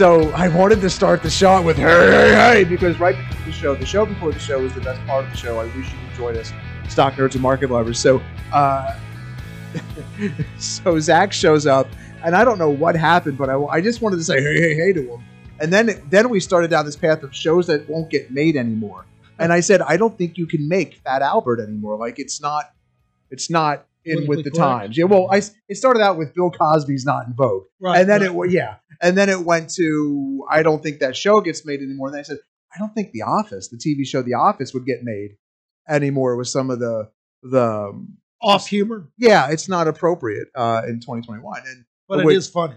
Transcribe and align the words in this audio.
So 0.00 0.30
I 0.30 0.48
wanted 0.48 0.80
to 0.80 0.88
start 0.88 1.22
the 1.22 1.28
show 1.28 1.60
with 1.60 1.76
hey, 1.76 1.82
hey, 1.82 2.32
hey, 2.32 2.64
because 2.64 2.98
right 2.98 3.14
before 3.14 3.44
the 3.44 3.52
show, 3.52 3.74
the 3.74 3.84
show 3.84 4.06
before 4.06 4.32
the 4.32 4.38
show 4.38 4.58
was 4.58 4.72
the 4.72 4.80
best 4.80 4.98
part 5.06 5.26
of 5.26 5.30
the 5.30 5.36
show. 5.36 5.58
I 5.58 5.64
wish 5.64 5.92
you 5.92 5.98
could 6.08 6.16
join 6.16 6.36
us, 6.38 6.54
stock 6.88 7.12
nerds 7.16 7.34
and 7.34 7.42
market 7.42 7.70
lovers. 7.70 7.98
So, 7.98 8.22
uh, 8.50 8.98
so 10.58 10.98
Zach 11.00 11.34
shows 11.34 11.66
up, 11.66 11.86
and 12.24 12.34
I 12.34 12.46
don't 12.46 12.56
know 12.56 12.70
what 12.70 12.96
happened, 12.96 13.36
but 13.36 13.50
I, 13.50 13.62
I 13.62 13.82
just 13.82 14.00
wanted 14.00 14.16
to 14.16 14.24
say 14.24 14.40
hey, 14.40 14.58
hey, 14.58 14.74
hey 14.74 14.92
to 14.94 15.02
him. 15.02 15.22
And 15.60 15.70
then, 15.70 16.02
then 16.08 16.30
we 16.30 16.40
started 16.40 16.70
down 16.70 16.86
this 16.86 16.96
path 16.96 17.22
of 17.22 17.36
shows 17.36 17.66
that 17.66 17.86
won't 17.86 18.08
get 18.08 18.30
made 18.30 18.56
anymore. 18.56 19.04
And 19.38 19.52
I 19.52 19.60
said, 19.60 19.82
I 19.82 19.98
don't 19.98 20.16
think 20.16 20.38
you 20.38 20.46
can 20.46 20.66
make 20.66 20.94
Fat 21.04 21.20
Albert 21.20 21.60
anymore. 21.60 21.98
Like 21.98 22.18
it's 22.18 22.40
not, 22.40 22.70
it's 23.30 23.50
not 23.50 23.86
in 24.06 24.26
with 24.26 24.44
the 24.44 24.50
correct. 24.50 24.56
times. 24.56 24.96
Yeah. 24.96 25.04
Well, 25.04 25.28
I 25.30 25.42
it 25.68 25.76
started 25.76 26.00
out 26.00 26.16
with 26.16 26.34
Bill 26.34 26.50
Cosby's 26.50 27.04
not 27.04 27.26
in 27.26 27.34
vogue 27.34 27.64
Right, 27.80 28.00
and 28.00 28.08
then 28.08 28.22
right. 28.22 28.48
it 28.48 28.52
yeah 28.52 28.76
and 29.00 29.16
then 29.16 29.28
it 29.28 29.40
went 29.40 29.70
to 29.70 30.44
i 30.50 30.62
don't 30.62 30.82
think 30.82 31.00
that 31.00 31.16
show 31.16 31.40
gets 31.40 31.64
made 31.64 31.80
anymore 31.80 32.08
and 32.08 32.16
i 32.16 32.22
said 32.22 32.38
i 32.74 32.78
don't 32.78 32.94
think 32.94 33.12
the 33.12 33.22
office 33.22 33.68
the 33.68 33.76
tv 33.76 34.06
show 34.06 34.22
the 34.22 34.34
office 34.34 34.72
would 34.74 34.86
get 34.86 35.02
made 35.02 35.36
anymore 35.88 36.36
with 36.36 36.48
some 36.48 36.70
of 36.70 36.78
the 36.78 37.08
the 37.42 37.64
um, 37.64 38.16
Off 38.42 38.66
humor, 38.68 39.08
yeah 39.18 39.50
it's 39.50 39.68
not 39.68 39.86
appropriate 39.86 40.48
uh 40.54 40.82
in 40.86 41.00
2021 41.00 41.62
and 41.66 41.84
but 42.08 42.24
Wait. 42.24 42.34
it 42.34 42.38
is 42.38 42.48
funny. 42.48 42.74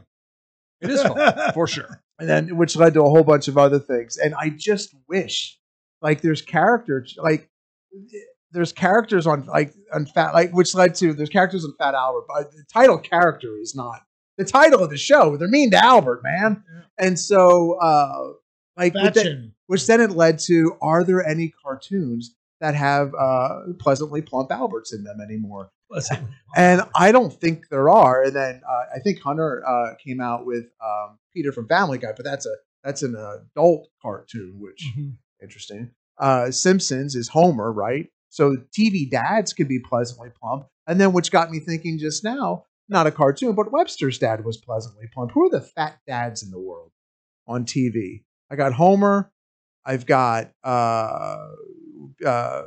It 0.82 0.92
is 0.92 1.02
fun, 1.02 1.52
for 1.54 1.66
sure. 1.66 2.04
and 2.20 2.30
then 2.30 2.58
which 2.58 2.76
led 2.76 2.94
to 2.94 3.02
a 3.02 3.10
whole 3.10 3.24
bunch 3.24 3.48
of 3.48 3.58
other 3.58 3.80
things 3.80 4.18
and 4.18 4.34
i 4.36 4.50
just 4.50 4.94
wish 5.08 5.58
like 6.02 6.22
there's 6.22 6.42
characters 6.42 7.16
like 7.18 7.50
there's 8.52 8.74
characters 8.74 9.26
on 9.26 9.46
like 9.46 9.74
on 9.94 10.06
fat 10.06 10.34
like 10.34 10.52
which 10.52 10.76
led 10.76 10.96
to 10.96 11.14
there's 11.14 11.30
characters 11.30 11.64
on 11.66 11.74
fat 11.80 11.96
albert 11.96 12.26
but 12.28 12.52
the 12.52 12.64
title 12.72 12.98
character 12.98 13.58
is 13.58 13.74
not 13.74 14.02
the 14.38 14.46
title 14.46 14.84
of 14.84 14.90
the 14.90 14.98
show 14.98 15.38
they're 15.38 15.48
mean 15.48 15.72
to 15.72 15.78
albert 15.84 16.22
man 16.24 16.64
and 16.98 17.20
so 17.20 17.74
uh 17.80 18.32
like 18.78 18.94
that- 18.94 19.26
which 19.68 19.86
then 19.88 20.02
it 20.02 20.12
led 20.12 20.40
to 20.40 20.78
are 20.82 21.04
there 21.04 21.26
any 21.26 21.54
cartoons 21.64 22.36
that 22.62 22.76
have 22.76 23.14
uh 23.16 23.60
pleasantly 23.80 24.22
plump 24.22 24.52
alberts 24.52 24.94
in 24.94 25.04
them 25.04 25.20
anymore 25.22 25.72
and 26.56 26.82
I 26.96 27.12
don't 27.12 27.32
think 27.32 27.70
there 27.70 27.88
are. 27.88 28.24
And 28.24 28.36
then 28.36 28.62
uh, 28.68 28.84
I 28.96 29.00
think 29.00 29.22
Hunter 29.22 29.62
uh, 29.68 29.94
came 30.04 30.20
out 30.20 30.44
with 30.44 30.66
um, 30.84 31.20
Peter 31.32 31.52
from 31.52 31.68
Family 31.68 32.00
Guy, 32.00 32.14
but 32.16 32.26
that's 32.26 32.48
a 32.48 32.56
that's 32.84 33.04
an 33.04 33.16
adult 33.16 33.90
cartoon, 34.02 34.56
which 34.60 34.92
Mhm. 34.98 35.18
interesting. 35.42 35.92
Uh, 36.18 36.50
Simpsons 36.50 37.14
is 37.16 37.28
Homer, 37.28 37.72
right? 37.72 38.10
So 38.30 38.56
TV 38.76 39.08
dads 39.08 39.54
could 39.54 39.68
be 39.68 39.78
pleasantly 39.80 40.30
plump, 40.42 40.66
and 40.88 41.00
then 41.00 41.14
which 41.14 41.30
got 41.32 41.52
me 41.52 41.60
thinking 41.60 42.00
just 42.00 42.24
now, 42.24 42.66
not 42.90 43.08
a 43.08 43.12
cartoon, 43.12 43.56
but 43.56 43.72
Webster's 43.72 44.18
dad 44.20 44.44
was 44.44 44.58
pleasantly 44.58 45.06
plump. 45.14 45.32
Who 45.32 45.46
are 45.46 45.50
the 45.50 45.62
fat 45.62 46.00
dads 46.08 46.44
in 46.44 46.52
the 46.52 46.60
world 46.60 46.92
on 47.48 47.66
TV? 47.66 48.24
I 48.52 48.56
got 48.56 48.74
Homer. 48.74 49.32
I've 49.86 50.06
got 50.06 50.52
uh, 50.64 51.48
uh, 52.26 52.62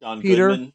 John 0.00 0.20
Peter? 0.22 0.48
Goodman. 0.48 0.72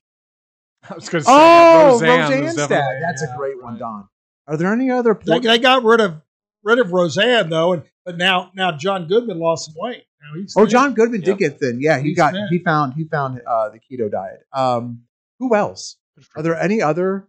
I 0.90 0.94
was 0.96 1.10
going 1.10 1.22
to 1.22 1.26
say 1.26 1.32
oh 1.34 1.92
Roseanne. 1.92 2.32
Roseanne's 2.32 2.68
dad. 2.68 3.02
That's 3.02 3.22
yeah, 3.22 3.34
a 3.34 3.38
great 3.38 3.62
one. 3.62 3.78
Don. 3.78 4.08
Are 4.48 4.58
there 4.58 4.72
any 4.72 4.90
other? 4.90 5.14
they, 5.14 5.34
Port- 5.34 5.44
they 5.44 5.60
got 5.60 5.84
rid 5.84 6.00
of 6.02 6.22
rid 6.64 6.80
of 6.80 6.92
Roseanne 6.92 7.50
though, 7.50 7.74
and 7.74 7.84
but 8.06 8.18
now 8.18 8.52
now 8.56 8.72
John 8.72 9.08
Goodman 9.08 9.40
lost 9.40 9.66
some 9.66 9.76
weight. 9.78 10.04
Now 10.22 10.40
he's 10.40 10.54
Oh, 10.58 10.66
John 10.66 10.94
Goodman 10.94 11.22
did 11.22 11.38
get 11.38 11.60
thin. 11.60 11.80
Yeah, 11.82 12.00
he 12.00 12.10
He's 12.10 12.18
got 12.18 12.34
thin. 12.34 12.48
he 12.50 12.60
found 12.60 12.94
he 12.94 13.04
found 13.06 13.42
uh, 13.46 13.70
the 13.70 13.80
keto 13.80 14.10
diet. 14.10 14.46
Um, 14.54 15.04
who 15.40 15.54
else? 15.56 15.98
Are 16.36 16.44
there 16.44 16.60
any 16.60 16.82
other 16.82 17.28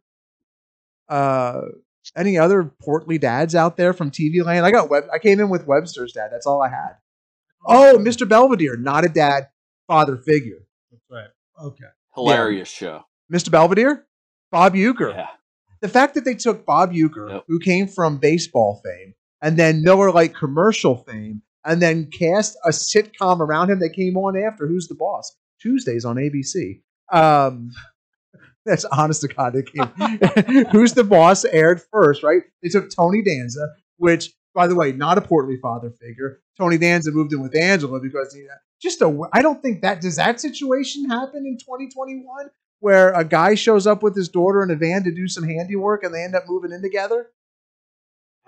uh 1.10 1.60
any 2.16 2.38
other 2.38 2.65
portly 2.82 3.19
dads 3.19 3.54
out 3.54 3.76
there 3.76 3.93
from 3.93 4.10
TV 4.10 4.43
land? 4.44 4.65
I 4.65 4.71
got 4.71 4.88
Web. 4.91 5.04
I 5.12 5.19
came 5.19 5.38
in 5.41 5.48
with 5.50 5.66
Webster's 5.66 6.12
dad. 6.12 6.31
That's 6.32 6.47
all 6.47 6.62
I 6.62 6.69
had. 6.69 6.97
Oh, 7.66 7.98
Mr. 8.00 8.26
Belvedere, 8.28 8.76
not 8.76 9.04
a 9.04 9.09
dad, 9.09 9.48
father 9.87 10.16
figure. 10.16 10.66
That's 10.91 11.04
right. 11.10 11.28
Okay. 11.62 11.84
Hilarious 12.15 12.69
show. 12.69 13.04
Mr. 13.32 13.50
Belvedere, 13.50 14.06
Bob 14.50 14.75
Uecker. 14.75 15.15
Yeah. 15.15 15.28
The 15.82 15.88
fact 15.88 16.15
that 16.15 16.25
they 16.25 16.34
took 16.34 16.65
Bob 16.66 16.93
Uecker, 16.93 17.31
Yep. 17.31 17.44
who 17.48 17.59
came 17.60 17.87
from 17.87 18.16
baseball 18.19 18.81
fame, 18.84 19.15
and 19.42 19.56
then 19.59 19.82
Miller 19.82 20.10
Lite 20.10 20.34
commercial 20.34 20.97
fame, 20.97 21.42
and 21.65 21.81
then 21.82 22.06
cast 22.10 22.56
a 22.65 22.71
sitcom 22.71 23.41
around 23.41 23.71
him 23.71 23.78
that 23.81 23.91
came 23.91 24.16
on 24.16 24.37
after 24.37 24.66
Who's 24.66 24.88
the 24.88 24.94
Boss? 24.94 25.37
Tuesdays 25.60 26.04
on 26.06 26.16
ABC. 26.16 26.81
Um, 27.12 27.71
that's 28.66 28.84
honest 28.87 29.22
to 29.22 29.28
God. 29.28 29.54
It 29.56 29.71
came. 29.72 30.66
Who's 30.72 30.93
the 30.94 31.04
Boss 31.04 31.44
aired 31.44 31.81
first, 31.93 32.22
right? 32.22 32.43
They 32.62 32.69
took 32.69 32.91
Tony 32.94 33.22
Danza, 33.22 33.66
which, 33.97 34.32
by 34.54 34.66
the 34.66 34.75
way, 34.75 34.93
not 34.93 35.19
a 35.19 35.22
portly 35.22 35.56
father 35.56 35.91
figure. 35.91 36.41
Tony 36.59 36.78
Danza 36.78 37.10
moved 37.10 37.32
in 37.32 37.41
with 37.41 37.56
Angela 37.56 38.00
because 38.00 38.34
he, 38.34 38.47
just 38.81 39.00
a. 39.03 39.28
I 39.32 39.43
don't 39.43 39.62
think 39.62 39.82
that 39.82 40.00
does 40.00 40.16
that 40.16 40.41
situation 40.41 41.09
happen 41.09 41.47
in 41.47 41.59
2021 41.59 42.50
where 42.81 43.12
a 43.12 43.25
guy 43.25 43.54
shows 43.54 43.87
up 43.87 44.03
with 44.03 44.16
his 44.16 44.28
daughter 44.28 44.62
in 44.62 44.71
a 44.71 44.77
van 44.77 45.04
to 45.04 45.12
do 45.12 45.28
some 45.28 45.44
handiwork 45.44 46.03
and 46.03 46.15
they 46.15 46.22
end 46.22 46.34
up 46.34 46.44
moving 46.48 46.72
in 46.72 46.82
together? 46.82 47.28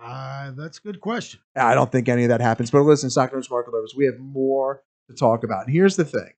Uh, 0.02 0.50
that's 0.52 0.78
a 0.78 0.82
good 0.82 1.00
question. 1.00 1.40
I 1.54 1.74
don't 1.74 1.92
think 1.92 2.08
any 2.08 2.24
of 2.24 2.30
that 2.30 2.40
happens. 2.40 2.70
But 2.70 2.82
listen, 2.82 3.10
Soccer 3.10 3.36
and 3.36 3.44
Sparkle 3.44 3.74
Lovers, 3.74 3.94
we 3.96 4.06
have 4.06 4.18
more 4.18 4.82
to 5.08 5.14
talk 5.14 5.44
about. 5.44 5.66
And 5.66 5.74
here's 5.74 5.96
the 5.96 6.04
thing 6.04 6.32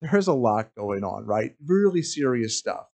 there's 0.00 0.28
a 0.28 0.34
lot 0.34 0.74
going 0.76 1.04
on, 1.04 1.24
right? 1.26 1.54
Really 1.64 2.02
serious 2.02 2.58
stuff 2.58 2.86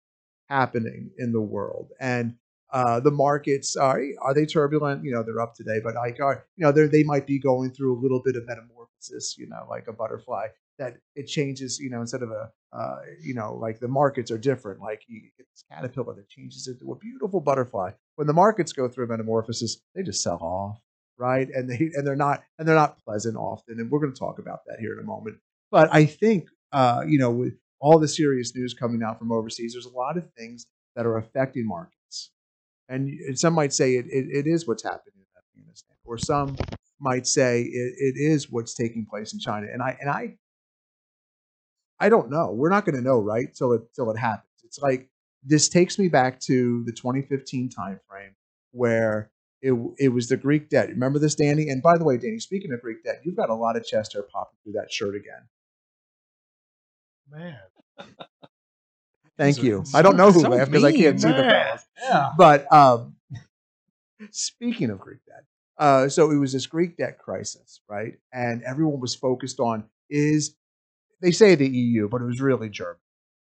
happening 0.50 1.12
in 1.18 1.32
the 1.32 1.42
world. 1.42 1.92
And 2.00 2.36
uh, 2.72 3.00
the 3.00 3.12
markets 3.12 3.76
are 3.76 4.02
are 4.22 4.34
they 4.34 4.46
turbulent? 4.46 5.04
You 5.04 5.12
know, 5.14 5.24
they're 5.24 5.42
up 5.42 5.56
today, 5.56 5.80
but 5.84 5.96
like 5.96 6.20
are 6.22 6.46
you 6.56 6.66
know 6.66 6.72
they 6.72 6.88
they 6.88 7.04
might 7.04 7.28
be 7.28 7.40
going 7.40 7.72
through 7.72 7.98
a 7.98 8.02
little 8.02 8.22
bit 8.24 8.36
of 8.36 8.46
metamorphosis. 8.48 9.38
You 9.38 9.48
know, 9.48 9.66
like 9.70 9.88
a 9.88 9.94
butterfly 9.94 10.48
that 10.80 10.98
it 11.16 11.28
changes. 11.28 11.80
You 11.80 11.90
know, 11.90 12.00
instead 12.00 12.24
of 12.24 12.32
a 12.32 12.50
uh, 12.72 13.00
you 13.22 13.34
know 13.34 13.56
like 13.56 13.80
the 13.80 13.90
markets 13.90 14.32
are 14.32 14.38
different. 14.38 14.80
Like 14.80 15.02
you 15.08 15.22
get 15.38 15.48
this 15.52 15.66
caterpillar 15.70 16.16
that 16.16 16.30
changes 16.30 16.68
into 16.68 16.92
a 16.94 16.96
beautiful 16.96 17.42
butterfly. 17.42 17.92
When 18.16 18.28
the 18.28 18.34
markets 18.34 18.72
go 18.72 18.88
through 18.88 19.06
a 19.06 19.08
metamorphosis, 19.10 19.82
they 19.94 20.04
just 20.04 20.24
sell 20.24 20.40
off, 20.42 20.80
right? 21.18 21.50
And 21.54 21.70
they 21.70 21.92
and 21.94 22.08
they're 22.08 22.16
not 22.16 22.42
and 22.58 22.66
they're 22.66 22.76
not 22.76 23.04
pleasant 23.04 23.36
often. 23.36 23.82
And 23.82 23.92
we're 23.92 24.00
going 24.00 24.14
to 24.14 24.20
talk 24.20 24.40
about 24.40 24.62
that 24.68 24.80
here 24.80 24.94
in 24.94 25.00
a 25.00 25.08
moment. 25.08 25.38
But 25.72 25.94
I 25.94 26.06
think 26.06 26.48
uh, 26.72 27.04
you 27.08 27.20
know 27.20 27.32
with 27.32 27.54
all 27.80 28.00
the 28.00 28.08
serious 28.08 28.56
news 28.56 28.74
coming 28.74 29.02
out 29.04 29.20
from 29.20 29.32
overseas, 29.32 29.74
there's 29.74 29.86
a 29.86 29.98
lot 29.98 30.18
of 30.18 30.32
things 30.38 30.68
that 30.96 31.06
are 31.06 31.18
affecting 31.18 31.68
markets. 31.68 32.32
And, 32.88 33.10
some 33.40 33.54
might 33.54 33.74
say 33.74 33.96
it, 33.96 34.06
it, 34.08 34.26
it 34.30 34.48
is 34.48 34.68
what's 34.68 34.84
happening 34.84 35.16
in 35.16 35.62
Afghanistan, 35.64 35.96
or 36.06 36.18
some 36.18 36.58
might 37.00 37.26
say 37.26 37.62
it, 37.62 37.94
it 37.98 38.16
is 38.18 38.52
what's 38.52 38.74
taking 38.76 39.06
place 39.06 39.34
in 39.34 39.40
China. 39.40 39.68
And 39.72 39.82
I 39.82 39.98
and 40.00 40.10
I 40.10 40.38
I 42.00 42.10
don't 42.10 42.30
know. 42.30 42.52
We're 42.52 42.70
not 42.70 42.86
going 42.86 42.96
to 42.96 43.02
know, 43.02 43.20
right? 43.20 43.54
Till 43.54 43.74
it 43.74 43.82
till 43.96 44.12
it 44.12 44.18
happens. 44.18 44.50
It's 44.64 44.80
like 44.80 45.10
this 45.44 45.70
takes 45.70 45.98
me 45.98 46.08
back 46.08 46.40
to 46.42 46.84
the 46.86 46.92
2015 46.92 47.70
timeframe 47.70 48.34
where 48.72 49.32
it 49.62 49.74
it 49.98 50.10
was 50.10 50.28
the 50.28 50.38
Greek 50.38 50.70
debt. 50.70 50.90
Remember 50.90 51.20
this, 51.20 51.36
Danny? 51.36 51.70
And 51.70 51.82
by 51.82 51.98
the 51.98 52.04
way, 52.04 52.18
Danny, 52.18 52.40
speaking 52.40 52.74
of 52.74 52.82
Greek 52.82 53.04
debt, 53.04 53.22
you've 53.24 53.38
got 53.38 53.50
a 53.50 53.56
lot 53.56 53.78
of 53.78 53.86
chest 53.86 54.14
hair 54.14 54.24
popping 54.24 54.58
through 54.64 54.74
that 54.74 54.92
shirt 54.92 55.16
again. 55.16 55.48
Man. 57.32 57.58
Thank 59.38 59.56
These 59.56 59.64
are 59.64 59.68
you. 59.68 59.84
I 59.94 60.02
don't 60.02 60.18
know 60.18 60.32
who 60.32 60.42
so 60.42 60.50
laughed 60.50 60.72
because 60.72 60.84
I 60.84 60.92
can't 60.92 61.20
see 61.20 61.28
the 61.28 61.34
Man. 61.34 61.80
Yeah. 62.04 62.32
But 62.38 62.72
um, 62.72 63.16
speaking 64.32 64.90
of 64.90 65.00
Greek 65.00 65.20
debt, 65.26 65.46
uh, 65.78 66.10
so 66.10 66.30
it 66.32 66.36
was 66.38 66.54
this 66.54 66.68
Greek 66.68 66.98
debt 66.98 67.18
crisis, 67.18 67.82
right? 67.90 68.14
And 68.34 68.62
everyone 68.64 69.00
was 69.00 69.16
focused 69.16 69.60
on 69.60 69.86
is 70.10 70.56
they 71.22 71.32
say 71.32 71.56
the 71.56 71.68
EU, 71.68 72.10
but 72.10 72.22
it 72.22 72.26
was 72.26 72.42
really 72.42 72.70
Germany. 72.70 73.00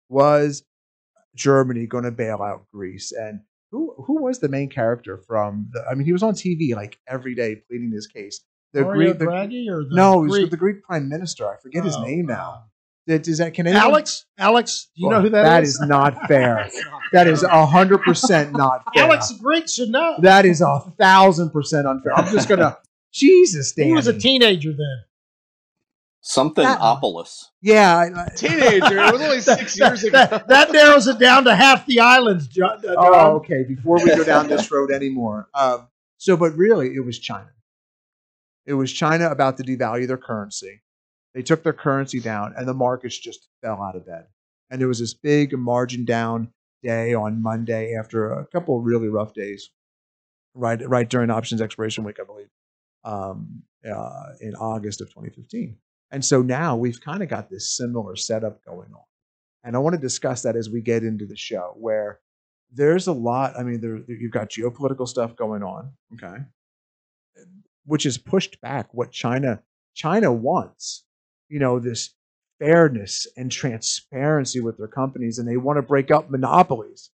Was 0.10 0.64
Germany 1.36 1.86
going 1.86 2.06
to 2.06 2.12
bail 2.12 2.42
out 2.42 2.66
Greece? 2.74 3.12
And 3.12 3.42
who 3.72 3.94
who 4.06 4.24
was 4.24 4.40
the 4.40 4.50
main 4.50 4.70
character 4.70 5.18
from 5.18 5.70
the? 5.72 5.86
I 5.90 5.94
mean, 5.94 6.06
he 6.06 6.14
was 6.14 6.24
on 6.24 6.34
TV 6.34 6.74
like 6.76 7.00
every 7.08 7.36
day 7.36 7.56
pleading 7.70 7.92
his 7.92 8.08
case. 8.08 8.42
The 8.74 8.82
Mario 8.82 9.14
Greek, 9.14 9.20
the, 9.20 9.26
Draghi 9.26 9.70
or 9.70 9.84
the 9.84 9.96
no, 9.96 10.24
he 10.24 10.30
was 10.30 10.40
Greek? 10.40 10.52
the 10.52 10.58
Greek 10.58 10.84
prime 10.84 11.08
minister. 11.08 11.48
I 11.48 11.58
forget 11.58 11.86
his 11.86 11.96
Oh, 11.96 12.04
name 12.04 12.30
uh, 12.30 12.34
now. 12.34 12.64
That 13.08 13.28
is 13.28 13.38
that? 13.40 13.54
Can 13.54 13.68
anyone, 13.68 13.84
Alex? 13.86 14.26
Alex? 14.38 14.90
Do 14.96 15.04
you 15.04 15.10
know 15.10 15.22
who 15.22 15.30
that 15.30 15.44
That 15.44 15.64
is? 15.64 15.76
is 15.76 15.82
not 15.82 16.16
fair. 16.28 16.70
That 17.14 17.28
is 17.28 17.42
a 17.44 17.66
hundred 17.66 18.00
percent 18.04 18.52
not 18.52 18.84
fair. 18.94 19.06
Alex 19.06 19.30
the 19.30 19.40
Greek 19.40 19.68
should 19.70 19.90
know. 19.90 20.18
That 20.22 20.46
is 20.46 20.62
a 20.62 20.80
thousand 21.00 21.52
percent 21.52 21.88
unfair. 21.88 22.14
I'm 22.18 22.32
just 22.34 22.50
gonna 22.50 22.78
Jesus, 23.14 23.72
Danny. 23.72 23.88
he 23.90 23.94
was 23.94 24.08
a 24.08 24.18
teenager 24.20 24.72
then. 24.72 25.04
Something 26.22 26.66
That- 26.66 26.80
Opolis. 26.82 27.46
Yeah, 27.62 27.96
I- 27.98 28.24
I- 28.26 28.30
Teenager. 28.36 28.98
It 29.00 29.14
was 29.14 29.22
only 29.22 29.40
six 29.40 29.80
years 29.80 30.04
ago. 30.04 30.12
That, 30.12 30.48
that 30.50 30.72
narrows 30.74 31.08
it 31.08 31.18
down 31.20 31.46
to 31.46 31.56
half 31.56 31.86
the 31.86 32.02
islands, 32.02 32.48
John. 32.48 32.82
uh, 32.86 32.94
Oh, 32.98 33.36
okay. 33.38 33.64
Before 33.64 33.96
we 34.04 34.08
go 34.14 34.26
down 34.26 34.48
this 34.50 34.70
road 34.70 34.92
anymore, 34.92 35.48
um, 35.54 35.88
so 36.18 36.36
but 36.36 36.52
really, 36.58 36.94
it 36.94 37.06
was 37.06 37.18
China. 37.20 37.48
It 38.66 38.74
was 38.74 38.92
China 38.92 39.30
about 39.30 39.56
to 39.58 39.64
devalue 39.64 40.08
their 40.08 40.18
currency. 40.18 40.82
They 41.38 41.44
took 41.44 41.62
their 41.62 41.72
currency 41.72 42.20
down, 42.20 42.56
and 42.58 42.68
the 42.68 42.74
markets 42.74 43.16
just 43.16 43.48
fell 43.62 43.80
out 43.80 43.96
of 43.96 44.08
bed. 44.08 44.26
And 44.72 44.82
there 44.82 44.88
was 44.88 44.98
this 44.98 45.14
big 45.14 45.56
margin 45.56 46.04
down 46.04 46.52
day 46.82 47.14
on 47.14 47.44
Monday 47.44 47.94
after 47.94 48.32
a 48.32 48.48
couple 48.48 48.80
of 48.80 48.86
really 48.86 49.08
rough 49.08 49.36
days, 49.36 49.70
right? 50.56 50.82
Right 50.90 51.08
during 51.08 51.30
options 51.30 51.62
expiration 51.62 52.04
week, 52.04 52.18
I 52.20 52.24
believe, 52.24 52.50
um, 53.04 53.62
uh, 53.88 54.30
in 54.42 54.56
August 54.56 55.00
of 55.00 55.10
2015. 55.10 55.78
And 56.10 56.26
so 56.26 56.42
now 56.42 56.76
we've 56.76 57.00
kind 57.00 57.22
of 57.22 57.30
got 57.30 57.52
this 57.52 57.78
similar 57.78 58.16
setup 58.16 58.66
going 58.66 58.92
on. 58.92 59.06
And 59.64 59.76
I 59.76 59.80
want 59.80 59.94
to 59.94 60.02
discuss 60.02 60.42
that 60.42 60.56
as 60.56 60.72
we 60.72 60.82
get 60.82 61.04
into 61.04 61.28
the 61.28 61.38
show, 61.38 61.76
where 61.78 62.20
there's 62.74 63.06
a 63.06 63.14
lot. 63.14 63.54
I 63.60 63.62
mean, 63.62 63.80
there, 63.80 64.00
you've 64.08 64.32
got 64.32 64.50
geopolitical 64.50 65.08
stuff 65.08 65.36
going 65.36 65.62
on, 65.62 65.92
okay, 66.16 66.42
which 67.86 68.06
has 68.06 68.18
pushed 68.18 68.60
back 68.60 68.92
what 68.92 69.12
China 69.12 69.62
China 69.94 70.34
wants. 70.34 71.04
You 71.50 71.60
know, 71.60 71.80
this 71.80 72.14
fairness 72.60 73.28
and 73.38 73.52
transparency 73.52 74.60
with 74.60 74.78
their 74.78 74.88
companies, 74.88 75.40
and 75.40 75.48
they 75.48 75.58
want 75.58 75.78
to 75.78 75.82
break 75.82 76.12
up 76.12 76.30
monopolies. 76.30 77.10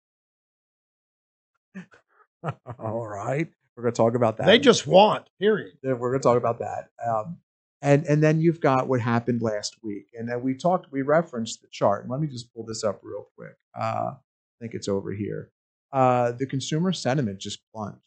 All 2.78 3.06
right, 3.06 3.48
we're 3.76 3.82
going 3.82 3.92
to 3.92 3.96
talk 3.96 4.14
about 4.14 4.36
that. 4.38 4.46
They 4.46 4.58
just 4.58 4.86
want, 4.86 5.28
period. 5.38 5.74
We're 5.82 5.96
going 6.10 6.20
to 6.20 6.22
talk 6.22 6.38
about 6.38 6.58
that. 6.60 6.88
Um, 7.06 7.38
and 7.82 8.04
and 8.06 8.22
then 8.22 8.40
you've 8.40 8.60
got 8.60 8.88
what 8.88 9.00
happened 9.00 9.40
last 9.42 9.76
week, 9.82 10.08
and 10.14 10.28
then 10.28 10.42
we 10.42 10.54
talked, 10.54 10.92
we 10.92 11.02
referenced 11.02 11.62
the 11.62 11.68
chart. 11.70 12.02
And 12.02 12.10
let 12.10 12.20
me 12.20 12.26
just 12.26 12.52
pull 12.54 12.64
this 12.64 12.84
up 12.84 13.00
real 13.02 13.28
quick. 13.36 13.56
Uh, 13.78 14.12
I 14.14 14.60
think 14.60 14.74
it's 14.74 14.88
over 14.88 15.12
here. 15.12 15.50
Uh, 15.92 16.32
the 16.32 16.46
consumer 16.46 16.92
sentiment 16.92 17.38
just 17.38 17.60
plunged, 17.74 18.00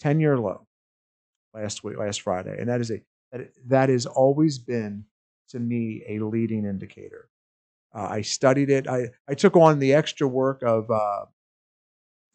ten 0.00 0.20
year 0.20 0.38
low 0.38 0.66
last 1.52 1.84
week, 1.84 1.98
last 1.98 2.22
Friday, 2.22 2.56
and 2.58 2.68
that 2.68 2.80
is 2.80 2.90
a 2.90 3.00
that 3.32 3.52
that 3.66 3.88
has 3.88 4.06
always 4.06 4.58
been 4.58 5.04
to 5.48 5.58
me 5.58 6.02
a 6.08 6.18
leading 6.20 6.64
indicator. 6.64 7.28
Uh, 7.94 8.08
I 8.10 8.20
studied 8.22 8.70
it. 8.70 8.88
I 8.88 9.08
I 9.28 9.34
took 9.34 9.56
on 9.56 9.78
the 9.78 9.94
extra 9.94 10.28
work 10.28 10.62
of 10.62 10.90
uh, 10.90 11.26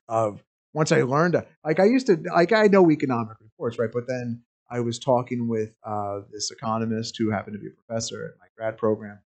of 0.08 0.44
once 0.74 0.92
I 0.92 1.02
learned 1.04 1.42
like 1.66 1.80
I 1.80 1.86
used 1.86 2.08
to 2.08 2.22
like 2.34 2.52
I 2.52 2.68
know 2.68 2.90
economic 2.90 3.38
reports 3.40 3.78
right, 3.78 3.92
but 3.92 4.08
then 4.08 4.42
I 4.70 4.80
was 4.80 5.00
talking 5.00 5.48
with 5.48 5.76
uh, 5.84 6.22
this 6.32 6.50
economist 6.50 7.18
who 7.18 7.30
happened 7.30 7.56
to 7.56 7.60
be 7.60 7.68
a 7.68 7.84
professor 7.86 8.26
at 8.26 8.40
my 8.40 8.48
grad 8.56 8.78
program, 8.78 9.20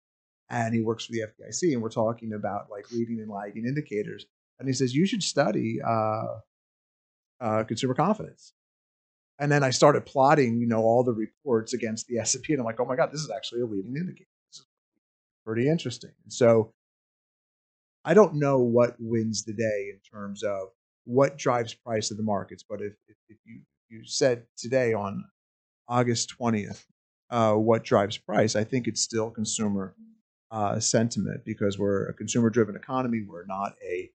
and 0.48 0.74
he 0.74 0.80
works 0.80 1.04
for 1.04 1.12
the 1.12 1.20
FDIC, 1.20 1.72
and 1.74 1.82
we're 1.82 1.90
talking 1.90 2.32
about 2.32 2.70
like 2.70 2.90
leading 2.90 3.20
and 3.20 3.30
lagging 3.30 3.66
indicators, 3.66 4.26
and 4.58 4.66
he 4.66 4.74
says 4.74 4.94
you 4.94 5.06
should 5.06 5.22
study 5.22 5.80
uh, 5.86 6.38
uh, 7.40 7.64
consumer 7.64 7.94
confidence. 7.94 8.54
And 9.38 9.50
then 9.50 9.64
I 9.64 9.70
started 9.70 10.06
plotting, 10.06 10.60
you 10.60 10.66
know, 10.66 10.82
all 10.82 11.02
the 11.02 11.12
reports 11.12 11.72
against 11.72 12.06
the 12.06 12.18
S&P, 12.18 12.52
and 12.52 12.60
I'm 12.60 12.66
like, 12.66 12.78
oh 12.78 12.84
my 12.84 12.96
god, 12.96 13.10
this 13.12 13.20
is 13.20 13.30
actually 13.34 13.62
a 13.62 13.66
leading 13.66 13.96
indicator. 13.96 14.28
This 14.50 14.60
is 14.60 14.66
pretty 15.44 15.68
interesting. 15.68 16.12
So 16.28 16.72
I 18.04 18.14
don't 18.14 18.34
know 18.34 18.58
what 18.58 18.96
wins 18.98 19.44
the 19.44 19.54
day 19.54 19.90
in 19.92 19.98
terms 20.08 20.42
of 20.42 20.68
what 21.04 21.36
drives 21.36 21.74
price 21.74 22.10
of 22.10 22.16
the 22.16 22.22
markets, 22.22 22.64
but 22.68 22.80
if, 22.80 22.92
if, 23.08 23.16
if 23.28 23.38
you 23.44 23.60
you 23.94 24.04
said 24.04 24.44
today 24.56 24.92
on 24.92 25.24
August 25.88 26.34
20th, 26.40 26.84
uh, 27.30 27.54
what 27.54 27.84
drives 27.84 28.16
price, 28.18 28.56
I 28.56 28.64
think 28.64 28.86
it's 28.86 29.02
still 29.02 29.30
consumer 29.30 29.94
uh, 30.50 30.80
sentiment 30.80 31.44
because 31.44 31.78
we're 31.78 32.06
a 32.06 32.12
consumer 32.12 32.50
driven 32.50 32.76
economy. 32.76 33.24
We're 33.26 33.46
not 33.46 33.74
a 33.86 34.10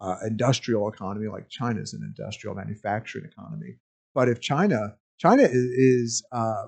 uh, 0.00 0.16
industrial 0.26 0.88
economy 0.88 1.28
like 1.28 1.48
China's 1.48 1.92
an 1.92 2.02
industrial 2.02 2.54
manufacturing 2.54 3.24
economy. 3.24 3.76
But 4.14 4.28
if 4.28 4.40
China, 4.40 4.96
China 5.18 5.42
is, 5.42 5.52
is 5.54 6.22
uh, 6.32 6.66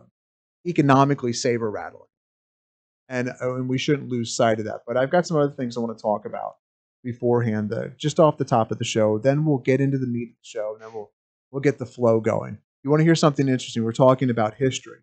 economically 0.67 1.33
saber 1.33 1.71
rattling, 1.71 2.03
and, 3.09 3.29
uh, 3.29 3.57
and 3.57 3.69
we 3.69 3.79
shouldn't 3.79 4.09
lose 4.09 4.35
sight 4.35 4.59
of 4.59 4.67
that. 4.67 4.81
But 4.87 4.97
I've 4.97 5.11
got 5.11 5.27
some 5.27 5.37
other 5.37 5.53
things 5.53 5.77
I 5.77 5.81
want 5.81 5.97
to 5.97 6.03
talk 6.03 6.25
about 6.25 6.57
beforehand, 7.03 7.73
uh, 7.73 7.89
just 7.99 8.19
off 8.19 8.39
the 8.39 8.45
top 8.45 8.71
of 8.71 8.79
the 8.79 8.85
show. 8.85 9.19
Then 9.19 9.45
we'll 9.45 9.59
get 9.59 9.81
into 9.81 9.99
the 9.99 10.07
meat 10.07 10.31
of 10.31 10.37
the 10.37 10.49
show, 10.49 10.73
and 10.75 10.83
then 10.83 10.93
we'll 10.95 11.11
we'll 11.51 11.61
get 11.61 11.79
the 11.79 11.87
flow 11.87 12.21
going. 12.21 12.59
You 12.83 12.91
want 12.91 13.01
to 13.01 13.05
hear 13.05 13.15
something 13.15 13.49
interesting? 13.49 13.85
We're 13.85 13.93
talking 13.93 14.31
about 14.31 14.55
history. 14.55 14.99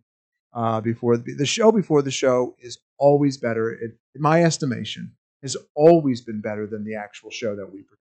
Uh, 0.54 0.82
before 0.82 1.16
the, 1.16 1.34
the 1.36 1.46
show, 1.46 1.72
before 1.72 2.02
the 2.02 2.12
show 2.12 2.56
is 2.60 2.78
always 2.98 3.38
better, 3.38 3.72
in, 3.72 3.94
in 4.14 4.22
my 4.22 4.44
estimation, 4.44 5.14
has 5.42 5.56
always 5.76 6.22
been 6.22 6.42
better 6.42 6.68
than 6.68 6.84
the 6.84 6.96
actual 6.96 7.32
show 7.32 7.56
that 7.56 7.66
we 7.66 7.82
produce. 7.84 8.01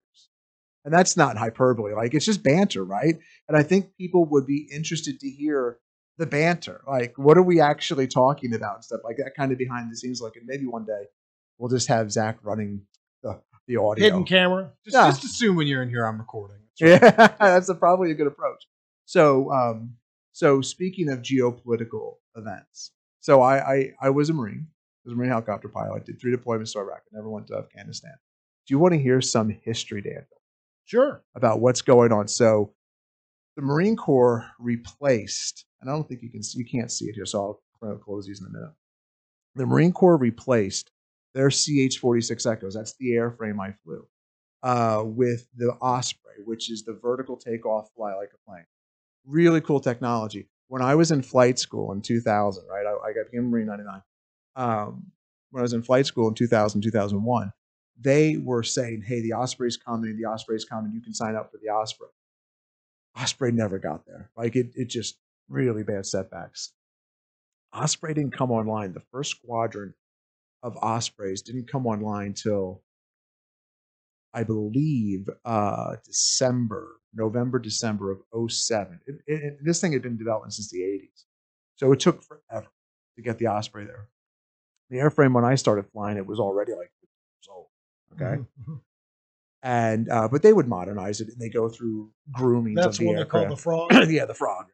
And 0.84 0.94
that's 0.94 1.16
not 1.16 1.36
hyperbole. 1.36 1.92
Like 1.94 2.14
it's 2.14 2.24
just 2.24 2.42
banter, 2.42 2.84
right? 2.84 3.16
And 3.48 3.56
I 3.56 3.62
think 3.62 3.96
people 3.98 4.24
would 4.30 4.46
be 4.46 4.68
interested 4.72 5.20
to 5.20 5.28
hear 5.28 5.78
the 6.18 6.26
banter. 6.26 6.82
Like, 6.86 7.14
what 7.16 7.36
are 7.38 7.42
we 7.42 7.60
actually 7.60 8.06
talking 8.06 8.54
about 8.54 8.76
and 8.76 8.84
stuff 8.84 9.00
like 9.04 9.16
that, 9.18 9.32
kind 9.36 9.52
of 9.52 9.58
behind 9.58 9.90
the 9.90 9.96
scenes 9.96 10.20
Like, 10.20 10.36
And 10.36 10.46
maybe 10.46 10.66
one 10.66 10.84
day 10.84 11.04
we'll 11.58 11.70
just 11.70 11.88
have 11.88 12.10
Zach 12.12 12.38
running 12.42 12.82
the, 13.22 13.40
the 13.66 13.76
audio. 13.76 14.04
Hidden 14.04 14.24
camera. 14.24 14.70
Just, 14.84 14.94
Yeah. 14.94 15.06
just 15.10 15.24
assume 15.24 15.56
when 15.56 15.66
you're 15.66 15.82
in 15.82 15.88
here, 15.90 16.04
I'm 16.06 16.18
recording. 16.18 16.56
Yeah, 16.80 16.98
that's 17.38 17.68
a, 17.68 17.74
probably 17.74 18.10
a 18.10 18.14
good 18.14 18.26
approach. 18.26 18.64
So, 19.04 19.52
um, 19.52 19.96
so 20.32 20.62
speaking 20.62 21.10
of 21.10 21.20
geopolitical 21.20 22.14
events, 22.36 22.92
so 23.20 23.42
I, 23.42 23.74
I 23.74 23.90
I 24.00 24.10
was 24.10 24.30
a 24.30 24.32
Marine. 24.32 24.66
I 24.70 25.00
was 25.04 25.12
a 25.12 25.16
Marine 25.16 25.28
helicopter 25.28 25.68
pilot. 25.68 26.06
Did 26.06 26.18
three 26.18 26.34
deployments 26.34 26.72
to 26.72 26.78
Iraq. 26.78 27.02
I 27.12 27.16
never 27.16 27.28
went 27.28 27.48
to 27.48 27.56
Afghanistan. 27.56 28.14
Do 28.66 28.72
you 28.72 28.78
want 28.78 28.94
to 28.94 28.98
hear 28.98 29.20
some 29.20 29.50
history, 29.62 30.00
Daniel, 30.00 30.24
Sure. 30.90 31.22
about 31.36 31.60
what's 31.60 31.82
going 31.82 32.10
on? 32.10 32.26
So, 32.26 32.74
the 33.56 33.62
Marine 33.62 33.96
Corps 33.96 34.44
replaced, 34.58 35.64
and 35.80 35.88
I 35.88 35.92
don't 35.92 36.08
think 36.08 36.22
you 36.22 36.30
can 36.30 36.42
see, 36.42 36.58
you 36.58 36.64
can't 36.64 36.90
see 36.90 37.04
it 37.06 37.14
here, 37.14 37.26
so 37.26 37.60
I'll 37.82 37.96
close 37.98 38.26
these 38.26 38.40
in 38.40 38.46
a 38.46 38.50
minute. 38.50 38.72
The 39.54 39.66
Marine 39.66 39.92
Corps 39.92 40.16
replaced 40.16 40.90
their 41.34 41.48
CH-46 41.48 42.50
Echoes. 42.50 42.74
That's 42.74 42.94
the 42.98 43.10
airframe 43.10 43.60
I 43.60 43.74
flew 43.84 44.06
uh, 44.62 45.02
with 45.04 45.46
the 45.56 45.72
Osprey, 45.80 46.42
which 46.44 46.70
is 46.70 46.84
the 46.84 46.94
vertical 46.94 47.36
takeoff 47.36 47.88
fly 47.94 48.14
like 48.14 48.30
a 48.34 48.50
plane. 48.50 48.64
Really 49.26 49.60
cool 49.60 49.80
technology. 49.80 50.48
When 50.68 50.82
I 50.82 50.94
was 50.94 51.10
in 51.10 51.22
flight 51.22 51.58
school 51.58 51.92
in 51.92 52.00
2000, 52.00 52.64
right, 52.68 52.86
I, 52.86 53.08
I 53.08 53.12
got 53.12 53.30
became 53.30 53.50
Marine 53.50 53.66
99. 53.66 54.02
Um, 54.56 55.06
when 55.50 55.60
I 55.60 55.62
was 55.62 55.72
in 55.72 55.82
flight 55.82 56.06
school 56.06 56.28
in 56.28 56.34
2000, 56.34 56.80
2001, 56.80 57.52
they 58.00 58.36
were 58.36 58.62
saying, 58.62 59.02
hey, 59.06 59.20
the 59.20 59.34
Osprey's 59.34 59.76
coming, 59.76 60.16
the 60.16 60.28
Osprey's 60.28 60.64
coming, 60.64 60.92
you 60.92 61.00
can 61.00 61.14
sign 61.14 61.36
up 61.36 61.50
for 61.50 61.58
the 61.62 61.70
Osprey. 61.70 62.08
Osprey 63.16 63.52
never 63.52 63.78
got 63.78 64.06
there. 64.06 64.30
Like 64.36 64.56
it, 64.56 64.70
it 64.74 64.88
just 64.88 65.18
really 65.48 65.82
bad 65.82 66.06
setbacks. 66.06 66.72
Osprey 67.72 68.14
didn't 68.14 68.36
come 68.36 68.50
online. 68.50 68.92
The 68.92 69.02
first 69.12 69.32
squadron 69.32 69.94
of 70.62 70.76
Ospreys 70.82 71.42
didn't 71.42 71.68
come 71.68 71.86
online 71.86 72.34
till 72.34 72.82
I 74.32 74.44
believe, 74.44 75.28
uh, 75.44 75.96
December, 76.04 77.00
November, 77.14 77.58
December 77.58 78.12
of 78.12 78.50
07. 78.50 79.00
It, 79.06 79.14
it, 79.26 79.58
this 79.62 79.80
thing 79.80 79.92
had 79.92 80.02
been 80.02 80.12
in 80.12 80.18
development 80.18 80.54
since 80.54 80.70
the 80.70 80.80
80s. 80.80 81.24
So 81.76 81.92
it 81.92 82.00
took 82.00 82.22
forever 82.22 82.68
to 83.16 83.22
get 83.22 83.38
the 83.38 83.48
Osprey 83.48 83.86
there. 83.86 84.08
The 84.90 84.98
airframe, 84.98 85.34
when 85.34 85.44
I 85.44 85.54
started 85.56 85.86
flying, 85.92 86.16
it 86.16 86.26
was 86.26 86.38
already 86.38 86.72
like 86.72 86.90
50 86.90 86.90
years 86.90 86.90
old. 86.90 86.99
Okay. 88.14 88.42
Mhm. 88.68 88.80
And, 89.62 90.08
uh, 90.08 90.28
but 90.28 90.42
they 90.42 90.52
would 90.52 90.68
modernize 90.68 91.20
it 91.20 91.28
and 91.28 91.38
they 91.38 91.50
go 91.50 91.68
through 91.68 92.10
grooming 92.32 92.74
That's 92.74 92.96
the 92.98 93.06
what 93.06 93.16
they 93.16 93.24
call 93.24 93.40
aircraft. 93.42 93.56
the 93.56 93.62
frog. 93.62 93.92
yeah, 94.10 94.24
the 94.24 94.34
frog. 94.34 94.66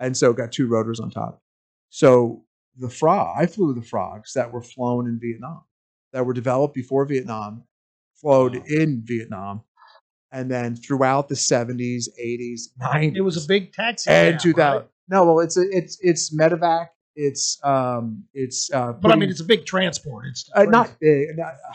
And 0.00 0.16
so 0.16 0.32
got 0.32 0.50
two 0.50 0.66
rotors 0.66 0.98
on 0.98 1.10
top. 1.10 1.40
So 1.90 2.44
the 2.76 2.90
frog, 2.90 3.36
I 3.38 3.46
flew 3.46 3.72
the 3.74 3.82
frogs 3.82 4.32
that 4.32 4.52
were 4.52 4.62
flown 4.62 5.06
in 5.06 5.18
Vietnam. 5.20 5.62
that 6.12 6.24
were 6.26 6.32
developed 6.32 6.74
before 6.74 7.04
Vietnam, 7.06 7.64
flowed 8.14 8.54
in 8.68 9.02
Vietnam, 9.04 9.62
and 10.32 10.48
then 10.50 10.74
throughout 10.76 11.28
the 11.28 11.34
70s, 11.36 12.08
80s, 12.20 12.68
90s, 12.80 13.16
It 13.16 13.20
was 13.20 13.42
a 13.44 13.46
big 13.48 13.72
taxi. 13.72 14.10
and 14.10 14.38
2000. 14.40 14.56
right? 14.80 14.88
No, 15.08 15.24
well, 15.26 15.40
it's 15.40 15.56
a, 15.56 15.62
it's 15.70 15.98
it's 16.00 16.34
medevac. 16.34 16.88
It's 17.16 17.58
um 17.64 18.24
it's 18.32 18.70
uh, 18.72 18.92
But 18.94 19.10
I 19.12 19.16
mean, 19.16 19.28
it's 19.28 19.40
a 19.40 19.44
big 19.44 19.66
transport. 19.66 20.26
It's 20.26 20.48
uh, 20.54 20.64
not 20.64 20.96
big. 21.00 21.36
Not, 21.36 21.54
uh, 21.54 21.74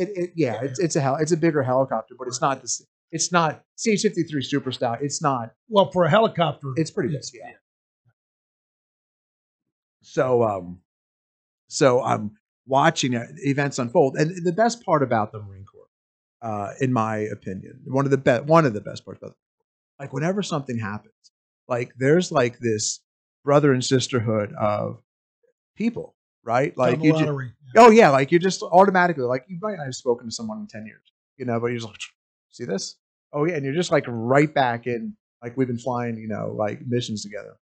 it, 0.00 0.08
it, 0.16 0.30
yeah, 0.36 0.60
it's 0.62 0.78
it's 0.78 0.96
a 0.96 1.00
hel- 1.00 1.16
it's 1.16 1.32
a 1.32 1.36
bigger 1.36 1.62
helicopter, 1.62 2.14
but 2.18 2.28
it's 2.28 2.40
not 2.40 2.60
this. 2.60 2.82
It's 3.12 3.32
not 3.32 3.62
CH 3.76 4.02
fifty 4.02 4.22
three 4.22 4.42
Super 4.42 4.72
Stallion. 4.72 5.04
It's 5.04 5.20
not. 5.22 5.52
well 5.68 5.90
for 5.90 6.04
a 6.04 6.10
helicopter. 6.10 6.68
It's 6.76 6.90
pretty 6.90 7.10
big. 7.10 7.22
Yeah. 7.34 7.52
So 10.02 10.42
um, 10.42 10.80
so 11.68 12.02
I'm 12.02 12.32
watching 12.66 13.14
uh, 13.16 13.26
events 13.38 13.78
unfold, 13.78 14.16
and 14.16 14.44
the 14.44 14.52
best 14.52 14.84
part 14.84 15.02
about 15.02 15.32
the 15.32 15.40
Marine 15.40 15.64
Corps, 15.64 15.88
uh, 16.42 16.72
in 16.80 16.92
my 16.92 17.18
opinion, 17.18 17.80
one 17.86 18.04
of 18.04 18.10
the 18.10 18.18
best 18.18 18.44
one 18.44 18.64
of 18.64 18.72
the 18.72 18.80
best 18.80 19.04
parts 19.04 19.18
about, 19.18 19.30
the, 19.30 19.36
like 20.04 20.12
whenever 20.12 20.42
something 20.42 20.78
happens, 20.78 21.14
like 21.68 21.92
there's 21.98 22.32
like 22.32 22.58
this 22.58 23.00
brother 23.44 23.72
and 23.72 23.84
sisterhood 23.84 24.52
of 24.58 25.02
people, 25.76 26.14
right? 26.44 26.76
Like 26.76 27.02
you 27.02 27.12
just. 27.12 27.24
Oh 27.76 27.90
yeah, 27.90 28.10
like 28.10 28.30
you're 28.30 28.40
just 28.40 28.62
automatically 28.62 29.24
like 29.24 29.44
you 29.48 29.58
might 29.60 29.76
not 29.76 29.84
have 29.84 29.94
spoken 29.94 30.28
to 30.28 30.34
someone 30.34 30.58
in 30.58 30.66
ten 30.66 30.86
years, 30.86 31.12
you 31.36 31.44
know, 31.44 31.60
but 31.60 31.66
you're 31.68 31.78
just 31.78 31.88
like, 31.88 32.00
see 32.50 32.64
this? 32.64 32.96
Oh 33.32 33.44
yeah, 33.44 33.54
and 33.54 33.64
you're 33.64 33.74
just 33.74 33.92
like 33.92 34.04
right 34.08 34.52
back 34.52 34.86
in 34.86 35.16
like 35.42 35.56
we've 35.56 35.68
been 35.68 35.78
flying, 35.78 36.16
you 36.18 36.28
know, 36.28 36.52
like 36.56 36.80
missions 36.86 37.22
together. 37.22 37.56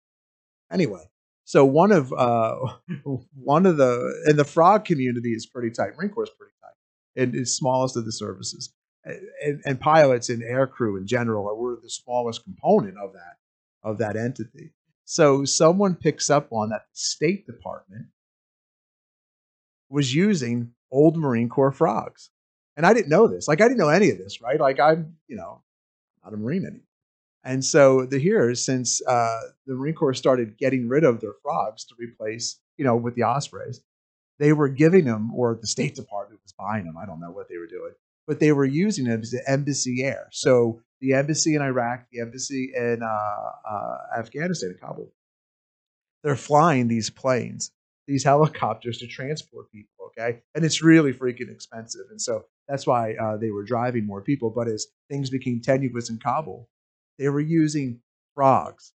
Anyway, 0.73 1.03
so 1.45 1.65
one 1.65 1.93
of 1.93 2.13
uh 2.13 2.57
one 3.35 3.67
of 3.67 3.77
the 3.77 4.23
and 4.27 4.39
the 4.39 4.45
frog 4.45 4.85
community 4.85 5.33
is 5.33 5.47
pretty 5.47 5.71
tight. 5.71 5.97
Marine 5.97 6.11
Corps 6.11 6.25
is 6.25 6.31
pretty 6.31 6.55
tight. 6.63 7.23
And 7.23 7.35
It 7.35 7.41
is 7.43 7.57
smallest 7.57 7.97
of 7.97 8.05
the 8.05 8.13
services, 8.13 8.73
and, 9.05 9.61
and 9.65 9.81
pilots 9.81 10.29
and 10.29 10.43
air 10.43 10.67
crew 10.67 10.97
in 10.97 11.07
general 11.07 11.49
are 11.49 11.55
we're 11.55 11.81
the 11.81 11.91
smallest 11.91 12.45
component 12.45 12.97
of 12.99 13.13
that 13.13 13.37
of 13.83 13.99
that 13.99 14.17
entity. 14.17 14.73
So 15.05 15.45
someone 15.45 15.95
picks 15.95 16.29
up 16.29 16.53
on 16.53 16.71
that 16.71 16.87
State 16.93 17.47
Department 17.47 18.07
was 19.91 20.15
using 20.15 20.73
old 20.91 21.17
Marine 21.17 21.49
Corps 21.49 21.73
frogs. 21.73 22.31
And 22.77 22.87
I 22.87 22.95
didn't 22.95 23.09
know 23.09 23.27
this. 23.27 23.49
Like 23.49 23.61
I 23.61 23.65
didn't 23.65 23.79
know 23.79 23.89
any 23.89 24.11
of 24.11 24.19
this, 24.19 24.41
right? 24.41 24.61
Like 24.61 24.79
I'm, 24.79 25.17
you 25.27 25.37
know, 25.37 25.63
not 26.25 26.33
a 26.33 26.37
Marine 26.37 26.65
anymore. 26.65 26.83
And 27.45 27.65
so 27.65 28.05
the 28.05 28.19
here, 28.19 28.55
since 28.55 29.01
uh, 29.07 29.41
the 29.67 29.75
Marine 29.75 29.95
Corps 29.95 30.15
started 30.15 30.59
getting 30.59 30.89
rid 30.89 31.05
of 31.05 31.21
their 31.21 31.33
frogs 31.43 31.85
to 31.87 31.95
replace, 31.99 32.61
you 32.77 32.85
know, 32.85 32.97
with 32.97 33.15
the 33.15 33.23
Ospreys, 33.23 33.81
they 34.39 34.53
were 34.53 34.69
giving 34.69 35.05
them, 35.05 35.33
or 35.35 35.59
the 35.61 35.67
State 35.67 35.95
Department 35.95 36.41
was 36.43 36.53
buying 36.53 36.85
them. 36.85 36.97
I 36.97 37.07
don't 37.07 37.21
know 37.21 37.31
what 37.31 37.49
they 37.49 37.59
were 37.59 37.67
doing, 37.67 37.93
but 38.27 38.39
they 38.39 38.53
were 38.53 38.65
using 38.65 39.05
them 39.07 39.21
as 39.21 39.31
the 39.31 39.43
embassy 39.49 40.05
air. 40.05 40.29
So 40.31 40.83
the 41.01 41.15
embassy 41.15 41.55
in 41.55 41.63
Iraq, 41.63 42.07
the 42.13 42.21
embassy 42.21 42.73
in 42.75 43.01
uh, 43.03 43.69
uh, 43.69 43.97
Afghanistan, 44.19 44.71
in 44.71 44.79
Kabul, 44.79 45.13
they're 46.23 46.37
flying 46.37 46.89
these 46.89 47.11
planes 47.11 47.71
these 48.09 48.25
helicopters 48.25 48.99
to 48.99 49.07
transport 49.07 49.71
people. 49.71 50.07
Okay, 50.07 50.41
and 50.55 50.65
it's 50.65 50.83
really 50.83 51.13
freaking 51.13 51.53
expensive, 51.53 52.07
and 52.11 52.21
so 52.21 52.47
that's 52.67 52.87
why 52.87 53.15
uh, 53.15 53.37
they 53.37 53.51
were 53.51 53.63
driving 53.63 54.07
more 54.07 54.23
people. 54.23 54.51
But 54.51 54.67
as 54.67 54.89
things 55.09 55.31
became 55.31 55.61
tenuous 55.61 56.11
in 56.11 56.19
Kabul, 56.19 56.69
they 57.19 57.29
were 57.29 57.41
using 57.41 58.01
frogs 58.35 58.93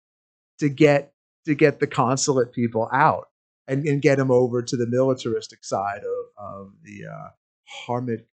to 0.59 0.69
get 0.69 1.13
to 1.45 1.55
get 1.55 1.79
the 1.79 1.87
consulate 1.87 2.53
people 2.53 2.89
out 2.93 3.27
and, 3.67 3.85
and 3.85 4.01
get 4.01 4.17
them 4.17 4.31
over 4.31 4.61
to 4.61 4.77
the 4.77 4.87
militaristic 4.87 5.63
side 5.63 6.01
of, 6.01 6.43
of 6.45 6.71
the 6.83 7.05
uh, 7.05 7.29
Hamid 7.87 8.25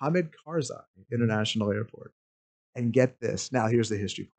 Hamid 0.00 0.30
Karzai 0.46 0.82
International 1.12 1.70
Airport. 1.70 2.12
And 2.76 2.92
get 2.92 3.20
this. 3.20 3.50
Now 3.50 3.66
here's 3.66 3.88
the 3.88 3.96
history. 3.96 4.30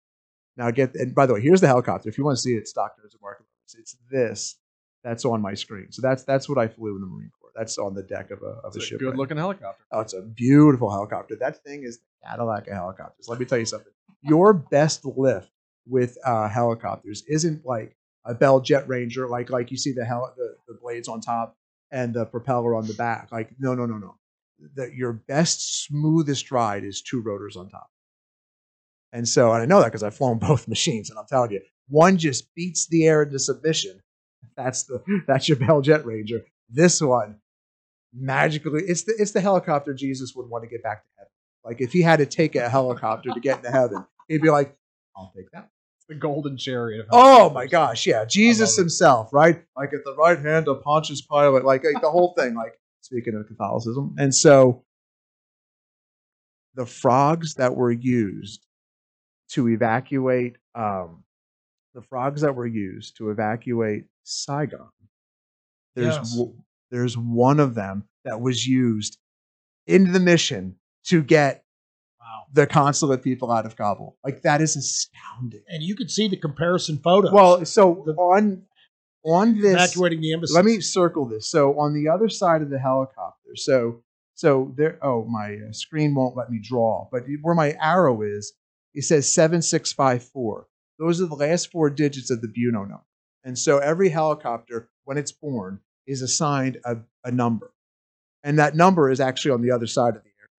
Now 0.58 0.72
get 0.72 0.96
and 0.96 1.14
by 1.14 1.26
the 1.26 1.34
way, 1.34 1.42
here's 1.42 1.62
the 1.62 1.68
helicopter. 1.68 2.10
If 2.10 2.18
you 2.18 2.24
want 2.24 2.38
to 2.38 2.42
see 2.42 2.54
it, 2.54 2.60
it's 2.60 2.74
Dr. 2.74 3.02
Mark. 3.22 3.44
It's 3.78 3.96
this 4.10 4.56
that's 5.04 5.26
on 5.26 5.42
my 5.42 5.54
screen. 5.54 5.92
So 5.92 6.02
that's 6.02 6.24
that's 6.24 6.48
what 6.50 6.58
I 6.58 6.68
flew 6.68 6.96
in 6.96 7.02
the 7.02 7.08
Marine 7.08 7.32
Corps. 7.40 7.52
That's 7.56 7.78
on 7.78 7.94
the 7.94 8.04
deck 8.04 8.32
of 8.32 8.42
a 8.44 8.46
of 8.66 8.74
a 8.76 8.78
It's 8.78 8.86
a 8.86 8.88
ship. 8.88 9.00
good 9.00 9.10
right 9.10 9.18
looking 9.18 9.38
helicopter. 9.38 9.84
Oh, 9.92 10.00
it's 10.02 10.14
a 10.14 10.22
beautiful 10.22 10.90
helicopter. 10.92 11.36
That 11.40 11.64
thing 11.64 11.84
is 11.84 11.98
the 11.98 12.28
Cadillac 12.28 12.68
of 12.68 12.74
helicopters. 12.74 13.28
Let 13.28 13.40
me 13.40 13.46
tell 13.46 13.58
you 13.58 13.66
something. 13.66 13.92
Your 14.22 14.54
best 14.54 15.04
lift 15.06 15.52
with 15.88 16.18
uh, 16.26 16.48
helicopters 16.48 17.24
isn't 17.28 17.66
like 17.66 17.96
a 18.26 18.36
Bell 18.36 18.60
Jet 18.60 18.88
Ranger, 18.88 19.28
like 19.28 19.50
like 19.50 19.72
you 19.72 19.78
see 19.78 19.92
the 19.94 20.06
hel- 20.06 20.34
the, 20.38 20.56
the 20.68 20.78
blades 20.80 21.08
on 21.08 21.22
top 21.22 21.58
and 21.92 22.14
the 22.14 22.26
propeller 22.26 22.76
on 22.76 22.86
the 22.88 22.94
back. 22.94 23.32
Like 23.32 23.50
no, 23.60 23.74
no, 23.74 23.86
no, 23.86 23.98
no. 23.98 24.16
That 24.76 24.94
your 24.94 25.14
best 25.14 25.84
smoothest 25.86 26.52
ride 26.52 26.84
is 26.84 27.02
two 27.02 27.20
rotors 27.22 27.58
on 27.58 27.70
top. 27.70 27.90
And 29.14 29.28
so, 29.28 29.52
and 29.52 29.62
I 29.62 29.66
know 29.66 29.80
that 29.80 29.88
because 29.88 30.04
I've 30.04 30.16
flown 30.16 30.38
both 30.40 30.68
machines, 30.68 31.10
and 31.10 31.18
I'm 31.20 31.26
telling 31.26 31.52
you, 31.52 31.62
one 31.90 32.18
just 32.18 32.54
beats 32.56 32.88
the 32.88 33.08
air 33.08 33.24
into 33.24 33.40
submission. 33.40 34.00
That's 34.64 34.84
the 34.84 35.04
that's 35.28 35.50
your 35.50 35.58
Bell 35.58 35.82
Jet 35.82 36.06
Ranger. 36.06 36.46
This 36.70 37.02
one 37.02 37.38
magically 38.14 38.84
it's 38.84 39.04
the 39.04 39.16
it's 39.18 39.32
the 39.32 39.42
helicopter 39.42 39.94
Jesus 39.94 40.34
would 40.36 40.50
want 40.50 40.64
to 40.64 40.70
get 40.70 40.84
back 40.84 41.04
to 41.04 41.10
heaven. 41.18 41.32
Like 41.64 41.82
if 41.82 41.92
he 41.92 42.02
had 42.02 42.20
to 42.20 42.26
take 42.26 42.56
a 42.56 42.70
helicopter 42.70 43.32
to 43.32 43.40
get 43.40 43.58
into 43.58 43.72
heaven, 43.72 44.06
he'd 44.28 44.42
be 44.42 44.50
like, 44.50 44.76
I'll 45.16 45.32
take 45.36 45.50
that. 45.52 45.70
It's 45.98 46.08
the 46.08 46.16
golden 46.16 46.58
chariot. 46.58 47.02
Of 47.02 47.08
Oh 47.12 47.50
my 47.50 47.68
gosh, 47.68 48.08
yeah. 48.08 48.26
Jesus 48.26 48.78
it. 48.78 48.82
himself, 48.82 49.32
right? 49.32 49.64
Like 49.78 49.94
at 49.94 50.04
the 50.04 50.16
right 50.16 50.40
hand 50.40 50.68
of 50.68 50.82
Pontius 50.82 51.22
Pilate, 51.22 51.64
like, 51.64 51.84
like 51.84 52.02
the 52.02 52.10
whole 52.10 52.34
thing, 52.38 52.56
like 52.56 52.74
speaking 53.02 53.36
of 53.36 53.48
Catholicism. 53.48 54.16
And 54.18 54.34
so 54.34 54.84
the 56.76 56.86
frogs 56.86 57.56
that 57.56 57.76
were 57.76 57.92
used 57.92 58.66
to 59.50 59.70
evacuate 59.70 60.58
um, 60.74 61.24
the 61.94 62.02
frogs 62.02 62.42
that 62.42 62.56
were 62.56 62.68
used 62.68 63.18
to 63.18 63.30
evacuate 63.30 64.06
Saigon. 64.24 64.90
There's 65.96 66.16
Yes. 66.16 66.36
w- 66.38 66.58
there's 66.90 67.18
one 67.18 67.60
of 67.60 67.74
them 67.76 68.08
that 68.26 68.42
was 68.42 68.68
used 68.68 69.18
in 69.88 70.12
the 70.12 70.20
mission 70.20 70.76
to 71.06 71.24
get 71.24 71.64
Wow. 72.20 72.46
the 72.54 72.68
consulate 72.68 73.24
people 73.24 73.52
out 73.52 73.66
of 73.66 73.76
Kabul. 73.76 74.18
Like 74.24 74.42
that 74.44 74.62
is 74.62 74.76
astounding. 74.76 75.64
And 75.68 75.82
you 75.84 75.96
could 75.96 76.12
see 76.12 76.28
the 76.28 76.38
comparison 76.38 76.98
photos. 77.00 77.32
Well, 77.32 77.66
so 77.66 78.04
on 78.18 78.66
on 79.24 79.60
this, 79.60 79.74
evacuating 79.76 80.20
the 80.22 80.34
embassy. 80.34 80.54
let 80.54 80.66
me 80.66 80.82
circle 80.82 81.26
this. 81.28 81.48
So 81.50 81.78
on 81.80 81.94
the 81.94 82.10
other 82.10 82.28
side 82.30 82.62
of 82.62 82.70
the 82.70 82.80
helicopter, 82.80 83.56
so 83.56 84.04
so 84.36 84.74
there. 84.76 84.98
Oh, 85.04 85.26
my 85.26 85.56
uh, 85.70 85.72
screen 85.72 86.16
won't 86.16 86.36
let 86.36 86.50
me 86.50 86.60
draw, 86.62 87.08
but 87.12 87.24
where 87.42 87.54
my 87.56 87.74
arrow 87.80 88.22
is, 88.24 88.54
it 88.96 89.04
says 89.04 89.32
seven 89.32 89.62
six 89.62 89.92
five 89.94 90.24
four. 90.24 90.68
Those 91.02 91.20
are 91.20 91.26
the 91.26 91.36
last 91.36 91.72
four 91.72 91.90
digits 91.90 92.30
of 92.30 92.42
the 92.42 92.48
Buno 92.48 92.88
number. 92.88 93.02
And 93.44 93.58
so 93.58 93.80
every 93.80 94.10
helicopter, 94.10 94.88
when 95.04 95.18
it's 95.18 95.32
born, 95.32 95.80
is 96.06 96.22
assigned 96.22 96.78
a, 96.86 96.98
a 97.24 97.32
number, 97.32 97.72
and 98.44 98.60
that 98.60 98.76
number 98.76 99.10
is 99.10 99.20
actually 99.20 99.52
on 99.52 99.64
the 99.64 99.72
other 99.72 99.88
side 99.88 100.16
of 100.16 100.22
the 100.22 100.30
aircraft. 100.30 100.52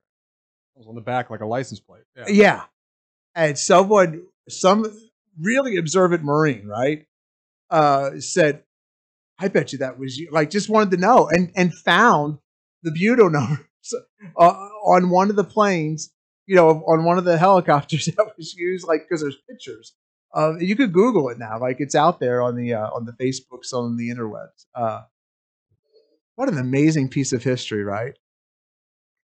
It 0.75 0.79
was 0.79 0.89
on 0.89 0.97
the 0.97 1.01
back 1.01 1.31
like 1.31 1.43
a 1.43 1.47
license 1.47 1.79
plate. 1.79 2.03
Yeah. 2.17 2.25
Yeah. 2.29 2.63
And 3.37 3.57
someone, 3.57 4.25
some 4.49 4.85
really 5.41 5.77
observant 5.77 6.25
Marine, 6.25 6.67
right, 6.67 7.07
uh, 7.71 8.19
said, 8.19 8.65
I 9.39 9.47
bet 9.47 9.73
you 9.73 9.79
that 9.79 9.97
was 9.97 10.19
you. 10.19 10.29
Like, 10.33 10.51
just 10.51 10.69
wanted 10.69 10.91
to 10.91 10.97
know 10.97 11.29
and, 11.29 11.53
and 11.55 11.73
found 11.73 12.39
the 12.83 12.91
BuNo 12.91 13.31
numbers 13.31 13.67
uh, 14.37 14.69
on 14.85 15.09
one 15.09 15.31
of 15.31 15.37
the 15.37 15.45
planes, 15.45 16.11
you 16.47 16.57
know, 16.57 16.69
on 16.87 17.05
one 17.05 17.17
of 17.17 17.25
the 17.25 17.39
helicopters 17.39 18.07
that 18.17 18.33
was 18.37 18.55
used, 18.55 18.89
like, 18.89 19.03
because 19.09 19.23
there's 19.23 19.39
pictures. 19.49 19.95
Uh, 20.35 20.55
you 20.59 20.75
could 20.77 20.93
Google 20.93 21.29
it 21.29 21.39
now. 21.39 21.59
Like, 21.59 21.77
it's 21.81 21.95
out 21.95 22.21
there 22.21 22.41
on 22.43 22.57
the, 22.57 22.75
uh, 22.75 22.89
on 22.91 23.05
the 23.05 23.13
Facebooks, 23.13 23.73
on 23.73 23.97
the 23.97 24.09
interwebs. 24.11 24.67
Uh, 24.75 25.03
what 26.37 26.49
an 26.49 26.59
amazing 26.59 27.09
piece 27.09 27.33
of 27.33 27.43
history, 27.43 27.85
right? 27.85 28.15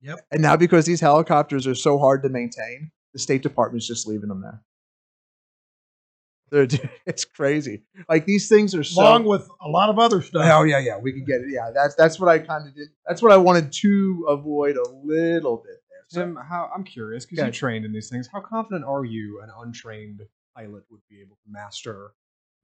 Yep. 0.03 0.21
And 0.31 0.43
now 0.43 0.57
because 0.57 0.87
these 0.87 1.01
helicopters 1.01 1.67
are 1.67 1.75
so 1.75 1.99
hard 1.99 2.23
to 2.23 2.29
maintain, 2.29 2.91
the 3.13 3.19
State 3.19 3.43
Department's 3.43 3.87
just 3.87 4.07
leaving 4.07 4.29
them 4.29 4.43
there. 4.43 4.63
They're, 6.51 6.91
it's 7.07 7.25
crazy. 7.25 7.83
Like 8.09 8.27
these 8.27 8.49
things 8.49 8.75
are 8.75 8.85
so. 8.85 9.03
along 9.03 9.25
with 9.25 9.49
a 9.63 9.69
lot 9.69 9.89
of 9.91 9.99
other 9.99 10.23
stuff. 10.23 10.43
oh 10.53 10.63
yeah, 10.65 10.79
yeah, 10.79 10.99
we 10.99 11.13
can 11.13 11.25
get 11.25 11.41
it. 11.43 11.49
Yeah, 11.51 11.71
that's 11.75 11.95
that's 11.95 12.19
what 12.19 12.29
I 12.29 12.39
kind 12.39 12.67
of 12.67 12.75
did. 12.75 12.89
That's 13.07 13.23
what 13.23 13.33
I 13.33 13.37
wanted 13.37 13.73
to 13.73 14.27
avoid 14.29 14.77
a 14.77 14.89
little 15.05 15.57
bit 15.59 15.77
there. 15.91 16.05
So, 16.09 16.21
Tim, 16.21 16.37
how 16.37 16.71
I'm 16.75 16.85
curious 16.85 17.25
because 17.25 17.39
Yeah. 17.39 17.47
you 17.47 17.53
trained 17.53 17.85
in 17.85 17.93
these 17.93 18.09
things. 18.09 18.29
How 18.33 18.41
confident 18.41 18.85
are 18.85 19.05
you 19.05 19.41
an 19.43 19.51
untrained 19.65 20.23
pilot 20.61 20.85
would 20.91 21.01
be 21.09 21.21
able 21.21 21.37
to 21.37 21.51
master 21.51 22.13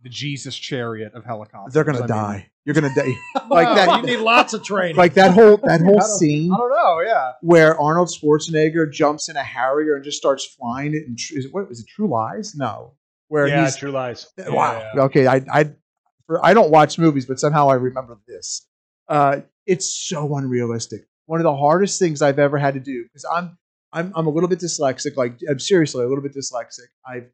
the 0.03 0.09
Jesus 0.09 0.55
chariot 0.57 1.15
of 1.15 1.25
helicopters? 1.25 1.73
they're 1.75 1.85
gonna 1.85 1.99
I 1.99 2.01
mean- 2.03 2.09
die. 2.09 2.51
You're 2.65 2.75
gonna 2.75 2.95
die. 2.95 3.15
Like 3.49 3.67
Well, 3.69 3.75
that- 3.77 4.01
You 4.01 4.07
need 4.17 4.23
lots 4.23 4.53
of 4.55 4.63
training. 4.65 4.97
like 4.97 5.15
that 5.15 5.33
whole 5.33 5.57
that 5.59 5.81
whole 5.85 6.03
I 6.03 6.07
scene 6.19 6.53
I 6.53 6.57
don't 6.57 6.71
know. 6.71 7.01
Yeah. 7.01 7.33
where 7.41 7.79
Arnold 7.81 8.09
Schwarzenegger 8.09 8.91
jumps 8.93 9.29
in 9.29 9.37
a 9.37 9.43
Harrier 9.43 9.95
and 9.95 10.05
just 10.05 10.19
starts 10.19 10.45
flying 10.45 10.95
it. 10.95 11.07
And 11.07 11.17
is 11.19 11.45
it 11.47 11.55
what 11.55 11.69
was 11.69 11.81
it? 11.81 11.87
True 11.89 12.09
Lies? 12.09 12.55
No. 12.57 12.95
Where 13.29 13.47
yeah, 13.49 13.65
he's 13.65 13.77
True 13.77 13.91
Lies. 13.93 14.27
Wow. 14.39 14.91
Yeah. 14.95 15.03
Okay. 15.03 15.27
I 15.27 15.37
I 15.53 15.71
for, 16.27 16.45
I 16.45 16.55
don't 16.55 16.71
watch 16.71 16.99
movies, 16.99 17.25
but 17.25 17.39
somehow 17.39 17.69
I 17.69 17.75
remember 17.75 18.19
this. 18.27 18.67
Uh, 19.09 19.43
it's 19.65 19.89
so 19.89 20.35
unrealistic. 20.37 21.07
One 21.27 21.39
of 21.41 21.45
the 21.45 21.57
hardest 21.57 21.99
things 22.01 22.21
I've 22.21 22.39
ever 22.41 22.59
had 22.59 22.75
to 22.75 22.81
do 22.81 23.05
because 23.05 23.25
I'm 23.25 23.57
I'm 23.93 24.13
I'm 24.17 24.27
a 24.27 24.31
little 24.31 24.49
bit 24.49 24.59
dyslexic. 24.59 25.17
Like 25.17 25.39
I'm 25.49 25.61
seriously 25.61 26.05
a 26.05 26.09
little 26.09 26.23
bit 26.23 26.35
dyslexic. 26.35 26.89
I've 27.07 27.29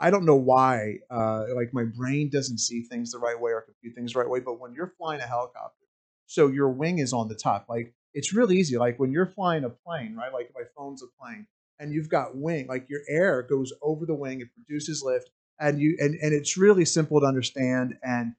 I 0.00 0.10
don't 0.10 0.24
know 0.24 0.36
why. 0.36 0.98
Uh, 1.10 1.44
like 1.54 1.74
my 1.74 1.84
brain 1.84 2.30
doesn't 2.30 2.58
see 2.58 2.82
things 2.82 3.12
the 3.12 3.18
right 3.18 3.38
way 3.38 3.52
or 3.52 3.60
compute 3.60 3.94
things 3.94 4.14
the 4.14 4.20
right 4.20 4.28
way. 4.28 4.40
But 4.40 4.58
when 4.58 4.72
you're 4.72 4.94
flying 4.98 5.20
a 5.20 5.26
helicopter, 5.26 5.86
so 6.26 6.48
your 6.48 6.70
wing 6.70 6.98
is 6.98 7.12
on 7.12 7.28
the 7.28 7.34
top. 7.34 7.66
Like 7.68 7.92
it's 8.14 8.32
really 8.32 8.56
easy. 8.56 8.78
Like 8.78 8.98
when 8.98 9.12
you're 9.12 9.26
flying 9.26 9.64
a 9.64 9.70
plane, 9.70 10.16
right? 10.16 10.32
Like 10.32 10.50
my 10.54 10.62
phone's 10.76 11.02
a 11.02 11.06
plane, 11.20 11.46
and 11.78 11.92
you've 11.92 12.08
got 12.08 12.36
wing. 12.36 12.66
Like 12.66 12.88
your 12.88 13.00
air 13.08 13.42
goes 13.42 13.72
over 13.82 14.06
the 14.06 14.14
wing. 14.14 14.40
It 14.40 14.48
produces 14.54 15.02
lift, 15.02 15.30
and 15.58 15.78
you 15.78 15.96
and 16.00 16.14
and 16.14 16.32
it's 16.32 16.56
really 16.56 16.84
simple 16.86 17.20
to 17.20 17.26
understand. 17.26 17.98
And 18.02 18.34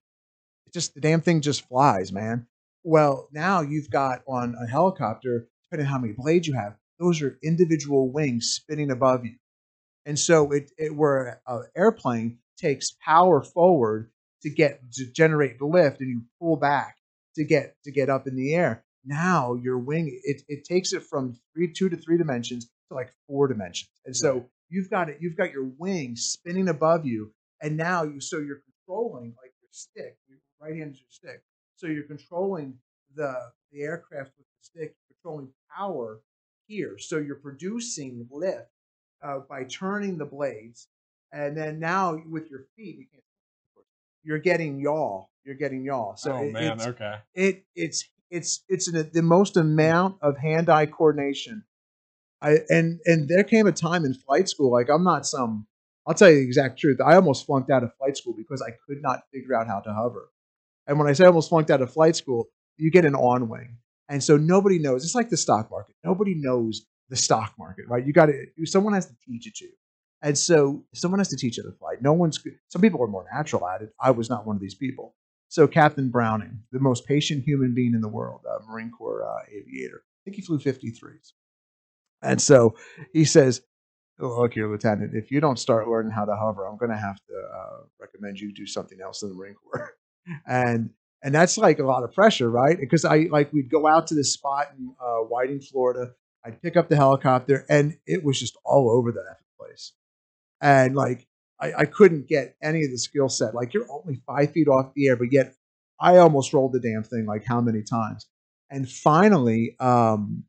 just 0.73 0.95
the 0.95 1.01
damn 1.01 1.21
thing 1.21 1.41
just 1.41 1.67
flies, 1.67 2.11
man. 2.11 2.47
Well, 2.83 3.29
now 3.31 3.61
you've 3.61 3.91
got 3.91 4.23
on 4.27 4.55
a 4.59 4.65
helicopter, 4.65 5.47
depending 5.65 5.85
on 5.85 5.93
how 5.93 5.99
many 5.99 6.13
blades 6.13 6.47
you 6.47 6.55
have, 6.55 6.75
those 6.99 7.21
are 7.21 7.37
individual 7.43 8.11
wings 8.11 8.47
spinning 8.47 8.89
above 8.89 9.25
you. 9.25 9.35
And 10.05 10.17
so 10.17 10.51
it, 10.51 10.71
it 10.77 10.95
where 10.95 11.41
an 11.47 11.63
airplane 11.75 12.39
takes 12.57 12.95
power 13.03 13.41
forward 13.41 14.11
to 14.43 14.49
get 14.49 14.81
to 14.93 15.05
generate 15.05 15.59
the 15.59 15.65
lift 15.65 16.01
and 16.01 16.09
you 16.09 16.23
pull 16.39 16.57
back 16.57 16.97
to 17.35 17.43
get 17.43 17.75
to 17.83 17.91
get 17.91 18.09
up 18.09 18.27
in 18.27 18.35
the 18.35 18.53
air. 18.53 18.83
Now 19.05 19.55
your 19.55 19.77
wing 19.77 20.19
it, 20.23 20.41
it 20.47 20.63
takes 20.63 20.93
it 20.93 21.03
from 21.03 21.37
three 21.53 21.71
two 21.71 21.89
to 21.89 21.97
three 21.97 22.17
dimensions 22.17 22.69
to 22.89 22.95
like 22.95 23.11
four 23.27 23.47
dimensions. 23.47 23.89
And 24.05 24.15
so 24.15 24.49
you've 24.69 24.89
got 24.89 25.09
it, 25.09 25.17
you've 25.21 25.37
got 25.37 25.51
your 25.51 25.69
wing 25.77 26.15
spinning 26.15 26.69
above 26.69 27.05
you, 27.05 27.31
and 27.61 27.77
now 27.77 28.03
you 28.03 28.19
so 28.19 28.37
you're 28.37 28.61
controlling 28.85 29.33
like 29.41 29.53
your 29.61 29.69
stick, 29.71 30.17
your 30.27 30.39
right 30.59 30.75
hand 30.75 30.93
is 30.93 30.99
your 30.99 31.09
stick. 31.09 31.43
So 31.75 31.87
you're 31.87 32.03
controlling 32.03 32.75
the 33.15 33.33
the 33.71 33.81
aircraft 33.81 34.31
with 34.37 34.47
the 34.47 34.63
stick, 34.63 34.95
you're 35.09 35.15
controlling 35.15 35.49
power 35.75 36.19
here. 36.67 36.97
So 36.97 37.17
you're 37.17 37.35
producing 37.35 38.27
lift 38.31 38.69
uh, 39.23 39.39
by 39.49 39.63
turning 39.63 40.17
the 40.17 40.25
blades, 40.25 40.87
and 41.31 41.55
then 41.55 41.79
now 41.79 42.17
with 42.29 42.49
your 42.49 42.65
feet, 42.75 42.97
you 42.97 43.05
can't. 43.11 43.23
You're 44.23 44.39
getting 44.39 44.79
yaw. 44.79 45.25
You're 45.43 45.55
getting 45.55 45.83
yaw. 45.83 46.15
So 46.15 46.33
oh 46.33 46.43
it, 46.43 46.53
man, 46.53 46.73
it's, 46.73 46.87
okay. 46.87 47.15
it 47.33 47.65
it's 47.75 48.07
it's 48.29 48.63
it's 48.69 48.87
an, 48.87 49.09
the 49.13 49.23
most 49.23 49.57
amount 49.57 50.17
of 50.21 50.37
hand-eye 50.37 50.87
coordination. 50.87 51.63
I 52.41 52.59
and 52.69 52.99
and 53.05 53.27
there 53.27 53.43
came 53.43 53.67
a 53.67 53.71
time 53.71 54.05
in 54.05 54.13
flight 54.13 54.49
school. 54.49 54.71
Like 54.71 54.89
I'm 54.89 55.03
not 55.03 55.25
some. 55.25 55.67
I'll 56.07 56.13
tell 56.13 56.29
you 56.29 56.37
the 56.37 56.43
exact 56.43 56.79
truth. 56.79 56.99
I 56.99 57.15
almost 57.15 57.45
flunked 57.45 57.69
out 57.69 57.83
of 57.83 57.95
flight 57.95 58.17
school 58.17 58.33
because 58.35 58.61
I 58.61 58.71
could 58.87 59.01
not 59.01 59.21
figure 59.31 59.55
out 59.55 59.67
how 59.67 59.79
to 59.81 59.93
hover. 59.93 60.29
And 60.87 60.97
when 60.97 61.07
I 61.07 61.13
say 61.13 61.25
I 61.25 61.27
almost 61.27 61.49
flunked 61.49 61.69
out 61.69 61.81
of 61.81 61.93
flight 61.93 62.15
school, 62.15 62.47
you 62.77 62.89
get 62.89 63.05
an 63.05 63.15
on 63.15 63.49
wing, 63.49 63.77
and 64.09 64.23
so 64.23 64.37
nobody 64.37 64.79
knows. 64.79 65.03
It's 65.03 65.15
like 65.15 65.29
the 65.29 65.37
stock 65.37 65.69
market. 65.69 65.95
Nobody 66.03 66.35
knows 66.35 66.85
the 67.11 67.17
stock 67.17 67.53
market, 67.59 67.85
right? 67.87 68.07
You 68.07 68.13
got 68.13 68.27
to. 68.27 68.45
Someone 68.65 68.93
has 68.93 69.05
to 69.05 69.13
teach 69.27 69.45
it 69.45 69.55
to 69.55 69.65
you, 69.65 69.73
and 70.23 70.35
so 70.35 70.83
someone 70.93 71.19
has 71.19 71.27
to 71.27 71.35
teach 71.35 71.59
it. 71.59 71.63
to 71.63 71.71
fly. 71.73 71.95
No 72.01 72.13
one's. 72.13 72.41
Some 72.69 72.81
people 72.81 73.03
are 73.03 73.07
more 73.07 73.25
natural 73.31 73.67
at 73.67 73.81
it. 73.81 73.93
I 73.99 74.11
was 74.11 74.29
not 74.29 74.47
one 74.47 74.55
of 74.55 74.61
these 74.61 74.75
people. 74.75 75.13
So 75.49 75.67
Captain 75.67 76.09
Browning, 76.09 76.63
the 76.71 76.79
most 76.79 77.05
patient 77.05 77.43
human 77.43 77.75
being 77.75 77.93
in 77.93 77.99
the 77.99 78.07
world, 78.07 78.41
a 78.45 78.65
Marine 78.65 78.89
Corps 78.89 79.25
uh, 79.27 79.41
aviator. 79.51 80.01
I 80.05 80.19
think 80.23 80.37
he 80.37 80.41
flew 80.41 80.57
53s. 80.57 81.33
And 82.21 82.41
so 82.41 82.75
he 83.11 83.25
says, 83.25 83.61
"Oh, 84.21 84.39
"Look 84.41 84.53
here, 84.53 84.71
Lieutenant. 84.71 85.13
If 85.13 85.31
you 85.31 85.41
don't 85.41 85.59
start 85.59 85.89
learning 85.89 86.13
how 86.13 86.23
to 86.23 86.35
hover, 86.35 86.65
I'm 86.65 86.77
going 86.77 86.91
to 86.91 86.97
have 86.97 87.17
to 87.27 87.33
uh, 87.33 87.77
recommend 87.99 88.39
you 88.39 88.53
do 88.53 88.65
something 88.65 88.99
else 89.01 89.21
in 89.21 89.29
the 89.29 89.35
Marine 89.35 89.55
Corps." 89.55 89.95
and 90.47 90.91
and 91.23 91.35
that's 91.35 91.57
like 91.57 91.79
a 91.79 91.83
lot 91.83 92.03
of 92.03 92.13
pressure, 92.13 92.49
right? 92.49 92.79
Because 92.79 93.03
I 93.03 93.27
like 93.29 93.51
we'd 93.51 93.69
go 93.69 93.85
out 93.85 94.07
to 94.07 94.15
this 94.15 94.31
spot 94.31 94.67
in 94.77 94.95
uh, 95.03 95.25
Whiting, 95.25 95.59
Florida. 95.59 96.13
I'd 96.45 96.61
pick 96.61 96.75
up 96.75 96.89
the 96.89 96.95
helicopter, 96.95 97.65
and 97.69 97.97
it 98.05 98.23
was 98.23 98.39
just 98.39 98.57
all 98.65 98.89
over 98.89 99.11
the 99.11 99.23
place. 99.59 99.93
And 100.59 100.95
like 100.95 101.27
I, 101.59 101.73
I 101.79 101.85
couldn't 101.85 102.27
get 102.27 102.55
any 102.61 102.83
of 102.83 102.91
the 102.91 102.97
skill 102.97 103.29
set. 103.29 103.53
Like 103.53 103.73
you're 103.73 103.91
only 103.91 104.21
five 104.25 104.51
feet 104.51 104.67
off 104.67 104.93
the 104.95 105.07
air, 105.07 105.15
but 105.15 105.31
yet 105.31 105.53
I 105.99 106.17
almost 106.17 106.53
rolled 106.53 106.73
the 106.73 106.79
damn 106.79 107.03
thing 107.03 107.25
like 107.25 107.45
how 107.45 107.61
many 107.61 107.83
times? 107.83 108.27
And 108.69 108.89
finally, 108.89 109.75
um, 109.79 110.43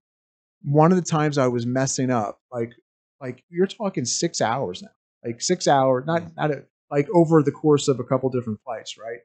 one 0.63 0.93
of 0.93 0.97
the 0.97 1.09
times 1.09 1.39
I 1.39 1.49
was 1.49 1.67
messing 1.67 2.11
up, 2.11 2.41
like 2.51 2.73
like 3.21 3.45
you're 3.51 3.67
talking 3.67 4.05
six 4.05 4.41
hours 4.41 4.83
now, 4.83 4.91
like 5.25 5.41
six 5.41 5.69
hours, 5.69 6.05
not 6.07 6.35
not 6.37 6.51
a, 6.51 6.65
like 6.91 7.09
over 7.15 7.43
the 7.43 7.53
course 7.53 7.89
of 7.89 8.01
a 8.01 8.05
couple 8.05 8.31
different 8.31 8.61
flights, 8.65 8.97
right? 8.97 9.19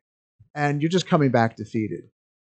And 0.56 0.82
you're 0.82 0.90
just 0.90 1.08
coming 1.08 1.32
back 1.32 1.56
defeated. 1.56 2.10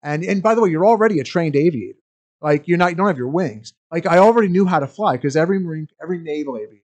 And 0.04 0.24
and 0.24 0.44
by 0.44 0.56
the 0.56 0.62
way, 0.62 0.70
you're 0.70 0.86
already 0.86 1.20
a 1.20 1.24
trained 1.24 1.56
aviator. 1.56 2.00
Like 2.42 2.68
you're 2.68 2.78
not, 2.78 2.92
you 2.92 2.96
don't 2.96 3.08
have 3.08 3.18
your 3.18 3.30
wings. 3.30 3.74
Like 3.92 4.06
I 4.06 4.18
already 4.18 4.48
knew 4.48 4.66
how 4.66 4.80
to 4.80 4.88
fly 4.88 5.16
because 5.16 5.36
every 5.36 5.60
marine, 5.60 5.88
every 6.02 6.18
naval 6.20 6.58
aviator 6.58 6.82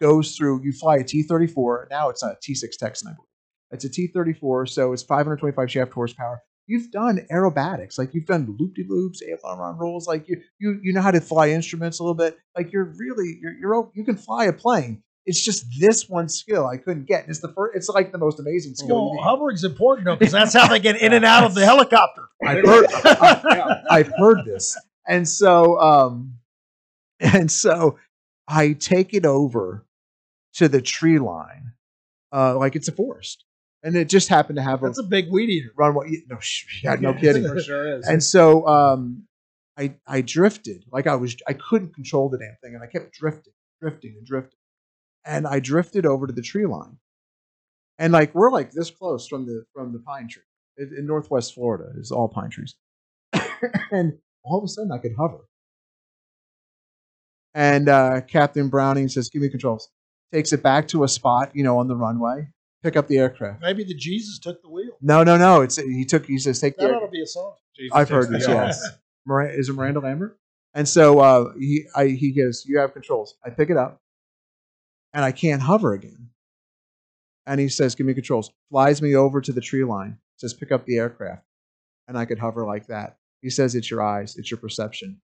goes 0.00 0.36
through. 0.36 0.62
You 0.62 0.72
fly 0.72 0.96
a 0.96 1.04
T-34. 1.04 1.90
Now 1.90 2.08
it's 2.08 2.22
not 2.22 2.32
a 2.32 2.38
T-6 2.42 2.76
Texan, 2.78 3.08
I 3.08 3.12
believe. 3.12 3.26
It's 3.72 3.84
a 3.84 3.88
T-34, 3.88 4.68
so 4.68 4.92
it's 4.92 5.02
525 5.02 5.70
shaft 5.70 5.92
horsepower. 5.92 6.42
You've 6.66 6.90
done 6.90 7.26
aerobatics, 7.32 7.98
like 7.98 8.14
you've 8.14 8.26
done 8.26 8.56
loop-de-loops, 8.58 9.22
aileron 9.22 9.76
rolls. 9.76 10.06
Like 10.06 10.28
you, 10.28 10.40
you, 10.58 10.78
you 10.82 10.92
know 10.92 11.00
how 11.00 11.10
to 11.10 11.20
fly 11.20 11.50
instruments 11.50 11.98
a 11.98 12.02
little 12.02 12.14
bit. 12.14 12.36
Like 12.56 12.72
you're 12.72 12.92
really, 12.96 13.38
you're, 13.40 13.54
you're, 13.54 13.90
you 13.94 14.04
can 14.04 14.16
fly 14.16 14.44
a 14.44 14.52
plane. 14.52 15.02
It's 15.26 15.44
just 15.44 15.66
this 15.78 16.08
one 16.08 16.28
skill 16.28 16.66
I 16.66 16.76
couldn't 16.76 17.06
get. 17.06 17.28
It's 17.28 17.40
the 17.40 17.52
first. 17.52 17.76
It's 17.76 17.88
like 17.88 18.10
the 18.10 18.18
most 18.18 18.40
amazing 18.40 18.74
skill. 18.74 19.14
Well, 19.14 19.22
hovering's 19.22 19.64
important 19.64 20.06
though, 20.06 20.16
because 20.16 20.32
that's 20.32 20.54
how 20.54 20.66
they 20.66 20.80
get 20.80 20.96
in 21.00 21.12
and 21.12 21.24
out 21.24 21.44
of 21.44 21.54
the 21.54 21.64
helicopter. 21.64 22.22
I've 22.44 22.64
heard, 22.64 22.86
I, 23.04 23.82
I've 23.90 24.12
heard 24.16 24.44
this, 24.44 24.76
and 25.06 25.28
so, 25.28 25.78
um, 25.80 26.34
and 27.20 27.50
so, 27.50 27.98
I 28.48 28.72
take 28.72 29.14
it 29.14 29.24
over 29.24 29.84
to 30.54 30.68
the 30.68 30.82
tree 30.82 31.18
line, 31.18 31.72
uh, 32.32 32.56
like 32.58 32.74
it's 32.76 32.88
a 32.88 32.92
forest, 32.92 33.44
and 33.82 33.94
it 33.96 34.08
just 34.08 34.28
happened 34.28 34.56
to 34.56 34.62
have 34.62 34.82
a 34.82 34.86
That's 34.86 34.98
a 34.98 35.04
big 35.04 35.30
weed 35.30 35.50
eater. 35.50 35.72
runway. 35.76 36.22
No, 36.28 36.38
yeah, 36.82 36.96
no 36.96 37.14
kidding. 37.14 37.46
For 37.46 37.60
sure 37.60 37.98
is. 37.98 38.06
And 38.06 38.22
so, 38.22 38.66
um, 38.66 39.24
I 39.78 39.94
I 40.06 40.20
drifted, 40.20 40.84
like 40.92 41.06
I 41.06 41.14
was, 41.14 41.36
I 41.46 41.52
couldn't 41.54 41.94
control 41.94 42.28
the 42.28 42.38
damn 42.38 42.56
thing, 42.62 42.74
and 42.74 42.82
I 42.82 42.86
kept 42.86 43.12
drifting, 43.12 43.52
drifting, 43.80 44.14
and 44.18 44.26
drifting, 44.26 44.58
and 45.24 45.46
I 45.46 45.60
drifted 45.60 46.04
over 46.06 46.26
to 46.26 46.32
the 46.32 46.42
tree 46.42 46.66
line, 46.66 46.98
and 47.98 48.12
like 48.12 48.34
we're 48.34 48.50
like 48.50 48.72
this 48.72 48.90
close 48.90 49.26
from 49.28 49.46
the 49.46 49.64
from 49.72 49.92
the 49.92 50.00
pine 50.00 50.28
tree 50.28 50.42
in, 50.76 50.92
in 50.98 51.06
Northwest 51.06 51.54
Florida 51.54 51.92
is 51.96 52.10
all 52.10 52.28
pine 52.28 52.50
trees, 52.50 52.74
and 53.92 54.18
all 54.42 54.58
of 54.58 54.64
a 54.64 54.68
sudden 54.68 54.92
I 54.92 54.98
could 54.98 55.14
hover, 55.18 55.40
and 57.54 57.88
uh, 57.88 58.20
Captain 58.22 58.68
Browning 58.68 59.08
says, 59.08 59.28
"Give 59.28 59.42
me 59.42 59.48
controls." 59.48 59.90
Takes 60.32 60.52
it 60.52 60.62
back 60.62 60.86
to 60.88 61.02
a 61.02 61.08
spot, 61.08 61.50
you 61.54 61.64
know, 61.64 61.78
on 61.78 61.88
the 61.88 61.96
runway. 61.96 62.48
Pick 62.82 62.96
up 62.96 63.08
the 63.08 63.18
aircraft. 63.18 63.60
Maybe 63.60 63.84
the 63.84 63.94
Jesus 63.94 64.38
took 64.38 64.62
the 64.62 64.68
wheel. 64.68 64.96
No, 65.02 65.22
no, 65.22 65.36
no. 65.36 65.60
It's 65.60 65.76
he 65.76 66.04
took. 66.04 66.26
He 66.26 66.38
says, 66.38 66.60
"Take 66.60 66.76
the." 66.76 66.84
That 66.84 66.90
air- 66.90 66.96
ought 66.96 67.06
to 67.06 67.08
be 67.10 67.22
a 67.22 67.26
song. 67.26 67.54
Jesus 67.76 67.94
I've 67.94 68.08
heard 68.08 68.30
this, 68.30 68.46
yes. 68.46 68.82
Miranda, 69.26 69.58
is 69.58 69.68
it 69.68 69.74
Miranda 69.74 70.00
Lambert? 70.00 70.38
And 70.72 70.88
so 70.88 71.18
uh, 71.18 71.52
he 71.58 71.86
I, 71.94 72.06
he 72.08 72.32
goes, 72.32 72.64
"You 72.66 72.78
have 72.78 72.92
controls." 72.92 73.34
I 73.44 73.50
pick 73.50 73.70
it 73.70 73.76
up, 73.76 74.00
and 75.12 75.24
I 75.24 75.32
can't 75.32 75.60
hover 75.60 75.92
again. 75.92 76.30
And 77.46 77.60
he 77.60 77.68
says, 77.68 77.94
"Give 77.94 78.06
me 78.06 78.14
controls." 78.14 78.50
Flies 78.70 79.02
me 79.02 79.14
over 79.16 79.40
to 79.40 79.52
the 79.52 79.60
tree 79.60 79.84
line. 79.84 80.18
Says, 80.36 80.54
"Pick 80.54 80.72
up 80.72 80.86
the 80.86 80.96
aircraft," 80.96 81.44
and 82.08 82.16
I 82.16 82.24
could 82.24 82.38
hover 82.38 82.64
like 82.64 82.86
that. 82.86 83.16
He 83.42 83.50
says, 83.50 83.74
"It's 83.74 83.90
your 83.90 84.02
eyes. 84.02 84.36
It's 84.36 84.50
your 84.50 84.58
perception." 84.58 85.20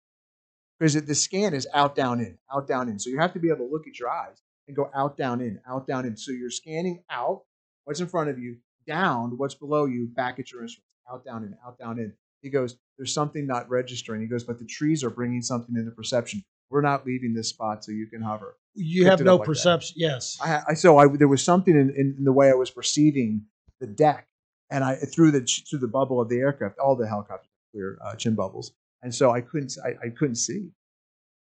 Because 0.80 0.96
the 0.96 1.14
scan 1.14 1.54
is 1.54 1.68
out, 1.76 1.96
down, 1.96 2.20
in, 2.20 2.40
out, 2.52 2.68
down, 2.68 2.90
in. 2.90 2.98
So 2.98 3.12
you 3.12 3.20
have 3.20 3.34
to 3.34 3.40
be 3.40 3.50
able 3.50 3.68
to 3.68 3.72
look 3.72 3.88
at 3.88 4.00
your 4.00 4.10
eyes 4.10 4.42
and 4.68 4.76
go 4.76 4.90
out, 4.96 5.16
down, 5.16 5.40
in, 5.40 5.60
out, 5.70 5.86
down, 5.86 6.06
in. 6.06 6.18
So 6.18 6.32
you're 6.32 6.50
scanning 6.50 7.04
out, 7.08 7.44
what's 7.86 8.00
in 8.00 8.08
front 8.08 8.32
of 8.32 8.40
you, 8.40 8.58
down, 8.88 9.38
what's 9.38 9.54
below 9.54 9.86
you, 9.86 10.08
back 10.08 10.40
at 10.40 10.52
your 10.52 10.64
instruments, 10.64 10.96
out, 11.12 11.24
down, 11.24 11.44
in, 11.44 11.56
out, 11.64 11.78
down, 11.78 12.00
in. 12.00 12.14
He 12.42 12.50
goes, 12.50 12.78
There's 12.98 13.14
something 13.14 13.46
not 13.46 13.70
registering. 13.70 14.22
He 14.22 14.28
goes, 14.28 14.44
But 14.44 14.58
the 14.58 14.66
trees 14.66 15.04
are 15.04 15.12
bringing 15.12 15.44
something 15.44 15.76
into 15.76 15.92
perception. 15.92 16.44
We're 16.72 16.82
not 16.82 17.06
leaving 17.06 17.36
this 17.36 17.50
spot 17.50 17.84
so 17.86 17.92
you 17.92 18.08
can 18.08 18.24
hover. 18.24 18.58
You 18.74 19.04
Picked 19.04 19.12
have 19.12 19.22
no 19.22 19.36
like 19.36 19.42
that. 19.42 19.46
perception. 19.46 19.96
Yes. 20.00 20.40
I, 20.42 20.62
I 20.70 20.74
so 20.74 20.98
I 20.98 21.06
there 21.08 21.28
was 21.28 21.44
something 21.44 21.76
in, 21.76 21.90
in, 21.92 22.16
in 22.18 22.24
the 22.24 22.32
way 22.32 22.50
I 22.50 22.54
was 22.54 22.72
perceiving 22.72 23.46
the 23.80 23.88
deck, 23.88 24.28
and 24.72 24.84
I 24.84 24.96
through 24.96 25.30
the 25.32 25.42
through 25.70 25.80
the 25.80 25.88
bubble 25.88 26.20
of 26.22 26.30
the 26.30 26.38
aircraft, 26.38 26.80
all 26.80 26.96
the 26.96 27.08
helicopters 27.08 27.51
clear 27.72 27.98
uh, 28.04 28.16
chin 28.16 28.36
bubbles, 28.36 28.72
and 29.02 29.14
so 29.14 29.32
I 29.32 29.42
couldn't 29.42 29.74
I, 29.84 30.08
I 30.08 30.10
couldn't 30.10 30.36
see, 30.36 30.70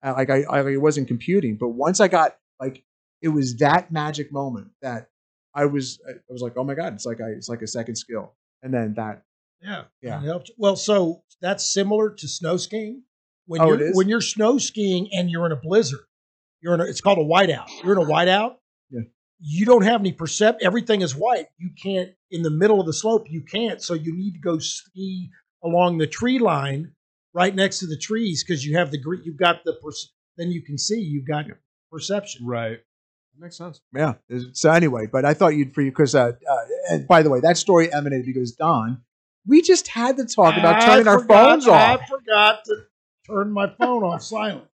Uh, 0.03 0.13
like 0.17 0.29
I, 0.29 0.43
I 0.43 0.61
it 0.69 0.81
wasn't 0.81 1.07
computing. 1.07 1.57
But 1.59 1.69
once 1.69 1.99
I 1.99 2.07
got 2.07 2.37
like 2.59 2.83
it 3.21 3.29
was 3.29 3.57
that 3.57 3.91
magic 3.91 4.31
moment 4.31 4.67
that 4.81 5.09
I 5.55 5.65
was 5.65 5.99
I 6.07 6.13
was 6.29 6.41
like, 6.41 6.53
oh 6.57 6.63
my 6.63 6.75
god, 6.75 6.93
it's 6.93 7.05
like 7.05 7.19
I 7.21 7.29
it's 7.29 7.49
like 7.49 7.61
a 7.61 7.67
second 7.67 7.95
skill, 7.95 8.33
and 8.63 8.73
then 8.73 8.93
that 8.95 9.23
Yeah. 9.61 9.83
Yeah. 10.01 10.21
Helps. 10.21 10.51
Well, 10.57 10.75
so 10.75 11.23
that's 11.41 11.71
similar 11.73 12.11
to 12.11 12.27
snow 12.27 12.57
skiing. 12.57 13.03
When 13.47 13.61
Oh, 13.61 13.67
you're 13.67 13.75
it 13.75 13.81
is? 13.89 13.95
when 13.97 14.09
you're 14.09 14.21
snow 14.21 14.57
skiing 14.57 15.09
and 15.13 15.29
you're 15.31 15.45
in 15.45 15.51
a 15.51 15.55
blizzard, 15.61 16.01
you're 16.61 16.73
in 16.73 16.81
a, 16.81 16.83
it's 16.83 17.01
called 17.01 17.17
a 17.17 17.23
whiteout. 17.23 17.67
You're 17.83 17.93
in 17.99 18.03
a 18.03 18.11
whiteout. 18.11 18.55
Yeah. 18.91 19.01
You 19.39 19.65
don't 19.65 19.83
have 19.83 20.01
any 20.01 20.11
percept. 20.11 20.61
Everything 20.63 21.01
is 21.01 21.15
white. 21.15 21.47
You 21.57 21.69
can't 21.81 22.09
in 22.29 22.41
the 22.43 22.49
middle 22.49 22.79
of 22.79 22.85
the 22.85 22.93
slope. 22.93 23.25
You 23.29 23.41
can't. 23.41 23.81
So 23.81 23.93
you 23.93 24.15
need 24.15 24.33
to 24.33 24.39
go 24.39 24.59
ski 24.59 25.29
along 25.63 25.97
the 25.97 26.07
tree 26.07 26.39
line, 26.39 26.91
right 27.33 27.53
next 27.53 27.79
to 27.79 27.87
the 27.87 27.97
trees, 27.97 28.43
because 28.43 28.65
you 28.65 28.77
have 28.77 28.91
the 28.91 28.97
gre- 28.97 29.21
you've 29.23 29.37
got 29.37 29.63
the 29.63 29.73
perce- 29.73 30.11
then 30.37 30.51
you 30.51 30.61
can 30.61 30.77
see 30.77 30.99
you've 30.99 31.27
got 31.27 31.45
perception. 31.91 32.45
Right. 32.45 32.79
That 33.33 33.41
makes 33.45 33.57
sense. 33.57 33.81
Yeah. 33.95 34.15
So 34.53 34.71
anyway, 34.71 35.07
but 35.07 35.25
I 35.25 35.33
thought 35.33 35.49
you'd 35.49 35.73
for 35.73 35.81
you 35.81 35.91
because 35.91 36.15
uh, 36.15 36.31
uh, 36.49 36.55
and 36.89 37.07
by 37.07 37.23
the 37.23 37.29
way, 37.29 37.39
that 37.41 37.57
story 37.57 37.91
emanated 37.91 38.25
because 38.25 38.53
Don, 38.53 39.01
we 39.45 39.61
just 39.61 39.87
had 39.87 40.17
to 40.17 40.25
talk 40.25 40.57
about 40.57 40.81
I 40.81 40.85
turning 40.85 41.07
our 41.07 41.23
phones 41.25 41.67
off. 41.67 42.01
I 42.01 42.05
forgot 42.05 42.65
to 42.65 42.75
turn 43.27 43.51
my 43.51 43.69
phone 43.79 44.03
off 44.03 44.23
silent. 44.23 44.65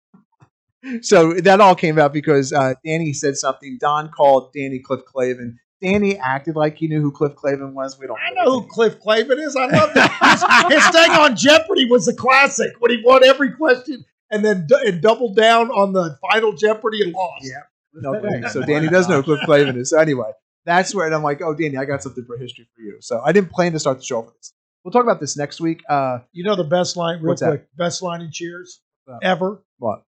So 1.02 1.34
that 1.34 1.60
all 1.60 1.76
came 1.76 2.00
out 2.00 2.14
because 2.14 2.54
uh, 2.54 2.76
Danny 2.86 3.12
said 3.12 3.36
something. 3.36 3.78
Don 3.82 4.10
called 4.10 4.54
Danny 4.54 4.80
Cliff 4.80 5.02
Clavin. 5.14 5.56
Danny 5.82 6.18
acted 6.18 6.56
like 6.56 6.78
he 6.78 6.88
knew 6.88 7.02
who 7.02 7.12
Cliff 7.12 7.34
Clavin 7.36 7.74
was. 7.74 8.00
We 8.00 8.08
don't. 8.08 8.18
I 8.20 8.32
know 8.32 8.62
who. 8.62 8.68
Cliff 8.68 9.00
Clavin 9.00 9.38
is. 9.38 9.56
I 9.56 9.66
love 9.68 9.94
that. 9.94 10.70
His, 10.70 10.84
his 10.84 10.90
thing 10.90 11.12
on 11.12 11.36
Jeopardy 11.36 11.86
was 11.90 12.08
a 12.08 12.14
classic 12.16 12.74
when 12.80 12.92
he 12.92 13.02
won 13.06 13.24
every 13.24 13.52
question 13.52 14.04
and 14.32 14.44
then 14.44 14.66
d- 14.68 14.76
and 14.86 15.02
doubled 15.02 15.36
down 15.36 15.70
on 15.70 15.94
the 15.94 16.18
final 16.32 16.54
Jeopardy 16.54 17.04
and 17.04 17.14
lost. 17.14 17.46
Yeah. 17.46 17.62
No 17.94 18.20
thanks. 18.22 18.54
So 18.54 18.62
Danny 18.64 18.88
does 18.88 19.08
know 19.08 19.18
who 19.22 19.24
Cliff 19.24 19.40
Clavin 19.48 19.76
is. 19.78 19.92
So 19.92 20.00
anyway, 20.00 20.32
that's 20.66 20.94
where 20.96 21.06
and 21.06 21.14
I'm 21.16 21.24
like, 21.24 21.42
oh, 21.42 21.54
Danny, 21.54 21.78
I 21.78 21.86
got 21.86 22.02
something 22.04 22.26
for 22.26 22.38
history 22.38 22.68
for 22.76 22.82
you. 22.82 22.98
So 23.00 23.22
I 23.24 23.32
didn't 23.32 23.52
plan 23.52 23.72
to 23.74 23.80
start 23.80 23.98
the 24.00 24.04
show 24.04 24.22
with 24.22 24.36
this. 24.36 24.54
We'll 24.84 24.92
talk 24.92 25.04
about 25.04 25.20
this 25.20 25.36
next 25.38 25.60
week. 25.60 25.82
Uh, 25.90 26.20
You 26.32 26.44
know 26.44 26.56
the 26.56 26.64
best 26.64 26.96
line, 26.98 27.18
real 27.18 27.30
What's 27.30 27.42
that? 27.42 27.66
best 27.78 28.02
line 28.02 28.22
in 28.22 28.32
Cheers 28.32 28.82
What's 29.06 29.20
ever 29.24 29.62
what? 29.80 30.04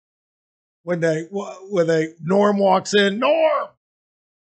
when 0.84 1.00
they 1.00 1.22
when 1.30 1.86
they 1.86 2.14
Norm 2.22 2.58
walks 2.58 2.94
in, 2.94 3.18
Norm, 3.18 3.68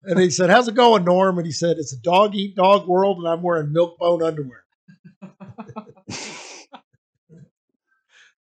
and 0.08 0.20
he 0.20 0.30
said, 0.30 0.50
"How's 0.50 0.67
it 0.67 0.76
going, 0.76 1.04
Norm?" 1.06 1.38
And 1.38 1.46
he 1.46 1.52
said, 1.52 1.78
"It's 1.78 1.93
a 1.93 2.00
dog 2.02 2.34
eat 2.36 2.56
dog 2.56 2.88
world, 2.88 3.17
and 3.20 3.28
I'm 3.28 3.41
wearing 3.41 3.72
milk 3.72 3.98
bone 4.00 4.24
underwear." 4.24 4.63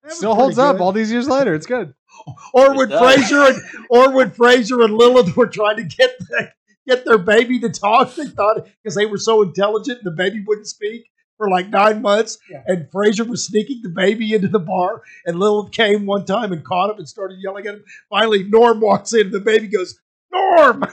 Still 0.09 0.35
holds 0.35 0.57
pretty 0.57 0.69
up 0.69 0.81
all 0.81 0.93
these 0.93 1.13
years 1.13 1.29
later. 1.29 1.55
It's 1.55 1.67
good. 1.67 1.95
or 2.55 2.73
It 2.73 2.77
when 2.77 2.89
does. 2.89 3.01
Frasier 3.31 3.51
and 3.55 3.63
or 3.89 4.11
when 4.13 4.31
Frasier 4.31 4.85
and 4.85 4.95
Lilith 4.95 5.37
were 5.37 5.47
trying 5.47 5.77
to 5.77 5.85
get 5.85 6.19
the, 6.19 6.51
get 6.89 7.05
their 7.05 7.19
baby 7.19 7.61
to 7.61 7.69
talk, 7.71 8.15
they 8.15 8.27
thought 8.27 8.67
because 8.83 8.97
they 8.97 9.07
were 9.07 9.19
so 9.19 9.43
intelligent, 9.43 10.03
the 10.03 10.11
baby 10.11 10.43
wouldn't 10.47 10.67
speak 10.67 11.09
for 11.39 11.49
like 11.49 11.69
nine 11.69 12.03
months, 12.03 12.39
Yeah. 12.51 12.63
and 12.67 12.91
Frasier 12.91 13.27
was 13.27 13.47
sneaking 13.47 13.81
the 13.83 13.89
baby 13.89 14.33
into 14.35 14.49
the 14.49 14.59
bar, 14.61 15.03
and 15.25 15.39
Lilith 15.39 15.73
came 15.73 16.05
one 16.07 16.25
time 16.25 16.53
and 16.53 16.65
caught 16.65 16.91
him 16.91 16.99
and 16.99 17.09
started 17.09 17.39
yelling 17.43 17.67
at 17.67 17.75
him. 17.77 17.85
Finally, 18.11 18.45
Norm 18.45 18.81
walks 18.81 19.13
in, 19.13 19.23
and 19.27 19.33
the 19.33 19.41
baby 19.41 19.67
goes, 19.69 19.99
"Norm." 20.33 20.85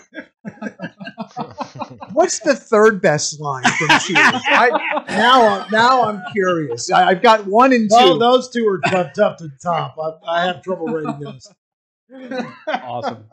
What's 2.13 2.39
the 2.39 2.55
third 2.55 3.01
best 3.01 3.39
line 3.39 3.63
from 3.63 3.87
Cheers? 3.99 4.17
I, 4.17 5.03
now, 5.09 5.47
I'm, 5.47 5.71
now 5.71 6.03
I'm 6.03 6.21
curious. 6.31 6.91
I, 6.91 7.09
I've 7.09 7.21
got 7.21 7.45
one 7.45 7.73
and 7.73 7.89
two. 7.89 7.95
Oh, 7.97 8.17
those 8.17 8.49
two 8.49 8.67
are 8.67 8.79
tough, 8.89 9.13
tough 9.15 9.37
to 9.37 9.49
top. 9.61 9.95
I, 9.97 10.41
I 10.41 10.45
have 10.45 10.61
trouble 10.63 10.87
rating 10.87 11.19
those. 11.19 11.47
Awesome. 12.67 13.25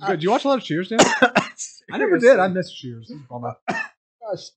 Good. 0.00 0.10
Did 0.12 0.22
you 0.22 0.30
watch 0.30 0.44
a 0.44 0.48
lot 0.48 0.58
of 0.58 0.64
Cheers, 0.64 0.88
Dan? 0.88 0.98
I 1.92 1.98
never 1.98 2.18
did. 2.18 2.38
I 2.38 2.48
missed 2.48 2.76
Cheers. 2.76 3.12
Gosh. 3.30 4.50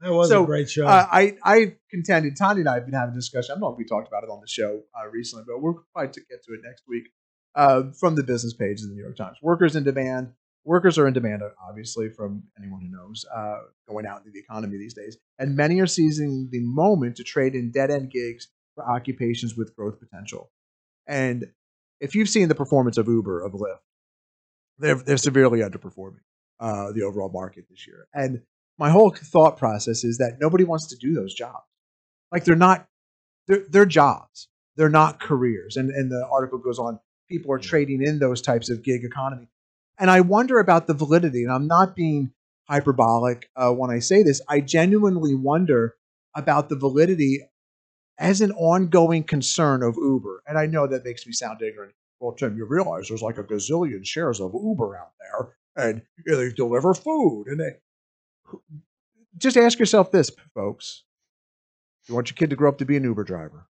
That 0.00 0.12
was 0.12 0.28
So, 0.28 0.42
a 0.42 0.46
great 0.46 0.68
show. 0.70 0.86
Uh, 0.86 1.06
I 1.10 1.36
I 1.42 1.76
contended. 1.90 2.36
Tanya 2.36 2.60
and 2.60 2.68
I 2.68 2.74
have 2.74 2.84
been 2.84 2.94
having 2.94 3.14
a 3.14 3.16
discussion. 3.16 3.52
I 3.52 3.54
don't 3.54 3.62
know 3.62 3.72
if 3.72 3.78
we 3.78 3.84
talked 3.84 4.06
about 4.08 4.22
it 4.24 4.28
on 4.30 4.40
the 4.40 4.46
show 4.46 4.82
uh, 4.94 5.08
recently, 5.08 5.44
but 5.46 5.62
we'll 5.62 5.84
probably 5.94 6.12
to 6.12 6.20
get 6.28 6.42
to 6.44 6.52
it 6.52 6.60
next 6.62 6.82
week. 6.86 7.04
Uh, 7.54 7.84
from 8.00 8.16
the 8.16 8.24
business 8.24 8.52
page 8.52 8.80
of 8.82 8.88
the 8.88 8.94
New 8.94 9.02
York 9.02 9.16
Times, 9.16 9.38
workers 9.42 9.76
in 9.76 9.84
demand. 9.84 10.32
Workers 10.66 10.96
are 10.96 11.06
in 11.06 11.12
demand, 11.12 11.42
obviously, 11.68 12.08
from 12.08 12.42
anyone 12.58 12.80
who 12.80 12.88
knows 12.88 13.26
uh, 13.32 13.58
going 13.86 14.06
out 14.06 14.20
into 14.20 14.30
the 14.30 14.40
economy 14.40 14.78
these 14.78 14.94
days, 14.94 15.18
and 15.38 15.54
many 15.54 15.78
are 15.80 15.86
seizing 15.86 16.48
the 16.50 16.60
moment 16.60 17.16
to 17.16 17.22
trade 17.22 17.54
in 17.54 17.70
dead 17.70 17.90
end 17.90 18.10
gigs 18.10 18.48
for 18.74 18.88
occupations 18.88 19.56
with 19.56 19.76
growth 19.76 20.00
potential. 20.00 20.50
And 21.06 21.44
if 22.00 22.14
you've 22.14 22.30
seen 22.30 22.48
the 22.48 22.54
performance 22.54 22.96
of 22.96 23.08
Uber, 23.08 23.42
of 23.42 23.52
Lyft, 23.52 23.80
they're 24.78 24.94
they're 24.96 25.16
severely 25.16 25.60
underperforming 25.60 26.24
uh, 26.60 26.92
the 26.92 27.02
overall 27.02 27.30
market 27.30 27.66
this 27.68 27.86
year. 27.86 28.08
And 28.14 28.42
my 28.78 28.90
whole 28.90 29.10
thought 29.10 29.58
process 29.58 30.02
is 30.02 30.18
that 30.18 30.38
nobody 30.40 30.64
wants 30.64 30.88
to 30.88 30.96
do 30.96 31.14
those 31.14 31.34
jobs. 31.34 31.68
Like 32.32 32.44
they're 32.44 32.56
not, 32.56 32.86
they're, 33.46 33.64
they're 33.68 33.86
jobs. 33.86 34.48
They're 34.76 34.88
not 34.88 35.20
careers. 35.20 35.76
And 35.76 35.90
and 35.90 36.10
the 36.10 36.26
article 36.30 36.58
goes 36.58 36.78
on. 36.78 36.98
People 37.28 37.52
are 37.52 37.58
trading 37.58 38.02
in 38.02 38.18
those 38.18 38.42
types 38.42 38.70
of 38.70 38.82
gig 38.82 39.04
economy, 39.04 39.48
and 39.98 40.10
I 40.10 40.20
wonder 40.20 40.58
about 40.58 40.86
the 40.86 40.94
validity. 40.94 41.42
And 41.42 41.52
I'm 41.52 41.66
not 41.66 41.96
being 41.96 42.32
hyperbolic 42.68 43.48
uh, 43.56 43.72
when 43.72 43.90
I 43.90 43.98
say 43.98 44.22
this. 44.22 44.40
I 44.48 44.60
genuinely 44.60 45.34
wonder 45.34 45.96
about 46.34 46.68
the 46.68 46.76
validity 46.76 47.40
as 48.18 48.40
an 48.40 48.52
ongoing 48.52 49.24
concern 49.24 49.82
of 49.82 49.96
Uber. 49.96 50.42
And 50.46 50.58
I 50.58 50.66
know 50.66 50.86
that 50.86 51.04
makes 51.04 51.26
me 51.26 51.32
sound 51.32 51.62
ignorant. 51.62 51.94
Well, 52.20 52.32
Tim, 52.32 52.56
you 52.56 52.64
realize 52.64 53.08
there's 53.08 53.22
like 53.22 53.38
a 53.38 53.44
gazillion 53.44 54.04
shares 54.06 54.40
of 54.40 54.54
Uber 54.54 54.96
out 54.96 55.12
there, 55.20 55.56
and 55.76 56.02
they 56.26 56.52
deliver 56.52 56.94
food, 56.94 57.46
and 57.48 57.60
they 57.60 58.60
just 59.36 59.56
ask 59.56 59.78
yourself 59.78 60.10
this, 60.10 60.30
folks. 60.54 61.04
You 62.08 62.14
want 62.14 62.30
your 62.30 62.36
kid 62.36 62.50
to 62.50 62.56
grow 62.56 62.68
up 62.68 62.78
to 62.78 62.84
be 62.84 62.96
an 62.96 63.04
Uber 63.04 63.24
driver. 63.24 63.66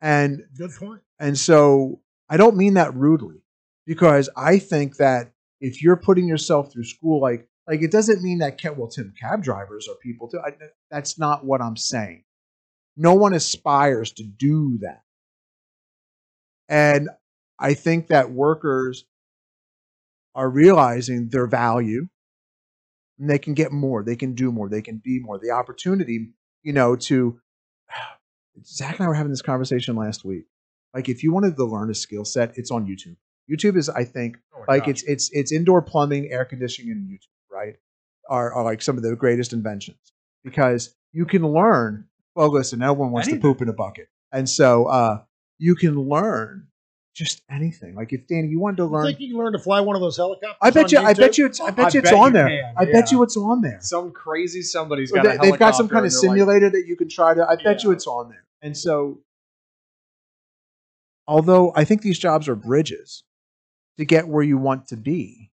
And 0.00 0.44
Good 0.56 0.72
point. 0.72 1.00
And 1.22 1.38
so 1.38 2.00
I 2.28 2.36
don't 2.36 2.56
mean 2.56 2.74
that 2.74 2.94
rudely 2.94 3.42
because 3.86 4.28
I 4.36 4.58
think 4.58 4.96
that 4.96 5.32
if 5.60 5.80
you're 5.80 5.96
putting 5.96 6.26
yourself 6.26 6.72
through 6.72 6.84
school 6.84 7.20
like 7.20 7.48
like 7.68 7.80
it 7.80 7.92
doesn't 7.92 8.22
mean 8.22 8.38
that 8.38 8.60
well 8.76 8.88
Tim 8.88 9.14
cab 9.18 9.42
drivers 9.42 9.88
are 9.88 9.94
people 10.02 10.28
too. 10.28 10.40
I, 10.44 10.50
that's 10.90 11.18
not 11.18 11.44
what 11.44 11.62
I'm 11.62 11.76
saying. 11.76 12.24
No 12.96 13.14
one 13.14 13.34
aspires 13.34 14.10
to 14.14 14.24
do 14.24 14.78
that. 14.82 15.02
And 16.68 17.08
I 17.58 17.74
think 17.74 18.08
that 18.08 18.32
workers 18.32 19.04
are 20.34 20.50
realizing 20.50 21.28
their 21.28 21.46
value 21.46 22.08
and 23.20 23.30
they 23.30 23.38
can 23.38 23.54
get 23.54 23.70
more, 23.70 24.02
they 24.02 24.16
can 24.16 24.34
do 24.34 24.50
more, 24.50 24.68
they 24.68 24.82
can 24.82 24.96
be 24.96 25.20
more. 25.20 25.38
The 25.38 25.52
opportunity, 25.52 26.32
you 26.64 26.72
know, 26.72 26.96
to 26.96 27.40
Zach 28.64 28.98
and 28.98 29.04
I 29.04 29.08
were 29.08 29.14
having 29.14 29.30
this 29.30 29.42
conversation 29.42 29.94
last 29.94 30.24
week. 30.24 30.46
Like, 30.94 31.08
if 31.08 31.22
you 31.22 31.32
wanted 31.32 31.56
to 31.56 31.64
learn 31.64 31.90
a 31.90 31.94
skill 31.94 32.24
set, 32.24 32.56
it's 32.56 32.70
on 32.70 32.86
YouTube. 32.86 33.16
YouTube 33.50 33.76
is, 33.76 33.88
I 33.88 34.04
think, 34.04 34.36
Oh 34.54 34.64
like 34.68 34.84
gosh. 34.84 34.90
it's 34.90 35.02
it's 35.04 35.30
it's 35.32 35.52
indoor 35.52 35.82
plumbing, 35.82 36.30
air 36.30 36.44
conditioning, 36.44 36.92
and 36.92 37.08
YouTube, 37.08 37.26
right? 37.50 37.74
Are 38.28 38.52
are 38.52 38.64
like 38.64 38.82
some 38.82 38.96
of 38.96 39.02
the 39.02 39.16
greatest 39.16 39.52
inventions 39.52 40.12
because 40.44 40.94
you 41.12 41.26
can 41.26 41.46
learn. 41.46 42.06
Well, 42.34 42.50
listen, 42.50 42.78
no 42.78 42.92
one 42.92 43.10
wants 43.10 43.28
to 43.28 43.38
poop 43.38 43.60
in 43.60 43.68
a 43.68 43.72
bucket, 43.72 44.08
and 44.30 44.48
so 44.48 44.86
uh, 44.86 45.22
you 45.58 45.74
can 45.74 45.96
learn 45.96 46.68
just 47.14 47.42
anything. 47.50 47.94
Like 47.94 48.12
if 48.12 48.26
Danny, 48.26 48.48
you 48.48 48.58
wanted 48.58 48.78
to 48.78 48.86
learn, 48.86 49.06
think 49.06 49.20
you 49.20 49.28
can 49.28 49.38
learn 49.38 49.52
to 49.52 49.58
fly 49.58 49.80
one 49.80 49.96
of 49.96 50.02
those 50.02 50.16
helicopters? 50.16 50.56
I 50.62 50.70
bet 50.70 50.92
you, 50.92 50.98
I 50.98 51.12
bet 51.12 51.36
you, 51.36 51.46
it's, 51.46 51.60
I 51.60 51.70
bet 51.70 51.86
I 51.86 51.90
you 51.90 52.00
it's 52.00 52.10
bet 52.10 52.18
on 52.18 52.26
you 52.28 52.32
there. 52.32 52.48
can, 52.48 52.74
I 52.76 52.84
bet 52.86 53.12
you 53.12 53.22
it's 53.22 53.36
on 53.36 53.60
there. 53.60 53.78
Some 53.82 54.12
crazy 54.12 54.62
somebody's 54.62 55.10
They, 55.10 55.20
got 55.20 55.44
a 55.44 55.46
have 55.50 55.58
got 55.58 55.74
some 55.74 55.88
kind 55.88 56.06
of 56.06 56.12
they're 56.12 56.30
like, 56.30 56.36
simulator 56.38 56.70
that 56.70 56.86
you 56.86 56.96
can 56.96 57.08
try 57.08 57.34
to. 57.34 57.46
I 57.46 57.56
bet 57.56 57.82
you 57.82 57.90
it's 57.90 58.06
on 58.06 58.30
there. 58.30 58.44
And 58.62 58.76
so, 58.76 59.20
although 61.26 61.72
I 61.74 61.84
think 61.84 62.02
these 62.02 62.18
jobs 62.18 62.48
are 62.48 62.56
bridges 62.56 63.24
to 63.98 64.04
get 64.04 64.28
where 64.28 64.42
you 64.42 64.58
want 64.58 64.88
to 64.88 64.96
be, 64.96 65.50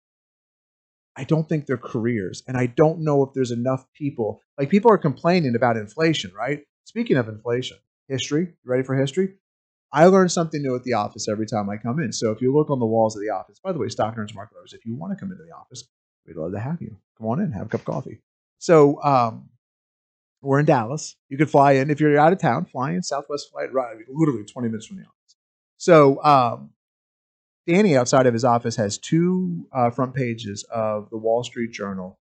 I 1.17 1.25
don't 1.25 1.49
think 1.49 1.67
they're 1.67 1.77
careers. 1.77 2.43
And 2.49 2.57
I 2.57 2.67
don't 2.67 3.01
know 3.01 3.23
if 3.23 3.35
there's 3.35 3.51
enough 3.51 3.85
people. 3.93 4.41
Like 4.59 4.71
people 4.71 4.91
are 4.91 4.99
complaining 4.99 5.55
about 5.55 5.77
inflation, 5.77 6.33
right? 6.35 6.61
Speaking 6.85 7.17
of 7.17 7.29
inflation, 7.29 7.77
history. 8.09 8.55
You 8.65 8.71
ready 8.71 8.83
for 8.83 8.97
history? 8.97 9.35
I 9.93 10.07
learn 10.07 10.31
something 10.31 10.63
new 10.63 10.75
at 10.75 10.85
the 10.85 10.95
office 10.95 11.29
every 11.29 11.47
time 11.47 11.69
I 11.69 11.77
come 11.77 12.01
in. 12.01 12.13
So 12.13 12.31
if 12.31 12.41
you 12.41 12.55
look 12.55 12.71
on 12.71 12.79
the 12.79 12.87
walls 12.87 13.15
of 13.15 13.23
the 13.23 13.29
office, 13.29 13.61
by 13.63 13.73
the 13.73 13.79
way, 13.79 13.89
stock 13.89 14.17
and 14.17 14.35
market 14.35 14.57
lovers, 14.57 14.73
if 14.73 14.87
you 14.87 14.95
want 14.95 15.13
to 15.13 15.21
come 15.21 15.31
into 15.31 15.45
the 15.45 15.55
office, 15.55 15.85
we'd 16.27 16.37
love 16.37 16.53
to 16.53 16.61
have 16.61 16.81
you. 16.81 16.97
Come 17.19 17.27
on 17.27 17.41
in, 17.41 17.53
have 17.53 17.67
a 17.67 17.69
cup 17.69 17.81
of 17.81 17.87
coffee. 17.87 18.21
So 18.59 19.03
um, 19.03 19.51
we're 20.41 20.61
in 20.61 20.67
Dallas. 20.67 21.17
You 21.29 21.37
could 21.37 21.51
fly 21.51 21.73
in 21.73 21.91
if 21.91 22.01
you're 22.01 22.19
out 22.19 22.33
of 22.33 22.39
town. 22.39 22.65
Fly 22.65 22.93
in 22.93 23.03
Southwest 23.03 23.51
flight, 23.53 23.73
right? 23.73 23.97
Literally 24.09 24.45
20 24.45 24.69
minutes 24.69 24.87
from 24.87 24.97
the 24.97 25.03
office. 25.03 25.22
So 25.83 26.23
um, 26.23 26.71
Danny, 27.67 27.97
outside 27.97 28.27
of 28.27 28.33
his 28.33 28.45
office, 28.45 28.77
has 28.77 28.99
two 28.99 29.67
uh, 29.73 29.91
front 29.91 30.15
pages 30.15 30.65
of 30.71 31.11
the 31.11 31.17
Wall 31.17 31.43
Street 31.43 31.73
Journal, 31.73 32.21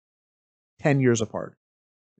10 0.79 1.01
years 1.01 1.19
apart, 1.19 1.57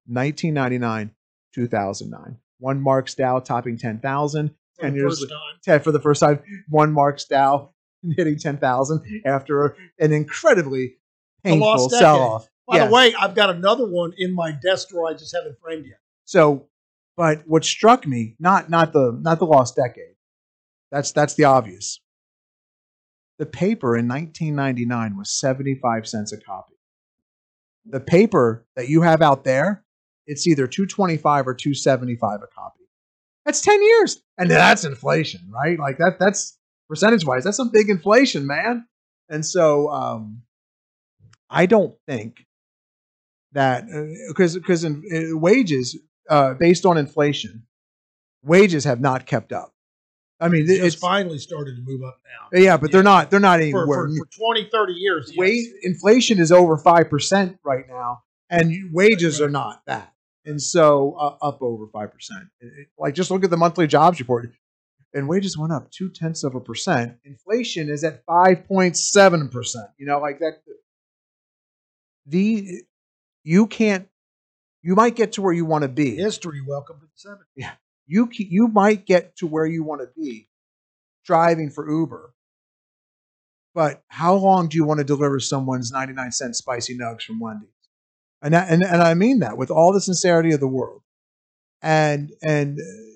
1999, 0.08 1.12
2009. 1.56 2.38
One 2.58 2.82
marks 2.82 3.16
Dow 3.16 3.40
topping 3.40 3.78
10,000. 3.78 4.50
For 4.76 4.82
10 4.82 4.96
years 4.96 5.22
first 5.22 5.34
10 5.64 5.80
for 5.80 5.94
the 5.94 6.02
first 6.02 6.20
time. 6.20 6.42
One 6.68 6.92
marks 6.92 7.24
Dow 7.24 7.70
hitting 8.18 8.38
10,000 8.38 9.22
after 9.26 9.78
an 9.98 10.12
incredibly 10.12 10.98
painful 11.46 11.90
sell 11.90 12.20
off. 12.20 12.50
By 12.68 12.80
Yeah. 12.80 12.88
the 12.88 12.92
way, 12.94 13.14
I've 13.18 13.34
got 13.34 13.50
another 13.50 13.86
one 13.90 14.12
in 14.18 14.36
my 14.36 14.52
desk 14.52 14.90
drawer. 14.90 15.10
I 15.10 15.14
just 15.14 15.34
haven't 15.34 15.58
framed 15.62 15.86
yet. 15.86 16.00
So, 16.26 16.68
but 17.16 17.48
what 17.48 17.64
struck 17.64 18.06
me, 18.06 18.36
not 18.40 18.70
not 18.70 18.92
the 18.92 19.18
not 19.22 19.40
the 19.40 19.46
lost 19.46 19.78
decade. 19.78 20.16
That's 20.92 21.12
that's 21.12 21.36
the 21.36 21.46
obvious. 21.46 22.00
The 23.38 23.46
paper 23.46 23.96
in 23.96 24.08
1999 24.08 25.18
was 25.18 25.32
75 25.32 26.08
cents 26.08 26.34
a 26.34 26.38
copy. 26.38 26.76
The 27.86 28.02
paper 28.02 28.66
that 28.76 28.90
you 28.90 29.02
have 29.02 29.22
out 29.22 29.44
there 29.44 29.84
it's 30.30 30.46
either 30.46 30.68
225 30.68 31.48
or 31.48 31.56
275 31.56 32.44
a 32.44 32.48
copy. 32.48 32.84
That's 33.46 33.62
10 33.62 33.82
years. 33.82 34.22
And 34.38 34.50
that's 34.50 34.86
inflation, 34.86 35.42
right? 35.50 35.78
Like 35.80 35.98
that 35.98 36.18
that's 36.20 36.58
percentage 36.88 37.26
wise, 37.26 37.44
that's 37.44 37.58
some 37.58 37.72
big 37.72 37.90
inflation, 37.90 38.46
man. 38.46 38.86
And 39.28 39.44
so 39.44 39.90
um 39.90 40.44
I 41.50 41.66
don't 41.66 41.96
think 42.08 42.46
that 43.54 43.86
because 44.28 44.54
because 44.54 44.84
in, 44.84 45.04
uh, 45.12 45.36
wages 45.36 45.98
uh, 46.30 46.54
based 46.54 46.86
on 46.86 46.98
inflation, 47.00 47.64
wages 48.44 48.84
have 48.84 49.02
not 49.02 49.26
kept 49.26 49.52
up. 49.52 49.74
I 50.42 50.48
mean, 50.48 50.64
It's 50.70 50.80
it's 50.80 50.96
finally 50.96 51.38
started 51.38 51.76
to 51.76 51.82
move 51.82 52.02
up 52.04 52.20
now. 52.54 52.60
yeah, 52.60 52.78
but 52.78 52.92
they're 52.92 53.04
not 53.04 53.30
they're 53.30 53.40
not 53.40 53.60
anywhere. 53.60 53.86
for, 53.86 54.08
for 54.08 54.26
20, 54.56 54.70
30 54.72 54.94
years. 54.94 55.28
yes. 55.30 55.38
Wage 55.38 55.66
inflation 55.84 56.40
is 56.40 56.52
over 56.52 56.78
five 56.78 57.10
percent 57.10 57.58
right 57.64 57.86
now, 57.88 58.24
and 58.50 58.74
wages 58.94 59.42
are 59.42 59.50
not 59.50 59.82
that, 59.88 60.14
and 60.46 60.62
so 60.62 61.16
uh, 61.20 61.46
up 61.46 61.62
over 61.62 61.88
five 61.92 62.14
percent. 62.14 62.46
Like 62.98 63.16
just 63.16 63.32
look 63.32 63.44
at 63.44 63.50
the 63.50 63.58
monthly 63.58 63.86
jobs 63.88 64.20
report, 64.20 64.50
and 65.14 65.28
wages 65.28 65.58
went 65.58 65.74
up 65.74 65.92
two 65.92 66.10
tenths 66.10 66.44
of 66.46 66.56
a 66.56 66.62
percent. 66.62 67.18
Inflation 67.26 67.90
is 67.90 68.04
at 68.06 68.24
five 68.26 68.66
point 68.66 68.96
seven 68.96 69.50
percent. 69.50 69.88
You 69.98 70.06
know, 70.06 70.20
like 70.20 70.40
that. 70.40 70.62
The 72.26 72.84
you 73.44 73.68
can't. 73.68 74.08
You 74.82 74.96
might 74.96 75.16
get 75.16 75.34
to 75.34 75.42
where 75.42 75.52
you 75.52 75.66
want 75.66 75.82
to 75.82 75.90
be 75.90 76.16
History, 76.16 76.62
welcome 76.66 77.02
to 77.02 77.06
the 77.06 77.64
70s. 77.66 77.70
You 78.10 78.28
you 78.32 78.68
might 78.68 79.06
get 79.06 79.36
to 79.38 79.48
where 79.48 79.66
you 79.66 79.84
want 79.84 80.02
to 80.02 80.10
be 80.20 80.50
driving 81.26 81.70
for 81.70 81.90
Uber. 81.90 82.34
But 83.76 84.02
how 84.08 84.34
long 84.34 84.68
do 84.68 84.78
you 84.78 84.84
want 84.84 84.98
to 84.98 85.04
deliver 85.04 85.40
someone's 85.40 85.92
99 85.92 86.32
cent 86.32 86.56
spicy 86.56 86.98
nugs 86.98 87.22
from 87.22 87.40
Wendy's? 87.40 87.70
And 88.42 88.54
that, 88.54 88.70
and 88.70 88.84
and 88.84 89.02
I 89.02 89.14
mean 89.14 89.40
that 89.40 89.58
with 89.58 89.70
all 89.70 89.94
the 89.94 90.02
sincerity 90.02 90.52
of 90.54 90.60
the 90.60 90.68
world. 90.68 91.02
And 91.82 92.32
and 92.42 92.80
uh, 92.80 93.10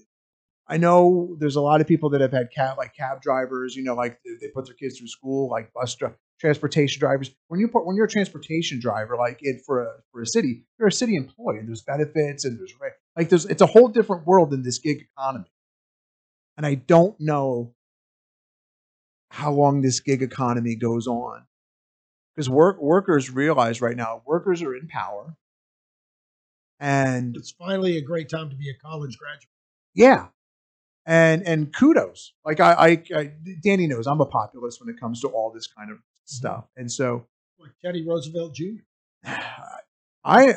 I 0.68 0.78
know 0.78 1.36
there's 1.40 1.56
a 1.56 1.62
lot 1.62 1.82
of 1.82 1.88
people 1.88 2.10
that 2.12 2.22
have 2.22 2.32
had 2.32 2.50
cab 2.56 2.78
like 2.78 2.96
cab 2.96 3.22
drivers, 3.22 3.76
you 3.76 3.84
know, 3.84 3.96
like 3.96 4.20
they- 4.24 4.48
put 4.50 4.66
their 4.66 4.76
kids 4.76 4.98
through 4.98 5.08
school, 5.08 5.50
like 5.50 5.74
bus 5.74 5.98
transportation 6.40 7.00
drivers. 7.00 7.32
When 7.48 7.60
you 7.60 7.68
put 7.68 7.86
when 7.86 7.96
you're 7.96 8.06
a 8.06 8.10
transportation 8.10 8.80
driver, 8.80 9.18
like 9.18 9.40
it 9.42 9.62
for 9.66 9.82
a 9.84 9.92
for 10.12 10.22
a 10.22 10.28
city, 10.28 10.66
you're 10.78 10.90
a 10.90 10.92
city 10.92 11.16
employee, 11.16 11.58
and 11.58 11.68
there's 11.68 11.82
benefits 11.82 12.46
and 12.46 12.60
there's 12.60 12.74
like 13.16 13.30
there's 13.30 13.46
it's 13.46 13.62
a 13.62 13.68
whole 13.68 13.88
different 13.88 14.26
world 14.26 14.54
in 14.54 14.64
this 14.64 14.80
gig 14.80 15.08
economy. 15.12 15.52
And 16.58 16.66
I 16.66 16.76
don't 16.76 17.20
know 17.20 17.74
how 19.30 19.52
long 19.52 19.82
this 19.82 20.00
gig 20.00 20.22
economy 20.22 20.76
goes 20.76 21.08
on. 21.08 21.46
Because 22.36 22.50
work 22.50 22.82
workers 22.82 23.30
realize 23.30 23.82
right 23.82 23.96
now 23.96 24.24
workers 24.26 24.62
are 24.62 24.76
in 24.76 24.88
power. 24.88 25.36
And 26.80 27.36
It's 27.38 27.52
finally 27.52 27.98
a 27.98 28.02
great 28.02 28.30
time 28.30 28.50
to 28.50 28.56
be 28.56 28.70
a 28.70 28.74
college 28.74 29.18
graduate. 29.18 29.50
yeah. 29.94 30.28
And 31.06 31.46
and 31.46 31.74
kudos. 31.74 32.34
Like 32.46 32.60
I, 32.60 32.74
I, 32.74 33.04
I 33.16 33.32
Danny 33.62 33.88
knows 33.88 34.08
I'm 34.08 34.22
a 34.22 34.26
populist 34.26 34.80
when 34.82 34.94
it 34.94 35.00
comes 35.00 35.22
to 35.22 35.28
all 35.28 35.52
this 35.52 35.68
kind 35.68 35.92
of 35.92 35.98
mm-hmm. 35.98 36.04
stuff. 36.26 36.66
And 36.78 36.92
so 36.92 37.28
Like 37.60 37.72
Teddy 37.84 38.06
Roosevelt 38.08 38.56
Jr. 38.56 38.82
I 40.24 40.54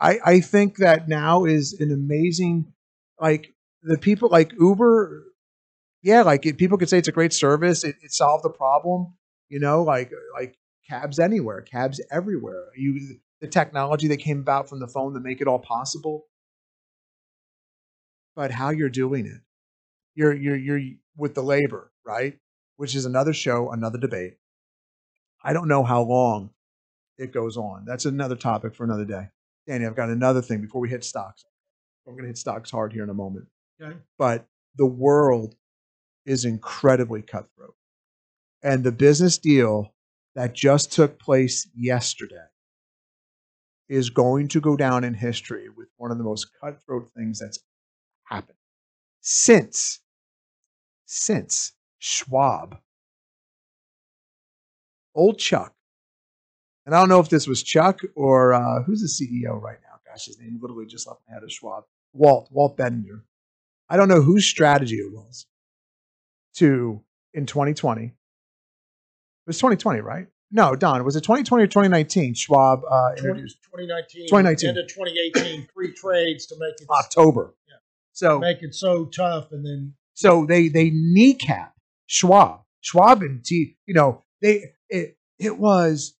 I 0.00 0.18
I 0.24 0.40
think 0.40 0.78
that 0.78 1.08
now 1.08 1.44
is 1.44 1.74
an 1.80 1.92
amazing 1.92 2.72
like 3.20 3.54
the 3.82 3.98
people 3.98 4.28
like 4.30 4.52
Uber 4.58 5.24
yeah 6.02 6.22
like 6.22 6.46
it, 6.46 6.58
people 6.58 6.78
could 6.78 6.88
say 6.88 6.98
it's 6.98 7.08
a 7.08 7.12
great 7.12 7.32
service 7.32 7.84
it, 7.84 7.96
it 8.02 8.12
solved 8.12 8.44
the 8.44 8.50
problem 8.50 9.14
you 9.48 9.60
know 9.60 9.82
like 9.82 10.10
like 10.34 10.56
cabs 10.88 11.18
anywhere 11.18 11.62
cabs 11.62 12.00
everywhere. 12.10 12.66
You 12.76 13.16
the 13.40 13.48
technology 13.48 14.08
that 14.08 14.18
came 14.18 14.40
about 14.40 14.68
from 14.68 14.78
the 14.80 14.88
phone 14.88 15.14
to 15.14 15.20
make 15.20 15.40
it 15.40 15.48
all 15.48 15.58
possible. 15.58 16.26
But 18.34 18.50
how 18.50 18.70
you're 18.70 18.88
doing 18.88 19.26
it. 19.26 19.40
You're 20.14 20.34
you're 20.34 20.56
you're 20.56 20.80
with 21.16 21.34
the 21.34 21.42
labor 21.42 21.90
right? 22.04 22.38
Which 22.76 22.94
is 22.94 23.04
another 23.04 23.32
show 23.32 23.70
another 23.72 23.98
debate. 23.98 24.36
I 25.42 25.52
don't 25.52 25.68
know 25.68 25.82
how 25.84 26.02
long 26.02 26.50
it 27.22 27.32
goes 27.32 27.56
on. 27.56 27.84
That's 27.86 28.04
another 28.04 28.36
topic 28.36 28.74
for 28.74 28.84
another 28.84 29.04
day. 29.04 29.28
Danny, 29.66 29.86
I've 29.86 29.96
got 29.96 30.10
another 30.10 30.42
thing 30.42 30.60
before 30.60 30.80
we 30.80 30.88
hit 30.88 31.04
stocks. 31.04 31.44
We're 32.04 32.14
going 32.14 32.24
to 32.24 32.28
hit 32.28 32.38
stocks 32.38 32.70
hard 32.70 32.92
here 32.92 33.04
in 33.04 33.10
a 33.10 33.14
moment. 33.14 33.46
Okay. 33.80 33.96
But 34.18 34.46
the 34.76 34.86
world 34.86 35.54
is 36.26 36.44
incredibly 36.44 37.22
cutthroat. 37.22 37.74
And 38.62 38.82
the 38.82 38.92
business 38.92 39.38
deal 39.38 39.94
that 40.34 40.54
just 40.54 40.92
took 40.92 41.18
place 41.18 41.68
yesterday 41.76 42.46
is 43.88 44.10
going 44.10 44.48
to 44.48 44.60
go 44.60 44.76
down 44.76 45.04
in 45.04 45.14
history 45.14 45.68
with 45.68 45.88
one 45.96 46.10
of 46.10 46.18
the 46.18 46.24
most 46.24 46.48
cutthroat 46.60 47.10
things 47.16 47.38
that's 47.38 47.58
happened 48.24 48.56
since 49.20 50.00
since 51.04 51.72
Schwab 51.98 52.78
old 55.14 55.38
Chuck 55.38 55.74
and 56.86 56.94
I 56.94 56.98
don't 56.98 57.08
know 57.08 57.20
if 57.20 57.28
this 57.28 57.46
was 57.46 57.62
Chuck 57.62 58.00
or 58.14 58.54
uh, 58.54 58.82
who's 58.82 59.00
the 59.00 59.08
CEO 59.08 59.60
right 59.60 59.78
now. 59.82 59.98
Gosh, 60.06 60.26
his 60.26 60.38
name 60.38 60.58
literally 60.60 60.86
just 60.86 61.06
left 61.06 61.20
my 61.28 61.34
head 61.34 61.42
of 61.42 61.52
Schwab. 61.52 61.84
Walt, 62.12 62.48
Walt 62.50 62.76
Bettinger. 62.76 63.24
I 63.88 63.96
don't 63.96 64.08
know 64.08 64.20
whose 64.20 64.46
strategy 64.46 64.96
it 64.96 65.12
was 65.12 65.46
to, 66.56 67.02
in 67.34 67.46
2020, 67.46 68.04
it 68.04 68.12
was 69.46 69.58
2020, 69.58 70.00
right? 70.00 70.26
No, 70.50 70.76
Don, 70.76 71.02
was 71.04 71.16
it 71.16 71.22
2020 71.22 71.64
or 71.64 71.66
2019? 71.66 72.34
Schwab 72.34 72.82
uh, 72.88 73.12
20, 73.12 73.28
introduced 73.28 73.58
2019, 73.64 74.26
2019. 74.28 74.68
end 74.68 74.78
of 74.78 74.88
2018, 74.88 75.68
free 75.74 75.92
trades 75.92 76.46
to 76.46 76.56
make 76.58 76.80
it 76.80 76.88
October. 76.90 77.54
Yeah. 77.66 77.76
So, 78.12 78.38
make 78.38 78.62
it 78.62 78.74
so 78.74 79.06
tough, 79.06 79.50
and 79.52 79.64
then 79.64 79.94
so 80.12 80.44
they 80.44 80.68
they 80.68 80.90
kneecap 80.90 81.74
Schwab. 82.06 82.60
Schwab 82.82 83.22
and 83.22 83.42
T, 83.42 83.76
you 83.86 83.94
know, 83.94 84.24
they 84.42 84.74
it 84.90 85.16
it 85.38 85.58
was 85.58 86.14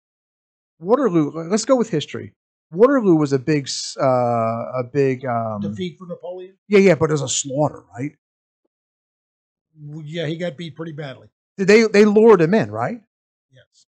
Waterloo. 0.82 1.30
Let's 1.48 1.64
go 1.64 1.76
with 1.76 1.90
history. 1.90 2.34
Waterloo 2.70 3.16
was 3.16 3.32
a 3.32 3.38
big, 3.38 3.68
uh, 4.00 4.04
a 4.04 4.84
big, 4.92 5.24
um, 5.26 5.60
defeat 5.60 5.98
for 5.98 6.06
Napoleon. 6.06 6.54
yeah, 6.68 6.78
yeah, 6.78 6.94
but 6.94 7.10
it 7.10 7.12
was 7.12 7.22
a 7.22 7.28
slaughter, 7.28 7.84
right? 7.96 8.12
Yeah, 10.04 10.26
he 10.26 10.36
got 10.36 10.56
beat 10.56 10.74
pretty 10.76 10.92
badly. 10.92 11.28
Did 11.56 11.68
they 11.68 11.86
they 11.86 12.04
lured 12.04 12.40
him 12.40 12.54
in, 12.54 12.70
right? 12.70 13.00
Yes. 13.50 13.86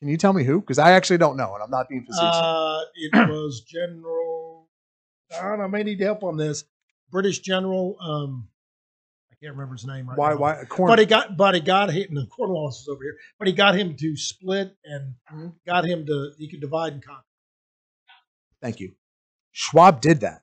Can 0.00 0.08
you 0.08 0.16
tell 0.16 0.32
me 0.32 0.42
who? 0.42 0.60
Because 0.60 0.78
I 0.78 0.92
actually 0.92 1.18
don't 1.18 1.36
know, 1.36 1.54
and 1.54 1.62
I'm 1.62 1.70
not 1.70 1.88
being 1.88 2.04
facetious. 2.04 2.34
Uh, 2.34 2.80
it 2.96 3.28
was 3.30 3.60
General. 3.60 4.68
I 5.32 5.42
don't 5.48 5.58
know. 5.58 5.64
I 5.64 5.68
may 5.68 5.84
need 5.84 6.00
help 6.00 6.24
on 6.24 6.36
this. 6.36 6.64
British 7.10 7.38
General. 7.38 7.96
Um, 8.00 8.48
can't 9.42 9.54
remember 9.54 9.74
his 9.74 9.86
name 9.86 10.08
right 10.08 10.16
why? 10.16 10.30
now. 10.30 10.36
Why? 10.36 10.64
Corn, 10.68 10.88
But 10.88 10.98
he 10.98 11.06
got, 11.06 11.36
but 11.36 11.54
he 11.54 11.60
got 11.60 11.90
him. 11.90 12.16
And 12.16 12.30
Cornwallis 12.30 12.80
is 12.80 12.88
over 12.88 13.02
here. 13.02 13.16
But 13.38 13.48
he 13.48 13.54
got 13.54 13.74
him 13.76 13.96
to 13.96 14.16
split 14.16 14.76
and 14.84 15.14
Mm-hmm. 15.32 15.48
got 15.66 15.84
him 15.84 16.06
to. 16.06 16.30
He 16.38 16.48
could 16.48 16.60
divide 16.60 16.92
and 16.92 17.04
conquer. 17.04 17.24
Thank 18.60 18.78
you. 18.80 18.92
Schwab 19.50 20.00
did 20.00 20.20
that. 20.20 20.42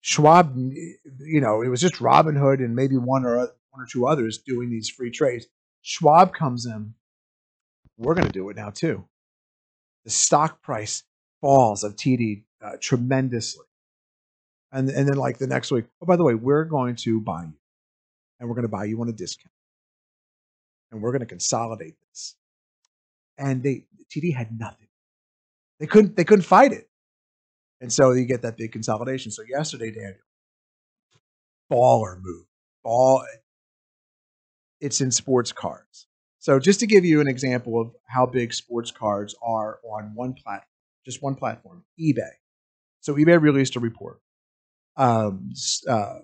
Schwab, 0.00 0.54
you 0.56 1.40
know, 1.40 1.62
it 1.62 1.68
was 1.68 1.80
just 1.80 2.00
Robin 2.00 2.36
Hood 2.36 2.60
and 2.60 2.76
maybe 2.76 2.96
one 2.96 3.24
or 3.24 3.36
one 3.38 3.82
or 3.82 3.86
two 3.90 4.06
others 4.06 4.38
doing 4.38 4.70
these 4.70 4.88
free 4.88 5.10
trades. 5.10 5.46
Schwab 5.82 6.34
comes 6.34 6.66
in. 6.66 6.94
We're 7.96 8.14
going 8.14 8.26
to 8.26 8.32
do 8.32 8.48
it 8.50 8.56
now 8.56 8.70
too. 8.70 9.04
The 10.04 10.10
stock 10.10 10.62
price 10.62 11.02
falls 11.40 11.82
of 11.82 11.96
TD 11.96 12.44
uh, 12.62 12.72
tremendously, 12.80 13.66
and 14.72 14.88
and 14.88 15.08
then 15.08 15.16
like 15.16 15.38
the 15.38 15.46
next 15.46 15.70
week, 15.72 15.86
oh 16.00 16.06
by 16.06 16.16
the 16.16 16.24
way, 16.24 16.34
we're 16.34 16.64
going 16.64 16.94
to 16.96 17.20
buy 17.20 17.42
you, 17.42 17.54
and 18.38 18.48
we're 18.48 18.54
going 18.54 18.62
to 18.62 18.68
buy 18.68 18.84
you 18.84 19.00
on 19.00 19.08
a 19.08 19.12
discount, 19.12 19.52
and 20.90 21.02
we're 21.02 21.12
going 21.12 21.20
to 21.20 21.26
consolidate 21.26 21.94
this. 22.10 22.36
And 23.36 23.62
they 23.62 23.84
TD 24.14 24.34
had 24.34 24.58
nothing. 24.58 24.88
They 25.80 25.86
couldn't 25.86 26.16
they 26.16 26.24
couldn't 26.24 26.44
fight 26.44 26.72
it. 26.72 26.88
And 27.80 27.92
so 27.92 28.10
you 28.12 28.24
get 28.24 28.42
that 28.42 28.56
big 28.56 28.72
consolidation. 28.72 29.30
So 29.30 29.42
yesterday, 29.48 29.92
Daniel, 29.92 30.14
baller 31.70 32.18
move. 32.20 32.44
Ball 32.82 33.22
it's 34.80 35.00
in 35.00 35.10
sports 35.10 35.52
cards. 35.52 36.06
So 36.38 36.58
just 36.58 36.80
to 36.80 36.86
give 36.86 37.04
you 37.04 37.20
an 37.20 37.28
example 37.28 37.80
of 37.80 37.90
how 38.06 38.26
big 38.26 38.54
sports 38.54 38.90
cards 38.90 39.34
are 39.42 39.80
on 39.84 40.12
one 40.14 40.34
platform, 40.34 40.68
just 41.04 41.22
one 41.22 41.34
platform, 41.34 41.84
eBay. 42.00 42.30
So 43.00 43.14
eBay 43.14 43.40
released 43.40 43.76
a 43.76 43.80
report. 43.80 44.20
Um, 44.96 45.50
uh, 45.88 46.20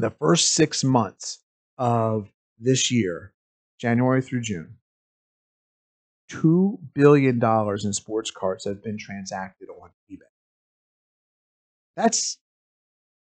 the 0.00 0.10
first 0.10 0.54
six 0.54 0.82
months 0.84 1.38
of 1.78 2.28
this 2.58 2.90
year, 2.90 3.32
January 3.80 4.22
through 4.22 4.42
June, 4.42 4.76
two 6.28 6.78
billion 6.94 7.38
dollars 7.38 7.84
in 7.84 7.92
sports 7.92 8.30
cards 8.30 8.64
have 8.64 8.82
been 8.82 8.96
transacted 8.98 9.68
on 9.68 9.90
eBay. 10.10 10.18
That's 11.96 12.38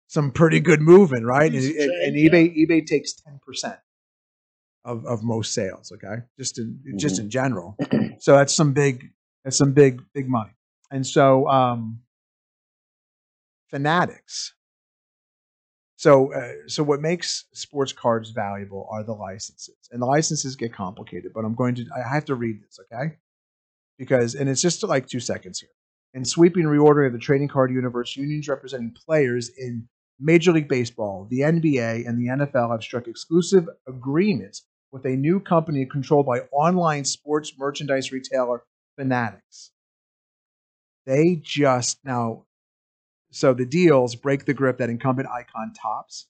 some 0.09 0.31
pretty 0.31 0.61
good 0.61 0.81
moving, 0.81 1.25
right? 1.25 1.53
And, 1.53 1.65
and- 1.65 1.91
and 2.03 2.17
eBay 2.17 2.55
eBay 2.57 2.87
takes 2.87 3.13
ten 3.13 3.41
percent 3.45 3.79
of 4.85 5.05
of 5.07 5.23
most 5.23 5.53
sales. 5.55 5.91
Okay, 5.93 6.23
just 6.39 6.59
in 6.59 6.81
just 6.99 7.19
in 7.19 7.31
general. 7.31 7.77
So 8.21 8.37
that's 8.37 8.55
some 8.55 8.73
big 8.73 9.11
that's 9.43 9.57
some 9.57 9.73
big 9.73 10.01
big 10.15 10.29
money. 10.29 10.53
And 10.93 11.05
so 11.05 11.49
um, 11.49 12.03
Fanatics. 13.69 14.55
So, 16.03 16.35
uh, 16.35 16.55
so 16.67 16.83
what 16.83 17.01
makes 17.01 17.45
sports 17.55 17.93
cards 17.93 18.31
valuable 18.31 18.89
are 18.91 19.05
the 19.05 19.13
licenses, 19.13 19.89
and 19.93 20.03
the 20.03 20.07
licenses 20.07 20.57
get 20.57 20.75
complicated. 20.75 21.31
But 21.33 21.45
I'm 21.45 21.55
going 21.55 21.77
to, 21.77 21.87
I 21.97 22.13
have 22.13 22.25
to 22.25 22.35
read 22.35 22.61
this, 22.61 22.81
okay? 22.81 23.15
Because, 24.01 24.35
and 24.35 24.51
it's 24.51 24.61
just 24.61 24.83
like 24.83 25.07
two 25.07 25.21
seconds 25.21 25.61
here. 25.61 25.71
In 26.13 26.25
sweeping 26.25 26.65
reordering 26.65 27.07
of 27.07 27.13
the 27.13 27.21
trading 27.21 27.47
card 27.47 27.71
universe, 27.71 28.17
unions 28.17 28.49
representing 28.49 28.97
players 29.07 29.51
in 29.57 29.89
Major 30.19 30.51
League 30.51 30.67
Baseball, 30.67 31.29
the 31.31 31.39
NBA, 31.39 32.09
and 32.09 32.19
the 32.19 32.47
NFL 32.47 32.73
have 32.73 32.83
struck 32.83 33.07
exclusive 33.07 33.69
agreements 33.87 34.65
with 34.91 35.05
a 35.07 35.11
new 35.11 35.39
company 35.39 35.87
controlled 35.87 36.27
by 36.27 36.41
online 36.51 37.05
sports 37.05 37.53
merchandise 37.57 38.11
retailer 38.11 38.65
Fanatics. 38.99 39.71
They 41.07 41.41
just 41.45 42.01
now, 42.05 42.47
so 43.33 43.55
the 43.55 43.67
deals 43.67 44.15
break 44.15 44.45
the 44.45 44.55
grip 44.55 44.79
that 44.79 44.91
incumbent 44.91 45.29
icon 45.29 45.73
Topps 45.75 46.27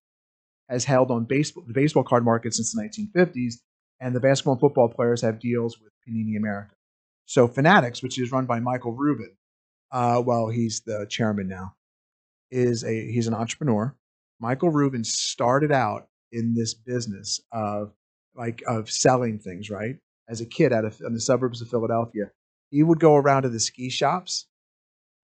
has 0.68 0.84
held 0.84 1.10
on 1.10 1.24
baseball, 1.24 1.64
the 1.66 1.74
baseball 1.74 2.04
card 2.04 2.24
market 2.24 2.54
since 2.54 2.72
the 2.72 2.82
1950s, 2.82 3.54
and 4.00 4.14
the 4.14 4.20
basketball 4.20 4.54
and 4.54 4.60
football 4.60 4.88
players 4.88 5.20
have 5.20 5.38
deals 5.38 5.78
with 5.80 5.92
Panini 6.08 6.36
America. 6.36 6.74
So 7.26 7.48
Fanatics, 7.48 8.02
which 8.02 8.18
is 8.20 8.32
run 8.32 8.46
by 8.46 8.60
Michael 8.60 8.92
Rubin, 8.92 9.32
uh, 9.90 10.22
well, 10.24 10.48
he's 10.48 10.80
the 10.86 11.06
chairman 11.08 11.48
now, 11.48 11.74
is 12.50 12.84
a 12.84 13.10
he's 13.10 13.26
an 13.26 13.34
entrepreneur. 13.34 13.94
Michael 14.40 14.70
Rubin 14.70 15.04
started 15.04 15.72
out 15.72 16.08
in 16.30 16.54
this 16.54 16.72
business 16.72 17.40
of 17.52 17.92
like 18.34 18.62
of 18.66 18.90
selling 18.90 19.38
things, 19.38 19.70
right? 19.70 19.96
As 20.28 20.40
a 20.40 20.46
kid 20.46 20.72
out 20.72 20.84
of 20.84 21.00
in 21.04 21.14
the 21.14 21.20
suburbs 21.20 21.60
of 21.60 21.68
Philadelphia, 21.68 22.30
he 22.70 22.82
would 22.82 23.00
go 23.00 23.16
around 23.16 23.42
to 23.42 23.48
the 23.48 23.60
ski 23.60 23.90
shops 23.90 24.46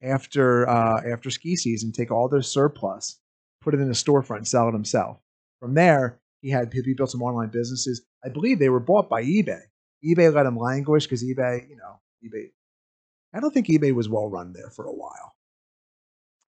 after 0.03 0.69
uh, 0.69 1.01
after 1.11 1.31
ski 1.31 1.57
season, 1.57 1.93
take 1.93 2.11
all 2.11 2.29
their 2.29 2.43
surplus, 2.43 3.19
put 3.61 3.75
it 3.75 3.81
in 3.81 3.89
a 3.89 3.93
storefront, 3.93 4.47
sell 4.47 4.69
it 4.69 4.73
himself. 4.73 5.19
From 5.61 5.75
there, 5.75 6.21
he 6.41 6.51
had 6.51 6.73
he 6.73 6.95
built 6.95 7.11
some 7.11 7.23
online 7.23 7.51
businesses. 7.51 8.03
I 8.25 8.29
believe 8.29 8.59
they 8.59 8.69
were 8.69 8.81
bought 8.81 9.09
by 9.09 9.23
eBay. 9.23 9.61
eBay 10.05 10.33
let 10.33 10.47
him 10.47 10.57
languish 10.57 11.05
because 11.07 11.25
eBay, 11.25 11.69
you 11.69 11.77
know, 11.77 12.01
eBay. 12.25 12.51
I 13.35 13.41
don't 13.41 13.53
think 13.53 13.67
eBay 13.67 13.93
was 13.93 14.09
well 14.09 14.29
run 14.29 14.53
there 14.53 14.71
for 14.71 14.87
a 14.87 14.93
while, 14.93 15.35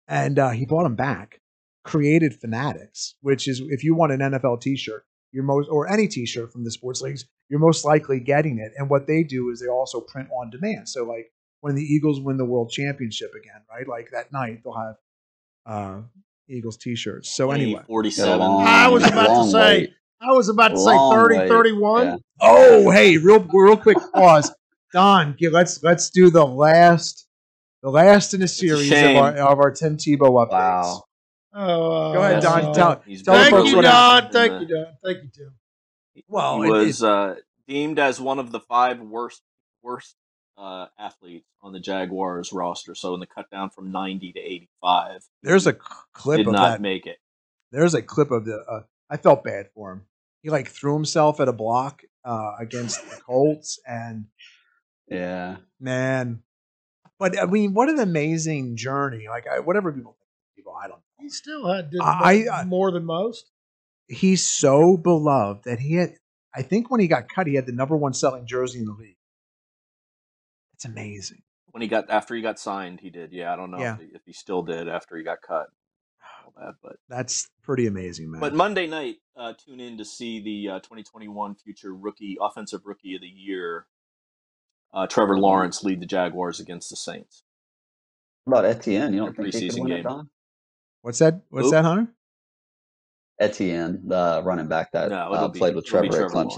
and 0.08 0.38
uh, 0.38 0.50
he 0.52 0.66
bought 0.66 0.84
them 0.84 0.96
back. 0.96 1.42
Created 1.86 2.40
Fanatics, 2.40 3.16
which 3.22 3.48
is 3.48 3.62
if 3.70 3.84
you 3.84 3.96
want 3.96 4.12
an 4.12 4.20
NFL 4.20 4.62
T-shirt, 4.62 5.06
you're 5.32 5.44
most 5.44 5.70
or 5.70 5.90
any 5.92 6.08
T-shirt 6.08 6.52
from 6.52 6.64
the 6.64 6.72
sports 6.72 7.02
leagues, 7.02 7.26
you're 7.50 7.60
most 7.60 7.84
likely 7.86 8.20
getting 8.20 8.60
it. 8.60 8.74
And 8.78 8.90
what 8.90 9.08
they 9.08 9.24
do 9.24 9.50
is 9.50 9.60
they 9.60 9.68
also 9.68 10.02
print 10.02 10.30
on 10.30 10.52
demand. 10.52 10.90
So 10.90 11.04
like 11.04 11.32
when 11.62 11.76
the 11.76 11.84
Eagles 11.84 12.20
win 12.22 12.38
the 12.38 12.46
World 12.46 12.72
Championship 12.72 13.32
again, 13.36 13.62
right? 13.70 13.88
Like 13.88 14.12
that 14.12 14.32
night 14.32 14.62
they'll 14.64 14.74
have 14.74 14.96
uh, 15.66 16.02
Eagles 16.48 16.78
T-shirts. 16.78 17.30
So 17.30 17.52
anyway, 17.52 17.82
47. 17.88 18.42
I 18.42 18.88
was 18.88 19.06
about 19.06 19.44
to 19.46 19.52
say, 19.52 19.78
wait. 19.80 19.94
I 20.22 20.32
was 20.32 20.50
about 20.50 20.70
to 20.70 20.78
say 20.78 20.96
Long 20.96 21.14
30, 21.16 21.38
wait. 21.38 21.50
31. 21.50 22.06
Yeah. 22.08 22.16
oh 22.42 22.92
hey, 22.92 23.18
real 23.18 23.40
real 23.40 23.78
quick 23.78 23.98
pause, 24.14 24.52
Don. 24.94 25.36
Let's 25.52 25.82
let's 25.84 26.10
do 26.10 26.30
the 26.30 26.46
last 26.46 27.28
the 27.82 27.90
last 27.90 28.34
in 28.34 28.42
a 28.42 28.48
series 28.48 28.92
of 28.92 29.16
our 29.16 29.32
of 29.34 29.60
our 29.60 29.72
Tim 29.72 29.98
Tebow 29.98 30.46
updates. 30.46 30.52
Wow. 30.52 31.04
Oh, 31.52 32.14
Go 32.14 32.22
ahead, 32.22 32.44
Don. 32.44 32.74
Tell, 32.76 33.02
He's 33.06 33.24
tell 33.24 33.34
the 33.34 33.40
Thank 33.42 33.52
folks 33.56 33.70
you, 33.72 33.76
what 33.78 33.82
Don. 33.84 33.92
happened. 34.24 34.34
Thank 34.34 34.62
you, 34.62 34.68
Don. 34.68 34.86
Thank 35.04 35.18
you, 35.24 35.30
Tim. 35.36 35.54
Well, 36.28 36.62
he 36.62 36.70
it- 36.70 36.72
was 36.72 37.04
uh, 37.04 37.36
deemed 37.68 37.98
as 37.98 38.20
one 38.22 38.38
of 38.40 38.52
the 38.52 38.60
five 38.60 39.00
worst 39.00 39.42
worst 39.82 40.16
uh, 40.60 40.88
athletes 41.00 41.48
on 41.62 41.72
the 41.72 41.80
Jaguars 41.80 42.52
roster. 42.52 42.94
So 42.96 43.14
in 43.14 43.20
the 43.20 43.26
cut 43.26 43.50
down 43.50 43.70
from 43.70 43.92
90 43.92 44.34
to 44.34 44.40
85, 44.40 45.22
There's 45.42 45.68
a 45.68 45.72
c- 45.74 45.78
clip 46.14 46.38
did 46.40 46.48
of 46.48 46.54
not 46.54 46.70
that. 46.72 46.82
make 46.82 47.06
it. 47.08 47.18
There's 47.72 47.94
a 47.94 48.02
clip 48.02 48.32
of 48.32 48.46
the. 48.46 48.58
Uh, 48.70 48.82
I 49.10 49.18
felt 49.18 49.44
bad 49.44 49.68
for 49.74 49.92
him. 49.94 50.02
He 50.44 50.50
like 50.50 50.68
threw 50.68 50.94
himself 50.94 51.40
at 51.40 51.48
a 51.48 51.54
block 51.54 52.02
uh, 52.26 52.54
against 52.60 53.10
the 53.10 53.18
Colts, 53.18 53.80
and 53.88 54.26
Yeah. 55.08 55.58
man, 55.80 56.44
but 57.20 57.38
I 57.40 57.46
mean, 57.46 57.74
what 57.74 57.90
an 57.90 58.00
amazing 58.00 58.76
journey! 58.78 59.28
Like 59.30 59.48
I, 59.48 59.60
whatever 59.60 59.92
people 59.92 60.14
think, 60.18 60.56
people, 60.56 60.74
I 60.76 60.88
don't. 60.88 60.98
know. 60.98 61.04
He 61.20 61.30
still 61.30 61.68
had 61.72 61.90
did 61.92 62.02
I- 62.02 62.44
more, 62.46 62.54
I- 62.54 62.64
more 62.66 62.92
than 62.92 63.06
most. 63.06 63.52
He's 64.08 64.46
so 64.48 64.98
beloved 64.98 65.66
that 65.66 65.80
he 65.80 65.96
had. 65.96 66.16
I 66.56 66.64
think 66.64 66.90
when 66.90 67.00
he 67.00 67.08
got 67.08 67.30
cut, 67.30 67.46
he 67.46 67.54
had 67.56 67.68
the 67.68 67.72
number 67.72 67.96
one 67.96 68.14
selling 68.14 68.48
jersey 68.48 68.80
in 68.80 68.86
the 68.86 68.94
league. 68.94 69.18
It's 70.80 70.86
amazing. 70.86 71.42
When 71.72 71.82
he 71.82 71.90
got 71.90 72.10
after 72.10 72.34
he 72.36 72.42
got 72.42 72.58
signed, 72.58 73.02
he 73.02 73.10
did. 73.10 73.34
Yeah, 73.34 73.52
I 73.52 73.58
don't 73.58 73.70
know 73.70 73.80
Yeah. 73.80 73.96
if, 73.96 74.00
he, 74.00 74.06
if 74.16 74.22
he 74.26 74.32
still 74.32 74.62
did 74.64 74.88
after 74.88 75.18
he 75.18 75.24
got 75.26 75.40
cut. 75.46 75.68
All 76.46 76.54
that, 76.56 76.76
but 76.82 76.96
That's 77.10 77.50
pretty 77.64 77.86
amazing, 77.86 78.32
man. 78.32 78.40
but 78.40 78.54
Monday 78.54 78.88
night, 78.88 79.18
uh, 79.36 79.52
tune 79.66 79.82
in 79.82 79.98
to 79.98 80.06
see 80.06 80.40
the 80.42 80.76
uh, 80.76 80.80
2021 80.80 81.56
future 81.56 81.94
rookie 81.94 82.38
offensive 82.40 82.82
rookie 82.86 83.14
of 83.16 83.20
the 83.22 83.28
year, 83.28 83.88
uh, 84.94 85.06
Trevor 85.06 85.38
Lawrence, 85.38 85.84
lead 85.84 86.00
the 86.02 86.06
Jaguars 86.06 86.62
against 86.62 86.90
the 86.90 86.96
Saints. 86.96 87.44
What 88.46 88.60
about 88.60 88.66
Etienne? 88.78 89.12
You 89.12 89.20
don't 89.20 89.38
Your 89.38 89.52
think 89.52 89.54
he 89.56 89.68
preseason 89.68 89.74
can 89.76 89.84
win 89.84 89.92
game. 89.92 90.00
it, 90.00 90.04
Don? 90.04 90.30
what's 91.02 91.20
that? 91.20 91.42
What's 91.50 91.66
Who? 91.68 91.72
that, 91.72 91.84
Hunter? 91.84 92.08
Etienne, 93.38 94.02
the 94.08 94.42
running 94.46 94.70
back 94.70 94.94
that 94.94 95.10
No, 95.10 95.34
uh, 95.34 95.48
be- 95.50 95.60
played 95.60 95.76
with 95.76 95.86
it'll 95.86 96.00
Trevor 96.10 96.26
at 96.26 96.32
Clemson. 96.32 96.56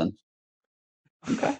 Lawrence. 1.27 1.43
Okay. 1.43 1.57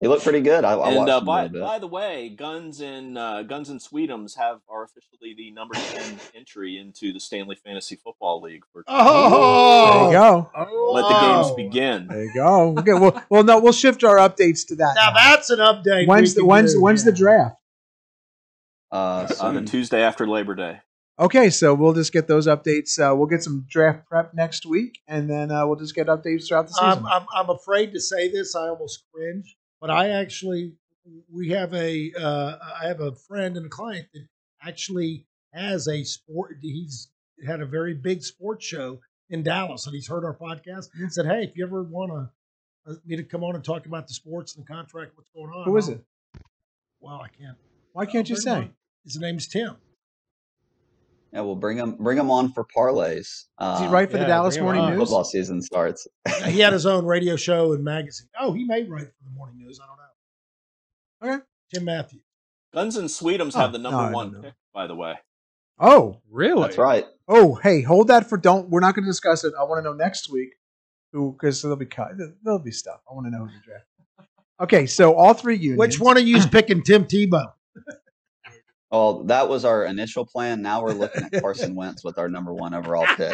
He 0.00 0.08
looked 0.08 0.22
pretty 0.24 0.40
good. 0.40 0.64
I, 0.64 0.72
I 0.72 0.88
and 0.88 0.96
watched 0.96 1.10
uh, 1.10 1.16
him 1.18 1.22
a 1.22 1.26
by 1.26 1.48
bit. 1.48 1.60
by 1.60 1.78
the 1.78 1.86
way, 1.86 2.30
Guns 2.30 2.80
and 2.80 3.18
uh, 3.18 3.42
Guns 3.42 3.68
and 3.68 3.78
Sweetums 3.78 4.36
have 4.38 4.60
are 4.66 4.84
officially 4.84 5.34
the 5.36 5.50
number 5.50 5.74
ten 5.74 6.18
entry 6.34 6.78
into 6.78 7.12
the 7.12 7.20
Stanley 7.20 7.56
Fantasy 7.62 7.96
Football 7.96 8.40
League 8.40 8.62
for. 8.72 8.82
Oh, 8.86 9.92
There 9.92 10.06
you 10.06 10.12
go. 10.12 10.50
Oh. 10.56 10.92
Let 10.94 11.02
the 11.02 11.20
games 11.20 11.54
begin. 11.54 12.06
There 12.08 12.24
you 12.24 12.32
go. 12.34 12.78
Okay. 12.78 12.94
Well, 12.94 13.22
well, 13.28 13.44
no, 13.44 13.60
we'll 13.60 13.72
shift 13.74 14.02
our 14.02 14.16
updates 14.16 14.66
to 14.68 14.76
that. 14.76 14.94
Now 14.96 15.12
that's 15.12 15.50
an 15.50 15.58
update. 15.58 16.06
when's 16.06 16.34
the 16.34 16.46
when's 16.46 16.72
do, 16.72 16.80
when's 16.80 17.04
yeah. 17.04 17.10
the 17.10 17.16
draft? 17.16 17.56
Uh, 18.90 19.28
On 19.40 19.54
the. 19.54 19.62
Tuesday 19.62 20.02
after 20.02 20.26
Labor 20.26 20.54
Day. 20.54 20.78
Okay, 21.18 21.50
so 21.50 21.74
we'll 21.74 21.92
just 21.92 22.14
get 22.14 22.26
those 22.26 22.46
updates. 22.46 22.98
Uh, 22.98 23.14
we'll 23.14 23.26
get 23.26 23.42
some 23.42 23.66
draft 23.68 24.08
prep 24.08 24.32
next 24.32 24.64
week, 24.64 25.00
and 25.06 25.28
then 25.28 25.50
uh, 25.50 25.66
we'll 25.66 25.76
just 25.76 25.94
get 25.94 26.06
updates 26.06 26.48
throughout 26.48 26.66
the 26.66 26.72
season. 26.72 27.04
I'm, 27.04 27.06
I'm, 27.06 27.26
I'm 27.36 27.50
afraid 27.50 27.92
to 27.92 28.00
say 28.00 28.30
this. 28.32 28.56
I 28.56 28.68
almost 28.68 29.04
cringe, 29.14 29.54
but 29.80 29.90
I 29.90 30.10
actually 30.10 30.74
we 31.32 31.48
have 31.50 31.72
a 31.74 32.12
uh, 32.18 32.58
I 32.82 32.86
have 32.88 33.00
a 33.00 33.12
friend 33.12 33.56
and 33.56 33.66
a 33.66 33.68
client 33.68 34.06
that 34.14 34.26
actually 34.62 35.26
has 35.52 35.88
a 35.88 36.04
sport. 36.04 36.56
He's 36.60 37.08
had 37.46 37.60
a 37.60 37.66
very 37.66 37.94
big 37.94 38.22
sports 38.22 38.64
show 38.64 39.00
in 39.30 39.42
Dallas, 39.42 39.86
and 39.86 39.94
he's 39.94 40.06
heard 40.08 40.24
our 40.24 40.34
podcast. 40.36 40.88
and 40.94 41.12
said, 41.12 41.26
"Hey, 41.26 41.44
if 41.44 41.56
you 41.56 41.64
ever 41.64 41.82
want 41.82 42.12
to 42.12 42.30
me 43.06 43.16
to 43.16 43.22
come 43.24 43.44
on 43.44 43.54
and 43.54 43.64
talk 43.64 43.86
about 43.86 44.06
the 44.08 44.14
sports 44.14 44.54
and 44.56 44.64
the 44.64 44.68
contract, 44.72 45.12
what's 45.16 45.30
going 45.30 45.50
on?" 45.50 45.64
Who 45.64 45.76
is 45.76 45.88
I'll- 45.88 45.94
it? 45.96 46.04
Well, 47.00 47.20
I 47.22 47.28
can't. 47.28 47.56
Why 47.92 48.04
can't 48.06 48.28
you 48.28 48.36
say? 48.36 48.70
His 49.04 49.16
name's 49.18 49.48
Tim. 49.48 49.76
Yeah, 51.32 51.42
we'll 51.42 51.54
bring 51.56 51.78
him 51.78 51.92
bring 51.92 52.18
him 52.18 52.30
on 52.30 52.52
for 52.52 52.64
parlays. 52.64 53.44
Uh, 53.58 53.74
Is 53.76 53.86
he 53.86 53.86
right 53.92 54.10
for 54.10 54.16
the 54.16 54.24
yeah, 54.24 54.28
Dallas 54.28 54.58
Morning. 54.58 54.84
News? 54.90 54.98
Football 54.98 55.24
season 55.24 55.62
starts. 55.62 56.08
he 56.46 56.58
had 56.58 56.72
his 56.72 56.86
own 56.86 57.04
radio 57.06 57.36
show 57.36 57.72
and 57.72 57.84
magazine. 57.84 58.28
Oh, 58.38 58.52
he 58.52 58.64
may 58.64 58.82
write 58.82 59.06
for 59.06 59.24
the 59.24 59.30
morning 59.30 59.58
news. 59.58 59.78
I 59.82 59.86
don't 59.86 61.30
know. 61.30 61.34
Okay. 61.36 61.44
Tim 61.72 61.84
Matthews. 61.84 62.22
Guns 62.74 62.96
and 62.96 63.08
Sweetums 63.08 63.52
Oh, 63.54 63.60
have 63.60 63.72
the 63.72 63.78
number 63.78 63.98
I 63.98 64.04
don't 64.06 64.12
one 64.12 64.42
pick, 64.42 64.54
by 64.74 64.86
the 64.86 64.94
way. 64.94 65.14
Oh, 65.78 66.20
Really? 66.30 66.62
That's 66.62 66.78
right. 66.78 67.06
oh, 67.28 67.54
hey, 67.56 67.82
hold 67.82 68.08
that 68.08 68.28
for 68.28 68.36
don't. 68.36 68.68
We're 68.68 68.80
not 68.80 68.94
going 68.94 69.04
to 69.04 69.10
discuss 69.10 69.44
it. 69.44 69.52
I 69.58 69.62
want 69.64 69.78
to 69.84 69.90
know 69.90 69.94
next 69.96 70.30
week 70.30 70.50
who 71.12 71.32
because 71.32 71.62
there'll 71.62 71.76
be 71.76 71.86
cut. 71.86 72.12
There'll 72.42 72.58
be 72.58 72.70
stuff. 72.72 73.00
I 73.10 73.14
want 73.14 73.26
to 73.26 73.30
know 73.30 73.44
who 73.44 73.46
the 73.46 73.60
draft. 73.64 73.84
Okay, 74.60 74.86
so 74.86 75.14
all 75.14 75.32
three 75.32 75.56
unions. 75.56 75.78
Which 75.78 76.00
one 76.00 76.16
of 76.18 76.26
you's 76.26 76.46
picking 76.46 76.82
Tim 76.82 77.04
Tebow? 77.04 77.52
Well, 78.90 79.22
that 79.24 79.48
was 79.48 79.64
our 79.64 79.84
initial 79.84 80.26
plan. 80.26 80.62
Now 80.62 80.82
we're 80.82 80.92
looking 80.94 81.22
at 81.22 81.40
Carson 81.40 81.74
Wentz 81.76 82.02
with 82.02 82.18
our 82.18 82.28
number 82.28 82.52
one 82.52 82.74
overall 82.74 83.06
pick. 83.16 83.32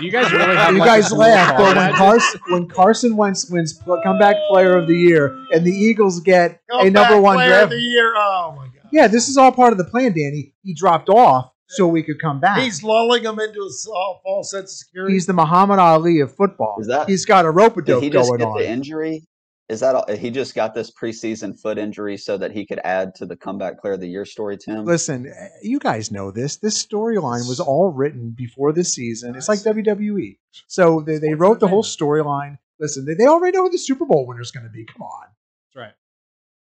Do 0.00 0.04
you 0.04 0.10
guys 0.10 0.32
really 0.32 0.56
have 0.56 0.72
You 0.72 0.80
like, 0.80 0.88
guys 0.88 1.12
laugh, 1.12 1.56
car 1.56 1.58
but 1.58 1.76
when? 1.76 1.94
Carson 1.94 2.40
when 2.48 2.68
Carson 2.68 3.16
Wentz 3.16 3.48
wins 3.50 3.72
pl- 3.72 4.00
comeback 4.02 4.36
player 4.50 4.76
of 4.76 4.88
the 4.88 4.96
year 4.96 5.36
and 5.52 5.64
the 5.64 5.70
Eagles 5.70 6.18
get 6.20 6.60
a 6.70 6.90
number 6.90 7.20
one 7.20 7.36
player 7.36 7.48
draft, 7.50 7.64
of 7.64 7.70
the 7.70 7.76
year. 7.76 8.12
Oh 8.16 8.54
my 8.56 8.64
god. 8.66 8.90
yeah, 8.92 9.06
this 9.06 9.28
is 9.28 9.36
all 9.36 9.52
part 9.52 9.70
of 9.72 9.78
the 9.78 9.84
plan, 9.84 10.10
Danny. 10.12 10.54
He 10.64 10.74
dropped 10.74 11.08
off 11.08 11.52
so 11.68 11.86
we 11.86 12.02
could 12.02 12.20
come 12.20 12.40
back. 12.40 12.58
He's 12.58 12.82
lulling 12.82 13.22
him 13.24 13.38
into 13.38 13.60
a 13.60 14.14
false 14.24 14.50
sense 14.50 14.72
of 14.72 14.76
security. 14.76 15.14
He's 15.14 15.26
the 15.26 15.32
Muhammad 15.34 15.78
Ali 15.78 16.18
of 16.20 16.34
football. 16.34 16.76
Is 16.80 16.88
that- 16.88 17.08
He's 17.08 17.24
got 17.24 17.44
a 17.44 17.50
rope 17.50 17.76
a 17.76 17.82
Did 17.82 17.92
dope 17.92 18.02
he 18.02 18.10
just 18.10 18.28
going 18.28 18.38
get 18.40 18.48
on. 18.48 18.58
the 18.58 18.68
injury? 18.68 19.24
Is 19.68 19.80
that 19.80 19.96
all, 19.96 20.04
he 20.16 20.30
just 20.30 20.54
got 20.54 20.74
this 20.74 20.92
preseason 20.92 21.58
foot 21.60 21.76
injury 21.76 22.16
so 22.16 22.38
that 22.38 22.52
he 22.52 22.64
could 22.66 22.78
add 22.84 23.16
to 23.16 23.26
the 23.26 23.36
comeback 23.36 23.80
player 23.80 23.94
of 23.94 24.00
the 24.00 24.06
year 24.08 24.24
story, 24.24 24.56
Tim? 24.56 24.84
Listen, 24.84 25.26
eh, 25.26 25.48
you 25.62 25.80
guys 25.80 26.12
know 26.12 26.30
this. 26.30 26.56
This 26.58 26.84
storyline 26.84 27.48
was 27.48 27.58
all 27.58 27.90
written 27.92 28.30
before 28.30 28.72
this 28.72 28.94
season. 28.94 29.34
It's 29.34 29.48
like 29.48 29.58
WWE. 29.60 30.38
So 30.68 31.00
they, 31.00 31.18
they 31.18 31.34
wrote 31.34 31.58
the 31.58 31.66
whole 31.68 31.82
storyline. 31.82 32.58
Listen, 32.78 33.04
they, 33.06 33.14
they 33.14 33.26
already 33.26 33.56
know 33.56 33.64
who 33.64 33.70
the 33.70 33.78
Super 33.78 34.04
Bowl 34.06 34.24
winner's 34.26 34.52
going 34.52 34.66
to 34.66 34.70
be. 34.70 34.84
Come 34.84 35.02
on. 35.02 35.26
That's 35.74 35.82
right. 35.84 35.94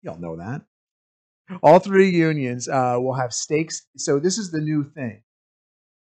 Y'all 0.01 0.19
know 0.19 0.37
that. 0.37 0.63
All 1.61 1.79
three 1.79 2.09
unions 2.09 2.67
uh, 2.67 2.97
will 2.99 3.13
have 3.13 3.31
stakes. 3.31 3.83
So 3.95 4.17
this 4.19 4.39
is 4.39 4.49
the 4.51 4.59
new 4.59 4.83
thing. 4.83 5.21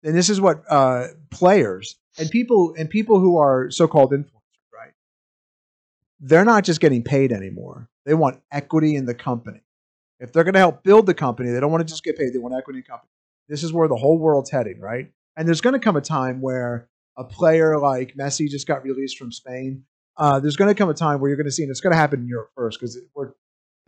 and 0.04 0.16
this 0.16 0.30
is 0.30 0.42
what 0.42 0.64
uh, 0.70 1.08
players 1.30 1.98
and 2.18 2.30
people 2.30 2.74
and 2.78 2.90
people 2.90 3.20
who 3.20 3.38
are 3.38 3.70
so-called 3.70 4.12
influencers, 4.12 4.26
right? 4.26 4.39
They're 6.20 6.46
not 6.46 6.64
just 6.64 6.82
getting 6.82 7.04
paid 7.04 7.32
anymore. 7.32 7.90
They 8.06 8.14
want 8.14 8.42
equity 8.52 8.96
in 8.96 9.06
the 9.06 9.14
company. 9.14 9.62
If 10.20 10.34
they're 10.34 10.44
going 10.44 10.54
to 10.54 10.60
help 10.60 10.84
build 10.84 11.06
the 11.06 11.14
company, 11.14 11.52
they 11.52 11.60
don't 11.60 11.72
want 11.72 11.88
to 11.88 11.92
just 11.92 12.04
get 12.04 12.18
paid. 12.18 12.34
They 12.34 12.40
want 12.40 12.56
equity 12.56 12.80
in 12.80 12.84
the 12.86 12.92
company. 12.92 13.10
This 13.48 13.64
is 13.64 13.72
where 13.72 13.88
the 13.88 13.96
whole 13.96 14.20
world's 14.20 14.50
heading, 14.50 14.80
right? 14.80 15.12
And 15.38 15.48
there's 15.48 15.62
going 15.62 15.74
to 15.74 15.80
come 15.80 15.96
a 15.96 16.02
time 16.02 16.42
where 16.42 16.90
a 17.18 17.24
player 17.24 17.78
like 17.80 18.16
Messi 18.16 18.50
just 18.50 18.68
got 18.68 18.84
released 18.84 19.18
from 19.18 19.32
Spain. 19.32 19.84
Uh, 20.18 20.40
there's 20.40 20.58
going 20.58 20.68
to 20.68 20.76
come 20.76 20.90
a 20.90 20.94
time 20.94 21.20
where 21.20 21.30
you're 21.30 21.38
going 21.38 21.46
to 21.46 21.52
see, 21.52 21.64
and 21.64 21.72
it's 21.72 21.82
going 21.82 21.94
to 21.94 21.98
happen 21.98 22.22
in 22.22 22.28
Europe 22.28 22.52
first 22.56 22.80
because 22.80 23.00
we're 23.16 23.32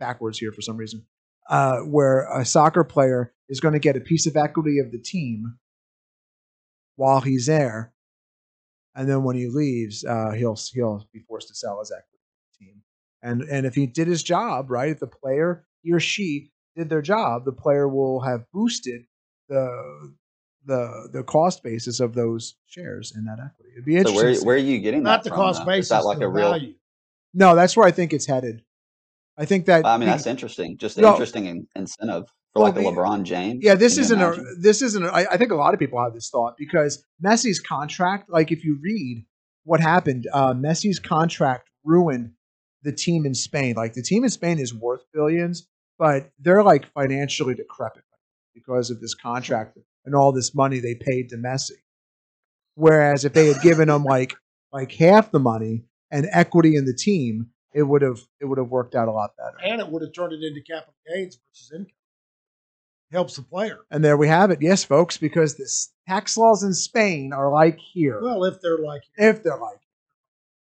backwards 0.00 0.38
here 0.38 0.52
for 0.52 0.62
some 0.62 0.76
reason, 0.76 1.04
uh, 1.50 1.78
where 1.80 2.26
a 2.32 2.44
soccer 2.44 2.84
player 2.84 3.34
is 3.48 3.60
going 3.60 3.74
to 3.74 3.78
get 3.78 3.96
a 3.96 4.00
piece 4.00 4.26
of 4.26 4.36
equity 4.36 4.78
of 4.78 4.90
the 4.90 4.98
team 4.98 5.58
while 6.96 7.20
he's 7.20 7.46
there, 7.46 7.92
and 8.94 9.08
then 9.08 9.22
when 9.22 9.36
he 9.36 9.48
leaves, 9.48 10.04
uh, 10.04 10.30
he'll 10.30 10.58
he'll 10.72 11.06
be 11.12 11.20
forced 11.20 11.48
to 11.48 11.54
sell 11.54 11.78
his 11.80 11.90
equity. 11.90 12.11
And 13.22 13.42
and 13.42 13.66
if 13.66 13.74
he 13.74 13.86
did 13.86 14.08
his 14.08 14.22
job 14.22 14.70
right, 14.70 14.90
if 14.90 14.98
the 15.00 15.06
player 15.06 15.64
he 15.82 15.92
or 15.92 16.00
she 16.00 16.50
did 16.76 16.88
their 16.88 17.02
job, 17.02 17.44
the 17.44 17.52
player 17.52 17.88
will 17.88 18.20
have 18.20 18.44
boosted 18.52 19.02
the 19.48 20.12
the 20.64 21.08
the 21.12 21.22
cost 21.24 21.62
basis 21.62 22.00
of 22.00 22.14
those 22.14 22.56
shares 22.66 23.12
in 23.16 23.24
that 23.24 23.38
equity. 23.38 23.70
It'd 23.74 23.84
be 23.84 24.02
So 24.02 24.14
where 24.14 24.34
where 24.42 24.56
are 24.56 24.58
you 24.58 24.78
getting 24.80 25.02
that? 25.04 25.10
Not 25.10 25.24
that 25.24 25.30
the 25.30 25.34
from? 25.34 25.44
cost 25.44 25.60
though? 25.60 25.66
basis, 25.66 25.84
Is 25.84 25.88
that 25.90 26.04
like 26.04 26.20
a 26.20 26.28
real? 26.28 26.50
value. 26.50 26.74
no, 27.34 27.54
that's 27.54 27.76
where 27.76 27.86
I 27.86 27.90
think 27.90 28.12
it's 28.12 28.26
headed. 28.26 28.62
I 29.38 29.44
think 29.44 29.66
that 29.66 29.86
I 29.86 29.96
mean, 29.96 30.08
be- 30.08 30.10
that's 30.12 30.26
interesting. 30.26 30.76
Just 30.76 30.98
No. 30.98 31.12
interesting 31.12 31.66
incentive 31.74 32.26
for 32.52 32.62
Well, 32.62 32.72
like 32.72 32.76
a 32.76 32.82
the- 32.82 32.90
LeBron 32.90 33.22
James. 33.24 33.60
Yeah, 33.64 33.74
this 33.76 33.96
isn't 33.98 34.20
a. 34.20 34.36
This 34.60 34.82
isn't. 34.82 35.04
A, 35.04 35.08
I, 35.08 35.32
I 35.32 35.36
think 35.38 35.52
a 35.52 35.56
lot 35.56 35.72
of 35.74 35.80
people 35.80 36.02
have 36.02 36.12
this 36.12 36.28
thought 36.28 36.54
because 36.58 37.02
Messi's 37.24 37.58
contract. 37.60 38.28
Like, 38.30 38.52
if 38.52 38.62
you 38.64 38.78
read 38.82 39.24
what 39.64 39.80
happened, 39.80 40.26
uh, 40.32 40.52
Messi's 40.54 40.98
contract 40.98 41.70
ruined 41.84 42.32
the 42.82 42.92
team 42.92 43.26
in 43.26 43.34
Spain. 43.34 43.74
Like, 43.76 43.94
the 43.94 44.02
team 44.02 44.24
in 44.24 44.30
Spain 44.30 44.58
is 44.58 44.74
worth 44.74 45.02
billions, 45.12 45.68
but 45.98 46.30
they're 46.38 46.62
like 46.62 46.92
financially 46.92 47.54
decrepit 47.54 48.04
because 48.54 48.90
of 48.90 49.00
this 49.00 49.14
contract 49.14 49.78
and 50.04 50.14
all 50.14 50.32
this 50.32 50.54
money 50.54 50.80
they 50.80 50.94
paid 50.94 51.28
to 51.30 51.36
Messi. 51.36 51.80
Whereas 52.74 53.24
if 53.24 53.32
they 53.32 53.46
had 53.48 53.62
given 53.62 53.88
him 53.88 54.04
like 54.04 54.34
like 54.72 54.92
half 54.92 55.30
the 55.30 55.38
money 55.38 55.84
and 56.10 56.26
equity 56.32 56.76
in 56.76 56.86
the 56.86 56.94
team, 56.94 57.48
it 57.74 57.82
would 57.82 58.02
have 58.02 58.20
it 58.40 58.46
would 58.46 58.58
have 58.58 58.68
worked 58.68 58.94
out 58.94 59.08
a 59.08 59.12
lot 59.12 59.30
better. 59.36 59.56
And 59.64 59.80
it 59.80 59.88
would 59.88 60.02
have 60.02 60.12
turned 60.12 60.32
it 60.32 60.42
into 60.42 60.60
capital 60.62 60.94
gains 61.06 61.38
versus 61.50 61.72
income. 61.72 61.92
Helps 63.10 63.36
the 63.36 63.42
player. 63.42 63.80
And 63.90 64.02
there 64.02 64.16
we 64.16 64.28
have 64.28 64.50
it. 64.50 64.62
Yes, 64.62 64.84
folks, 64.84 65.18
because 65.18 65.56
the 65.56 65.68
tax 66.08 66.36
laws 66.38 66.62
in 66.62 66.72
Spain 66.72 67.34
are 67.34 67.52
like 67.52 67.78
here, 67.78 68.20
Well, 68.22 68.44
if 68.44 68.60
they're 68.62 68.78
like 68.78 69.02
if 69.16 69.42
they're 69.42 69.58
like. 69.58 69.78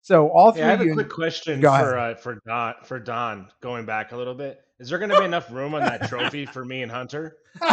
So 0.06 0.28
all 0.28 0.52
three 0.52 0.60
Yeah, 0.60 0.68
I 0.68 0.76
have 0.76 0.82
a 0.82 0.92
quick 0.92 1.10
question 1.10 1.60
Go 1.60 1.76
for 1.76 1.98
uh, 1.98 2.14
for 2.14 2.38
Don. 2.46 2.74
For 2.84 3.00
Don, 3.00 3.48
going 3.60 3.86
back 3.86 4.12
a 4.12 4.16
little 4.16 4.36
bit, 4.36 4.60
is 4.78 4.88
there 4.88 5.00
going 5.00 5.10
to 5.10 5.18
be 5.18 5.24
enough 5.24 5.50
room 5.50 5.74
on 5.74 5.80
that 5.80 6.08
trophy 6.08 6.46
for 6.46 6.64
me 6.64 6.82
and 6.82 6.92
Hunter? 6.92 7.38
You 7.60 7.66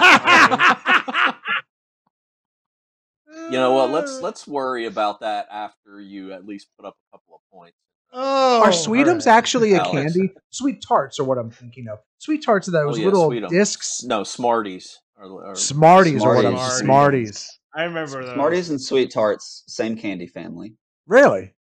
know 3.52 3.74
what? 3.74 3.92
Let's 3.92 4.14
let's 4.24 4.48
worry 4.48 4.88
about 4.88 5.20
that 5.20 5.46
after 5.52 6.02
you 6.02 6.34
at 6.34 6.48
least 6.48 6.70
put 6.76 6.88
up 6.88 6.96
a 6.96 7.12
couple 7.18 7.36
of 7.36 7.42
points. 7.56 7.78
oh, 8.14 8.64
are 8.64 8.72
Sweetums 8.72 9.28
actually 9.28 9.74
a 9.74 9.82
Alex. 9.82 9.92
candy? 9.92 10.34
Sweet 10.50 10.82
tarts 10.82 11.20
are 11.20 11.26
what 11.26 11.38
I'm 11.38 11.52
thinking 11.52 11.88
of. 11.88 12.00
Sweet 12.18 12.44
tarts 12.44 12.68
are 12.68 12.72
those 12.72 12.96
Oh, 12.96 13.00
yeah, 13.00 13.06
little 13.06 13.30
Sweetums. 13.30 13.50
discs. 13.50 14.02
No, 14.04 14.24
Smarties. 14.24 14.98
Or, 15.18 15.50
or 15.50 15.56
Smarties, 15.56 16.24
are 16.24 16.36
what 16.36 16.48
I'm 16.48 16.54
Smarties. 16.54 16.80
Smarties. 16.80 17.60
I 17.76 17.84
remember 17.84 18.26
those. 18.26 18.34
Smarties 18.34 18.72
and 18.72 18.82
Sweet 18.82 19.12
Tarts, 19.12 19.64
same 19.68 19.96
candy 19.96 20.26
family. 20.26 20.74
Really? 21.06 21.54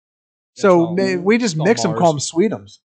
So 0.55 0.85
all- 0.87 0.95
we 0.95 1.37
just 1.37 1.57
mix 1.57 1.81
them, 1.83 1.95
call 1.95 2.13
them 2.13 2.19
Sweetums. 2.19 2.79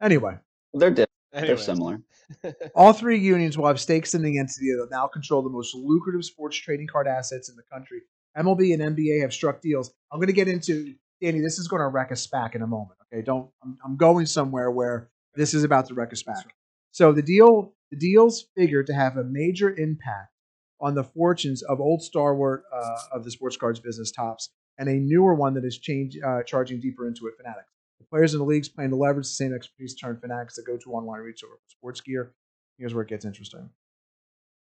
Anyway, 0.00 0.38
They're 0.72 0.90
di- 0.90 1.06
Anyways. 1.32 1.48
they're 1.48 1.58
similar. 1.58 2.00
all 2.74 2.92
three 2.92 3.18
unions 3.18 3.58
will 3.58 3.66
have 3.66 3.80
stakes 3.80 4.14
in 4.14 4.22
the 4.22 4.38
entity 4.38 4.70
that 4.72 4.88
now 4.90 5.06
control 5.06 5.42
the 5.42 5.50
most 5.50 5.74
lucrative 5.74 6.24
sports 6.24 6.56
trading 6.56 6.86
card 6.86 7.06
assets 7.06 7.48
in 7.48 7.56
the 7.56 7.62
country. 7.62 8.00
MLB 8.36 8.72
and 8.74 8.96
NBA 8.96 9.20
have 9.22 9.32
struck 9.32 9.60
deals. 9.60 9.92
I'm 10.12 10.18
going 10.18 10.28
to 10.28 10.32
get 10.32 10.48
into 10.48 10.94
Danny. 11.20 11.40
This 11.40 11.58
is 11.58 11.68
going 11.68 11.80
to 11.80 11.88
wreck 11.88 12.12
us 12.12 12.26
back 12.26 12.54
in 12.54 12.62
a 12.62 12.66
moment. 12.66 12.98
Okay, 13.12 13.22
don't. 13.22 13.50
I'm, 13.62 13.76
I'm 13.84 13.96
going 13.96 14.26
somewhere 14.26 14.70
where 14.70 15.10
this 15.34 15.52
is 15.54 15.64
about 15.64 15.86
to 15.86 15.94
wreck 15.94 16.12
us 16.12 16.22
back. 16.22 16.54
So 16.92 17.12
the 17.12 17.22
deal, 17.22 17.74
the 17.90 17.96
deals 17.96 18.46
figure 18.56 18.82
to 18.84 18.94
have 18.94 19.16
a 19.16 19.24
major 19.24 19.74
impact 19.74 20.32
on 20.80 20.94
the 20.94 21.04
fortunes 21.04 21.62
of 21.62 21.80
old 21.80 22.02
stalwart 22.02 22.64
uh, 22.72 22.96
of 23.12 23.24
the 23.24 23.30
sports 23.30 23.56
cards 23.56 23.80
business, 23.80 24.10
Topps, 24.12 24.50
and 24.80 24.88
a 24.88 24.94
newer 24.94 25.34
one 25.34 25.52
that 25.54 25.64
is 25.64 25.78
change, 25.78 26.16
uh, 26.26 26.42
charging 26.42 26.80
deeper 26.80 27.06
into 27.06 27.26
it, 27.26 27.34
Fanatics. 27.36 27.68
The 27.98 28.06
players 28.06 28.32
in 28.32 28.38
the 28.40 28.46
leagues 28.46 28.68
plan 28.68 28.88
to 28.90 28.96
leverage 28.96 29.26
the 29.26 29.34
same 29.34 29.54
expertise 29.54 29.94
to 29.94 30.00
turn 30.06 30.18
Fanatics 30.18 30.54
to 30.54 30.62
go-to 30.62 30.90
online 30.92 31.20
retailer 31.20 31.52
for 31.52 31.68
sports 31.68 32.00
gear. 32.00 32.32
Here's 32.78 32.94
where 32.94 33.02
it 33.04 33.10
gets 33.10 33.26
interesting. 33.26 33.68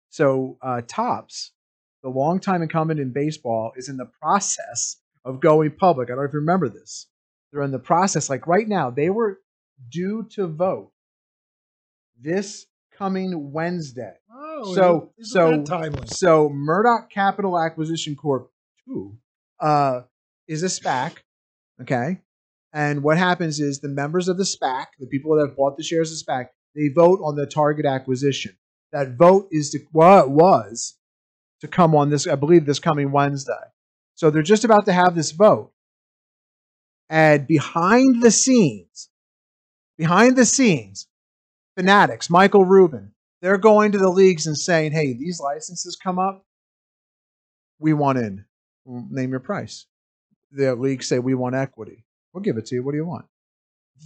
So 0.09 0.57
uh, 0.63 0.81
Topps, 0.89 1.53
the 2.03 2.09
longtime 2.09 2.63
incumbent 2.63 2.99
in 2.99 3.13
baseball, 3.13 3.73
is 3.77 3.91
in 3.91 3.99
the 3.99 4.07
process 4.21 4.97
of 5.27 5.39
going 5.39 5.71
public. 5.73 6.09
I 6.09 6.13
don't 6.13 6.21
know 6.21 6.25
if 6.29 6.33
you 6.33 6.41
remember 6.41 6.71
this. 6.71 7.07
They're 7.53 7.63
in 7.63 7.71
the 7.71 7.79
process, 7.79 8.31
like 8.31 8.47
right 8.47 8.67
now, 8.67 8.89
they 8.91 9.11
were 9.11 9.41
due 9.91 10.27
to 10.31 10.47
vote 10.47 10.93
this 12.19 12.65
coming 12.97 13.53
Wednesday. 13.53 14.15
Oh, 14.33 14.75
So- 14.75 15.13
so- 15.21 15.63
timely? 15.63 16.07
So 16.07 16.49
Murdoch 16.49 17.11
Capital 17.11 17.59
Acquisition 17.59 18.17
Corp. 18.17 18.51
Two 18.87 19.19
uh, 19.61 20.03
is 20.49 20.63
a 20.63 20.67
SPAC. 20.67 21.19
Okay. 21.81 22.21
And 22.73 23.03
what 23.03 23.19
happens 23.19 23.61
is 23.61 23.81
the 23.81 23.89
members 23.89 24.29
of 24.29 24.37
the 24.37 24.45
SPAC, 24.45 24.87
the 24.99 25.07
people 25.07 25.37
that 25.37 25.57
bought 25.57 25.77
the 25.77 25.83
shares 25.83 26.13
of 26.13 26.27
SPAC, 26.27 26.47
they 26.75 26.89
vote 26.95 27.21
on 27.23 27.35
the 27.35 27.47
target 27.47 27.85
acquisition. 27.85 28.57
That 28.93 29.17
vote 29.17 29.49
is 29.51 29.71
to 29.71 29.81
what 29.93 30.31
was 30.31 30.97
to 31.61 31.69
come 31.69 31.95
on 31.95 32.11
this, 32.11 32.27
I 32.27 32.37
believe, 32.37 32.67
this 32.67 32.79
coming 32.79 33.13
Wednesday. 33.13 33.53
So 34.15 34.31
they're 34.31 34.43
just 34.43 34.65
about 34.65 34.87
to 34.87 34.93
have 34.93 35.15
this 35.15 35.33
vote. 35.33 35.73
And 37.09 37.47
behind 37.47 38.23
the 38.23 38.31
scenes, 38.31 39.09
behind 39.99 40.37
the 40.37 40.45
scenes, 40.45 41.09
Fanatics, 41.77 42.31
Michael 42.31 42.65
Rubin, 42.65 43.13
they're 43.43 43.59
going 43.59 43.93
to 43.93 43.99
the 43.99 44.09
leagues 44.11 44.47
and 44.47 44.57
saying, 44.57 44.93
hey, 44.93 45.13
these 45.13 45.41
licenses 45.41 45.97
come 45.97 46.19
up, 46.19 46.45
we 47.79 47.93
want 47.93 48.19
in. 48.19 48.45
Name 48.87 49.31
your 49.31 49.41
price. 49.41 49.87
The 50.53 50.75
leagues 50.75 51.07
say, 51.07 51.19
we 51.19 51.35
want 51.35 51.55
equity. 51.55 52.05
We'll 52.33 52.43
give 52.43 52.57
it 52.57 52.67
to 52.67 52.77
you. 52.77 52.83
What 52.83 52.93
do 52.93 52.99
you 52.99 53.07
want? 53.07 53.27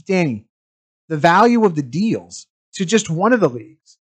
Danny, 0.07 0.47
the 1.09 1.17
value 1.17 1.65
of 1.65 1.75
the 1.75 1.83
deals 1.83 2.47
to 2.75 2.85
just 2.85 3.09
one 3.09 3.33
of 3.33 3.41
the 3.41 3.49
leagues 3.49 3.99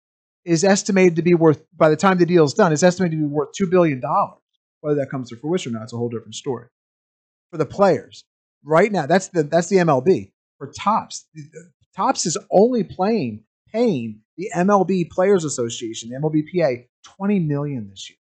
is 0.45 0.65
estimated 0.65 1.17
to 1.17 1.23
be 1.23 1.35
worth, 1.35 1.65
by 1.77 1.91
the 1.91 1.97
time 1.97 2.19
the 2.19 2.27
deal 2.27 2.45
is 2.45 2.55
done, 2.55 2.73
is 2.73 2.83
estimated 2.83 3.19
to 3.19 3.27
be 3.27 3.33
worth 3.33 3.51
$2 3.61 3.71
billion. 3.71 4.01
Whether 4.81 5.01
that 5.01 5.11
comes 5.11 5.29
to 5.31 5.37
fruition 5.37 5.75
or 5.75 5.79
not, 5.79 5.85
it's 5.85 5.93
a 5.93 5.97
whole 5.97 6.09
different 6.09 6.35
story. 6.35 6.69
For 7.51 7.59
the 7.59 7.67
players, 7.67 8.25
right 8.65 8.91
now, 8.91 9.07
that's 9.07 9.29
the 9.29 9.43
that's 9.43 9.69
the 9.69 9.77
MLB. 9.77 10.33
For 10.57 10.69
Topps, 10.69 11.27
Topps 11.97 12.25
is 12.25 12.39
only 12.51 12.85
playing 12.85 13.45
paying 13.73 14.21
the 14.37 14.51
MLB 14.55 15.11
Players 15.11 15.45
Association, 15.45 16.11
the 16.11 16.17
MLBPA, 16.17 16.87
twenty 17.03 17.41
million 17.41 17.91
this 17.91 18.09
year. 18.09 18.17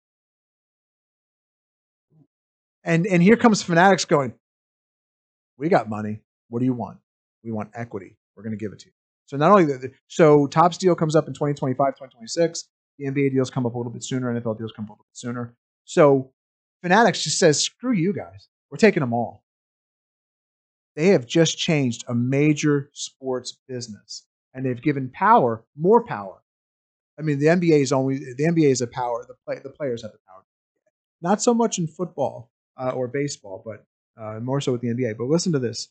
And 2.87 3.05
and 3.07 3.20
here 3.22 3.37
comes 3.37 3.62
Fanatics 3.62 4.05
going, 4.05 4.32
we 5.59 5.68
got 5.68 5.89
money. 5.89 6.20
What 6.49 6.61
do 6.61 6.64
you 6.64 6.72
want? 6.72 6.99
We 7.43 7.51
want 7.51 7.70
equity. 7.74 8.16
We're 8.37 8.45
going 8.45 8.57
to 8.57 8.64
give 8.64 8.72
it 8.72 8.78
to 8.80 8.87
you. 8.87 8.93
So 9.26 9.37
not 9.37 9.51
only 9.51 9.64
the, 9.64 9.91
so 10.07 10.47
Topps 10.47 10.78
deal 10.78 10.95
comes 10.95 11.16
up 11.16 11.26
in 11.26 11.34
2025, 11.34 11.76
2026. 11.76 12.68
The 12.99 13.07
NBA 13.07 13.32
deals 13.32 13.51
come 13.51 13.66
up 13.66 13.74
a 13.74 13.76
little 13.76 13.93
bit 13.93 14.05
sooner. 14.05 14.32
NFL 14.32 14.57
deals 14.57 14.72
come 14.72 14.84
up 14.84 14.91
a 14.91 14.93
little 14.93 15.07
bit 15.11 15.18
sooner. 15.18 15.55
So 15.84 16.30
Fanatics 16.82 17.24
just 17.24 17.39
says, 17.39 17.61
screw 17.61 17.93
you 17.93 18.12
guys. 18.12 18.49
We're 18.70 18.78
taking 18.78 19.01
them 19.01 19.12
all. 19.12 19.43
They 20.95 21.09
have 21.09 21.26
just 21.26 21.59
changed 21.59 22.05
a 22.09 22.14
major 22.14 22.91
sports 22.93 23.59
business 23.68 24.24
and 24.55 24.64
they've 24.64 24.80
given 24.80 25.11
power, 25.11 25.64
more 25.76 26.05
power. 26.05 26.41
I 27.18 27.22
mean, 27.22 27.39
the 27.39 27.47
NBA 27.47 27.82
is 27.82 27.93
only 27.93 28.18
the 28.18 28.45
NBA 28.45 28.70
is 28.70 28.80
a 28.80 28.87
power. 28.87 29.24
The 29.26 29.34
play, 29.45 29.61
the 29.62 29.70
players 29.70 30.03
have 30.03 30.12
the 30.12 30.18
power. 30.28 30.45
Not 31.20 31.43
so 31.43 31.53
much 31.53 31.78
in 31.78 31.87
football 31.87 32.51
uh, 32.77 32.91
or 32.91 33.09
baseball, 33.09 33.62
but 33.64 33.85
uh, 34.20 34.41
more 34.41 34.61
so 34.61 34.72
with 34.72 34.81
the 34.81 34.89
NBA. 34.89 35.16
But 35.16 35.29
listen 35.29 35.53
to 35.53 35.59
this. 35.59 35.89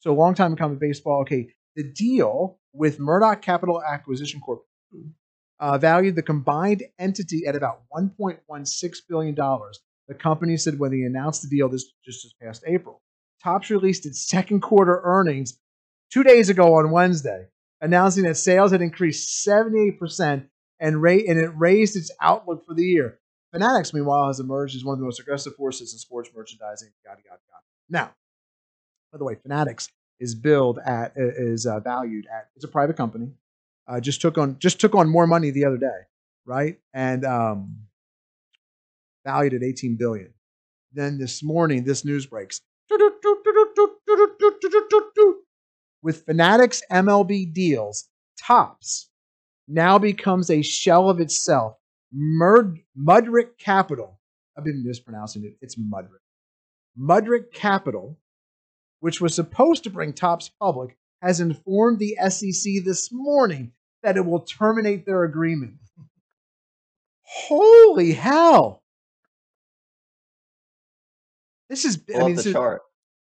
So, 0.00 0.14
long 0.14 0.34
time 0.34 0.52
incumbent 0.52 0.80
baseball. 0.80 1.22
Okay, 1.22 1.48
the 1.74 1.84
deal 1.84 2.58
with 2.72 3.00
Murdoch 3.00 3.42
Capital 3.42 3.82
Acquisition 3.82 4.40
Corp. 4.40 4.62
Uh, 5.58 5.78
valued 5.78 6.14
the 6.14 6.22
combined 6.22 6.82
entity 6.98 7.46
at 7.46 7.56
about 7.56 7.80
1.16 7.96 8.94
billion 9.08 9.34
dollars. 9.34 9.80
The 10.08 10.14
company 10.14 10.56
said 10.56 10.78
when 10.78 10.90
they 10.90 11.02
announced 11.02 11.42
the 11.42 11.48
deal 11.48 11.68
this 11.68 11.84
just 12.04 12.22
this 12.22 12.34
past 12.40 12.62
April. 12.66 13.02
Topps 13.42 13.70
released 13.70 14.06
its 14.06 14.28
second 14.28 14.60
quarter 14.60 15.00
earnings 15.02 15.58
two 16.12 16.22
days 16.22 16.48
ago 16.48 16.74
on 16.74 16.90
Wednesday, 16.90 17.46
announcing 17.80 18.24
that 18.24 18.36
sales 18.36 18.72
had 18.72 18.82
increased 18.82 19.46
78% 19.46 20.48
and, 20.80 21.02
ra- 21.02 21.12
and 21.12 21.38
it 21.38 21.50
raised 21.56 21.96
its 21.96 22.10
outlook 22.20 22.64
for 22.66 22.74
the 22.74 22.84
year. 22.84 23.18
Fanatics, 23.56 23.94
meanwhile, 23.94 24.26
has 24.26 24.38
emerged 24.38 24.76
as 24.76 24.84
one 24.84 24.92
of 24.94 24.98
the 24.98 25.04
most 25.04 25.18
aggressive 25.18 25.54
forces 25.54 25.92
in 25.92 25.98
sports 25.98 26.30
merchandising. 26.34 26.90
Yada 27.04 27.20
yada 27.24 27.40
yada. 27.48 27.62
Now, 27.88 28.14
by 29.12 29.18
the 29.18 29.24
way, 29.24 29.34
Fanatics 29.36 29.88
is 30.20 30.34
billed 30.34 30.78
at 30.84 31.12
is 31.16 31.66
uh, 31.66 31.80
valued 31.80 32.26
at 32.26 32.48
it's 32.54 32.64
a 32.64 32.68
private 32.68 32.96
company. 32.96 33.32
Uh, 33.88 34.00
just 34.00 34.20
took 34.20 34.36
on 34.36 34.58
just 34.58 34.80
took 34.80 34.94
on 34.94 35.08
more 35.08 35.26
money 35.26 35.50
the 35.50 35.64
other 35.64 35.78
day, 35.78 36.00
right? 36.44 36.78
And 36.92 37.24
um, 37.24 37.76
valued 39.24 39.54
at 39.54 39.62
18 39.62 39.96
billion. 39.96 40.34
Then 40.92 41.18
this 41.18 41.42
morning, 41.42 41.84
this 41.84 42.04
news 42.04 42.26
breaks. 42.26 42.60
With 46.02 46.24
Fanatics 46.24 46.82
MLB 46.90 47.52
deals, 47.52 48.08
Topps 48.38 49.08
now 49.66 49.98
becomes 49.98 50.50
a 50.50 50.62
shell 50.62 51.08
of 51.08 51.20
itself. 51.20 51.76
Mud- 52.12 52.78
Mudrick 52.98 53.58
Capital. 53.58 54.18
I've 54.56 54.64
been 54.64 54.84
mispronouncing 54.84 55.44
it. 55.44 55.56
It's 55.60 55.76
Mudrick. 55.76 56.20
Mudrick 56.98 57.52
Capital, 57.52 58.18
which 59.00 59.20
was 59.20 59.34
supposed 59.34 59.84
to 59.84 59.90
bring 59.90 60.12
Topps 60.12 60.48
public, 60.60 60.96
has 61.22 61.40
informed 61.40 61.98
the 61.98 62.16
SEC 62.28 62.84
this 62.84 63.10
morning 63.12 63.72
that 64.02 64.16
it 64.16 64.24
will 64.24 64.40
terminate 64.40 65.04
their 65.04 65.24
agreement. 65.24 65.74
Holy 67.22 68.12
hell! 68.12 68.82
This 71.68 71.84
is 71.84 71.96
I 72.08 72.12
Pull 72.12 72.20
up 72.22 72.26
mean, 72.28 72.30
the 72.30 72.36
this 72.36 72.46
is, 72.46 72.52
chart. 72.52 72.82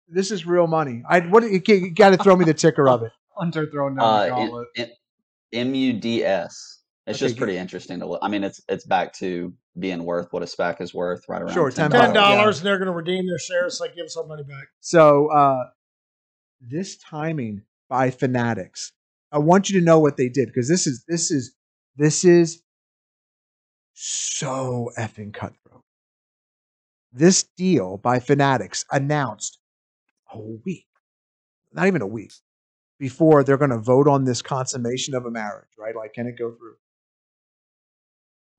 this 0.08 0.30
is 0.30 0.44
real 0.46 0.66
money. 0.66 1.02
I 1.08 1.20
what 1.20 1.42
you, 1.44 1.60
you 1.66 1.90
got 1.90 2.10
to 2.10 2.18
throw 2.18 2.36
me 2.36 2.44
the 2.44 2.52
ticker 2.54 2.88
of 2.88 3.02
it. 3.02 3.12
Hunter 3.36 3.66
throwing 3.70 3.96
down 3.96 4.04
the 4.26 4.26
Uh, 4.26 4.28
gauntlet. 4.36 4.68
it, 4.74 4.92
it, 5.52 5.64
MUDS. 5.64 6.75
It's 7.06 7.18
Okay, 7.18 7.28
just 7.28 7.38
pretty 7.38 7.56
interesting 7.56 8.00
to 8.00 8.06
look. 8.06 8.18
I 8.22 8.28
mean, 8.28 8.42
it's 8.42 8.60
it's 8.68 8.84
back 8.84 9.12
to 9.14 9.52
being 9.78 10.04
worth 10.04 10.32
what 10.32 10.42
a 10.42 10.46
SPAC 10.46 10.80
is 10.80 10.92
worth, 10.92 11.28
right 11.28 11.40
around 11.40 11.52
Sure, 11.54 11.70
$10. 11.70 11.90
$10. 11.90 12.14
Yeah. 12.14 12.44
and 12.48 12.54
they're 12.56 12.78
going 12.78 12.86
to 12.86 12.92
redeem 12.92 13.26
their 13.28 13.38
shares. 13.38 13.78
So 13.78 13.86
give 13.94 14.06
us 14.06 14.16
our 14.16 14.26
money 14.26 14.42
back. 14.42 14.66
So 14.80 15.28
uh, 15.28 15.64
this 16.60 16.96
timing 16.96 17.62
by 17.88 18.10
Fanatics, 18.10 18.92
I 19.30 19.38
want 19.38 19.70
you 19.70 19.78
to 19.78 19.84
know 19.84 20.00
what 20.00 20.16
they 20.16 20.28
did 20.28 20.48
because 20.48 20.68
this 20.68 20.86
is 20.88 21.04
this 21.06 21.30
is 21.30 21.54
this 21.96 22.24
is 22.24 22.62
so 23.94 24.90
effing 24.98 25.32
cutthroat. 25.32 25.82
This 27.12 27.44
deal 27.56 27.96
by 27.98 28.18
Fanatics 28.18 28.84
announced 28.90 29.58
a 30.32 30.38
week, 30.40 30.86
not 31.72 31.86
even 31.86 32.02
a 32.02 32.06
week, 32.06 32.32
before 32.98 33.44
they're 33.44 33.56
going 33.56 33.70
to 33.70 33.78
vote 33.78 34.08
on 34.08 34.24
this 34.24 34.42
consummation 34.42 35.14
of 35.14 35.24
a 35.24 35.30
marriage, 35.30 35.68
right? 35.78 35.94
Like, 35.96 36.12
can 36.14 36.26
it 36.26 36.36
go 36.38 36.50
through? 36.50 36.74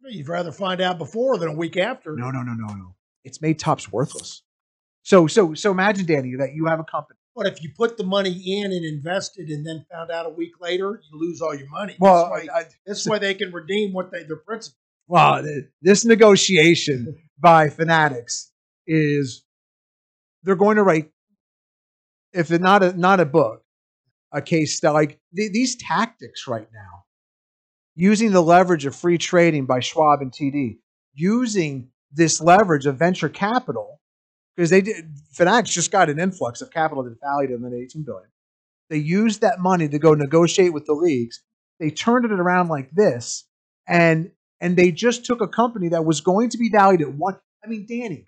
You'd 0.05 0.27
rather 0.29 0.51
find 0.51 0.79
out 0.81 0.97
before 0.97 1.37
than 1.37 1.49
a 1.49 1.53
week 1.55 1.75
after. 1.77 2.15
No, 2.15 2.29
no, 2.31 2.41
no, 2.41 2.53
no, 2.53 2.73
no. 2.73 2.95
It's 3.23 3.41
made 3.41 3.59
Topps 3.59 3.91
worthless. 3.91 4.41
So, 5.03 5.27
so, 5.27 5.53
so 5.53 5.71
imagine, 5.71 6.05
Danny, 6.05 6.35
that 6.37 6.53
you 6.53 6.65
have 6.67 6.79
a 6.79 6.83
company. 6.83 7.17
But 7.35 7.47
if 7.47 7.61
you 7.61 7.69
put 7.77 7.97
the 7.97 8.03
money 8.03 8.31
in 8.61 8.71
and 8.71 8.83
invested, 8.85 9.49
and 9.49 9.65
then 9.65 9.85
found 9.91 10.09
out 10.11 10.25
a 10.25 10.29
week 10.29 10.53
later, 10.59 11.01
you 11.11 11.19
lose 11.19 11.41
all 11.41 11.53
your 11.55 11.69
money. 11.69 11.95
Well, 11.99 12.31
this 12.35 12.43
way, 12.43 12.49
I- 12.53 12.65
this 12.85 13.05
way 13.05 13.19
they 13.19 13.33
can 13.35 13.51
redeem 13.51 13.93
what 13.93 14.11
they 14.11 14.23
their 14.23 14.37
principal. 14.37 14.77
Well, 15.07 15.45
this 15.81 16.03
negotiation 16.03 17.15
by 17.39 17.69
Fanatics 17.69 18.51
is 18.85 19.43
they're 20.43 20.55
going 20.55 20.77
to 20.77 20.83
write, 20.83 21.11
if 22.33 22.51
it 22.51 22.61
not 22.61 22.83
a 22.83 22.93
not 22.97 23.19
a 23.19 23.25
book, 23.25 23.63
a 24.31 24.41
case 24.41 24.75
study. 24.77 24.93
Like 24.93 25.19
th- 25.35 25.51
these 25.51 25.75
tactics 25.75 26.47
right 26.47 26.67
now, 26.73 27.05
using 27.97 28.31
the 28.31 28.41
leverage 28.41 28.85
of 28.85 28.95
free 28.95 29.17
trading 29.17 29.65
by 29.65 29.79
Schwab 29.79 30.21
and 30.21 30.31
TD, 30.31 30.77
using 31.15 31.89
this 32.11 32.39
leverage 32.39 32.85
of 32.85 32.95
venture 32.95 33.27
capital, 33.27 33.99
because 34.55 34.69
they 34.69 34.81
did 34.81 35.17
Fanatics 35.33 35.71
just 35.71 35.91
got 35.91 36.09
an 36.09 36.19
influx 36.19 36.61
of 36.61 36.71
capital 36.71 37.03
that 37.03 37.17
valued 37.21 37.51
them 37.51 37.65
at 37.65 37.73
18 37.73 38.03
billion. 38.03 38.29
They 38.89 38.97
used 38.97 39.41
that 39.41 39.59
money 39.59 39.89
to 39.89 39.99
go 39.99 40.13
negotiate 40.13 40.73
with 40.73 40.85
the 40.85 40.93
leagues. 40.93 41.41
They 41.79 41.89
turned 41.89 42.25
it 42.25 42.31
around 42.31 42.69
like 42.69 42.91
this, 42.91 43.45
and 43.87 44.31
and 44.61 44.77
they 44.77 44.91
just 44.91 45.25
took 45.25 45.41
a 45.41 45.47
company 45.47 45.89
that 45.89 46.05
was 46.05 46.21
going 46.21 46.49
to 46.51 46.57
be 46.57 46.69
valued 46.69 47.01
at 47.01 47.13
one. 47.13 47.37
I 47.63 47.67
mean, 47.67 47.87
Danny, 47.89 48.25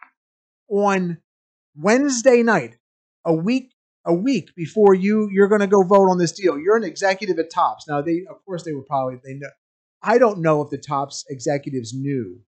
on 0.68 1.20
Wednesday 1.78 2.42
night, 2.42 2.78
a 3.24 3.34
week 3.34 3.72
a 4.06 4.14
week 4.14 4.50
before 4.56 4.94
you 4.94 5.30
you're 5.32 5.48
going 5.48 5.62
to 5.62 5.68
go 5.68 5.84
vote 5.84 6.10
on 6.10 6.18
this 6.18 6.32
deal, 6.32 6.58
you're 6.58 6.78
an 6.78 6.84
executive 6.84 7.40
at 7.40 7.52
Topps. 7.52 7.88
Now, 7.88 8.02
they 8.02 8.26
of 8.30 8.44
course 8.46 8.64
they 8.64 8.74
were 8.74 8.84
probably 8.84 9.20
they 9.24 9.34
know. 9.34 9.50
I 10.02 10.18
don't 10.18 10.40
know 10.40 10.62
if 10.62 10.70
the 10.70 10.78
Topps 10.78 11.26
executives 11.30 11.94
knew 11.94 12.42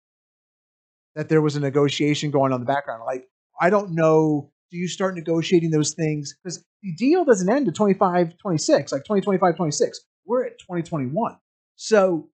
that 1.17 1.29
there 1.29 1.43
was 1.43 1.57
a 1.57 1.61
negotiation 1.61 2.31
going 2.31 2.53
on 2.53 2.61
in 2.61 2.67
the 2.67 2.73
background. 2.73 3.03
Like, 3.05 3.29
I 3.61 3.71
don't 3.71 3.93
know. 3.93 4.53
Do 4.71 4.77
you 4.77 4.87
start 4.87 5.17
negotiating 5.17 5.71
those 5.71 5.95
things? 5.95 6.37
Because 6.43 6.65
the 6.83 6.95
deal 6.95 7.25
doesn't 7.25 7.51
end 7.51 7.67
to 7.67 7.73
25, 7.73 8.39
26, 8.39 8.93
like 8.93 9.03
2025, 9.03 9.57
26. 9.57 10.01
We're 10.27 10.47
at 10.47 10.59
2021. 10.61 11.37
So 11.75 12.29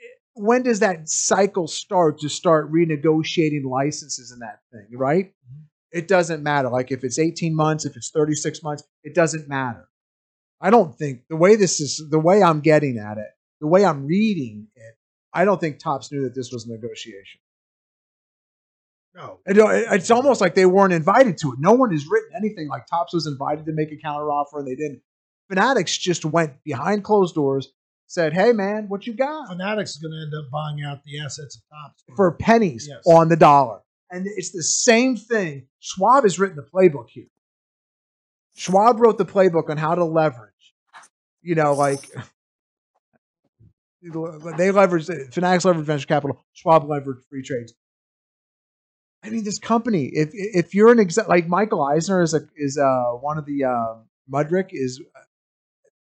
eh, 0.00 0.04
when 0.34 0.62
does 0.62 0.80
that 0.80 1.08
cycle 1.08 1.68
start 1.68 2.20
to 2.20 2.30
start 2.30 2.72
renegotiating 2.72 3.64
licenses 3.64 4.30
and 4.30 4.40
that 4.40 4.60
thing, 4.72 4.96
right? 4.96 5.26
Mm-hmm. 5.26 5.65
It 5.96 6.08
doesn't 6.08 6.42
matter. 6.42 6.68
Like 6.68 6.90
if 6.92 7.04
it's 7.04 7.18
18 7.18 7.54
months, 7.56 7.84
if 7.86 7.96
it's 7.96 8.10
36 8.10 8.62
months, 8.62 8.84
it 9.02 9.14
doesn't 9.14 9.48
matter. 9.48 9.88
I 10.60 10.70
don't 10.70 10.96
think 10.96 11.22
the 11.28 11.36
way 11.36 11.56
this 11.56 11.80
is, 11.80 12.02
the 12.10 12.18
way 12.18 12.42
I'm 12.42 12.60
getting 12.60 12.98
at 12.98 13.18
it, 13.18 13.28
the 13.60 13.66
way 13.66 13.84
I'm 13.84 14.06
reading 14.06 14.68
it, 14.74 14.94
I 15.32 15.44
don't 15.44 15.60
think 15.60 15.78
Topps 15.78 16.10
knew 16.12 16.22
that 16.24 16.34
this 16.34 16.50
was 16.52 16.66
a 16.66 16.70
negotiation. 16.70 17.40
No, 19.14 19.40
It- 19.46 19.56
It's 19.58 20.10
almost 20.10 20.40
like 20.42 20.54
they 20.54 20.66
weren't 20.66 20.92
invited 20.92 21.38
to 21.38 21.52
it. 21.52 21.58
No 21.58 21.72
one 21.72 21.90
has 21.92 22.06
written 22.06 22.30
anything 22.36 22.68
like 22.68 22.86
Topps 22.86 23.14
was 23.14 23.26
invited 23.26 23.64
to 23.66 23.72
make 23.72 23.90
a 23.90 23.96
counteroffer 23.96 24.58
and 24.58 24.66
they 24.68 24.74
didn't. 24.76 25.00
Fanatics 25.48 25.96
just 25.96 26.24
went 26.24 26.62
behind 26.64 27.04
closed 27.04 27.34
doors, 27.34 27.72
said, 28.08 28.34
"Hey 28.34 28.52
man, 28.52 28.88
what 28.88 29.06
you 29.06 29.14
got?" 29.14 29.48
Fanatics 29.48 29.92
is 29.92 29.96
going 29.98 30.12
to 30.12 30.18
end 30.20 30.34
up 30.34 30.50
buying 30.50 30.82
out 30.84 31.02
the 31.04 31.20
assets 31.20 31.56
of 31.56 31.62
Topps 31.70 32.02
for 32.16 32.32
pennies 32.32 32.86
Yes. 32.88 33.02
on 33.06 33.28
the 33.28 33.36
dollar. 33.36 33.80
And 34.10 34.26
it's 34.26 34.52
the 34.52 34.62
same 34.62 35.16
thing. 35.16 35.66
Schwab 35.80 36.22
has 36.24 36.38
written 36.38 36.56
the 36.56 36.62
playbook 36.62 37.08
here. 37.08 37.26
Schwab 38.56 39.00
wrote 39.00 39.18
the 39.18 39.26
playbook 39.26 39.68
on 39.68 39.76
how 39.76 39.94
to 39.94 40.04
leverage. 40.04 40.52
You 41.42 41.54
know, 41.54 41.74
like 41.74 42.08
they 44.56 44.70
leverage 44.70 45.06
Fanatics 45.32 45.64
leverage 45.64 45.86
venture 45.86 46.06
capital. 46.06 46.44
Schwab 46.52 46.84
leveraged 46.84 47.24
free 47.28 47.42
trades. 47.42 47.74
I 49.22 49.30
mean, 49.30 49.44
this 49.44 49.58
company. 49.58 50.10
If 50.12 50.30
if 50.32 50.74
you're 50.74 50.92
an 50.92 51.00
exec, 51.00 51.28
like 51.28 51.48
Michael 51.48 51.82
Eisner 51.82 52.22
is 52.22 52.32
a 52.32 52.40
is 52.56 52.78
uh 52.78 53.12
one 53.20 53.38
of 53.38 53.44
the 53.44 53.64
um, 53.64 54.04
Mudrick 54.32 54.68
is 54.70 55.02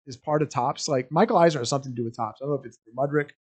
is 0.07 0.17
part 0.17 0.43
of 0.43 0.51
Topps. 0.51 0.89
Like 0.89 1.11
Michael 1.11 1.37
Eisner 1.37 1.61
has 1.61 1.69
something 1.69 1.93
to 1.93 1.97
do 1.97 2.05
with 2.05 2.17
Topps. 2.17 2.41
I 2.41 2.47
don't 2.47 2.55
know 2.55 2.61
if 2.61 2.67
it's 2.67 2.79
Mudrick 2.97 3.31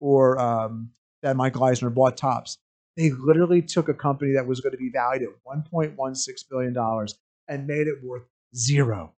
or 0.00 0.38
um, 0.40 0.90
that 1.22 1.36
Michael 1.36 1.64
Eisner 1.64 1.90
bought 1.90 2.16
Topps. 2.16 2.58
They 2.98 3.12
literally 3.12 3.62
took 3.62 3.88
a 3.88 3.94
company 3.94 4.32
that 4.32 4.48
was 4.48 4.60
going 4.60 4.72
to 4.72 4.76
be 4.76 4.90
valued 4.90 5.22
at 5.22 5.28
1.16 5.46 6.48
billion 6.50 6.72
dollars 6.72 7.16
and 7.46 7.64
made 7.64 7.86
it 7.86 8.02
worth 8.02 8.24
zero. 8.56 9.14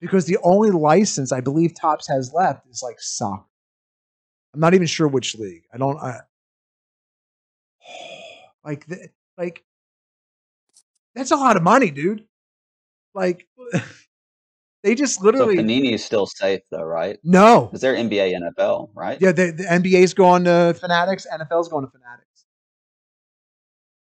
Because 0.00 0.24
the 0.24 0.38
only 0.42 0.70
license 0.70 1.30
I 1.30 1.42
believe 1.42 1.74
Topps 1.74 2.08
has 2.08 2.32
left 2.32 2.66
is 2.66 2.82
like 2.82 2.96
soccer. 2.98 3.44
I'm 4.54 4.60
not 4.60 4.72
even 4.72 4.86
sure 4.86 5.06
which 5.06 5.34
league. 5.34 5.64
I 5.72 5.76
don't. 5.76 5.98
I, 5.98 6.20
like, 8.64 8.86
the, 8.86 9.10
like 9.36 9.62
that's 11.14 11.30
a 11.30 11.36
lot 11.36 11.58
of 11.58 11.62
money, 11.62 11.90
dude. 11.90 12.24
Like, 13.14 13.46
they 14.82 14.94
just 14.94 15.18
So 15.18 15.24
literally 15.26 15.56
Panini 15.56 15.92
is 15.92 16.02
still 16.02 16.26
safe 16.26 16.62
though, 16.70 16.82
right? 16.82 17.18
no. 17.22 17.66
Because 17.66 17.82
they're 17.82 17.96
NBA, 17.96 18.32
NFL, 18.32 18.92
right? 18.94 19.20
Yeah, 19.20 19.32
the, 19.32 19.50
the 19.50 19.64
NBA's 19.64 20.14
going 20.14 20.44
to 20.44 20.74
Fanatics, 20.80 21.26
NFL's 21.30 21.68
going 21.68 21.84
to 21.84 21.90
Fanatics. 21.90 22.23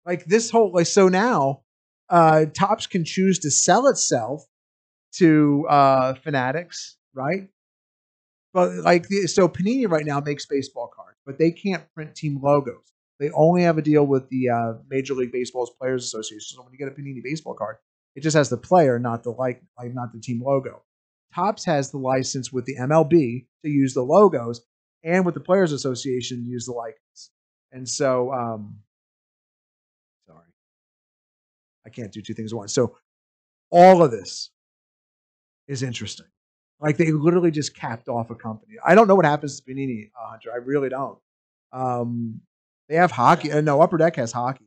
Like 0.07 0.25
this 0.27 0.51
whole 0.51 0.73
like 0.73 0.87
so 0.87 1.09
now, 1.09 1.63
uh 2.09 2.47
Topps 2.55 2.87
can 2.87 3.05
choose 3.05 3.39
to 3.41 3.51
sell 3.51 3.87
itself 3.89 4.45
to 5.17 5.67
uh 5.69 6.15
Fanatics, 6.15 6.97
right? 7.15 7.49
But 8.53 8.73
like 8.77 9.09
the, 9.09 9.27
so 9.27 9.49
Panini 9.49 9.91
right 9.91 10.07
now 10.07 10.21
makes 10.21 10.47
baseball 10.47 10.91
cards, 10.95 11.19
but 11.27 11.39
they 11.39 11.51
can't 11.51 11.83
print 11.93 12.15
team 12.15 12.41
logos. 12.41 12.93
They 13.19 13.31
only 13.31 13.63
have 13.63 13.79
a 13.79 13.83
deal 13.83 14.07
with 14.07 14.29
the 14.29 14.49
uh, 14.49 14.73
Major 14.89 15.15
League 15.15 15.33
Baseball's 15.33 15.71
Players 15.71 16.05
Association. 16.05 16.57
So 16.57 16.63
when 16.63 16.73
you 16.73 16.79
get 16.79 16.89
a 16.89 16.91
Panini 16.91 17.23
baseball 17.23 17.55
card, 17.55 17.77
it 18.15 18.23
just 18.23 18.37
has 18.37 18.49
the 18.49 18.57
player, 18.57 18.99
not 18.99 19.23
the 19.23 19.31
like, 19.31 19.63
like 19.79 19.95
not 19.95 20.13
the 20.13 20.21
team 20.21 20.43
logo. 20.45 20.83
Topps 21.35 21.65
has 21.65 21.91
the 21.91 21.99
license 21.99 22.53
with 22.53 22.65
the 22.65 22.77
MLB 22.77 23.47
to 23.65 23.69
use 23.69 23.95
the 23.95 24.03
logos, 24.03 24.61
and 25.03 25.25
with 25.25 25.35
the 25.35 25.41
Players 25.41 25.73
Association 25.73 26.45
use 26.45 26.67
the 26.67 26.73
likeness. 26.73 27.31
And 27.73 27.89
so, 27.89 28.33
um, 28.33 28.79
I 31.87 31.91
can't 31.91 32.13
do 32.13 32.23
two 32.23 32.35
things 32.35 32.53
at 32.53 32.57
once. 32.57 32.73
So, 32.73 32.97
all 33.71 34.03
of 34.03 34.11
this 34.11 34.51
is 35.67 35.83
interesting. 35.83 36.27
Like 36.81 36.97
they 36.97 37.13
literally 37.13 37.51
just 37.51 37.75
capped 37.77 38.09
off 38.09 38.31
a 38.31 38.35
company. 38.35 38.75
I 38.85 38.95
don't 38.95 39.09
know 39.09 39.15
what 39.15 39.25
happens 39.25 39.61
to 39.61 39.71
Panini 39.73 40.11
uh, 40.21 40.29
Hunter. 40.31 40.53
I 40.53 40.57
really 40.57 40.89
don't. 40.89 41.19
Um, 41.73 42.41
They 42.89 42.97
have 42.97 43.11
hockey. 43.11 43.51
Uh, 43.53 43.61
no, 43.63 43.81
Upper 43.81 43.97
Deck 43.97 44.17
has 44.17 44.33
hockey, 44.33 44.67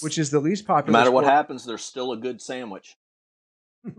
which 0.00 0.18
is 0.18 0.30
the 0.30 0.40
least 0.40 0.66
popular. 0.66 0.92
No 0.92 0.98
matter 0.98 1.10
what 1.10 1.24
sport. 1.24 1.34
happens, 1.34 1.64
there's 1.64 1.84
still 1.84 2.12
a 2.12 2.16
good 2.16 2.40
sandwich. 2.42 2.96
I 3.86 3.92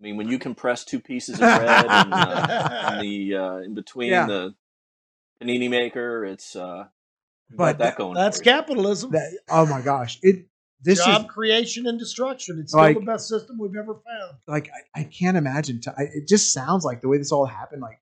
mean, 0.00 0.16
when 0.16 0.28
you 0.28 0.38
compress 0.38 0.84
two 0.84 1.00
pieces 1.00 1.34
of 1.36 1.40
bread 1.40 1.86
and, 1.88 2.12
uh, 2.14 2.90
in 2.94 3.00
the 3.00 3.36
uh, 3.36 3.56
in 3.58 3.74
between 3.74 4.10
Yeah. 4.10 4.26
the 4.26 4.54
panini 5.42 5.68
maker, 5.70 6.24
it's 6.24 6.54
uh, 6.54 6.84
But 7.56 7.78
that 7.78 7.96
going. 7.96 8.14
That's 8.14 8.40
capitalism. 8.40 9.12
That- 9.12 9.38
oh 9.48 9.66
my 9.66 9.80
gosh! 9.80 10.18
It 10.22 10.46
this 10.82 11.04
Job 11.04 11.22
is 11.22 11.30
creation 11.30 11.86
and 11.86 11.98
destruction. 11.98 12.58
It's 12.58 12.72
still 12.72 12.82
Like- 12.82 12.98
the 12.98 13.04
best 13.04 13.28
system 13.28 13.58
we've 13.58 13.76
ever 13.76 13.94
found. 13.94 14.38
like 14.46 14.70
I, 14.94 15.00
I 15.00 15.04
can't 15.04 15.36
imagine. 15.36 15.80
T- 15.80 15.90
I, 15.96 16.02
it 16.14 16.28
just 16.28 16.52
sounds 16.52 16.84
like 16.84 17.00
the 17.00 17.08
way 17.08 17.18
this 17.18 17.32
all 17.32 17.46
happened. 17.46 17.82
Like 17.82 18.00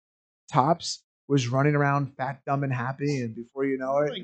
Topps 0.52 1.02
was 1.28 1.48
running 1.48 1.74
around 1.74 2.14
fat, 2.16 2.40
dumb, 2.46 2.64
and 2.64 2.72
happy, 2.72 3.20
and 3.20 3.34
before 3.34 3.64
you 3.64 3.78
know 3.78 3.98
it, 3.98 4.10
Like, 4.10 4.22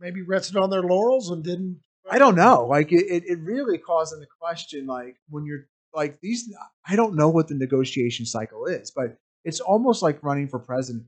maybe 0.00 0.22
rested 0.22 0.56
on 0.56 0.70
their 0.70 0.82
laurels 0.82 1.30
and 1.30 1.44
didn't. 1.44 1.80
I 2.10 2.18
don't 2.18 2.34
know. 2.34 2.66
Like 2.66 2.90
it, 2.92 3.24
it, 3.26 3.38
really 3.40 3.78
calls 3.78 4.12
into 4.12 4.26
question 4.40 4.86
like 4.86 5.16
when 5.28 5.44
you're 5.44 5.66
like 5.94 6.20
these 6.20 6.52
I 6.86 6.96
don't 6.96 7.14
know 7.14 7.28
what 7.28 7.48
the 7.48 7.54
negotiation 7.54 8.26
cycle 8.26 8.66
is, 8.66 8.90
but 8.90 9.16
it's 9.44 9.60
almost 9.60 10.02
like 10.02 10.22
running 10.22 10.48
for 10.48 10.58
president. 10.58 11.04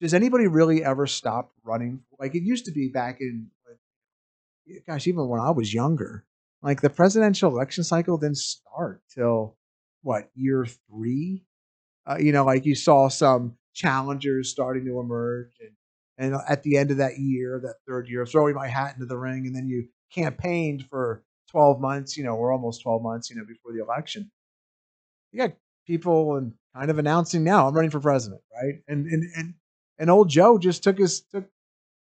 Does 0.00 0.14
anybody 0.14 0.46
really 0.46 0.84
ever 0.84 1.06
stop 1.06 1.52
running? 1.64 2.00
Like 2.18 2.34
it 2.34 2.42
used 2.42 2.66
to 2.66 2.72
be 2.72 2.88
back 2.88 3.20
in 3.20 3.48
gosh, 4.86 5.06
even 5.06 5.28
when 5.28 5.40
I 5.40 5.50
was 5.50 5.72
younger. 5.72 6.24
Like 6.62 6.80
the 6.80 6.90
presidential 6.90 7.50
election 7.50 7.84
cycle 7.84 8.18
didn't 8.18 8.38
start 8.38 9.02
till 9.14 9.56
what, 10.02 10.30
year 10.34 10.66
three? 10.66 11.44
Uh, 12.06 12.16
you 12.18 12.32
know, 12.32 12.44
like 12.44 12.64
you 12.64 12.74
saw 12.74 13.08
some 13.08 13.56
challengers 13.74 14.50
starting 14.50 14.84
to 14.86 15.00
emerge 15.00 15.52
and 15.60 15.70
and 16.18 16.34
at 16.48 16.62
the 16.62 16.78
end 16.78 16.90
of 16.90 16.96
that 16.96 17.18
year, 17.18 17.60
that 17.62 17.74
third 17.86 18.08
year, 18.08 18.24
throwing 18.24 18.54
my 18.54 18.68
hat 18.68 18.94
into 18.94 19.04
the 19.04 19.18
ring, 19.18 19.46
and 19.46 19.54
then 19.54 19.68
you 19.68 19.86
campaigned 20.10 20.86
for 20.88 21.22
12 21.50 21.78
months, 21.78 22.16
you 22.16 22.24
know, 22.24 22.34
or 22.34 22.52
almost 22.52 22.82
12 22.82 23.02
months, 23.02 23.28
you 23.28 23.36
know, 23.36 23.44
before 23.44 23.72
the 23.72 23.82
election. 23.82 24.30
You 25.30 25.40
got 25.40 25.56
people 25.86 26.36
and 26.36 26.54
kind 26.74 26.90
of 26.90 26.98
announcing 26.98 27.44
now, 27.44 27.68
I'm 27.68 27.74
running 27.74 27.90
for 27.90 28.00
president, 28.00 28.40
right? 28.54 28.76
And 28.88 29.06
and 29.06 29.24
and 29.36 29.54
and 29.98 30.10
old 30.10 30.28
Joe 30.28 30.58
just 30.58 30.82
took 30.82 30.98
his 30.98 31.20
took 31.22 31.44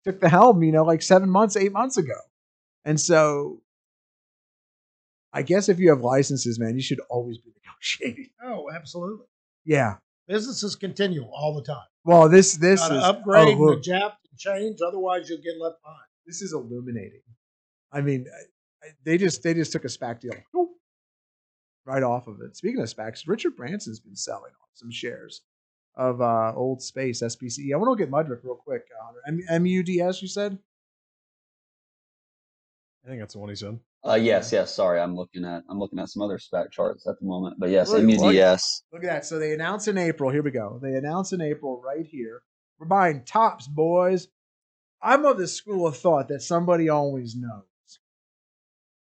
took 0.04 0.20
the 0.20 0.30
helm, 0.30 0.64
you 0.64 0.72
know, 0.72 0.84
like 0.84 1.02
seven 1.02 1.30
months, 1.30 1.56
eight 1.56 1.72
months 1.72 1.98
ago. 1.98 2.16
And 2.86 3.00
so 3.00 3.62
I 5.34 5.42
guess 5.44 5.70
if 5.70 5.80
you 5.80 5.89
have 5.89 6.02
licenses, 6.02 6.60
man, 6.60 6.76
you 6.76 6.82
should 6.82 7.00
always 7.10 7.38
be 7.38 7.52
negotiating. 7.64 8.30
Oh, 8.44 8.70
absolutely. 8.74 9.28
Yeah. 9.66 9.96
Businesses 10.28 10.76
continue 10.76 11.24
all 11.24 11.54
the 11.56 11.64
time. 11.64 11.86
Well, 12.04 12.28
this 12.28 12.56
this 12.56 12.82
is 12.82 12.89
oh, 12.89 12.96
upgrade, 13.00 13.56
oh, 13.58 13.70
and 13.70 13.78
adapt, 13.78 14.26
and 14.30 14.38
change. 14.39 14.80
Otherwise, 14.86 15.30
you'll 15.30 15.42
get 15.42 15.58
left 15.60 15.82
behind. 15.84 16.00
this 16.26 16.42
is 16.42 16.54
illuminating. 16.54 17.22
I 17.92 18.02
mean, 18.02 18.26
I- 18.34 18.88
I- 18.88 18.92
they 19.06 19.18
just 19.18 19.44
they 19.44 19.54
just 19.54 19.72
took 19.72 19.86
a 19.86 19.89
SPAC 19.89 20.22
deal 20.22 20.34
right 21.86 22.04
off 22.04 22.28
of 22.28 22.42
it. 22.42 22.58
Speaking 22.58 22.82
of 22.82 22.88
SPACs, 22.88 23.28
Richard 23.28 23.56
Branson's 23.56 24.00
been 24.00 24.16
selling 24.16 24.52
off 24.62 24.70
some 24.74 24.92
shares 24.92 25.42
of 25.96 26.22
uh, 26.22 26.54
Old 26.56 26.82
Space 26.82 27.22
SPC. 27.22 27.74
I 27.74 27.78
want 27.78 27.98
to 27.98 28.04
get 28.04 28.12
Mudrick 28.12 28.44
real 28.44 28.56
quick. 28.56 28.84
Uh, 29.28 29.60
MUDS, 29.60 30.22
you 30.22 30.28
said? 30.28 30.58
I 33.06 33.10
think 33.10 33.20
that's 33.20 33.34
the 33.34 33.39
one 33.39 33.50
he 33.50 33.56
said. 33.56 33.80
Uh, 34.08 34.16
yes, 34.16 34.52
yes. 34.52 34.74
Sorry, 34.74 35.00
I'm 35.00 35.16
looking 35.16 35.46
at 35.46 35.64
I'm 35.70 35.80
looking 35.80 36.00
at 36.00 36.10
some 36.10 36.24
other 36.24 36.39
spec 36.39 36.72
charts 36.72 37.08
at 37.08 37.20
the 37.20 37.26
moment, 37.26 37.58
but 37.60 37.70
yes, 37.70 37.89
Look, 37.89 38.04
look. 38.04 38.36
MUDS. 38.36 38.84
Look 38.92 39.04
at 39.04 39.10
that. 39.10 39.26
So 39.26 39.38
they 39.38 39.54
announced 39.54 39.88
in 39.88 39.98
April. 39.98 40.32
Here 40.32 40.42
we 40.42 40.52
go. 40.52 40.80
They 40.82 40.96
announced 40.96 41.34
in 41.34 41.42
April 41.42 41.82
right 41.84 42.06
here. 42.06 42.42
We're 42.80 42.88
buying 42.88 43.24
Topps, 43.24 43.68
boys. 43.68 44.28
I'm 45.04 45.26
of 45.26 45.38
the 45.38 45.48
school 45.48 45.88
of 45.88 45.98
thought 45.98 46.30
that 46.30 46.42
somebody 46.42 46.89
always 46.89 47.36
knows. 47.36 47.64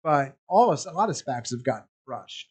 But 0.03 0.37
all 0.49 0.72
of, 0.72 0.85
a 0.87 0.93
lot 0.93 1.11
of 1.11 1.16
SPACs 1.16 1.51
have 1.51 1.64
gotten 1.64 1.87
crushed. 2.07 2.49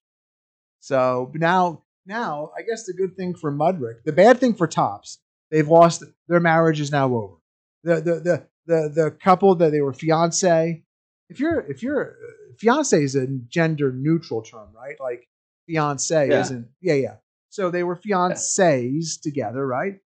So 0.80 1.32
now, 1.36 1.84
now 2.06 2.52
I 2.58 2.62
guess 2.64 2.86
the 2.86 2.94
good 2.94 3.16
thing 3.16 3.36
for 3.36 3.52
Mudrick, 3.52 4.04
the 4.06 4.12
bad 4.14 4.40
thing 4.40 4.54
for 4.54 4.68
Topps, 4.68 5.20
they've 5.50 5.68
lost 5.68 6.04
their 6.28 6.40
marriage 6.40 6.80
is 6.80 6.92
now 6.92 7.14
over. 7.14 7.36
The 7.84 7.96
the 7.96 8.14
the 8.20 8.48
the, 8.68 8.90
the 8.94 9.12
couple 9.12 9.56
that 9.56 9.72
they 9.72 9.82
were 9.82 9.94
fiance. 9.94 10.84
If 11.30 11.40
you're 11.40 11.60
if 11.62 11.82
you're 11.84 12.16
fiance 12.58 13.02
is 13.04 13.16
a 13.16 13.28
gender 13.28 13.92
neutral 13.92 14.42
term, 14.42 14.70
right? 14.76 14.96
Like 15.00 15.28
fiance 15.68 16.30
Yeah. 16.30 16.42
isn't. 16.42 16.68
Yeah, 16.82 16.94
yeah. 16.96 17.16
So 17.50 17.70
they 17.72 17.84
were 17.84 17.96
fiancés 17.98 19.20
together, 19.22 19.66
right? 19.66 20.00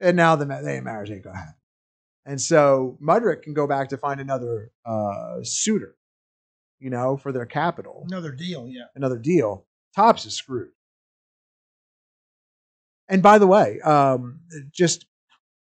And 0.00 0.16
now 0.16 0.36
the 0.36 0.46
ma- 0.46 0.60
they 0.62 0.80
marriage 0.80 1.10
ain't 1.10 1.24
gonna 1.24 1.36
happen. 1.38 1.54
And 2.26 2.40
so 2.40 2.98
Mudrick 3.00 3.42
can 3.42 3.54
go 3.54 3.66
back 3.66 3.90
to 3.90 3.96
find 3.96 4.20
another 4.20 4.72
uh, 4.84 5.38
suitor, 5.42 5.94
you 6.80 6.90
know, 6.90 7.16
for 7.16 7.30
their 7.32 7.46
capital, 7.46 8.02
Another 8.08 8.32
deal, 8.32 8.66
yeah. 8.68 8.86
another 8.96 9.16
deal. 9.18 9.64
Topps 9.94 10.26
is 10.26 10.34
screwed. 10.34 10.70
And 13.08 13.22
by 13.22 13.38
the 13.38 13.46
way, 13.46 13.80
um, 13.80 14.40
just 14.72 15.04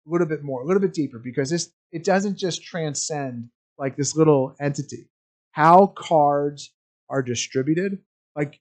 a 0.08 0.10
little 0.12 0.28
bit 0.28 0.44
more, 0.44 0.62
a 0.62 0.66
little 0.66 0.82
bit 0.82 0.94
deeper, 0.94 1.20
because 1.20 1.50
this 1.50 1.72
it 1.92 2.04
doesn't 2.04 2.38
just 2.38 2.64
transcend 2.64 3.50
like 3.78 3.96
this 3.96 4.16
little 4.16 4.56
entity. 4.60 5.10
How 5.52 5.88
cards 5.88 6.72
are 7.10 7.22
distributed, 7.22 8.00
like 8.36 8.60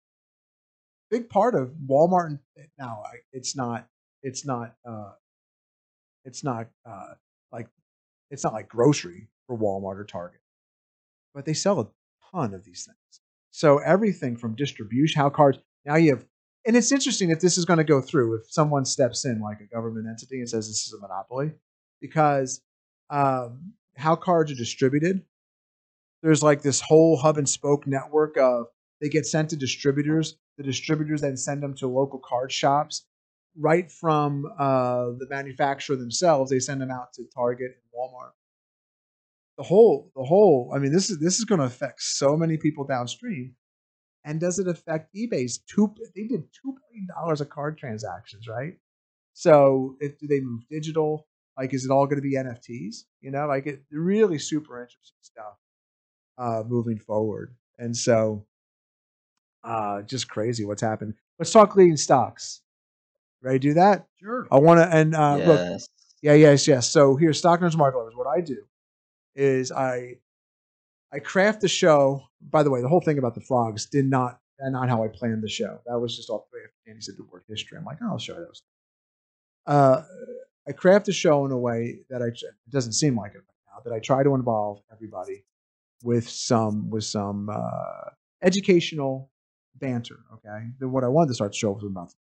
big 1.11 1.28
part 1.28 1.55
of 1.55 1.70
Walmart. 1.89 2.26
and- 2.57 2.68
Now 2.78 3.03
it's 3.33 3.57
not, 3.57 3.89
it's 4.22 4.45
not, 4.45 4.74
uh, 4.85 5.12
it's 6.24 6.45
not 6.45 6.68
uh, 6.87 7.14
like 7.53 7.68
it's 8.30 8.45
not 8.45 8.53
like 8.53 8.68
grocery 8.68 9.28
for 9.47 9.57
Walmart 9.59 9.99
or 9.99 10.05
Target, 10.05 10.41
but 11.35 11.45
they 11.45 11.55
sell 11.55 11.80
a 11.80 11.89
ton 12.30 12.55
of 12.55 12.64
these 12.64 12.85
things. 12.85 13.20
So 13.51 13.78
everything 13.78 14.37
from 14.37 14.55
distribution, 14.55 15.20
how 15.20 15.30
cards 15.30 15.59
now 15.85 15.97
you 15.97 16.11
have, 16.11 16.24
and 16.65 16.77
it's 16.77 16.93
interesting 16.93 17.31
if 17.31 17.41
this 17.41 17.59
is 17.59 17.65
going 17.65 17.79
to 17.79 17.85
go 17.85 18.01
through 18.01 18.37
if 18.37 18.53
someone 18.53 18.85
steps 18.85 19.25
in 19.25 19.41
like 19.41 19.61
a 19.61 19.67
government 19.67 20.07
entity 20.09 20.39
and 20.39 20.49
says 20.49 20.69
this 20.69 20.87
is 20.87 20.93
a 20.93 21.01
monopoly, 21.01 21.53
because 22.01 22.61
um, 23.11 23.73
how 23.97 24.17
cards 24.17 24.51
are 24.53 24.57
distributed. 24.57 25.23
There's 26.23 26.43
like 26.43 26.63
this 26.63 26.81
whole 26.81 27.17
hub 27.17 27.37
and 27.37 27.49
spoke 27.49 27.87
network 27.87 28.37
of 28.37 28.67
they 29.01 29.09
get 29.09 29.27
sent 29.27 29.51
to 29.51 29.57
distributors. 29.57 30.37
The 30.57 30.63
distributors 30.63 31.21
then 31.21 31.37
send 31.37 31.63
them 31.63 31.75
to 31.77 31.89
local 31.89 32.21
card 32.21 32.53
shops. 32.53 33.05
Right 33.57 33.91
from 33.91 34.47
uh, 34.59 35.07
the 35.19 35.27
manufacturer 35.29 35.97
themselves, 35.97 36.51
they 36.51 36.61
send 36.61 36.81
them 36.81 36.91
out 36.91 37.13
to 37.15 37.25
Target 37.35 37.73
and 37.73 37.93
Walmart 37.95 38.31
the 39.57 39.63
whole 39.63 40.11
the 40.17 40.25
whole 40.25 40.73
i 40.75 40.79
mean 40.79 40.93
this 40.93 41.11
is 41.11 41.19
this 41.19 41.39
is 41.39 41.45
going 41.45 41.59
to 41.59 41.67
affect 41.67 42.01
so 42.01 42.37
many 42.37 42.57
people 42.57 42.85
downstream 42.85 43.55
and 44.25 44.41
does 44.41 44.59
it 44.59 44.68
affect 44.68 45.14
ebay's 45.14 45.59
two 45.59 45.95
they 46.14 46.25
did 46.25 46.45
two 46.53 46.75
billion 46.89 47.07
dollars 47.14 47.41
of 47.41 47.49
card 47.49 47.79
transactions 47.79 48.49
right? 48.49 48.75
So 49.35 49.97
if 50.01 50.18
do 50.18 50.27
they 50.27 50.41
move 50.41 50.62
digital? 50.70 51.27
Like 51.57 51.75
is 51.75 51.85
it 51.85 51.91
all 51.91 52.07
going 52.07 52.16
to 52.16 52.23
be 52.23 52.35
nfts 52.35 53.05
you 53.20 53.31
know 53.31 53.47
like 53.47 53.66
it 53.66 53.83
really 53.91 54.39
super 54.39 54.81
interesting 54.81 55.18
stuff 55.20 55.59
uh 56.39 56.62
moving 56.66 56.99
forward. 56.99 57.55
And 57.79 57.97
so 57.97 58.47
uh 59.64 60.03
just 60.03 60.29
crazy 60.29 60.64
what's 60.64 60.83
happened. 60.83 61.14
Let's 61.39 61.51
talk 61.51 61.77
leading 61.77 61.97
stocks. 61.97 62.62
Ready 63.43 63.59
to 63.59 63.68
do 63.68 63.75
that? 63.75 64.07
Sure. 64.20 64.47
i 64.51 64.59
want 64.59 64.79
to 64.79 64.87
and 64.87 65.14
uh 65.14 65.37
look 65.37 65.81
yeah, 66.23 66.35
yes, 66.35 66.68
yes. 66.68 66.89
So 66.89 67.16
here's 67.16 67.39
Stock 67.39 67.61
Nerds 67.61 67.77
Market 67.77 67.99
Lovers. 67.99 68.14
What 68.14 68.29
I 68.29 68.41
do 68.41 68.64
is 69.35 69.73
I 69.73 70.18
I 71.13 71.19
craft 71.19 71.61
the 71.61 71.69
show. 71.69 72.23
By 72.41 72.63
the 72.63 72.71
way, 72.71 72.81
the 72.81 72.89
whole 72.89 73.01
thing 73.01 73.19
about 73.19 73.35
the 73.35 73.41
frogs 73.41 73.87
did 73.87 74.07
not 74.07 74.39
and 74.59 74.73
not 74.73 74.89
how 74.89 75.03
I 75.03 75.09
planned 75.09 75.43
the 75.43 75.49
show. 75.49 75.81
That 75.87 75.99
was 75.99 76.17
just 76.17 76.31
off 76.31 76.43
the 76.51 76.59
way 76.59 76.63
Andy 76.87 77.01
said 77.01 77.17
the 77.19 77.25
word 77.25 77.43
history. 77.49 77.77
I'm 77.77 77.85
like, 77.85 77.99
oh, 78.03 78.11
I'll 78.11 78.19
show 78.19 78.35
you 78.35 78.47
those. 78.47 78.63
Uh, 79.67 80.03
I 80.69 80.73
craft 80.73 81.07
the 81.07 81.13
show 81.13 81.45
in 81.45 81.53
a 81.53 81.59
way 81.59 82.01
that 82.09 82.23
I 82.23 82.27
it 82.27 82.55
doesn't 82.71 82.93
seem 82.93 83.17
like 83.17 83.33
it 83.33 83.39
right 83.39 83.75
now 83.75 83.83
that 83.85 83.93
I 83.93 83.99
try 83.99 84.23
to 84.23 84.35
involve 84.35 84.81
everybody 84.93 85.45
with 86.03 86.29
some 86.29 86.91
with 86.91 87.05
some 87.05 87.49
uh, 87.49 88.11
educational 88.43 89.31
banter. 89.77 90.21
Okay, 90.35 90.67
then 90.79 90.93
what 90.93 91.05
I 91.05 91.09
wanted 91.09 91.29
to 91.29 91.35
start 91.35 91.53
the 91.53 91.59
show 91.59 91.73
was 91.73 91.85
about. 91.85 92.15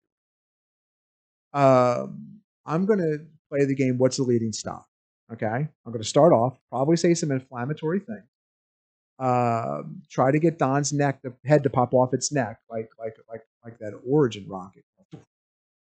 Um, 1.54 2.40
I'm 2.64 2.86
to 2.98 3.18
play 3.50 3.64
the 3.66 3.74
game. 3.74 3.98
What's 3.98 4.16
the 4.16 4.22
leading 4.24 4.52
stock? 4.52 4.86
Okay, 5.32 5.46
I'm 5.46 5.92
to 6.02 6.08
start 6.08 6.32
off. 6.32 6.58
Probably 6.70 6.96
say 6.96 7.14
some 7.14 7.30
inflammatory 7.30 8.00
things. 8.00 8.31
Um, 9.22 10.02
try 10.10 10.32
to 10.32 10.38
get 10.40 10.58
Don's 10.58 10.92
neck, 10.92 11.20
the 11.22 11.32
head 11.44 11.62
to 11.62 11.70
pop 11.70 11.94
off 11.94 12.12
its 12.12 12.32
neck, 12.32 12.58
like 12.68 12.90
like 12.98 13.16
like 13.30 13.42
like 13.64 13.78
that 13.78 13.92
Origin 14.04 14.46
rocket, 14.48 14.84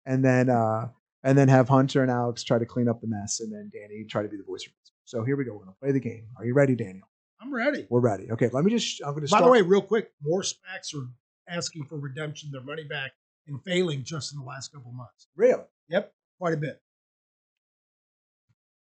and 0.05 0.23
then 0.25 0.49
uh, 0.49 0.89
and 1.23 1.37
then 1.37 1.47
have 1.47 1.69
Hunter 1.69 2.01
and 2.01 2.11
Alex 2.11 2.43
try 2.43 2.59
to 2.59 2.65
clean 2.65 2.89
up 2.89 2.99
the 2.99 3.07
mess, 3.07 3.39
and 3.39 3.53
then 3.53 3.71
Danny 3.73 4.03
try 4.03 4.21
to 4.21 4.27
be 4.27 4.35
the 4.35 4.43
voice. 4.43 4.63
of 4.63 4.73
reason. 4.73 4.95
So 5.05 5.23
here 5.23 5.37
we 5.37 5.45
go. 5.45 5.53
We're 5.53 5.59
going 5.59 5.73
to 5.73 5.79
play 5.79 5.91
the 5.91 5.99
game. 5.99 6.25
Are 6.37 6.45
you 6.45 6.53
ready, 6.53 6.75
Daniel? 6.75 7.07
I'm 7.41 7.53
ready. 7.53 7.87
We're 7.89 8.01
ready. 8.01 8.29
Okay, 8.31 8.49
let 8.51 8.65
me 8.65 8.71
just. 8.71 9.01
I'm 9.01 9.11
going 9.11 9.25
to 9.25 9.31
By 9.31 9.37
start. 9.37 9.45
the 9.45 9.51
way, 9.51 9.61
real 9.61 9.81
quick, 9.81 10.11
more 10.21 10.41
SPACs 10.41 10.93
are 10.95 11.07
asking 11.47 11.85
for 11.85 11.97
redemption, 11.97 12.51
their 12.51 12.61
money 12.61 12.83
back, 12.83 13.11
and 13.47 13.63
failing 13.63 14.03
just 14.03 14.33
in 14.33 14.39
the 14.39 14.45
last 14.45 14.73
couple 14.73 14.91
months. 14.91 15.27
really, 15.35 15.63
Yep, 15.89 16.13
quite 16.37 16.53
a 16.53 16.57
bit. 16.57 16.81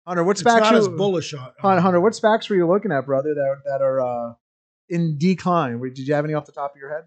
Hunter, 0.08 0.24
what 0.24 0.40
It's 0.40 0.42
SPACs 0.42 0.60
not 0.60 0.74
are 0.74 0.78
as 0.78 0.86
you, 0.86 0.96
bullish 0.96 1.34
on. 1.34 1.50
Hunter, 1.60 1.80
Hunter, 1.82 2.00
what 2.00 2.14
SPACs 2.14 2.48
were 2.48 2.56
you 2.56 2.66
looking 2.66 2.90
at, 2.92 3.04
brother? 3.04 3.34
That 3.34 3.56
that 3.66 3.82
are 3.82 4.00
uh, 4.00 4.32
in 4.88 5.18
decline? 5.18 5.78
Did 5.80 5.98
you 5.98 6.14
have 6.14 6.24
any 6.24 6.32
off 6.32 6.46
the 6.46 6.52
top 6.52 6.74
of 6.74 6.80
your 6.80 6.88
head? 6.88 7.04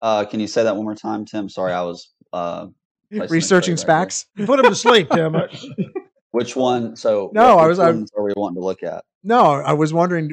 Uh, 0.00 0.24
can 0.26 0.38
you 0.38 0.46
say 0.46 0.62
that 0.62 0.76
one 0.76 0.84
more 0.84 0.94
time, 0.94 1.24
Tim? 1.24 1.48
Sorry, 1.48 1.72
I 1.72 1.82
was 1.82 2.12
uh, 2.32 2.68
Researching 3.10 3.74
trade 3.76 3.88
right. 3.88 4.08
SPACs. 4.08 4.26
Put 4.46 4.60
him 4.60 4.66
to 4.66 4.76
sleep, 4.76 5.10
Tim. 5.12 5.34
Which 6.30 6.54
one? 6.54 6.94
So 6.94 7.32
No, 7.34 7.56
what- 7.56 7.64
I 7.64 7.66
was- 7.66 7.78
I- 7.80 7.90
ones 7.90 8.12
are 8.16 8.22
we 8.22 8.32
wanting 8.36 8.60
to 8.60 8.64
look 8.64 8.84
at? 8.84 9.04
No, 9.24 9.40
I 9.54 9.72
was 9.72 9.92
wondering 9.92 10.30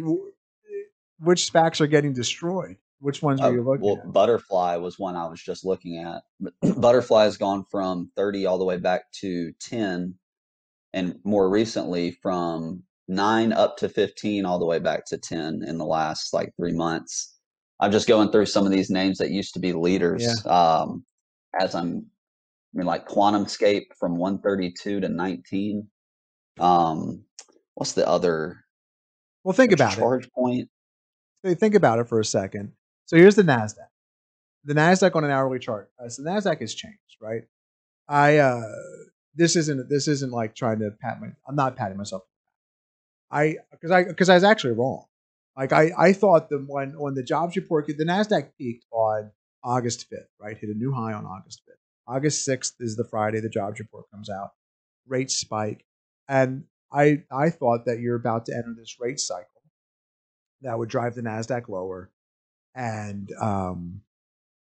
which 1.19 1.51
SPACs 1.51 1.81
are 1.81 1.87
getting 1.87 2.13
destroyed. 2.13 2.77
Which 2.99 3.21
ones 3.21 3.41
were 3.41 3.47
Uh, 3.47 3.51
you 3.51 3.63
looking 3.63 3.87
at? 3.89 3.97
well, 3.97 4.07
at? 4.07 4.13
Butterfly 4.13 4.77
was 4.77 4.97
one 4.97 5.15
I 5.15 5.27
was 5.27 5.41
just 5.41 5.65
looking 5.65 5.97
at. 5.97 6.23
Butterfly 6.79 7.23
has 7.25 7.37
gone 7.37 7.65
from 7.69 8.11
30 8.15 8.45
all 8.45 8.57
the 8.57 8.65
way 8.65 8.77
back 8.77 9.11
to 9.21 9.51
10, 9.59 10.15
and 10.93 11.19
more 11.23 11.49
recently 11.49 12.11
from 12.11 12.83
9 13.07 13.53
up 13.53 13.77
to 13.77 13.89
15 13.89 14.45
all 14.45 14.59
the 14.59 14.65
way 14.65 14.79
back 14.79 15.05
to 15.07 15.17
10 15.17 15.63
in 15.67 15.77
the 15.77 15.85
last 15.85 16.33
like 16.33 16.53
three 16.57 16.73
months. 16.73 17.33
I'm 17.79 17.91
just 17.91 18.07
going 18.07 18.31
through 18.31 18.45
some 18.47 18.65
of 18.65 18.71
these 18.71 18.89
names 18.89 19.17
that 19.17 19.31
used 19.31 19.53
to 19.55 19.59
be 19.59 19.73
leaders. 19.73 20.23
Um, 20.45 21.05
as 21.59 21.75
I'm, 21.75 22.05
I 22.73 22.77
mean, 22.77 22.87
like 22.87 23.07
QuantumScape 23.07 23.87
from 23.99 24.17
132 24.17 25.01
to 25.01 25.09
19. 25.09 25.87
Um, 26.59 27.25
what's 27.75 27.91
the 27.91 28.07
other? 28.07 28.63
Well, 29.43 29.53
think 29.53 29.73
about 29.73 29.93
it. 29.93 29.99
Charge 29.99 30.31
Point. 30.31 30.69
So 31.45 31.53
think 31.53 31.75
about 31.75 31.99
it 31.99 32.07
for 32.07 32.19
a 32.19 32.25
second. 32.25 32.71
So 33.05 33.17
here's 33.17 33.35
the 33.35 33.43
Nasdaq. 33.43 33.87
The 34.63 34.73
Nasdaq 34.73 35.15
on 35.15 35.23
an 35.23 35.31
hourly 35.31 35.59
chart. 35.59 35.91
Uh, 36.03 36.09
so 36.09 36.23
the 36.23 36.29
Nasdaq 36.29 36.59
has 36.61 36.73
changed, 36.73 37.17
right? 37.21 37.43
I 38.07 38.37
uh 38.37 38.61
this 39.35 39.55
isn't 39.55 39.89
this 39.89 40.07
isn't 40.07 40.31
like 40.31 40.55
trying 40.55 40.79
to 40.79 40.91
pat 41.01 41.19
my. 41.21 41.27
I'm 41.47 41.55
not 41.55 41.75
patting 41.75 41.97
myself. 41.97 42.23
I 43.31 43.57
because 43.71 43.91
I 43.91 44.03
because 44.03 44.29
I 44.29 44.35
was 44.35 44.43
actually 44.43 44.73
wrong. 44.73 45.05
Like 45.57 45.73
I 45.73 45.91
I 45.97 46.13
thought 46.13 46.49
that 46.49 46.65
when 46.67 46.99
when 46.99 47.15
the 47.15 47.23
jobs 47.23 47.55
report 47.55 47.87
the 47.87 48.05
Nasdaq 48.05 48.49
peaked 48.57 48.85
on 48.91 49.31
August 49.63 50.05
5th, 50.11 50.27
right? 50.39 50.57
Hit 50.57 50.69
a 50.69 50.77
new 50.77 50.93
high 50.93 51.13
on 51.13 51.25
August 51.25 51.61
5th. 51.67 52.13
August 52.15 52.47
6th 52.47 52.73
is 52.79 52.95
the 52.95 53.03
Friday 53.03 53.39
the 53.39 53.49
jobs 53.49 53.79
report 53.79 54.05
comes 54.11 54.29
out. 54.29 54.51
Rate 55.07 55.31
spike, 55.31 55.85
and 56.27 56.65
I 56.91 57.23
I 57.31 57.49
thought 57.49 57.85
that 57.85 57.99
you're 57.99 58.15
about 58.15 58.45
to 58.45 58.55
enter 58.55 58.73
this 58.77 58.97
rate 58.99 59.19
cycle 59.19 59.49
that 60.61 60.77
would 60.77 60.89
drive 60.89 61.15
the 61.15 61.21
Nasdaq 61.21 61.67
lower, 61.67 62.11
and 62.75 63.29
um, 63.41 64.01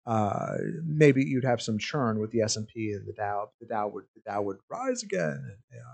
uh, 0.06 0.58
maybe 0.86 1.24
you'd 1.24 1.46
have 1.46 1.62
some 1.62 1.78
churn 1.78 2.20
with 2.20 2.32
the 2.32 2.42
S 2.42 2.58
and 2.58 2.68
P 2.68 2.92
and 2.92 3.08
the 3.08 3.14
Dow. 3.14 3.50
The 3.62 3.68
Dow 3.68 3.88
would 3.88 4.04
the 4.16 4.30
Dow 4.30 4.42
would 4.42 4.58
rise 4.70 5.02
again, 5.02 5.40
and, 5.42 5.58
yeah, 5.72 5.94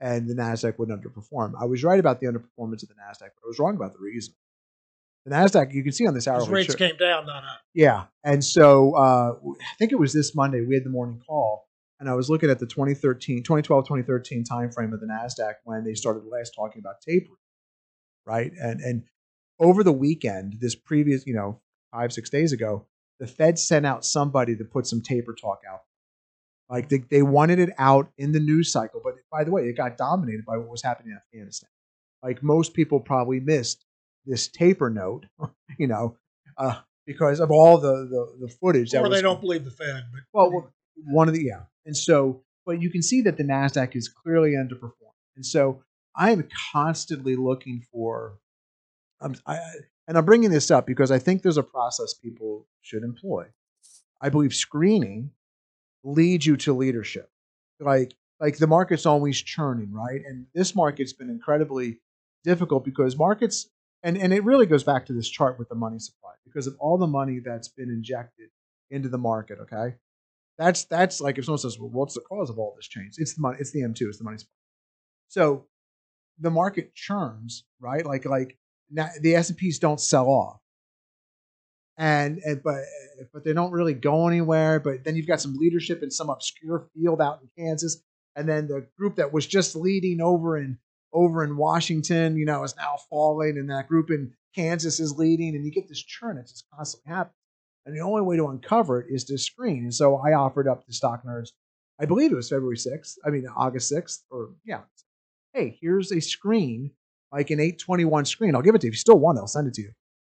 and 0.00 0.28
the 0.28 0.34
Nasdaq 0.34 0.78
would 0.78 0.88
underperform. 0.88 1.52
I 1.60 1.66
was 1.66 1.84
right 1.84 2.00
about 2.00 2.20
the 2.20 2.26
underperformance 2.26 2.82
of 2.82 2.88
the 2.88 2.94
Nasdaq, 2.94 3.30
but 3.34 3.44
I 3.44 3.48
was 3.48 3.58
wrong 3.58 3.76
about 3.76 3.92
the 3.92 4.00
reason. 4.00 4.34
The 5.26 5.34
Nasdaq, 5.34 5.72
you 5.72 5.82
can 5.82 5.92
see 5.92 6.06
on 6.06 6.14
this 6.14 6.24
His 6.24 6.28
hourly 6.28 6.52
rates 6.52 6.74
came 6.74 6.96
down, 6.96 7.26
not 7.26 7.44
up. 7.44 7.60
Yeah. 7.72 8.04
And 8.24 8.44
so 8.44 8.94
uh, 8.94 9.34
I 9.42 9.74
think 9.78 9.92
it 9.92 9.98
was 9.98 10.12
this 10.12 10.34
Monday, 10.34 10.60
we 10.60 10.74
had 10.74 10.84
the 10.84 10.90
morning 10.90 11.22
call, 11.26 11.66
and 11.98 12.10
I 12.10 12.14
was 12.14 12.28
looking 12.28 12.50
at 12.50 12.58
the 12.58 12.66
2013, 12.66 13.38
2012, 13.42 13.84
2013 13.84 14.44
timeframe 14.44 14.92
of 14.92 15.00
the 15.00 15.06
NASDAQ 15.06 15.54
when 15.64 15.84
they 15.84 15.94
started 15.94 16.24
last 16.24 16.52
talking 16.54 16.80
about 16.80 16.96
tapering, 17.00 17.36
right? 18.26 18.52
And, 18.60 18.80
and 18.80 19.04
over 19.58 19.82
the 19.84 19.92
weekend, 19.92 20.58
this 20.60 20.74
previous, 20.74 21.26
you 21.26 21.34
know, 21.34 21.60
five, 21.92 22.12
six 22.12 22.30
days 22.30 22.52
ago, 22.52 22.86
the 23.20 23.26
Fed 23.26 23.58
sent 23.58 23.86
out 23.86 24.04
somebody 24.04 24.56
to 24.56 24.64
put 24.64 24.86
some 24.86 25.00
taper 25.00 25.34
talk 25.34 25.60
out. 25.70 25.82
Like 26.68 26.88
they, 26.88 26.98
they 27.10 27.22
wanted 27.22 27.58
it 27.58 27.70
out 27.78 28.10
in 28.18 28.32
the 28.32 28.40
news 28.40 28.72
cycle. 28.72 29.00
But 29.02 29.14
by 29.30 29.44
the 29.44 29.50
way, 29.50 29.68
it 29.68 29.76
got 29.76 29.96
dominated 29.96 30.44
by 30.44 30.56
what 30.56 30.68
was 30.68 30.82
happening 30.82 31.12
in 31.12 31.18
Afghanistan. 31.18 31.68
Like 32.22 32.42
most 32.42 32.74
people 32.74 33.00
probably 33.00 33.38
missed 33.38 33.84
this 34.26 34.48
taper 34.48 34.90
note, 34.90 35.26
you 35.78 35.86
know, 35.86 36.16
uh, 36.56 36.80
because 37.06 37.40
of 37.40 37.50
all 37.50 37.78
the, 37.78 38.08
the, 38.08 38.46
the 38.46 38.48
footage 38.48 38.90
that 38.90 39.00
Or 39.00 39.08
was 39.08 39.10
they 39.10 39.22
don't 39.22 39.40
believe 39.40 39.64
the 39.64 39.70
Fed. 39.70 40.04
But 40.12 40.22
well, 40.32 40.50
well, 40.50 40.72
one 41.06 41.28
of 41.28 41.34
the 41.34 41.44
yeah, 41.44 41.62
and 41.84 41.96
so, 41.96 42.42
but 42.64 42.80
you 42.80 42.90
can 42.90 43.02
see 43.02 43.20
that 43.22 43.36
the 43.36 43.44
Nasdaq 43.44 43.94
is 43.94 44.08
clearly 44.08 44.52
underperforming, 44.52 45.12
and 45.36 45.44
so 45.44 45.82
I 46.16 46.30
am 46.30 46.48
constantly 46.72 47.36
looking 47.36 47.84
for, 47.92 48.38
um, 49.20 49.34
I, 49.46 49.58
and 50.06 50.18
I'm 50.18 50.24
bringing 50.24 50.50
this 50.50 50.70
up 50.70 50.86
because 50.86 51.10
I 51.10 51.18
think 51.18 51.42
there's 51.42 51.56
a 51.56 51.62
process 51.62 52.14
people 52.14 52.66
should 52.82 53.02
employ. 53.02 53.46
I 54.20 54.28
believe 54.28 54.54
screening 54.54 55.30
leads 56.02 56.46
you 56.46 56.56
to 56.58 56.72
leadership, 56.72 57.30
like 57.80 58.14
like 58.40 58.58
the 58.58 58.66
market's 58.66 59.06
always 59.06 59.40
churning, 59.40 59.92
right? 59.92 60.20
And 60.26 60.46
this 60.54 60.74
market's 60.74 61.12
been 61.12 61.30
incredibly 61.30 62.00
difficult 62.42 62.84
because 62.84 63.16
markets, 63.16 63.68
and 64.02 64.16
and 64.16 64.32
it 64.32 64.44
really 64.44 64.66
goes 64.66 64.84
back 64.84 65.06
to 65.06 65.12
this 65.12 65.28
chart 65.28 65.58
with 65.58 65.68
the 65.68 65.74
money 65.74 65.98
supply 65.98 66.32
because 66.44 66.66
of 66.66 66.76
all 66.78 66.98
the 66.98 67.06
money 67.06 67.40
that's 67.44 67.68
been 67.68 67.90
injected 67.90 68.50
into 68.90 69.08
the 69.08 69.18
market. 69.18 69.58
Okay, 69.62 69.96
that's 70.58 70.84
that's 70.84 71.20
like 71.20 71.38
if 71.38 71.44
someone 71.44 71.58
says, 71.58 71.78
"Well, 71.78 71.90
what's 71.90 72.14
the 72.14 72.20
cause 72.20 72.50
of 72.50 72.58
all 72.58 72.74
this 72.76 72.88
change?" 72.88 73.14
It's 73.18 73.34
the 73.34 73.40
money. 73.40 73.56
It's 73.60 73.72
the 73.72 73.82
M 73.82 73.94
two. 73.94 74.08
It's 74.08 74.18
the 74.18 74.24
money 74.24 74.38
supply. 74.38 74.52
So 75.28 75.66
the 76.38 76.50
market 76.50 76.94
churns, 76.94 77.64
right? 77.80 78.04
Like 78.04 78.24
like 78.24 78.58
now 78.90 79.08
the 79.20 79.34
S 79.34 79.50
and 79.50 79.58
P's 79.58 79.78
don't 79.78 80.00
sell 80.00 80.28
off, 80.28 80.60
and, 81.96 82.38
and 82.44 82.62
but 82.62 82.82
but 83.32 83.44
they 83.44 83.52
don't 83.52 83.72
really 83.72 83.94
go 83.94 84.28
anywhere. 84.28 84.80
But 84.80 85.04
then 85.04 85.16
you've 85.16 85.26
got 85.26 85.40
some 85.40 85.56
leadership 85.56 86.02
in 86.02 86.10
some 86.10 86.30
obscure 86.30 86.88
field 86.94 87.20
out 87.20 87.40
in 87.42 87.64
Kansas, 87.64 88.02
and 88.36 88.48
then 88.48 88.66
the 88.66 88.86
group 88.98 89.16
that 89.16 89.32
was 89.32 89.46
just 89.46 89.76
leading 89.76 90.20
over 90.20 90.56
in 90.56 90.78
over 91.12 91.44
in 91.44 91.56
Washington, 91.56 92.36
you 92.36 92.44
know, 92.44 92.64
is 92.64 92.76
now 92.76 92.96
falling, 93.08 93.56
and 93.56 93.70
that 93.70 93.88
group 93.88 94.10
in 94.10 94.32
Kansas 94.54 95.00
is 95.00 95.16
leading, 95.16 95.54
and 95.54 95.64
you 95.64 95.70
get 95.70 95.88
this 95.88 96.02
churn. 96.02 96.38
It's 96.38 96.52
just 96.52 96.64
constantly 96.74 97.12
happening. 97.12 97.34
And 97.86 97.94
the 97.94 98.00
only 98.00 98.22
way 98.22 98.36
to 98.36 98.48
uncover 98.48 99.00
it 99.00 99.06
is 99.10 99.24
to 99.24 99.36
screen. 99.36 99.84
And 99.84 99.94
so 99.94 100.16
I 100.16 100.32
offered 100.32 100.66
up 100.66 100.86
to 100.86 100.92
stock 100.92 101.22
nerds, 101.24 101.50
I 102.00 102.06
believe 102.06 102.32
it 102.32 102.36
was 102.36 102.48
February 102.48 102.76
6th, 102.76 103.18
I 103.24 103.30
mean, 103.30 103.46
August 103.56 103.92
6th, 103.92 104.22
or 104.30 104.50
yeah. 104.64 104.80
Hey, 105.52 105.78
here's 105.80 106.10
a 106.10 106.20
screen, 106.20 106.90
like 107.34 107.50
an 107.50 107.58
821 107.58 108.24
screen. 108.26 108.54
I'll 108.54 108.62
give 108.62 108.74
it 108.74 108.80
to 108.82 108.86
you. 108.86 108.90
If 108.90 108.94
you 108.94 108.98
still 108.98 109.18
want 109.18 109.38
it, 109.38 109.40
I'll 109.40 109.48
send 109.48 109.66
it 109.66 109.74
to 109.74 109.82
you. 109.82 109.92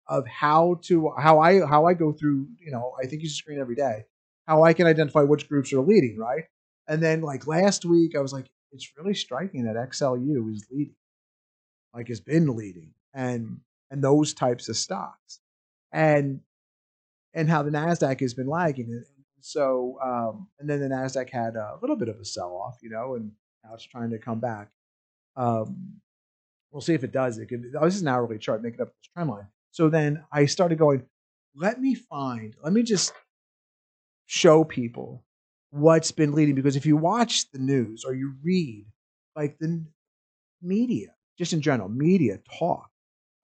Of 0.08 0.28
how 0.28 0.80
to 0.84 1.12
how 1.18 1.40
I 1.40 1.66
how 1.66 1.86
I 1.86 1.94
go 1.94 2.12
through, 2.12 2.48
you 2.60 2.72
know, 2.72 2.94
I 3.02 3.06
think 3.06 3.22
you 3.22 3.30
should 3.30 3.38
screen 3.38 3.60
every 3.60 3.76
day, 3.76 4.06
how 4.48 4.64
I 4.64 4.74
can 4.74 4.88
identify 4.88 5.22
which 5.22 5.48
groups 5.48 5.72
are 5.72 5.82
leading, 5.82 6.18
right? 6.18 6.46
And 6.88 7.02
then 7.02 7.22
like 7.22 7.46
last 7.46 7.86
week, 7.86 8.16
I 8.18 8.20
was 8.20 8.34
like, 8.34 8.48
it's 8.72 8.92
really 8.98 9.14
striking 9.14 9.66
that 9.66 9.76
XLU 9.76 10.52
is 10.52 10.66
leading, 10.72 10.96
like 11.94 12.08
has 12.08 12.20
been 12.20 12.56
leading, 12.56 12.92
and 13.14 13.60
and 13.92 14.04
those 14.04 14.34
types 14.34 14.68
of 14.68 14.76
stocks. 14.76 15.40
And 15.92 16.42
and 17.34 17.50
how 17.50 17.62
the 17.62 17.72
Nasdaq 17.72 18.20
has 18.22 18.34
been 18.34 18.48
lagging. 18.48 18.88
And 18.90 19.06
so, 19.42 19.98
um, 20.04 20.48
and 20.60 20.70
then 20.70 20.80
the 20.80 20.88
Nasdaq 20.88 21.30
had 21.30 21.56
a 21.56 21.78
little 21.82 21.96
bit 21.96 22.10
of 22.10 22.20
a 22.20 22.26
sell-off, 22.26 22.80
you 22.82 22.90
know, 22.90 23.16
and 23.16 23.32
now 23.64 23.76
it's 23.76 23.84
trying 23.84 24.10
to 24.10 24.18
come 24.18 24.40
back. 24.40 24.70
Um, 25.36 26.02
we'll 26.72 26.82
see 26.82 26.94
if 26.94 27.04
it 27.04 27.12
does. 27.12 27.38
It 27.38 27.48
could. 27.48 27.64
Oh, 27.80 27.86
this 27.86 27.96
is 27.96 28.02
an 28.02 28.08
hourly 28.08 28.38
chart, 28.38 28.64
make 28.64 28.76
it 28.76 28.82
up 28.82 28.90
this 28.90 29.10
trend 29.14 29.30
line. 29.30 29.48
So 29.72 29.90
then 29.90 30.24
I 30.32 30.46
started 30.46 30.78
going. 30.78 31.04
Let 31.56 31.82
me 31.82 31.96
find. 31.96 32.56
Let 32.64 32.74
me 32.74 32.84
just 32.84 33.14
show 34.28 34.64
people 34.64 35.24
what's 35.72 36.12
been 36.12 36.34
leading 36.34 36.56
because 36.56 36.76
if 36.76 36.86
you 36.86 36.96
watch 36.98 37.50
the 37.52 37.60
news 37.60 38.04
or 38.06 38.14
you 38.14 38.36
read 38.44 38.86
like 39.36 39.58
the 39.60 39.84
media, 40.62 41.08
just 41.38 41.54
in 41.54 41.62
general, 41.62 41.90
media 41.90 42.40
talk. 42.60 42.90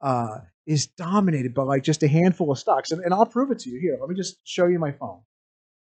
Uh, 0.01 0.39
is 0.65 0.88
dominated 0.88 1.53
by 1.53 1.63
like 1.63 1.84
just 1.84 2.03
a 2.03 2.07
handful 2.07 2.51
of 2.51 2.57
stocks. 2.57 2.91
And, 2.91 3.03
and 3.03 3.13
I'll 3.13 3.26
prove 3.26 3.51
it 3.51 3.59
to 3.59 3.69
you 3.69 3.80
here. 3.80 3.97
Let 3.99 4.09
me 4.09 4.15
just 4.15 4.38
show 4.43 4.65
you 4.65 4.80
my 4.80 4.91
phone. 4.91 5.21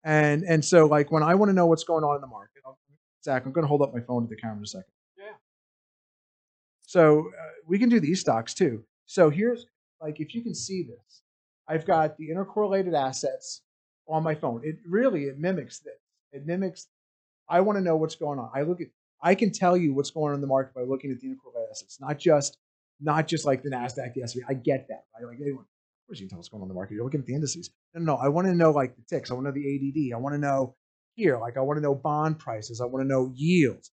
And 0.04 0.44
and 0.44 0.64
so 0.66 0.86
like 0.86 1.12
when 1.12 1.24
I 1.24 1.36
want 1.36 1.50
to 1.50 1.54
know 1.54 1.66
what's 1.68 1.84
going 1.84 2.04
on 2.04 2.16
in 2.16 2.22
the 2.22 2.28
market, 2.28 2.62
I'll, 2.66 2.78
Zach, 3.24 3.46
I'm 3.46 3.54
going 3.54 3.64
to 3.64 3.70
hold 3.70 3.82
up 3.82 3.94
my 3.94 4.02
phone 4.02 4.24
to 4.24 4.28
the 4.28 4.36
camera 4.36 4.58
in 4.58 4.64
a 4.64 4.68
second. 4.68 4.92
So 6.94 7.32
uh, 7.40 7.50
we 7.66 7.80
can 7.80 7.90
do 7.90 8.00
these 8.00 8.20
stocks 8.20 8.54
too. 8.54 8.84
So 9.08 9.32
here's 9.32 9.66
like 10.00 10.20
if 10.20 10.36
you 10.36 10.44
can 10.44 10.54
see 10.54 10.84
this, 10.84 11.24
I've 11.68 11.88
got 11.88 12.18
the 12.18 12.30
intercorrelated 12.30 12.94
assets 12.94 13.64
on 14.08 14.22
my 14.22 14.36
phone. 14.36 14.62
It 14.64 14.76
really 14.88 15.24
it 15.24 15.40
mimics 15.40 15.80
this. 15.80 15.98
It 16.34 16.46
mimics. 16.46 16.86
I 17.50 17.62
want 17.62 17.80
to 17.80 17.84
know 17.84 17.96
what's 17.98 18.14
going 18.14 18.38
on. 18.38 18.52
I 18.54 18.62
look 18.62 18.80
at. 18.80 18.90
I 19.24 19.34
can 19.34 19.52
tell 19.52 19.76
you 19.76 19.96
what's 19.96 20.12
going 20.12 20.30
on 20.30 20.36
in 20.36 20.42
the 20.42 20.46
market 20.46 20.76
by 20.76 20.84
looking 20.84 21.10
at 21.10 21.20
the 21.20 21.30
intercorrelated 21.30 21.72
assets, 21.72 21.98
not 22.00 22.20
just 22.20 22.60
not 23.02 23.28
just 23.28 23.44
like 23.44 23.64
the 23.64 23.72
Nasdaq, 23.72 24.16
S&P. 24.22 24.44
I 24.48 24.54
get 24.54 24.88
that, 24.90 25.06
right? 25.16 25.28
Like 25.28 25.40
anyone, 25.42 25.62
of 25.64 26.08
course, 26.08 26.20
you 26.20 26.28
can 26.28 26.30
tell 26.30 26.38
what's 26.38 26.50
going 26.50 26.62
on 26.62 26.66
in 26.66 26.70
the 26.70 26.76
market. 26.76 26.94
You're 26.94 27.06
looking 27.06 27.22
at 27.22 27.26
the 27.26 27.34
indices. 27.34 27.72
No, 27.96 28.02
no, 28.02 28.18
no. 28.18 28.22
I 28.22 28.28
want 28.28 28.46
to 28.46 28.54
know 28.54 28.70
like 28.70 28.96
the 28.96 29.02
ticks. 29.10 29.32
I 29.32 29.34
want 29.34 29.46
to 29.46 29.50
know 29.50 29.56
the 29.56 30.12
ADD. 30.12 30.16
I 30.16 30.22
want 30.22 30.36
to 30.36 30.40
know 30.40 30.76
here, 31.16 31.40
like 31.40 31.58
I 31.58 31.62
want 31.62 31.78
to 31.78 31.82
know 31.82 31.96
bond 31.96 32.38
prices. 32.38 32.82
I 32.82 32.86
want 32.86 33.02
to 33.04 33.08
know 33.08 33.32
yields. 33.34 33.90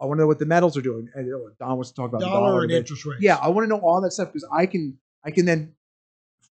I 0.00 0.06
want 0.06 0.18
to 0.18 0.22
know 0.22 0.26
what 0.26 0.38
the 0.38 0.46
metals 0.46 0.76
are 0.76 0.82
doing. 0.82 1.08
And 1.14 1.30
Don 1.58 1.76
wants 1.76 1.90
to 1.90 1.94
talk 1.94 2.08
about 2.08 2.20
the 2.20 2.26
dollar 2.26 2.48
dollar 2.48 2.62
and 2.62 2.72
interest 2.72 3.04
rates. 3.04 3.22
Yeah, 3.22 3.36
I 3.36 3.48
want 3.48 3.64
to 3.64 3.68
know 3.68 3.80
all 3.80 4.00
that 4.00 4.12
stuff 4.12 4.28
because 4.28 4.48
I 4.52 4.66
can 4.66 4.98
I 5.24 5.30
can 5.30 5.44
then 5.44 5.74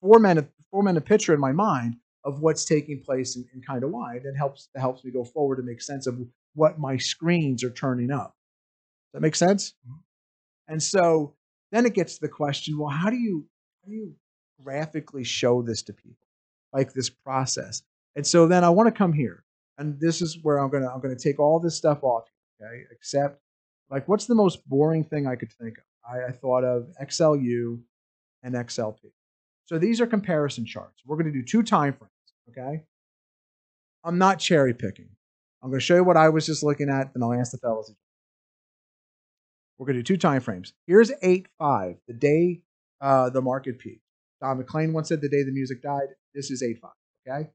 format 0.00 0.38
a 0.38 0.46
format 0.70 0.96
a 0.96 1.00
picture 1.00 1.34
in 1.34 1.40
my 1.40 1.52
mind 1.52 1.96
of 2.24 2.40
what's 2.40 2.64
taking 2.64 3.00
place 3.00 3.36
and, 3.36 3.44
and 3.52 3.64
kind 3.64 3.84
of 3.84 3.90
why. 3.90 4.16
And 4.16 4.26
it 4.26 4.36
helps 4.36 4.68
it 4.74 4.80
helps 4.80 5.04
me 5.04 5.10
go 5.10 5.24
forward 5.24 5.56
to 5.56 5.62
make 5.62 5.82
sense 5.82 6.06
of 6.06 6.18
what 6.54 6.78
my 6.78 6.96
screens 6.96 7.62
are 7.62 7.70
turning 7.70 8.10
up. 8.10 8.34
Does 9.12 9.18
that 9.18 9.22
make 9.22 9.34
sense? 9.34 9.74
Mm-hmm. 9.86 9.98
And 10.72 10.82
so 10.82 11.34
then 11.70 11.86
it 11.86 11.94
gets 11.94 12.14
to 12.14 12.20
the 12.22 12.28
question, 12.28 12.78
well, 12.78 12.88
how 12.88 13.10
do 13.10 13.16
you 13.16 13.46
how 13.82 13.90
do 13.90 13.94
you 13.94 14.14
graphically 14.62 15.24
show 15.24 15.62
this 15.62 15.82
to 15.82 15.92
people? 15.92 16.26
Like 16.72 16.92
this 16.92 17.10
process. 17.10 17.82
And 18.16 18.26
so 18.26 18.46
then 18.48 18.64
I 18.64 18.70
want 18.70 18.86
to 18.86 18.92
come 18.92 19.12
here. 19.12 19.44
And 19.76 19.98
this 20.00 20.22
is 20.22 20.38
where 20.42 20.58
I'm 20.58 20.70
gonna 20.70 20.88
I'm 20.88 21.00
gonna 21.00 21.16
take 21.16 21.38
all 21.38 21.60
this 21.60 21.76
stuff 21.76 22.02
off, 22.02 22.24
okay? 22.64 22.82
Except 22.90 23.40
like 23.90 24.08
what's 24.08 24.26
the 24.26 24.34
most 24.34 24.66
boring 24.68 25.04
thing 25.04 25.26
I 25.26 25.36
could 25.36 25.52
think 25.52 25.78
of? 25.78 25.84
I, 26.08 26.28
I 26.28 26.32
thought 26.32 26.64
of 26.64 26.88
XLU 27.02 27.80
and 28.42 28.54
XLP. 28.54 28.98
So 29.66 29.78
these 29.78 30.00
are 30.00 30.06
comparison 30.06 30.66
charts. 30.66 31.02
We're 31.06 31.16
going 31.16 31.32
to 31.32 31.38
do 31.38 31.42
two 31.42 31.62
time 31.62 31.94
frames, 31.94 32.12
okay? 32.50 32.82
I'm 34.04 34.18
not 34.18 34.38
cherry 34.38 34.74
picking. 34.74 35.08
I'm 35.62 35.70
going 35.70 35.80
to 35.80 35.84
show 35.84 35.96
you 35.96 36.04
what 36.04 36.18
I 36.18 36.28
was 36.28 36.44
just 36.44 36.62
looking 36.62 36.90
at, 36.90 37.10
and 37.14 37.24
I'll 37.24 37.32
ask 37.32 37.52
the 37.52 37.58
fellas. 37.58 37.90
We're 39.78 39.86
going 39.86 39.96
to 39.96 40.02
do 40.02 40.14
two 40.14 40.18
time 40.18 40.40
frames. 40.40 40.74
Here's 40.86 41.10
8 41.22 41.48
5, 41.58 41.96
the 42.06 42.14
day 42.14 42.60
uh, 43.00 43.30
the 43.30 43.40
market 43.40 43.78
peaked. 43.78 44.02
Don 44.42 44.58
McLean 44.58 44.92
once 44.92 45.08
said 45.08 45.22
the 45.22 45.28
day 45.28 45.42
the 45.42 45.52
music 45.52 45.82
died. 45.82 46.08
This 46.34 46.50
is 46.50 46.62
8 46.62 46.78
5, 46.80 46.90
okay? 47.26 47.50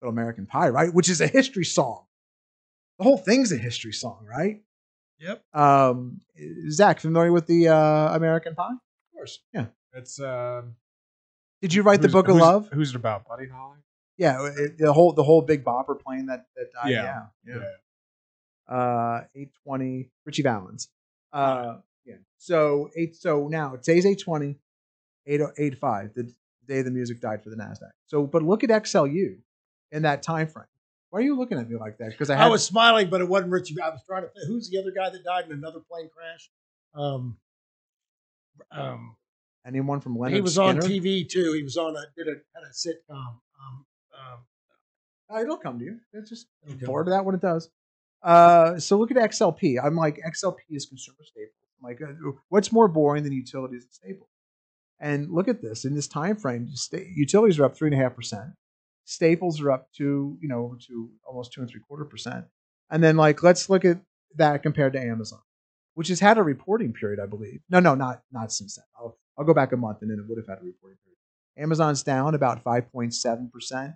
Little 0.00 0.12
American 0.12 0.46
Pie, 0.46 0.68
right? 0.68 0.94
Which 0.94 1.08
is 1.08 1.20
a 1.20 1.26
history 1.26 1.64
song. 1.64 2.04
The 2.98 3.04
whole 3.04 3.18
thing's 3.18 3.52
a 3.52 3.56
history 3.56 3.92
song, 3.92 4.24
right? 4.28 4.62
Yep. 5.18 5.42
Um, 5.54 6.20
Zach, 6.70 7.00
familiar 7.00 7.32
with 7.32 7.46
the 7.46 7.68
uh, 7.68 8.14
American 8.14 8.54
Pie? 8.54 8.72
Of 8.72 9.12
course. 9.14 9.40
Yeah. 9.52 9.66
It's 9.94 10.20
uh, 10.20 10.62
Did 11.62 11.72
you 11.74 11.82
write 11.82 12.02
the 12.02 12.08
Book 12.08 12.28
of 12.28 12.36
Love? 12.36 12.68
Who's 12.72 12.90
it 12.90 12.96
about, 12.96 13.26
Buddy 13.28 13.48
Holly? 13.48 13.78
Yeah, 14.16 14.48
it, 14.56 14.78
the 14.78 14.92
whole 14.92 15.12
the 15.12 15.24
whole 15.24 15.42
big 15.42 15.64
bopper 15.64 15.98
plane 16.00 16.26
that 16.26 16.46
that 16.56 16.66
died. 16.72 16.90
Yeah, 16.90 17.22
Yeah. 17.46 17.54
yeah. 18.68 18.74
Uh, 18.76 19.24
eight 19.34 19.50
twenty, 19.64 20.10
Ritchie 20.24 20.42
Valens. 20.42 20.88
Uh, 21.32 21.78
yeah. 22.04 22.14
So 22.38 22.90
eight. 22.96 23.16
So 23.16 23.48
now 23.48 23.74
today's 23.76 24.06
eight 24.06 24.20
twenty, 24.20 24.58
eight 25.26 25.40
eight 25.58 25.78
five. 25.78 26.14
The 26.14 26.32
day 26.66 26.82
the 26.82 26.90
music 26.92 27.20
died 27.20 27.42
for 27.42 27.50
the 27.50 27.56
Nasdaq. 27.56 27.90
So, 28.06 28.24
but 28.26 28.42
look 28.42 28.62
at 28.64 28.70
XLU 28.70 29.36
in 29.92 30.02
that 30.02 30.22
time 30.22 30.46
frame. 30.46 30.66
Why 31.14 31.20
are 31.20 31.22
you 31.22 31.36
looking 31.36 31.58
at 31.58 31.70
me 31.70 31.76
like 31.76 31.96
that? 31.98 32.10
Because 32.10 32.28
I, 32.28 32.46
I, 32.46 32.48
was 32.48 32.66
smiling, 32.66 33.08
but 33.08 33.20
it 33.20 33.28
wasn't 33.28 33.52
Richie. 33.52 33.76
I 33.80 33.88
was 33.88 34.00
trying 34.04 34.22
to 34.22 34.28
think 34.30 34.48
who's 34.48 34.68
the 34.68 34.80
other 34.80 34.90
guy 34.90 35.10
that 35.10 35.22
died 35.22 35.44
in 35.44 35.52
another 35.52 35.78
plane 35.78 36.10
crash. 36.12 36.50
Um, 36.92 37.36
um, 38.72 39.14
anyone 39.64 40.00
from 40.00 40.18
Leonard. 40.18 40.34
he 40.34 40.40
was 40.40 40.58
on 40.58 40.78
TV 40.78 41.28
too. 41.28 41.52
He 41.52 41.62
was 41.62 41.76
on 41.76 41.94
a 41.94 42.02
did 42.16 42.26
a 42.26 42.32
had 42.52 42.64
a 42.68 42.72
sitcom. 42.72 43.14
Um, 43.14 43.86
um, 44.12 44.38
Uh, 45.32 45.40
it'll 45.40 45.56
come 45.56 45.78
to 45.78 45.84
you. 45.84 46.00
It's 46.14 46.30
just 46.30 46.48
come. 46.66 46.80
forward 46.80 47.04
to 47.04 47.10
that 47.10 47.24
when 47.24 47.36
it 47.36 47.40
does. 47.40 47.70
Uh, 48.20 48.80
so 48.80 48.98
look 48.98 49.12
at 49.12 49.16
XLP. 49.16 49.78
I'm 49.80 49.94
like 49.94 50.16
XLP 50.16 50.56
is 50.70 50.86
consumer 50.86 51.18
staples. 51.22 51.54
I'm 51.80 51.90
like, 51.90 52.02
uh, 52.02 52.32
what's 52.48 52.72
more 52.72 52.88
boring 52.88 53.22
than 53.22 53.32
utilities 53.32 53.84
and 53.84 53.92
staples? 53.92 54.30
And 54.98 55.30
look 55.30 55.46
at 55.46 55.62
this 55.62 55.84
in 55.84 55.94
this 55.94 56.08
time 56.08 56.34
frame. 56.34 56.66
sta- 56.74 57.06
Utilities 57.14 57.60
are 57.60 57.66
up 57.66 57.76
three 57.76 57.86
and 57.92 58.00
a 58.00 58.02
half 58.02 58.16
percent. 58.16 58.50
Staples 59.04 59.60
are 59.60 59.70
up 59.70 59.92
to 59.94 60.38
you 60.40 60.48
know 60.48 60.64
over 60.64 60.76
to 60.88 61.10
almost 61.26 61.52
two 61.52 61.60
and 61.60 61.70
three 61.70 61.80
quarter 61.86 62.04
percent. 62.04 62.46
And 62.90 63.02
then 63.02 63.16
like 63.16 63.42
let's 63.42 63.68
look 63.68 63.84
at 63.84 64.00
that 64.36 64.62
compared 64.62 64.92
to 64.94 65.00
Amazon, 65.00 65.40
which 65.94 66.08
has 66.08 66.20
had 66.20 66.38
a 66.38 66.42
reporting 66.42 66.92
period, 66.92 67.20
I 67.20 67.26
believe. 67.26 67.60
No, 67.68 67.80
no, 67.80 67.94
not 67.94 68.22
not 68.32 68.52
since 68.52 68.76
then. 68.76 68.84
I'll 68.98 69.18
I'll 69.38 69.44
go 69.44 69.54
back 69.54 69.72
a 69.72 69.76
month 69.76 69.98
and 70.02 70.10
then 70.10 70.18
it 70.18 70.28
would 70.28 70.38
have 70.38 70.48
had 70.48 70.62
a 70.62 70.64
reporting 70.64 70.98
period. 71.04 71.18
Amazon's 71.56 72.02
down 72.02 72.34
about 72.34 72.62
five 72.62 72.90
point 72.90 73.14
seven 73.14 73.50
percent. 73.52 73.92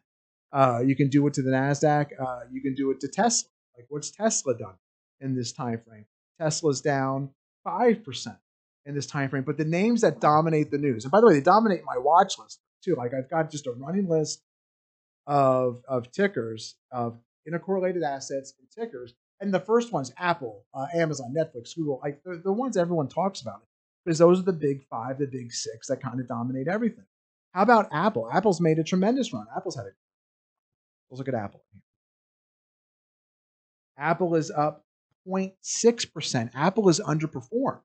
Uh, 0.53 0.81
you 0.85 0.97
can 0.97 1.09
do 1.09 1.27
it 1.27 1.35
to 1.35 1.43
the 1.43 1.51
Nasdaq. 1.51 2.09
Uh, 2.19 2.41
you 2.51 2.63
can 2.63 2.75
do 2.75 2.91
it 2.91 3.01
to 3.01 3.09
Tesla. 3.09 3.51
Like, 3.77 3.87
what's 3.89 4.11
Tesla 4.11 4.57
done 4.57 4.75
in 5.21 5.35
this 5.35 5.53
time 5.53 5.81
frame? 5.87 6.07
Tesla's 6.41 6.81
down 6.81 7.31
five 7.65 8.03
percent 8.05 8.37
in 8.87 8.95
this 8.95 9.07
time 9.07 9.29
frame. 9.29 9.45
But 9.45 9.59
the 9.59 9.65
names 9.65 10.01
that 10.01 10.21
dominate 10.21 10.71
the 10.71 10.79
news, 10.79 11.05
and 11.05 11.11
by 11.13 11.21
the 11.21 11.27
way, 11.27 11.35
they 11.35 11.41
dominate 11.41 11.83
my 11.85 11.99
watch 11.99 12.39
list 12.39 12.61
too. 12.83 12.95
Like, 12.95 13.13
I've 13.13 13.29
got 13.29 13.51
just 13.51 13.67
a 13.67 13.73
running 13.73 14.09
list 14.09 14.43
of 15.29 15.85
of 15.87 16.11
tickers 16.11 16.75
of 16.91 17.21
intercorrelated 17.49 18.03
assets 18.03 18.55
and 18.59 18.69
tickers. 18.71 19.15
And 19.41 19.55
the 19.55 19.61
first 19.61 19.93
one's 19.93 20.13
Apple, 20.19 20.65
uh, 20.75 20.87
Amazon, 20.93 21.33
Netflix, 21.37 21.77
Google. 21.77 22.01
Like 22.03 22.21
the, 22.25 22.41
the 22.43 22.53
ones 22.53 22.77
everyone 22.77 23.07
talks 23.07 23.41
about 23.41 23.63
because 24.05 24.19
those 24.19 24.41
are 24.41 24.45
the 24.45 24.53
big 24.53 24.83
five, 24.91 25.19
the 25.19 25.27
big 25.27 25.53
six 25.53 25.87
that 25.87 26.03
kind 26.03 26.19
of 26.19 26.27
dominate 26.27 26.67
everything. 26.67 27.05
How 27.53 27.63
about 27.63 27.89
Apple? 27.93 28.29
Apple's 28.33 28.61
made 28.61 28.81
a 28.81 28.85
tremendous 28.85 29.33
run. 29.33 29.47
Apple's 29.55 29.77
had 29.77 29.87
a 29.87 29.91
Let's 31.11 31.19
look 31.19 31.29
at 31.29 31.35
Apple. 31.35 31.63
Apple 33.97 34.35
is 34.35 34.51
up 34.51 34.85
0.6%. 35.27 36.51
Apple 36.55 36.89
is 36.89 37.01
underperformed 37.01 37.81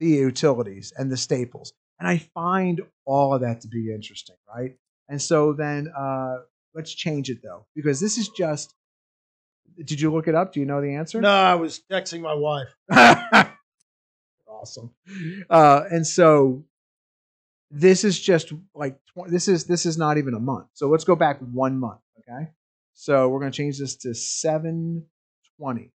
the 0.00 0.08
utilities 0.08 0.92
and 0.96 1.10
the 1.10 1.16
staples. 1.16 1.72
And 1.98 2.08
I 2.08 2.18
find 2.18 2.80
all 3.04 3.34
of 3.34 3.42
that 3.42 3.60
to 3.60 3.68
be 3.68 3.92
interesting, 3.94 4.36
right? 4.52 4.74
And 5.08 5.20
so 5.20 5.52
then 5.52 5.92
uh, 5.96 6.38
let's 6.74 6.94
change 6.94 7.30
it 7.30 7.38
though, 7.42 7.66
because 7.74 8.00
this 8.00 8.18
is 8.18 8.28
just. 8.28 8.74
Did 9.84 10.00
you 10.00 10.12
look 10.12 10.28
it 10.28 10.36
up? 10.36 10.52
Do 10.52 10.60
you 10.60 10.66
know 10.66 10.80
the 10.80 10.94
answer? 10.94 11.20
No, 11.20 11.30
I 11.30 11.56
was 11.56 11.80
texting 11.90 12.20
my 12.20 12.34
wife. 12.34 12.68
awesome. 14.48 14.90
Uh, 15.50 15.82
and 15.90 16.06
so 16.06 16.64
this 17.70 18.04
is 18.04 18.20
just 18.20 18.52
like 18.74 18.98
this 19.26 19.48
is 19.48 19.64
this 19.64 19.84
is 19.84 19.98
not 19.98 20.16
even 20.16 20.34
a 20.34 20.40
month. 20.40 20.68
So 20.74 20.88
let's 20.88 21.04
go 21.04 21.16
back 21.16 21.40
one 21.40 21.78
month. 21.78 22.00
Okay. 22.20 22.50
So 22.94 23.28
we're 23.28 23.40
going 23.40 23.50
to 23.50 23.56
change 23.56 23.78
this 23.78 23.96
to 23.96 24.14
720. 24.14 25.90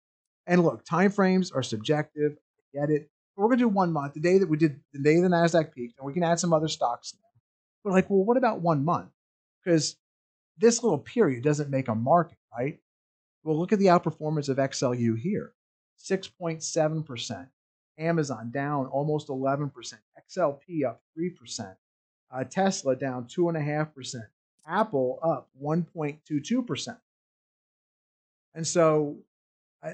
And 0.47 0.63
look, 0.63 0.83
time 0.83 1.11
frames 1.11 1.51
are 1.51 1.61
subjective. 1.61 2.33
I 2.33 2.79
get 2.79 2.89
it. 2.89 3.09
But 3.35 3.43
we're 3.43 3.49
going 3.49 3.59
to 3.59 3.65
do 3.65 3.69
one 3.69 3.93
month. 3.93 4.15
The 4.15 4.19
day 4.19 4.39
that 4.39 4.49
we 4.49 4.57
did 4.57 4.79
the 4.93 4.99
day 4.99 5.19
the 5.19 5.27
Nasdaq 5.27 5.73
peaked, 5.73 5.99
and 5.99 6.05
we 6.05 6.13
can 6.13 6.23
add 6.23 6.39
some 6.39 6.53
other 6.53 6.67
stocks. 6.67 7.13
But 7.87 7.93
like, 7.93 8.09
well, 8.09 8.25
what 8.25 8.35
about 8.35 8.59
one 8.59 8.83
month? 8.83 9.11
Because 9.63 9.95
this 10.57 10.83
little 10.83 10.97
period 10.97 11.41
doesn't 11.41 11.69
make 11.69 11.87
a 11.87 11.95
market, 11.95 12.37
right? 12.51 12.81
Well, 13.45 13.57
look 13.57 13.71
at 13.71 13.79
the 13.79 13.85
outperformance 13.85 14.49
of 14.49 14.57
XLU 14.57 15.17
here 15.17 15.53
6.7%. 16.03 17.47
Amazon 17.97 18.51
down 18.51 18.87
almost 18.87 19.29
11%. 19.29 19.71
XLP 20.29 20.83
up 20.85 21.01
3%. 21.17 21.77
Uh, 22.29 22.43
Tesla 22.43 22.93
down 22.93 23.23
2.5%. 23.23 24.15
Apple 24.67 25.19
up 25.23 25.47
1.22%. 25.63 26.97
And 28.53 28.67
so 28.67 29.15
I, 29.81 29.93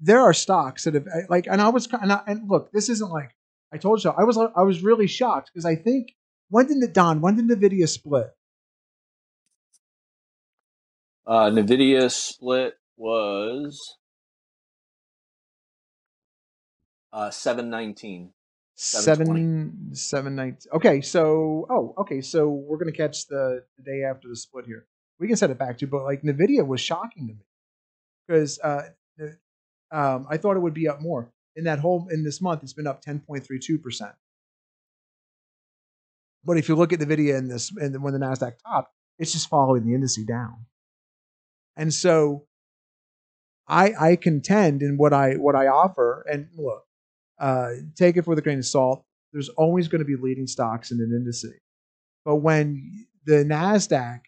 there 0.00 0.20
are 0.20 0.34
stocks 0.34 0.84
that 0.84 0.92
have 0.92 1.06
like, 1.30 1.46
and 1.46 1.62
I 1.62 1.70
was, 1.70 1.88
and, 1.90 2.12
I, 2.12 2.20
and 2.26 2.46
look, 2.46 2.70
this 2.72 2.90
isn't 2.90 3.10
like 3.10 3.34
I 3.72 3.78
told 3.78 4.04
you, 4.04 4.10
I 4.10 4.24
was, 4.24 4.36
I 4.36 4.64
was 4.64 4.82
really 4.82 5.06
shocked 5.06 5.50
because 5.50 5.64
I 5.64 5.76
think 5.76 6.14
when 6.52 6.66
did 6.66 6.82
the 6.82 6.86
Don, 6.86 7.22
when 7.22 7.36
did 7.36 7.48
Nvidia 7.48 7.88
split? 7.88 8.26
Uh, 11.26 11.48
Nvidia 11.48 12.10
split 12.10 12.74
was 12.98 13.96
uh, 17.10 17.30
seven 17.30 17.70
nineteen. 17.70 18.32
Seven, 18.74 19.94
seven 19.94 20.34
nights. 20.34 20.66
Okay, 20.74 21.00
so 21.00 21.66
oh, 21.70 21.94
okay, 21.96 22.20
so 22.20 22.48
we're 22.50 22.76
gonna 22.76 22.92
catch 22.92 23.26
the, 23.28 23.64
the 23.78 23.82
day 23.82 24.02
after 24.04 24.28
the 24.28 24.36
split 24.36 24.66
here. 24.66 24.84
We 25.18 25.28
can 25.28 25.36
set 25.36 25.50
it 25.50 25.58
back 25.58 25.78
to, 25.78 25.86
but 25.86 26.04
like 26.04 26.20
Nvidia 26.22 26.66
was 26.66 26.82
shocking 26.82 27.28
to 27.28 27.34
me 27.34 27.46
because 28.26 28.58
uh, 28.58 28.82
um, 29.90 30.26
I 30.28 30.36
thought 30.36 30.56
it 30.56 30.60
would 30.60 30.74
be 30.74 30.88
up 30.88 31.00
more 31.00 31.32
in 31.56 31.64
that 31.64 31.78
whole 31.78 32.08
in 32.10 32.24
this 32.24 32.42
month. 32.42 32.62
It's 32.62 32.74
been 32.74 32.86
up 32.86 33.00
ten 33.00 33.20
point 33.20 33.46
three 33.46 33.58
two 33.58 33.78
percent. 33.78 34.12
But 36.44 36.58
if 36.58 36.68
you 36.68 36.74
look 36.74 36.92
at 36.92 36.98
the 36.98 37.06
video 37.06 37.36
in 37.36 37.48
this, 37.48 37.70
and 37.76 38.02
when 38.02 38.12
the 38.12 38.18
Nasdaq 38.18 38.54
topped, 38.66 38.92
it's 39.18 39.32
just 39.32 39.48
following 39.48 39.84
the 39.84 39.96
indice 39.96 40.26
down. 40.26 40.66
And 41.76 41.92
so, 41.92 42.46
I 43.68 43.92
I 43.98 44.16
contend 44.16 44.82
in 44.82 44.96
what 44.96 45.12
I 45.12 45.34
what 45.34 45.54
I 45.54 45.68
offer, 45.68 46.26
and 46.30 46.48
look, 46.56 46.84
uh, 47.38 47.70
take 47.96 48.16
it 48.16 48.26
with 48.26 48.38
a 48.38 48.42
grain 48.42 48.58
of 48.58 48.66
salt. 48.66 49.04
There's 49.32 49.48
always 49.50 49.88
going 49.88 50.00
to 50.00 50.04
be 50.04 50.16
leading 50.16 50.46
stocks 50.46 50.90
in 50.90 50.98
an 50.98 51.12
industry. 51.14 51.58
But 52.24 52.36
when 52.36 53.06
the 53.24 53.44
NASDAQ, 53.44 54.20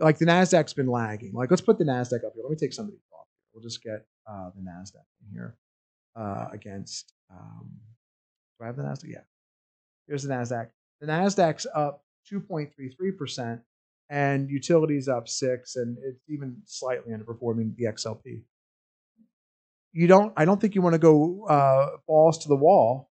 like 0.00 0.18
the 0.18 0.26
NASDAQ's 0.26 0.74
been 0.74 0.88
lagging, 0.88 1.32
like 1.32 1.50
let's 1.50 1.62
put 1.62 1.78
the 1.78 1.84
NASDAQ 1.84 2.24
up 2.24 2.32
here. 2.34 2.42
Let 2.42 2.50
me 2.50 2.56
take 2.56 2.72
some 2.72 2.86
of 2.86 2.90
these 2.90 3.00
off. 3.12 3.26
We'll 3.54 3.62
just 3.62 3.82
get 3.82 4.04
uh, 4.28 4.50
the 4.56 4.62
NASDAQ 4.62 5.04
in 5.26 5.32
here 5.32 5.56
uh, 6.16 6.46
against, 6.52 7.12
um, 7.30 7.70
do 8.58 8.64
I 8.64 8.66
have 8.66 8.76
the 8.76 8.82
NASDAQ? 8.82 9.08
Yeah. 9.08 9.18
Here's 10.08 10.24
the 10.24 10.34
NASDAQ. 10.34 10.68
The 11.02 11.08
NASDAQ's 11.08 11.66
up 11.74 12.02
2.33% 12.32 13.60
and 14.08 14.48
utilities 14.48 15.08
up 15.08 15.28
six, 15.28 15.76
and 15.76 15.98
it's 16.02 16.22
even 16.30 16.56
slightly 16.64 17.12
underperforming 17.12 17.76
the 17.76 17.84
XLP 17.84 18.44
you 19.94 20.06
don't 20.06 20.32
i 20.38 20.46
don't 20.46 20.58
think 20.58 20.74
you 20.74 20.80
want 20.80 20.94
to 20.94 20.98
go 20.98 21.44
uh, 21.50 21.98
balls 22.06 22.38
to 22.38 22.48
the 22.48 22.56
wall 22.56 23.10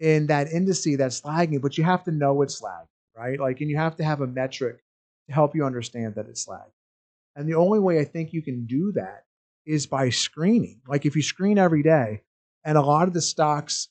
in 0.00 0.26
that 0.26 0.48
indice 0.48 0.98
that's 0.98 1.24
lagging 1.24 1.58
but 1.60 1.78
you 1.78 1.84
have 1.84 2.04
to 2.04 2.10
know 2.10 2.42
it's 2.42 2.60
lagging 2.60 2.90
right? 3.20 3.38
Like 3.38 3.60
and 3.60 3.70
you 3.70 3.76
have 3.76 3.96
to 3.96 4.04
have 4.04 4.20
a 4.20 4.26
metric 4.26 4.82
to 5.28 5.34
help 5.34 5.54
you 5.54 5.64
understand 5.64 6.14
that 6.14 6.26
it's 6.26 6.48
lagging. 6.48 6.72
And 7.36 7.48
the 7.48 7.54
only 7.54 7.78
way 7.78 8.00
I 8.00 8.04
think 8.04 8.32
you 8.32 8.42
can 8.42 8.66
do 8.66 8.92
that 8.92 9.24
is 9.66 9.86
by 9.86 10.10
screening. 10.10 10.80
Like 10.88 11.06
if 11.06 11.14
you 11.14 11.22
screen 11.22 11.58
every 11.58 11.82
day, 11.82 12.22
and 12.64 12.76
a 12.76 12.82
lot 12.82 13.08
of 13.08 13.14
the 13.14 13.22
stocks 13.22 13.88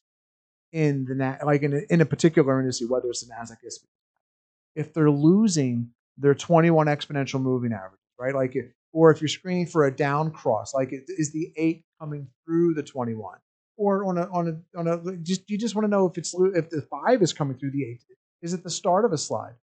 in 0.72 1.06
the 1.06 1.38
like 1.46 1.64
in 1.64 1.74
a, 1.74 1.82
in 1.94 2.02
a 2.02 2.06
particular 2.06 2.60
industry, 2.60 2.88
whether 2.88 3.10
it's 3.10 3.26
the 3.26 3.34
Nasdaq, 3.34 3.58
if 4.76 4.94
they're 4.94 5.12
losing 5.12 5.90
their 6.18 6.36
21 6.36 6.88
exponential 6.88 7.42
moving 7.42 7.74
average, 7.74 8.00
right? 8.20 8.36
Like, 8.36 8.56
if, 8.56 8.66
or 8.92 9.12
if 9.12 9.22
you're 9.22 9.28
screening 9.30 9.66
for 9.66 9.86
a 9.86 9.96
down 9.96 10.32
cross, 10.32 10.74
like 10.74 10.90
is 10.92 11.32
the 11.32 11.52
eight 11.56 11.84
coming 12.00 12.28
through 12.46 12.74
the 12.74 12.84
21, 12.84 13.38
or 13.78 14.06
on 14.06 14.18
a 14.18 14.28
on 14.32 14.48
a 14.48 14.80
on 14.80 14.88
a 14.88 15.18
just 15.18 15.50
you 15.50 15.58
just 15.58 15.76
want 15.76 15.86
to 15.86 15.90
know 15.90 16.08
if 16.08 16.18
it's 16.18 16.34
if 16.56 16.70
the 16.70 16.82
five 16.82 17.22
is 17.22 17.34
coming 17.34 17.58
through 17.58 17.72
the 17.72 17.84
eight, 17.84 18.04
is 18.42 18.54
it 18.54 18.64
the 18.64 18.70
start 18.70 19.06
of 19.06 19.14
a 19.14 19.18
slide? 19.18 19.56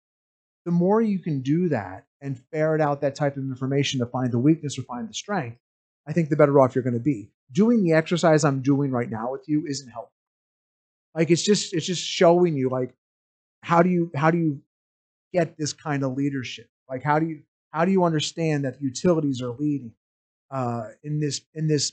The 0.64 0.72
more 0.72 1.00
you 1.00 1.18
can 1.18 1.42
do 1.42 1.68
that 1.68 2.06
and 2.20 2.40
ferret 2.50 2.80
out 2.80 3.00
that 3.02 3.14
type 3.14 3.36
of 3.36 3.44
information 3.44 4.00
to 4.00 4.06
find 4.06 4.32
the 4.32 4.38
weakness 4.38 4.78
or 4.78 4.82
find 4.82 5.08
the 5.08 5.14
strength, 5.14 5.58
I 6.06 6.12
think 6.12 6.28
the 6.28 6.36
better 6.36 6.58
off 6.58 6.74
you're 6.74 6.84
going 6.84 6.94
to 6.94 7.00
be. 7.00 7.30
Doing 7.52 7.84
the 7.84 7.92
exercise 7.92 8.44
I'm 8.44 8.62
doing 8.62 8.90
right 8.90 9.08
now 9.08 9.30
with 9.30 9.48
you 9.48 9.64
isn't 9.66 9.88
helpful. 9.88 10.15
Like 11.16 11.30
it's 11.30 11.42
just 11.42 11.74
it's 11.74 11.86
just 11.86 12.04
showing 12.04 12.54
you 12.54 12.68
like 12.68 12.94
how 13.62 13.82
do 13.82 13.90
you 13.90 14.10
how 14.14 14.30
do 14.30 14.38
you 14.38 14.60
get 15.32 15.56
this 15.58 15.72
kind 15.72 16.04
of 16.04 16.12
leadership? 16.12 16.68
Like 16.88 17.02
how 17.02 17.18
do 17.18 17.26
you 17.26 17.42
how 17.72 17.84
do 17.84 17.92
you 17.92 18.04
understand 18.04 18.64
that 18.64 18.80
utilities 18.80 19.42
are 19.42 19.50
leading 19.50 19.92
uh, 20.50 20.88
in 21.02 21.20
this 21.20 21.40
in 21.54 21.68
this 21.68 21.92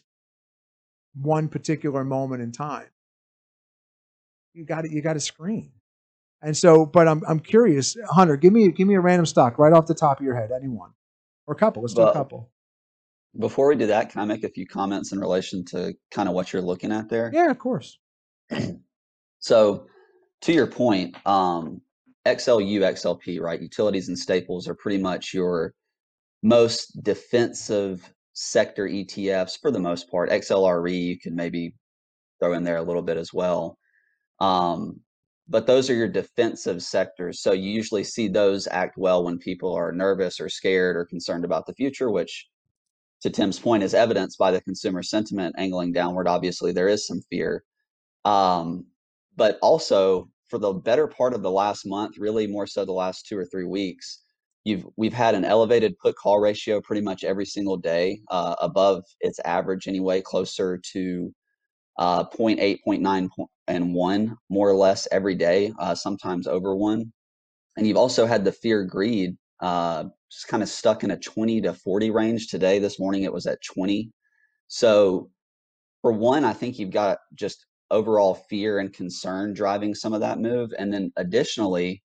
one 1.15 1.47
particular 1.47 2.03
moment 2.03 2.41
in 2.41 2.51
time? 2.51 2.87
You 4.53 4.65
got 4.65 4.81
to 4.81 4.91
you 4.91 5.01
got 5.01 5.13
to 5.13 5.19
screen. 5.21 5.71
And 6.41 6.55
so, 6.57 6.85
but 6.85 7.07
I'm 7.07 7.23
I'm 7.27 7.39
curious, 7.39 7.95
Hunter. 8.09 8.35
Give 8.35 8.51
me 8.51 8.71
give 8.71 8.87
me 8.87 8.95
a 8.95 8.99
random 8.99 9.25
stock 9.25 9.57
right 9.57 9.71
off 9.73 9.87
the 9.87 9.95
top 9.95 10.19
of 10.19 10.25
your 10.25 10.35
head, 10.35 10.51
anyone, 10.53 10.91
or 11.47 11.53
a 11.55 11.57
couple. 11.57 11.81
Let's 11.81 11.93
do 11.93 12.01
a 12.01 12.13
couple. 12.13 12.51
before 13.39 13.69
we 13.69 13.75
do 13.77 13.87
that, 13.87 14.09
can 14.11 14.21
I 14.21 14.25
make 14.25 14.43
a 14.43 14.49
few 14.49 14.67
comments 14.67 15.13
in 15.13 15.19
relation 15.19 15.63
to 15.67 15.95
kind 16.11 16.27
of 16.27 16.35
what 16.35 16.51
you're 16.51 16.61
looking 16.61 16.91
at 16.91 17.09
there? 17.09 17.31
Yeah, 17.33 17.49
of 17.49 17.59
course. 17.59 17.97
So, 19.43 19.87
to 20.43 20.53
your 20.53 20.67
point, 20.67 21.17
um, 21.27 21.81
XLU, 22.25 22.79
XLP, 22.79 23.41
right? 23.41 23.61
Utilities 23.61 24.07
and 24.07 24.17
staples 24.17 24.69
are 24.69 24.73
pretty 24.73 25.03
much 25.03 25.33
your 25.33 25.73
most 26.43 27.03
defensive 27.03 28.09
sector 28.31 28.87
ETFs 28.87 29.59
for 29.59 29.69
the 29.69 29.81
most 29.81 30.09
part. 30.09 30.29
XLRE, 30.29 30.97
you 30.97 31.19
can 31.19 31.35
maybe 31.35 31.75
throw 32.39 32.53
in 32.53 32.63
there 32.63 32.77
a 32.77 32.83
little 32.83 33.01
bit 33.01 33.17
as 33.17 33.33
well. 33.33 33.77
Um, 34.39 35.01
but 35.49 35.67
those 35.67 35.89
are 35.89 35.95
your 35.95 36.07
defensive 36.07 36.81
sectors. 36.81 37.41
So 37.41 37.51
you 37.51 37.69
usually 37.69 38.05
see 38.05 38.29
those 38.29 38.65
act 38.67 38.95
well 38.97 39.25
when 39.25 39.39
people 39.39 39.73
are 39.73 39.91
nervous 39.91 40.39
or 40.39 40.47
scared 40.47 40.95
or 40.95 41.03
concerned 41.03 41.43
about 41.43 41.65
the 41.65 41.73
future, 41.73 42.09
which 42.09 42.47
to 43.23 43.29
Tim's 43.29 43.59
point 43.59 43.83
is 43.83 43.93
evidenced 43.93 44.37
by 44.37 44.51
the 44.51 44.61
consumer 44.61 45.03
sentiment 45.03 45.55
angling 45.57 45.91
downward. 45.91 46.29
Obviously, 46.29 46.71
there 46.71 46.87
is 46.87 47.05
some 47.05 47.19
fear. 47.29 47.65
Um, 48.23 48.85
but 49.35 49.57
also 49.61 50.29
for 50.49 50.57
the 50.59 50.73
better 50.73 51.07
part 51.07 51.33
of 51.33 51.41
the 51.41 51.51
last 51.51 51.85
month, 51.85 52.17
really 52.17 52.47
more 52.47 52.67
so 52.67 52.85
the 52.85 52.91
last 52.91 53.25
two 53.25 53.37
or 53.37 53.45
three 53.45 53.65
weeks, 53.65 54.21
you've 54.63 54.85
we've 54.97 55.13
had 55.13 55.35
an 55.35 55.45
elevated 55.45 55.97
put 55.99 56.15
call 56.15 56.39
ratio 56.39 56.79
pretty 56.81 57.01
much 57.01 57.23
every 57.23 57.45
single 57.45 57.77
day, 57.77 58.19
uh, 58.29 58.55
above 58.61 59.03
its 59.21 59.39
average 59.45 59.87
anyway, 59.87 60.21
closer 60.21 60.79
to 60.93 61.33
uh, 61.97 62.23
0.8, 62.25 62.79
0.9, 62.87 63.29
and 63.67 63.93
1 63.93 64.37
more 64.49 64.69
or 64.69 64.75
less 64.75 65.07
every 65.11 65.35
day, 65.35 65.71
uh, 65.79 65.95
sometimes 65.95 66.47
over 66.47 66.75
1. 66.75 67.11
And 67.77 67.87
you've 67.87 67.97
also 67.97 68.25
had 68.25 68.43
the 68.43 68.51
fear 68.51 68.83
greed 68.83 69.35
uh, 69.61 70.05
just 70.31 70.47
kind 70.47 70.61
of 70.61 70.69
stuck 70.69 71.03
in 71.03 71.11
a 71.11 71.17
20 71.17 71.61
to 71.61 71.73
40 71.73 72.11
range 72.11 72.47
today. 72.47 72.79
This 72.79 72.99
morning 72.99 73.23
it 73.23 73.33
was 73.33 73.47
at 73.47 73.59
20. 73.63 74.11
So, 74.67 75.29
for 76.01 76.11
one, 76.11 76.43
I 76.43 76.53
think 76.53 76.77
you've 76.77 76.91
got 76.91 77.19
just 77.33 77.65
overall 77.91 78.35
fear 78.49 78.79
and 78.79 78.93
concern 78.93 79.53
driving 79.53 79.95
some 79.95 80.13
of 80.13 80.21
that 80.21 80.39
move. 80.39 80.73
And 80.77 80.93
then 80.93 81.11
additionally, 81.17 82.03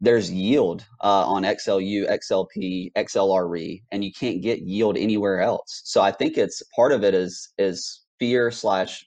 there's 0.00 0.30
yield 0.30 0.84
uh, 1.02 1.26
on 1.26 1.42
XLU, 1.42 2.08
XLP, 2.08 2.92
XLRE, 2.96 3.82
and 3.90 4.04
you 4.04 4.12
can't 4.12 4.42
get 4.42 4.60
yield 4.60 4.96
anywhere 4.96 5.40
else. 5.40 5.82
So 5.84 6.00
I 6.00 6.12
think 6.12 6.36
it's 6.38 6.62
part 6.74 6.92
of 6.92 7.02
it 7.02 7.14
is 7.14 7.52
is 7.58 8.02
fear 8.20 8.50
slash 8.50 9.04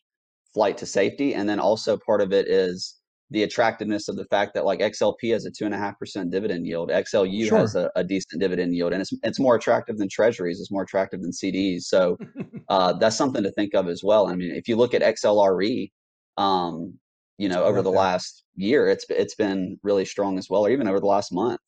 flight 0.53 0.77
to 0.79 0.85
safety, 0.85 1.33
and 1.33 1.47
then 1.47 1.59
also 1.59 1.97
part 1.97 2.21
of 2.21 2.33
it 2.33 2.47
is 2.47 2.95
the 3.31 3.43
attractiveness 3.43 4.07
of 4.09 4.17
the 4.17 4.25
fact 4.25 4.53
that 4.53 4.65
like 4.65 4.79
XLP 4.79 5.31
has 5.31 5.45
a 5.45 5.51
two 5.51 5.65
and 5.65 5.73
a 5.73 5.77
half 5.77 5.97
percent 5.97 6.29
dividend 6.31 6.67
yield, 6.67 6.89
XLU 6.89 7.49
has 7.57 7.75
a, 7.75 7.89
a 7.95 8.03
decent 8.03 8.41
dividend 8.41 8.75
yield, 8.75 8.91
and 8.93 9.01
it's 9.01 9.11
it's 9.23 9.39
more 9.39 9.55
attractive 9.55 9.97
than 9.97 10.09
Treasuries, 10.09 10.59
it's 10.59 10.69
more 10.71 10.83
attractive 10.83 11.21
than 11.21 11.31
CDs. 11.31 11.83
So 11.83 12.17
uh, 12.69 12.93
that's 12.93 13.15
something 13.15 13.41
to 13.43 13.51
think 13.53 13.73
of 13.73 13.87
as 13.87 14.03
well. 14.03 14.27
I 14.27 14.35
mean, 14.35 14.51
if 14.51 14.67
you 14.67 14.75
look 14.75 14.93
at 14.93 15.01
XLRE, 15.01 15.89
um, 16.37 16.93
you 17.37 17.49
know, 17.49 17.63
over 17.63 17.81
the 17.81 17.89
last 17.91 18.43
year, 18.55 18.89
it's 18.89 19.05
it's 19.09 19.35
been 19.35 19.79
really 19.81 20.05
strong 20.05 20.37
as 20.37 20.49
well, 20.49 20.65
or 20.65 20.69
even 20.69 20.87
over 20.87 20.99
the 20.99 21.07
last 21.07 21.31
month. 21.31 21.61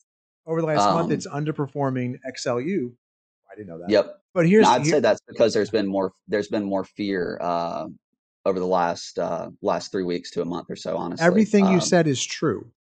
Over 0.46 0.60
the 0.60 0.68
last 0.68 0.94
month, 0.94 1.06
Um, 1.06 1.12
it's 1.14 1.26
underperforming 1.28 2.16
XLU. 2.30 2.92
I 3.50 3.56
didn't 3.56 3.68
know 3.70 3.80
that. 3.80 3.90
Yep. 3.90 4.20
But 4.34 4.50
here's 4.50 4.66
And 4.68 4.76
I'd 4.76 4.82
here- 4.84 4.96
say 4.96 5.00
that's 5.00 5.22
because 5.28 5.54
there's 5.54 5.70
been 5.70 5.88
more 5.88 6.12
there's 6.28 6.50
been 6.50 6.64
more 6.66 6.84
fear 6.84 7.38
uh, 7.42 7.86
over 8.46 8.60
the 8.60 8.68
last 8.68 9.20
uh, 9.20 9.50
last 9.62 9.92
three 9.92 10.04
weeks 10.04 10.32
to 10.32 10.42
a 10.42 10.46
month 10.46 10.68
or 10.70 10.76
so. 10.76 10.98
Honestly, 10.98 11.26
everything 11.26 11.66
you 11.68 11.76
Um, 11.76 11.82
said 11.82 12.08
is 12.08 12.24
true. 12.24 12.72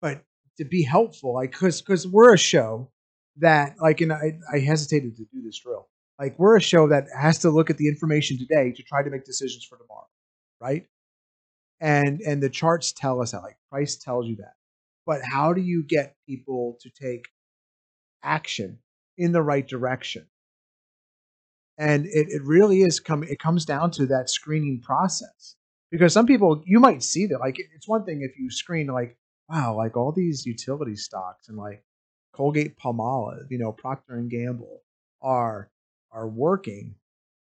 But 0.00 0.24
to 0.58 0.64
be 0.64 0.82
helpful, 0.82 1.34
like 1.34 1.52
because 1.52 1.80
because 1.80 2.06
we're 2.06 2.34
a 2.34 2.38
show 2.38 2.90
that 3.36 3.76
like, 3.80 4.00
and 4.00 4.12
I, 4.12 4.38
I 4.52 4.58
hesitated 4.58 5.16
to 5.16 5.24
do 5.32 5.42
this 5.42 5.58
drill. 5.58 5.88
Like 6.18 6.38
we're 6.38 6.56
a 6.56 6.60
show 6.60 6.88
that 6.88 7.06
has 7.16 7.38
to 7.40 7.50
look 7.50 7.70
at 7.70 7.76
the 7.76 7.86
information 7.86 8.38
today 8.38 8.72
to 8.72 8.82
try 8.82 9.02
to 9.02 9.10
make 9.10 9.24
decisions 9.24 9.64
for 9.64 9.78
tomorrow, 9.78 10.08
right? 10.60 10.86
And 11.80 12.20
and 12.22 12.42
the 12.42 12.50
charts 12.50 12.92
tell 12.92 13.20
us 13.22 13.32
that, 13.32 13.42
like 13.42 13.56
price 13.70 13.96
tells 13.96 14.26
you 14.26 14.36
that. 14.36 14.54
But 15.06 15.20
how 15.22 15.52
do 15.52 15.60
you 15.60 15.84
get 15.84 16.16
people 16.28 16.76
to 16.80 16.90
take 16.90 17.26
action 18.22 18.78
in 19.16 19.32
the 19.32 19.42
right 19.42 19.66
direction? 19.66 20.26
And 21.78 22.06
it, 22.06 22.28
it 22.30 22.42
really 22.44 22.82
is 22.82 23.00
come 23.00 23.22
it 23.22 23.38
comes 23.38 23.64
down 23.64 23.90
to 23.92 24.06
that 24.06 24.30
screening 24.30 24.80
process. 24.80 25.56
Because 25.90 26.12
some 26.12 26.26
people 26.26 26.62
you 26.66 26.80
might 26.80 27.02
see 27.02 27.26
that 27.26 27.40
like 27.40 27.56
it's 27.58 27.88
one 27.88 28.04
thing 28.04 28.22
if 28.22 28.38
you 28.38 28.50
screen 28.50 28.88
like, 28.88 29.16
wow, 29.48 29.76
like 29.76 29.96
all 29.96 30.12
these 30.12 30.44
utility 30.44 30.96
stocks 30.96 31.48
and 31.48 31.56
like 31.56 31.84
Colgate 32.34 32.76
Palmolive, 32.78 33.50
you 33.50 33.58
know, 33.58 33.72
Procter 33.72 34.16
and 34.16 34.30
Gamble 34.30 34.82
are 35.22 35.70
are 36.12 36.28
working 36.28 36.96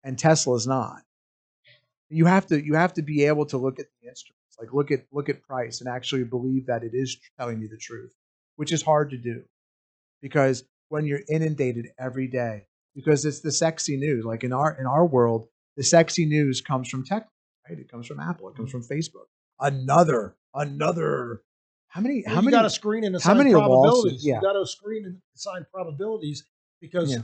and 0.05 0.19
Tesla's 0.19 0.67
not. 0.67 1.03
You 2.09 2.27
have 2.27 2.47
to 2.49 2.65
you 2.65 2.75
have 2.75 2.95
to 2.95 3.03
be 3.03 3.25
able 3.25 3.47
to 3.47 3.59
look 3.59 3.79
at 3.79 3.87
the 4.01 4.09
instruments, 4.09 4.57
like 4.59 4.73
look 4.73 4.91
at 4.91 5.07
look 5.13 5.29
at 5.29 5.43
price 5.43 5.81
and 5.81 5.89
actually 5.89 6.25
believe 6.25 6.67
that 6.67 6.85
it 6.85 6.93
is 6.95 7.19
telling 7.39 7.61
you 7.61 7.69
the 7.69 7.77
truth, 7.77 8.15
which 8.57 8.73
is 8.73 8.83
hard 8.83 9.11
to 9.11 9.19
do 9.19 9.45
because 10.23 10.65
when 10.89 11.05
you're 11.07 11.21
inundated 11.29 11.89
every 11.99 12.29
day 12.29 12.67
because 12.95 13.25
it's 13.25 13.41
the 13.41 13.53
sexy 13.53 13.97
news 13.97 14.25
like 14.25 14.45
in 14.45 14.53
our 14.53 14.77
in 14.79 14.87
our 14.87 15.05
world 15.07 15.47
the 15.77 15.83
sexy 15.83 16.27
news 16.27 16.61
comes 16.61 16.89
from 16.89 17.05
tech 17.05 17.29
right 17.69 17.79
it 17.79 17.91
comes 17.91 18.07
from 18.07 18.21
apple 18.21 18.49
it 18.49 18.57
comes 18.57 18.73
mm-hmm. 18.73 18.81
from 18.81 18.97
facebook 18.99 19.27
another 19.61 20.35
another 20.55 21.43
how 21.93 22.01
many 22.01 22.23
Well, 22.25 22.37
how 22.37 22.41
many 22.41 22.53
got 22.53 22.65
a 22.65 22.71
screen 22.71 23.05
and 23.05 23.15
how 23.15 23.19
assign 23.19 23.37
many 23.37 23.53
probabilities. 23.53 24.25
yeah. 24.25 24.37
You 24.37 24.41
got 24.41 24.55
to 24.55 24.67
screen 24.67 25.05
and 25.05 25.21
assign 25.37 25.67
probabilities 25.71 26.45
because 26.81 27.11
Yeah. 27.13 27.23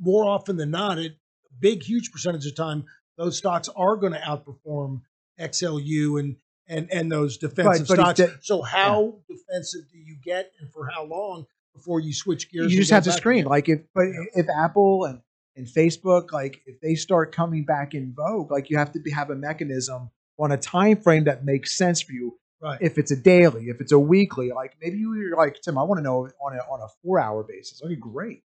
more 0.00 0.24
often 0.24 0.56
than 0.56 0.72
not, 0.72 0.98
it 0.98 1.16
big 1.60 1.84
huge 1.84 2.10
percentage 2.10 2.44
of 2.46 2.54
time 2.56 2.84
those 3.16 3.38
stocks 3.38 3.68
are 3.76 3.96
going 3.96 4.12
to 4.12 4.18
outperform 4.18 5.02
XLU 5.40 6.18
and 6.18 6.36
and 6.68 6.90
and 6.92 7.12
those 7.12 7.38
defensive 7.38 7.86
stocks. 7.86 8.18
that- 8.18 8.44
so 8.44 8.60
how 8.62 9.20
defensive 9.28 9.82
do 9.92 9.98
you 9.98 10.16
get, 10.22 10.52
and 10.60 10.70
for 10.72 10.88
how 10.92 11.04
long 11.04 11.46
before 11.76 12.00
you 12.00 12.12
switch 12.12 12.50
gears? 12.50 12.72
you 12.72 12.78
just 12.78 12.90
have 12.90 13.04
to 13.04 13.12
screen 13.12 13.44
like 13.44 13.68
if 13.68 13.80
but 13.94 14.04
if 14.34 14.46
apple 14.48 15.04
and 15.04 15.20
and 15.56 15.66
facebook 15.66 16.32
like 16.32 16.60
if 16.66 16.80
they 16.80 16.94
start 16.94 17.32
coming 17.32 17.64
back 17.64 17.94
in 17.94 18.12
vogue 18.14 18.50
like 18.50 18.70
you 18.70 18.76
have 18.76 18.92
to 18.92 18.98
be, 19.00 19.10
have 19.10 19.30
a 19.30 19.36
mechanism 19.36 20.10
on 20.38 20.52
a 20.52 20.56
time 20.56 21.00
frame 21.00 21.24
that 21.24 21.44
makes 21.44 21.76
sense 21.76 22.02
for 22.02 22.12
you. 22.12 22.38
Right. 22.58 22.78
if 22.80 22.96
it's 22.96 23.10
a 23.10 23.16
daily 23.16 23.66
if 23.66 23.82
it's 23.82 23.92
a 23.92 23.98
weekly 23.98 24.50
like 24.50 24.76
maybe 24.80 24.96
you're 24.96 25.36
like 25.36 25.60
tim 25.60 25.76
i 25.76 25.82
want 25.82 25.98
to 25.98 26.02
know 26.02 26.30
on 26.40 26.54
a 26.54 26.60
on 26.72 26.80
a 26.80 26.88
four 27.02 27.20
hour 27.20 27.44
basis. 27.44 27.82
Okay 27.82 27.96
great. 27.96 28.42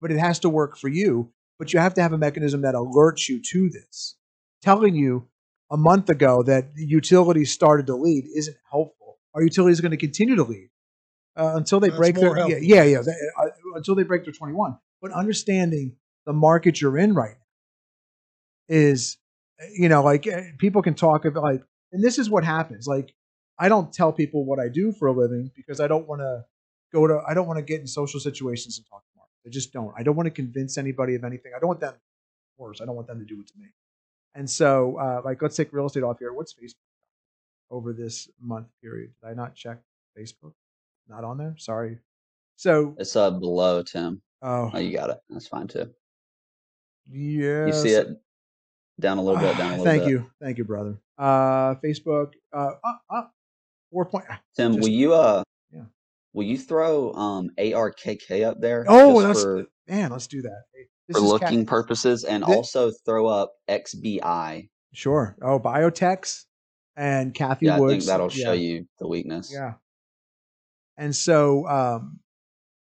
But 0.00 0.12
it 0.12 0.18
has 0.18 0.38
to 0.40 0.50
work 0.50 0.76
for 0.76 0.88
you 0.88 1.32
but 1.58 1.72
you 1.72 1.80
have 1.80 1.94
to 1.94 2.02
have 2.02 2.12
a 2.12 2.18
mechanism 2.18 2.62
that 2.62 2.74
alerts 2.74 3.28
you 3.28 3.40
to 3.40 3.68
this. 3.68 4.16
Telling 4.62 4.94
you 4.94 5.28
a 5.70 5.76
month 5.76 6.08
ago 6.08 6.42
that 6.44 6.74
the 6.74 6.86
utilities 6.86 7.52
started 7.52 7.86
to 7.86 7.96
lead 7.96 8.24
isn't 8.34 8.56
helpful. 8.70 9.18
Our 9.34 9.42
utilities 9.42 9.78
are 9.78 9.82
going 9.82 9.90
to 9.90 9.96
continue 9.96 10.36
to 10.36 10.44
lead 10.44 10.70
uh, 11.38 11.52
until 11.56 11.80
they 11.80 11.88
That's 11.88 11.98
break 11.98 12.14
their 12.16 12.38
yeah 12.38 12.56
yeah, 12.60 12.82
yeah 12.82 13.02
they- 13.02 13.12
uh, 13.38 13.48
until 13.76 13.94
they 13.94 14.02
break 14.02 14.24
their 14.24 14.32
21 14.32 14.76
but 15.00 15.12
understanding 15.12 15.96
the 16.26 16.32
market 16.32 16.80
you're 16.80 16.98
in 16.98 17.14
right 17.14 17.36
now 17.38 18.74
is 18.76 19.16
you 19.72 19.88
know 19.88 20.02
like 20.02 20.26
uh, 20.26 20.42
people 20.58 20.82
can 20.82 20.94
talk 20.94 21.24
about 21.24 21.42
like 21.42 21.62
and 21.92 22.02
this 22.04 22.18
is 22.18 22.28
what 22.28 22.44
happens 22.44 22.86
like 22.86 23.14
i 23.58 23.68
don't 23.68 23.92
tell 23.92 24.12
people 24.12 24.44
what 24.44 24.58
i 24.58 24.68
do 24.68 24.92
for 24.92 25.08
a 25.08 25.12
living 25.12 25.50
because 25.56 25.80
i 25.80 25.86
don't 25.86 26.06
want 26.06 26.20
to 26.20 26.44
go 26.92 27.06
to 27.06 27.20
i 27.26 27.32
don't 27.34 27.46
want 27.46 27.58
to 27.58 27.64
get 27.64 27.80
in 27.80 27.86
social 27.86 28.20
situations 28.20 28.76
and 28.78 28.86
talk 28.86 29.00
to 29.00 29.08
market 29.16 29.28
I 29.46 29.50
just 29.50 29.72
don't. 29.72 29.92
I 29.96 30.02
don't 30.02 30.16
want 30.16 30.26
to 30.26 30.30
convince 30.30 30.76
anybody 30.76 31.14
of 31.14 31.24
anything. 31.24 31.52
I 31.56 31.58
don't 31.58 31.68
want 31.68 31.80
them 31.80 31.94
worse. 32.58 32.80
I 32.82 32.84
don't 32.84 32.96
want 32.96 33.06
them 33.06 33.18
to 33.18 33.24
do 33.24 33.40
it 33.40 33.46
to 33.48 33.54
me. 33.58 33.68
And 34.34 34.48
so, 34.48 34.96
uh, 34.98 35.22
like, 35.24 35.40
let's 35.40 35.56
take 35.56 35.72
real 35.72 35.86
estate 35.86 36.02
off 36.02 36.18
here. 36.18 36.32
What's 36.32 36.52
Facebook 36.52 36.74
over 37.70 37.92
this 37.92 38.28
month 38.40 38.66
period? 38.82 39.12
Did 39.22 39.30
I 39.30 39.34
not 39.34 39.54
check 39.54 39.78
Facebook? 40.18 40.52
Not 41.08 41.24
on 41.24 41.38
there. 41.38 41.54
Sorry. 41.58 41.98
So, 42.56 42.94
It's 42.98 43.14
uh 43.16 43.30
below 43.30 43.82
Tim. 43.82 44.20
oh, 44.42 44.70
Oh, 44.74 44.78
you 44.78 44.92
got 44.96 45.10
it. 45.10 45.18
That's 45.30 45.46
fine 45.48 45.68
too. 45.68 45.90
yeah. 47.10 47.66
You 47.66 47.72
see 47.72 47.90
it 47.90 48.08
down 49.00 49.18
a 49.18 49.22
little 49.22 49.40
bit, 49.40 49.56
down 49.56 49.68
a 49.68 49.70
little 49.78 49.84
Thank 49.84 50.02
bit. 50.04 50.10
you, 50.10 50.30
thank 50.42 50.58
you, 50.58 50.64
brother. 50.64 50.98
Uh, 51.16 51.74
Facebook, 51.76 52.32
uh, 52.52 52.72
up, 52.84 53.02
up, 53.10 53.32
four 53.92 54.04
point. 54.06 54.24
Tim, 54.56 54.72
just- 54.74 54.82
will 54.82 54.88
you 54.94 55.14
uh 55.14 55.42
yeah. 55.72 55.82
will 56.32 56.44
you 56.44 56.58
throw 56.58 57.12
um 57.14 57.50
ARKK 57.58 58.44
up 58.44 58.60
there? 58.60 58.84
Oh, 58.88 59.22
that's 59.22 59.42
for, 59.42 59.64
man. 59.88 60.10
Let's 60.10 60.26
do 60.26 60.42
that. 60.42 60.62
This 61.08 61.16
for 61.16 61.22
looking 61.22 61.60
Cat- 61.60 61.66
purposes 61.68 62.24
and 62.24 62.44
Thi- 62.44 62.52
also 62.54 62.90
throw 63.06 63.26
up 63.26 63.52
XBI. 63.68 64.68
Sure. 64.92 65.36
Oh, 65.42 65.58
biotechs 65.60 66.44
and 66.96 67.32
Cathie 67.34 67.66
Yeah, 67.66 67.76
I 67.76 67.80
Woods. 67.80 67.92
think 67.92 68.04
that'll 68.04 68.28
show 68.28 68.52
yeah. 68.52 68.74
you 68.76 68.88
the 68.98 69.06
weakness. 69.08 69.50
Yeah. 69.52 69.74
And 70.98 71.14
so 71.16 71.66
um, 71.68 72.20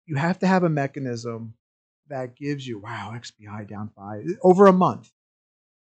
you 0.06 0.16
have 0.16 0.40
to 0.40 0.48
have 0.48 0.64
a 0.64 0.70
mechanism 0.70 1.56
that 2.10 2.36
gives 2.36 2.66
you 2.68 2.80
wow 2.80 3.14
XBI 3.16 3.68
down 3.68 3.90
five 3.96 4.26
over 4.44 4.68
a 4.68 4.74
month, 4.74 5.12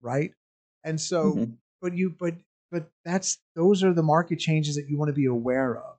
right? 0.01 0.33
And 0.83 0.99
so, 0.99 1.35
Mhm. 1.35 1.57
but 1.81 1.95
you 1.95 2.09
but 2.17 2.35
but 2.71 2.89
that's 3.03 3.37
those 3.55 3.83
are 3.83 3.93
the 3.93 4.03
market 4.03 4.39
changes 4.39 4.75
that 4.75 4.87
you 4.87 4.97
want 4.97 5.09
to 5.09 5.13
be 5.13 5.25
aware 5.25 5.77
of. 5.77 5.97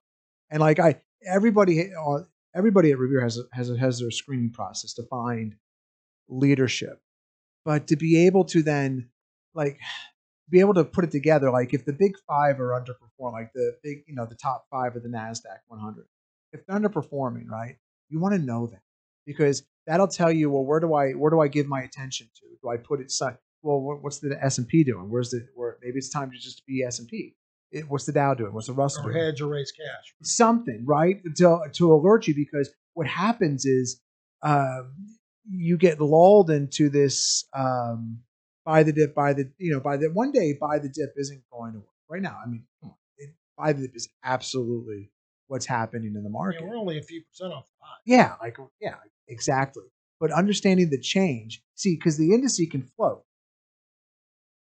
And 0.51 0.61
like 0.61 0.79
I, 0.81 1.03
everybody 1.27 1.93
uh, 1.95 2.21
everybody 2.55 2.93
at 2.93 2.99
Revere 2.99 3.21
has 3.21 3.39
has 3.53 3.69
has 3.79 3.99
their 4.01 4.11
screening 4.11 4.51
process 4.51 4.95
to 4.95 5.03
find 5.05 5.55
leadership, 6.29 7.03
but 7.65 7.89
to 7.89 7.97
be 7.97 8.27
able 8.27 8.45
to 8.47 8.63
then 8.63 9.11
like 9.55 9.79
be 10.51 10.61
able 10.61 10.75
to 10.75 10.85
put 10.85 11.05
it 11.05 11.11
together 11.11 11.51
like 11.51 11.73
if 11.73 11.85
the 11.85 11.93
big 11.95 12.15
five 12.29 12.61
are 12.61 12.71
underperforming 12.79 13.33
like 13.33 13.53
the 13.55 13.77
big 13.83 14.05
you 14.07 14.15
know 14.15 14.27
the 14.27 14.35
top 14.35 14.67
five 14.71 14.95
of 14.97 15.03
the 15.03 15.09
nasdaq 15.09 15.61
100 15.69 16.05
if 16.53 16.65
they're 16.67 16.79
underperforming 16.79 17.49
right 17.49 17.77
you 18.09 18.21
want 18.21 18.35
to 18.35 18.41
know 18.41 18.67
that 18.67 18.83
because 19.27 19.63
that'll 19.87 20.09
tell 20.09 20.31
you 20.33 20.51
well 20.51 20.65
where 20.65 20.81
do 20.81 20.95
i 20.95 21.13
where 21.13 21.31
do 21.31 21.41
i 21.41 21.49
give 21.49 21.67
my 21.67 21.83
attention 21.83 22.29
to? 22.37 22.47
Do 22.63 22.69
i 22.69 22.77
put 22.77 23.01
it 23.01 23.11
side 23.11 23.37
well 23.63 23.81
what's 23.81 24.19
the 24.19 24.37
s&p 24.43 24.85
doing? 24.85 25.09
Where's 25.11 25.31
the 25.31 25.47
where 25.55 25.79
maybe 25.83 25.99
it's 25.99 26.11
time 26.11 26.31
to 26.31 26.39
just 26.39 26.65
be 26.67 26.83
s&p 26.83 27.35
what's 27.89 28.05
the 28.05 28.13
dow 28.13 28.35
doing? 28.35 28.53
What's 28.53 28.67
the 28.67 28.75
russell 28.75 29.07
Or 29.09 29.13
doing? 29.13 29.25
hedge 29.25 29.41
or 29.41 29.49
raise 29.49 29.73
cash. 29.73 30.15
something 30.23 30.85
right 30.85 31.17
to 31.37 31.61
to 31.73 31.93
alert 31.93 32.27
you 32.29 32.35
because 32.35 32.71
what 32.95 33.07
happens 33.07 33.65
is 33.65 34.01
um, 34.43 34.93
you 35.49 35.77
get 35.79 36.01
lulled 36.01 36.51
into 36.51 36.89
this 36.91 37.47
um, 37.55 38.19
buy 38.67 38.83
the 38.83 38.93
dip 38.93 39.15
buy 39.15 39.33
the 39.33 39.51
you 39.59 39.73
know 39.73 39.81
buy 39.81 39.97
the 39.97 40.09
one 40.11 40.33
day 40.33 40.53
buy 40.61 40.79
the 40.79 40.89
dip 40.89 41.15
isn't 41.17 41.43
going 41.51 41.73
to 41.73 41.79
work. 41.79 41.89
Right 42.11 42.21
now 42.23 42.37
i 42.45 42.47
mean 42.49 42.65
come 42.81 42.91
on 42.91 42.97
it, 43.17 43.31
buy 43.57 43.73
the 43.73 43.83
dip 43.83 43.97
is 43.97 44.09
absolutely 44.23 45.11
what's 45.49 45.67
happening 45.67 46.15
in 46.17 46.23
the 46.23 46.31
market 46.31 46.61
mean, 46.61 46.71
we're 46.71 46.77
only 46.77 46.99
a 46.99 47.03
few 47.03 47.23
percent 47.23 47.53
off 47.53 47.65
the 47.79 47.87
high. 47.87 47.97
yeah 48.05 48.35
like 48.41 48.57
yeah 48.81 48.95
exactly. 49.29 49.85
But 50.21 50.31
understanding 50.31 50.91
the 50.91 51.01
change 51.01 51.63
see 51.75 51.97
because 51.97 52.17
the 52.17 52.33
industry 52.33 52.67
can 52.67 52.83
float. 52.83 53.25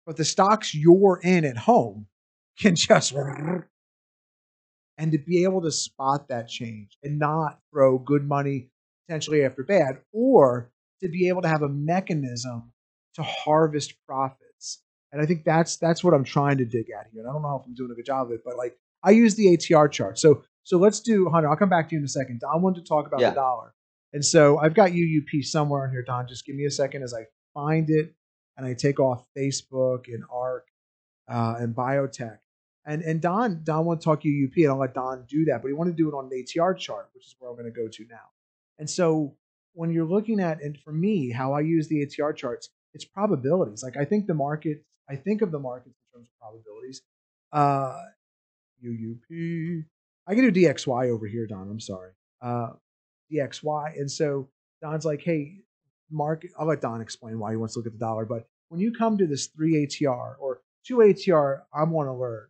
But 0.06 0.18
the 0.18 0.26
stocks 0.26 0.74
you're 0.74 1.20
in 1.24 1.46
at 1.46 1.58
home 1.58 2.08
can 2.60 2.76
just 2.76 3.14
and 4.98 5.12
to 5.12 5.18
be 5.18 5.44
able 5.44 5.62
to 5.62 5.72
spot 5.72 6.28
that 6.28 6.48
change 6.48 6.98
and 7.04 7.18
not 7.18 7.60
throw 7.72 7.98
good 7.98 8.28
money 8.28 8.70
potentially 9.08 9.44
after 9.44 9.64
bad 9.64 10.00
or 10.12 10.72
to 11.02 11.10
be 11.10 11.28
able 11.28 11.42
to 11.42 11.48
have 11.48 11.64
a 11.64 11.70
mechanism 11.70 12.72
to 13.16 13.24
harvest 13.24 13.96
profits. 14.08 14.84
And 15.12 15.22
i 15.22 15.26
think 15.26 15.44
that's 15.44 15.78
that's 15.78 16.04
what 16.04 16.14
i'm 16.14 16.24
trying 16.24 16.58
to 16.60 16.66
dig 16.66 16.88
at 16.98 17.08
here 17.12 17.22
and 17.22 17.30
i 17.30 17.34
don't 17.34 17.42
know 17.42 17.60
if 17.60 17.66
i'm 17.66 17.74
doing 17.74 17.92
a 17.92 17.96
good 17.96 18.06
job 18.06 18.28
of 18.28 18.34
it 18.34 18.42
but 18.46 18.56
like 18.56 18.78
i 19.04 19.12
use 19.12 19.36
the 19.36 19.48
atr 19.58 19.92
chart. 19.92 20.18
So 20.18 20.44
so 20.64 20.78
let's 20.78 21.00
do 21.00 21.30
hunter 21.30 21.50
i'll 21.50 21.56
come 21.58 21.70
back 21.70 21.90
to 21.90 21.96
you 21.96 22.00
in 22.00 22.06
a 22.06 22.08
second 22.08 22.40
don 22.40 22.62
wanted 22.62 22.82
to 22.84 22.88
talk 22.88 23.08
about 23.08 23.20
Yeah. 23.20 23.30
the 23.30 23.36
dollar 23.36 23.74
and 24.14 24.24
so 24.24 24.58
i've 24.60 24.74
got 24.74 24.92
uup 24.92 25.44
somewhere 25.44 25.86
in 25.86 25.92
here 25.92 26.04
don 26.04 26.28
just 26.28 26.46
give 26.46 26.56
me 26.56 26.66
a 26.66 26.72
second 26.72 27.04
as 27.04 27.14
i 27.14 27.26
find 27.54 27.90
it 27.90 28.14
and 28.58 28.66
i 28.66 28.74
take 28.74 29.00
off 29.00 29.26
facebook 29.38 30.08
and 30.08 30.24
arc 30.32 30.68
uh, 31.30 31.56
and 31.60 31.76
biotech 31.76 32.40
and 32.86 33.02
and 33.04 33.22
Don 33.22 33.62
Don 33.64 33.86
want 33.86 34.02
to 34.02 34.06
talk 34.06 34.24
UUP, 34.24 34.54
and 34.58 34.68
I'll 34.70 34.80
let 34.80 34.94
Don 34.94 35.26
do 35.30 35.46
that. 35.46 35.62
But 35.62 35.68
he 35.68 35.74
want 35.74 35.90
to 35.90 35.96
do 35.96 36.10
it 36.10 36.14
on 36.14 36.26
an 36.26 36.32
ATR 36.32 36.78
chart, 36.78 37.10
which 37.14 37.26
is 37.26 37.36
where 37.40 37.50
I'm 37.50 37.56
going 37.56 37.72
to 37.72 37.80
go 37.80 37.88
to 37.88 38.06
now. 38.10 38.30
And 38.80 38.90
so 38.90 39.36
when 39.74 39.92
you're 39.92 40.06
looking 40.06 40.40
at, 40.40 40.62
and 40.62 40.78
for 40.80 40.92
me, 40.92 41.30
how 41.32 41.54
I 41.54 41.62
use 41.62 41.88
the 41.88 42.06
ATR 42.06 42.36
charts, 42.36 42.70
it's 42.94 43.06
probabilities. 43.06 43.84
Like 43.84 43.98
I 43.98 44.06
think 44.06 44.26
the 44.26 44.34
market, 44.34 44.84
I 45.10 45.16
think 45.16 45.42
of 45.42 45.52
the 45.52 45.60
markets 45.60 45.96
in 46.14 46.20
terms 46.20 46.30
of 46.30 46.40
probabilities. 46.40 47.02
Uh, 47.54 48.02
UUP. 48.84 49.86
I 50.28 50.36
can 50.36 50.52
do 50.52 50.62
DXY 50.62 51.10
over 51.10 51.28
here, 51.28 51.48
Don. 51.48 51.70
I'm 51.70 51.80
sorry. 51.80 52.12
Uh, 52.42 52.72
DXY. 53.32 54.00
And 54.00 54.10
so 54.10 54.50
Don's 54.82 55.06
like, 55.06 55.22
hey, 55.22 55.60
Mark, 56.10 56.46
I'll 56.58 56.68
let 56.68 56.82
Don 56.82 57.02
explain 57.02 57.40
why 57.40 57.52
he 57.52 57.58
wants 57.58 57.74
to 57.74 57.80
look 57.80 57.88
at 57.88 57.94
the 57.94 58.00
dollar. 58.00 58.26
But 58.26 58.48
when 58.70 58.80
you 58.80 58.92
come 58.94 59.18
to 59.18 59.28
this 59.28 59.48
three 59.48 59.86
ATR 59.86 60.36
or 60.40 60.62
two 60.86 60.98
ATR, 60.98 61.62
I 61.74 61.84
want 61.84 62.08
to 62.08 62.14
learn 62.14 62.48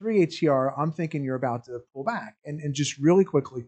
three 0.00 0.26
ATR, 0.26 0.72
I'm 0.76 0.92
thinking 0.92 1.22
you're 1.22 1.36
about 1.36 1.64
to 1.64 1.80
pull 1.92 2.04
back. 2.04 2.36
And, 2.44 2.60
and 2.60 2.74
just 2.74 2.98
really 2.98 3.24
quickly, 3.24 3.66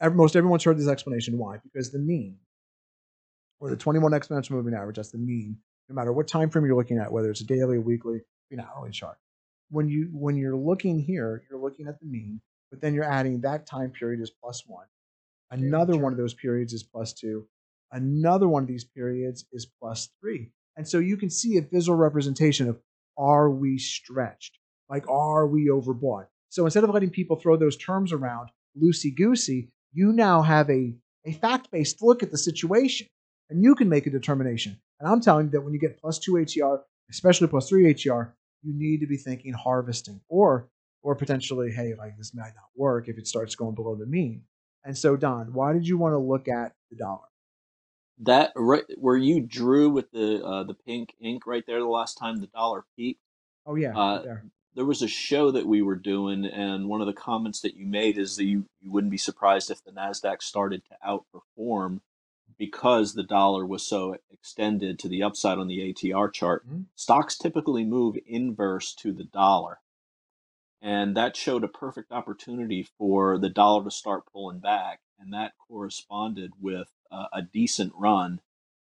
ev- 0.00 0.14
most 0.14 0.36
everyone's 0.36 0.64
heard 0.64 0.78
this 0.78 0.88
explanation. 0.88 1.38
Why? 1.38 1.58
Because 1.62 1.90
the 1.90 1.98
mean, 1.98 2.36
or 3.60 3.70
the 3.70 3.76
21 3.76 4.12
exponential 4.12 4.50
moving 4.52 4.74
average, 4.74 4.96
that's 4.96 5.10
the 5.10 5.18
mean, 5.18 5.58
no 5.88 5.94
matter 5.94 6.12
what 6.12 6.28
time 6.28 6.50
frame 6.50 6.66
you're 6.66 6.76
looking 6.76 6.98
at, 6.98 7.10
whether 7.10 7.30
it's 7.30 7.40
a 7.40 7.46
daily, 7.46 7.78
weekly, 7.78 8.20
an 8.50 8.60
hourly 8.60 8.90
chart. 8.90 9.18
When 9.70 9.88
you 9.88 10.08
when 10.12 10.36
you're 10.36 10.56
looking 10.56 10.98
here, 10.98 11.42
you're 11.48 11.60
looking 11.60 11.88
at 11.88 12.00
the 12.00 12.06
mean, 12.06 12.40
but 12.70 12.80
then 12.80 12.94
you're 12.94 13.04
adding 13.04 13.40
that 13.40 13.66
time 13.66 13.90
period 13.90 14.20
is 14.20 14.30
plus 14.30 14.64
one. 14.66 14.86
Another 15.50 15.96
one 15.96 16.12
of 16.12 16.18
those 16.18 16.34
periods 16.34 16.72
is 16.72 16.82
plus 16.82 17.12
two. 17.12 17.46
Another 17.92 18.48
one 18.48 18.62
of 18.62 18.68
these 18.68 18.84
periods 18.84 19.46
is 19.52 19.66
plus 19.80 20.10
three. 20.20 20.50
And 20.76 20.86
so 20.86 20.98
you 20.98 21.16
can 21.16 21.30
see 21.30 21.56
a 21.56 21.62
visual 21.62 21.96
representation 21.96 22.68
of 22.68 22.78
are 23.16 23.50
we 23.50 23.78
stretched? 23.78 24.58
Like, 24.88 25.08
are 25.08 25.46
we 25.46 25.68
overbought? 25.68 26.26
So 26.50 26.64
instead 26.64 26.84
of 26.84 26.90
letting 26.90 27.10
people 27.10 27.36
throw 27.36 27.56
those 27.56 27.76
terms 27.76 28.12
around 28.12 28.50
loosey 28.80 29.14
goosey, 29.14 29.70
you 29.92 30.12
now 30.12 30.42
have 30.42 30.70
a, 30.70 30.94
a 31.26 31.32
fact 31.32 31.70
based 31.70 32.02
look 32.02 32.22
at 32.22 32.30
the 32.30 32.38
situation 32.38 33.06
and 33.50 33.62
you 33.62 33.74
can 33.74 33.88
make 33.88 34.06
a 34.06 34.10
determination. 34.10 34.78
And 35.00 35.10
I'm 35.10 35.20
telling 35.20 35.46
you 35.46 35.52
that 35.52 35.62
when 35.62 35.72
you 35.72 35.80
get 35.80 36.00
plus 36.00 36.18
two 36.18 36.32
ATR, 36.32 36.80
especially 37.10 37.48
plus 37.48 37.68
three 37.68 37.92
ATR, 37.92 38.32
you 38.62 38.72
need 38.74 39.00
to 39.00 39.06
be 39.06 39.16
thinking 39.16 39.52
harvesting 39.52 40.20
or 40.28 40.68
or 41.02 41.14
potentially, 41.14 41.70
hey, 41.70 41.94
like 41.96 42.16
this 42.16 42.34
might 42.34 42.54
not 42.56 42.70
work 42.76 43.08
if 43.08 43.18
it 43.18 43.26
starts 43.26 43.54
going 43.54 43.74
below 43.74 43.94
the 43.94 44.06
mean. 44.06 44.42
And 44.84 44.96
so, 44.98 45.16
Don, 45.16 45.52
why 45.52 45.72
did 45.72 45.86
you 45.86 45.96
want 45.96 46.12
to 46.12 46.18
look 46.18 46.48
at 46.48 46.72
the 46.90 46.96
dollar? 46.96 47.28
That 48.20 48.52
right 48.56 48.84
where 48.96 49.16
you 49.16 49.40
drew 49.40 49.90
with 49.90 50.10
the 50.10 50.44
uh, 50.44 50.64
the 50.64 50.74
pink 50.74 51.14
ink 51.20 51.46
right 51.46 51.64
there 51.66 51.78
the 51.78 51.86
last 51.86 52.18
time 52.18 52.40
the 52.40 52.48
dollar 52.48 52.84
peaked. 52.96 53.20
Oh 53.64 53.76
yeah, 53.76 53.96
Uh, 53.96 54.22
there. 54.22 54.44
There 54.74 54.84
was 54.84 55.02
a 55.02 55.08
show 55.08 55.50
that 55.50 55.66
we 55.66 55.82
were 55.82 55.96
doing, 55.96 56.44
and 56.44 56.88
one 56.88 57.00
of 57.00 57.06
the 57.06 57.12
comments 57.12 57.60
that 57.62 57.74
you 57.74 57.84
made 57.86 58.16
is 58.16 58.36
that 58.36 58.44
you, 58.44 58.66
you 58.80 58.92
wouldn't 58.92 59.10
be 59.10 59.18
surprised 59.18 59.70
if 59.70 59.82
the 59.82 59.90
Nasdaq 59.90 60.40
started 60.40 60.82
to 60.84 60.96
outperform 61.04 62.00
because 62.58 63.14
the 63.14 63.22
dollar 63.22 63.64
was 63.64 63.86
so 63.86 64.16
extended 64.30 64.98
to 64.98 65.08
the 65.08 65.22
upside 65.22 65.58
on 65.58 65.68
the 65.68 65.80
ATR 65.80 66.28
chart. 66.28 66.68
Mhm. 66.68 66.86
Stocks 66.94 67.38
typically 67.38 67.84
move 67.84 68.16
inverse 68.26 68.94
to 68.96 69.12
the 69.12 69.24
dollar, 69.24 69.80
and 70.80 71.16
that 71.16 71.36
showed 71.36 71.64
a 71.64 71.68
perfect 71.68 72.12
opportunity 72.12 72.82
for 72.82 73.38
the 73.38 73.48
dollar 73.48 73.84
to 73.84 73.90
start 73.90 74.26
pulling 74.32 74.58
back, 74.60 75.00
and 75.18 75.32
that 75.32 75.52
corresponded 75.58 76.52
with 76.60 76.88
uh, 77.10 77.26
a 77.32 77.42
decent 77.42 77.92
run 77.94 78.40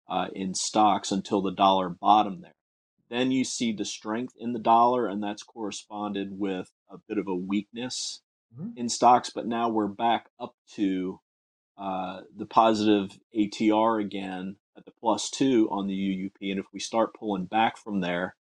uh, 0.09 0.29
in 0.33 0.55
stocks 0.55 1.11
until 1.13 1.43
the 1.43 1.51
dollar 1.53 1.89
bottomed 1.89 2.43
there. 2.43 2.55
Then 3.09 3.31
you 3.31 3.45
see 3.45 3.73
the 3.73 3.85
strength 3.85 4.35
in 4.37 4.53
the 4.53 4.59
dollar, 4.59 5.07
and 5.07 5.23
that's 5.23 5.43
corresponded 5.43 6.39
with 6.39 6.73
a 6.89 6.99
bit 6.99 7.19
of 7.19 7.29
a 7.29 7.35
weakness 7.35 8.23
Mhm. 8.57 8.77
in 8.77 8.89
stocks. 8.89 9.31
But 9.31 9.47
now 9.47 9.69
we're 9.69 9.87
back 9.89 10.31
up 10.41 10.55
to 10.75 11.21
uh, 11.79 12.23
the 12.35 12.47
positive 12.47 13.19
ATR 13.37 14.01
again 14.01 14.57
at 14.77 14.85
the 14.85 14.93
plus 14.93 15.31
two 15.31 15.69
on 15.71 15.87
the 15.87 15.95
UUP. 15.95 16.51
And 16.51 16.59
if 16.61 16.67
we 16.73 16.81
start 16.81 17.15
pulling 17.15 17.47
back 17.47 17.77
from 17.77 18.01
there, 18.01 18.37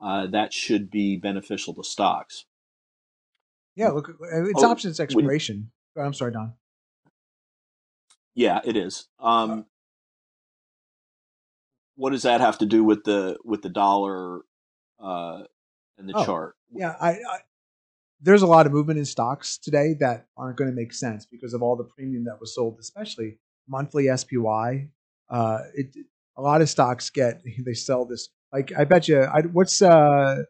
uh, 0.00 0.26
that 0.28 0.52
should 0.52 0.90
be 0.90 1.16
beneficial 1.16 1.74
to 1.74 1.84
stocks. 1.84 2.46
Yeah, 3.76 3.88
look, 3.90 4.08
uh, 4.08 4.44
it's 4.44 4.62
Oh, 4.62 4.70
options 4.70 4.98
expiration. 5.00 5.70
Oh, 5.96 6.02
I'm 6.02 6.14
sorry, 6.14 6.32
Don. 6.32 6.54
Yeah, 8.34 8.60
it 8.64 8.76
is. 8.76 9.08
Uh, 9.18 9.26
Um, 9.26 9.66
what 11.96 12.10
does 12.10 12.22
that 12.22 12.40
have 12.40 12.58
to 12.58 12.66
do 12.66 12.82
with 12.82 13.04
the 13.04 13.36
with 13.44 13.62
the 13.62 13.68
dollar 13.68 14.40
uh, 14.98 15.42
and 15.98 16.08
the 16.08 16.14
Oh, 16.16 16.24
chart? 16.24 16.56
Yeah, 16.72 16.96
I, 17.00 17.10
I 17.10 17.38
there's 18.22 18.42
a 18.42 18.46
lot 18.46 18.66
of 18.66 18.72
movement 18.72 18.98
in 18.98 19.04
stocks 19.04 19.58
today 19.58 19.94
that 20.00 20.26
aren't 20.36 20.56
going 20.56 20.70
to 20.70 20.76
make 20.76 20.92
sense 20.92 21.26
because 21.26 21.54
of 21.54 21.62
all 21.62 21.76
the 21.76 21.84
premium 21.84 22.24
that 22.24 22.38
was 22.40 22.54
sold, 22.54 22.76
especially 22.80 23.38
monthly 23.68 24.14
SPY. 24.14 24.88
Uh, 25.28 25.58
it 25.74 25.94
a 26.36 26.42
lot 26.42 26.60
of 26.60 26.68
stocks 26.68 27.10
get 27.10 27.42
they 27.64 27.74
sell 27.74 28.04
this 28.04 28.28
like 28.52 28.72
I 28.76 28.84
bet 28.84 29.08
you. 29.08 29.20
I, 29.22 29.42
what's 29.42 29.80
uh 29.80 30.42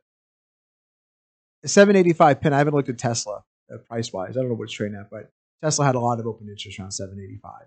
seven 1.65 1.97
eighty 1.97 2.13
five 2.13 2.41
pin? 2.41 2.53
I 2.53 2.59
haven't 2.59 2.75
looked 2.75 2.89
at 2.89 2.99
Tesla 2.99 3.43
uh, 3.73 3.79
price 3.79 4.13
wise. 4.13 4.37
I 4.37 4.41
don't 4.41 4.49
know 4.49 4.55
what's 4.55 4.73
trading 4.73 4.99
at, 4.99 5.11
but 5.11 5.31
Tesla 5.63 5.85
had 5.85 5.95
a 5.95 6.01
lot 6.01 6.19
of 6.19 6.27
open 6.27 6.49
interest 6.49 6.79
around 6.79 6.93
seven 6.93 7.21
eighty 7.23 7.39
five. 7.43 7.67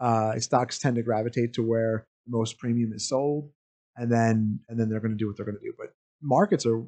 Uh, 0.00 0.40
stocks 0.40 0.78
tend 0.78 0.96
to 0.96 1.02
gravitate 1.02 1.52
to 1.54 1.62
where 1.62 2.06
the 2.26 2.36
most 2.36 2.58
premium 2.58 2.92
is 2.94 3.08
sold, 3.08 3.50
and 3.96 4.10
then 4.10 4.60
and 4.68 4.80
then 4.80 4.88
they're 4.88 5.00
going 5.00 5.12
to 5.12 5.16
do 5.16 5.26
what 5.26 5.36
they're 5.36 5.46
going 5.46 5.58
to 5.58 5.62
do. 5.62 5.74
But 5.76 5.92
markets 6.22 6.64
are 6.64 6.82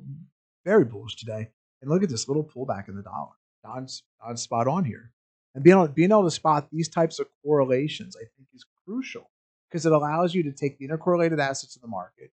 very 0.64 0.84
bullish 0.84 1.16
today, 1.16 1.50
and 1.82 1.90
look 1.90 2.02
at 2.02 2.08
this 2.08 2.28
little 2.28 2.44
pullback 2.44 2.88
in 2.88 2.96
the 2.96 3.02
dollar. 3.02 3.32
Don's, 3.64 4.02
Don's 4.24 4.42
spot 4.42 4.66
on 4.66 4.84
here, 4.84 5.12
and 5.54 5.62
being 5.62 5.76
able, 5.76 5.88
being 5.88 6.10
able 6.10 6.24
to 6.24 6.30
spot 6.30 6.68
these 6.72 6.88
types 6.88 7.18
of 7.18 7.26
correlations, 7.44 8.16
I 8.16 8.24
think, 8.36 8.48
is 8.54 8.64
crucial 8.86 9.30
because 9.68 9.84
it 9.86 9.92
allows 9.92 10.34
you 10.34 10.42
to 10.44 10.52
take 10.52 10.78
the 10.78 10.88
intercorrelated 10.88 11.38
assets 11.38 11.76
of 11.76 11.82
the 11.82 11.88
market 11.88 12.30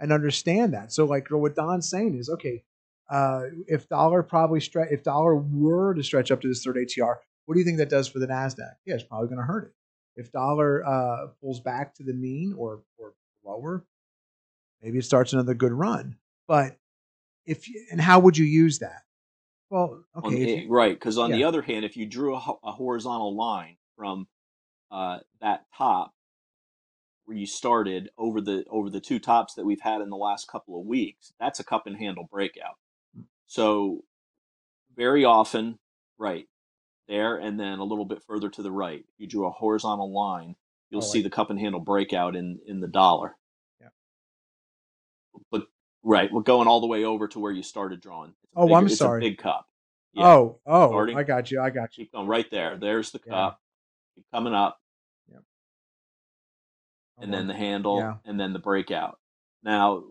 and 0.00 0.12
understand 0.12 0.74
that. 0.74 0.92
So, 0.92 1.04
like 1.04 1.28
what 1.30 1.54
Don's 1.54 1.88
saying 1.88 2.16
is, 2.18 2.28
okay, 2.28 2.62
uh, 3.08 3.42
if 3.66 3.88
dollar 3.88 4.22
probably 4.22 4.60
stretch, 4.60 4.88
if 4.90 5.02
dollar 5.02 5.36
were 5.36 5.94
to 5.94 6.02
stretch 6.02 6.30
up 6.30 6.40
to 6.42 6.48
this 6.48 6.64
third 6.64 6.76
ATR, 6.76 7.16
what 7.46 7.54
do 7.54 7.60
you 7.60 7.64
think 7.64 7.78
that 7.78 7.88
does 7.88 8.08
for 8.08 8.18
the 8.18 8.26
Nasdaq? 8.26 8.74
Yeah, 8.84 8.94
it's 8.94 9.04
probably 9.04 9.28
going 9.28 9.38
to 9.38 9.44
hurt 9.44 9.66
it. 9.66 9.72
If 10.20 10.32
dollar 10.32 10.84
uh, 10.84 11.28
pulls 11.40 11.60
back 11.60 11.94
to 11.96 12.02
the 12.02 12.14
mean 12.14 12.54
or 12.56 12.82
or 12.98 13.14
lower, 13.44 13.84
maybe 14.82 14.98
it 14.98 15.04
starts 15.04 15.32
another 15.32 15.54
good 15.54 15.72
run. 15.72 16.16
But 16.48 16.76
if 17.46 17.68
you, 17.68 17.84
and 17.90 18.00
how 18.00 18.18
would 18.20 18.36
you 18.36 18.44
use 18.44 18.80
that? 18.80 19.02
Well, 19.70 20.04
okay, 20.16 20.36
if 20.36 20.46
the, 20.46 20.64
you, 20.64 20.70
right, 20.70 20.94
because 20.94 21.18
on 21.18 21.32
the 21.32 21.44
other 21.44 21.62
hand, 21.62 21.84
if 21.84 21.96
you 21.96 22.06
drew 22.06 22.34
a, 22.34 22.54
a 22.62 22.72
horizontal 22.72 23.36
line 23.36 23.76
from 23.96 24.28
uh, 24.90 25.18
that 25.40 25.64
top 25.76 26.12
where 27.24 27.36
you 27.36 27.46
started 27.46 28.10
over 28.16 28.40
the 28.40 28.64
over 28.70 28.88
the 28.90 29.00
two 29.00 29.18
tops 29.18 29.54
that 29.54 29.64
we've 29.64 29.80
had 29.80 30.00
in 30.00 30.10
the 30.10 30.16
last 30.16 30.46
couple 30.48 30.78
of 30.78 30.86
weeks, 30.86 31.32
that's 31.40 31.58
a 31.58 31.64
cup 31.64 31.86
and 31.86 31.96
handle 31.96 32.28
breakout. 32.30 32.76
So 33.48 34.04
very 34.96 35.24
often, 35.24 35.78
right 36.18 36.46
there, 37.08 37.36
and 37.36 37.58
then 37.58 37.78
a 37.78 37.84
little 37.84 38.04
bit 38.04 38.22
further 38.22 38.48
to 38.50 38.62
the 38.62 38.72
right, 38.72 39.04
you 39.18 39.26
drew 39.26 39.46
a 39.46 39.50
horizontal 39.50 40.12
line. 40.12 40.54
You'll 40.90 41.02
oh, 41.02 41.06
see 41.06 41.18
like 41.18 41.24
the 41.24 41.36
cup 41.36 41.50
and 41.50 41.58
handle 41.58 41.80
breakout 41.80 42.36
in 42.36 42.60
in 42.66 42.80
the 42.80 42.88
dollar. 42.88 43.36
yeah. 43.80 43.88
But 45.50 45.66
right, 46.06 46.32
we're 46.32 46.42
going 46.42 46.68
all 46.68 46.80
the 46.80 46.88
way 46.88 47.04
over 47.04 47.28
to 47.28 47.40
where 47.40 47.52
you 47.52 47.62
started 47.64 48.00
drawing. 48.02 48.30
It's 48.30 48.52
Oh, 48.56 48.66
bigger, 48.66 48.76
I'm 48.76 48.88
sorry. 48.88 49.20
big 49.22 49.38
cup. 49.38 49.66
Yeah, 50.14 50.26
Oh, 50.28 50.60
oh, 50.66 50.88
starting. 50.90 51.18
I 51.18 51.24
got 51.24 51.50
you. 51.50 51.60
I 51.60 51.70
got 51.70 51.96
you. 51.98 52.04
Keep 52.04 52.12
going 52.12 52.28
right 52.28 52.50
there. 52.50 52.78
There's 52.78 53.12
the 53.12 53.20
Yeah, 53.26 53.32
cup. 53.32 53.60
Keep 54.16 54.24
coming 54.32 54.54
up, 54.54 54.78
yeah. 55.30 55.38
and 57.18 57.32
then 57.34 57.46
the 57.48 57.54
handle, 57.54 57.98
yeah. 57.98 58.14
and 58.24 58.40
then 58.40 58.52
the 58.54 58.58
breakout. 58.60 59.18
Now, 59.62 60.04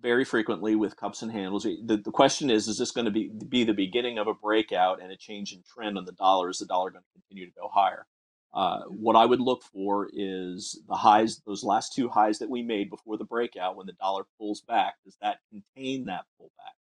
very 0.00 0.24
frequently 0.24 0.76
with 0.76 0.96
cups 0.96 1.22
and 1.22 1.32
handles, 1.32 1.64
the, 1.64 2.00
the 2.04 2.10
question 2.12 2.50
is: 2.50 2.68
Is 2.68 2.78
this 2.78 2.90
going 2.92 3.06
to 3.06 3.10
be 3.12 3.30
be 3.48 3.64
the 3.64 3.74
beginning 3.74 4.18
of 4.18 4.26
a 4.28 4.34
breakout 4.34 5.02
and 5.02 5.12
a 5.12 5.16
change 5.16 5.52
in 5.52 5.62
trend 5.62 5.98
on 5.98 6.04
the 6.04 6.12
dollar? 6.12 6.50
Is 6.50 6.58
the 6.58 6.66
dollar 6.66 6.90
going 6.90 7.04
to 7.04 7.20
continue 7.20 7.46
to 7.46 7.52
go 7.60 7.68
higher? 7.72 8.06
Uh, 8.54 8.82
what 8.88 9.16
I 9.16 9.26
would 9.26 9.40
look 9.40 9.62
for 9.62 10.08
is 10.12 10.80
the 10.88 10.94
highs, 10.94 11.42
those 11.46 11.62
last 11.62 11.94
two 11.94 12.08
highs 12.08 12.38
that 12.38 12.48
we 12.48 12.62
made 12.62 12.88
before 12.88 13.18
the 13.18 13.24
breakout. 13.24 13.76
When 13.76 13.86
the 13.86 13.92
dollar 13.92 14.24
pulls 14.38 14.62
back, 14.62 14.94
does 15.04 15.16
that 15.20 15.38
contain 15.50 16.06
that 16.06 16.24
pullback? 16.40 16.76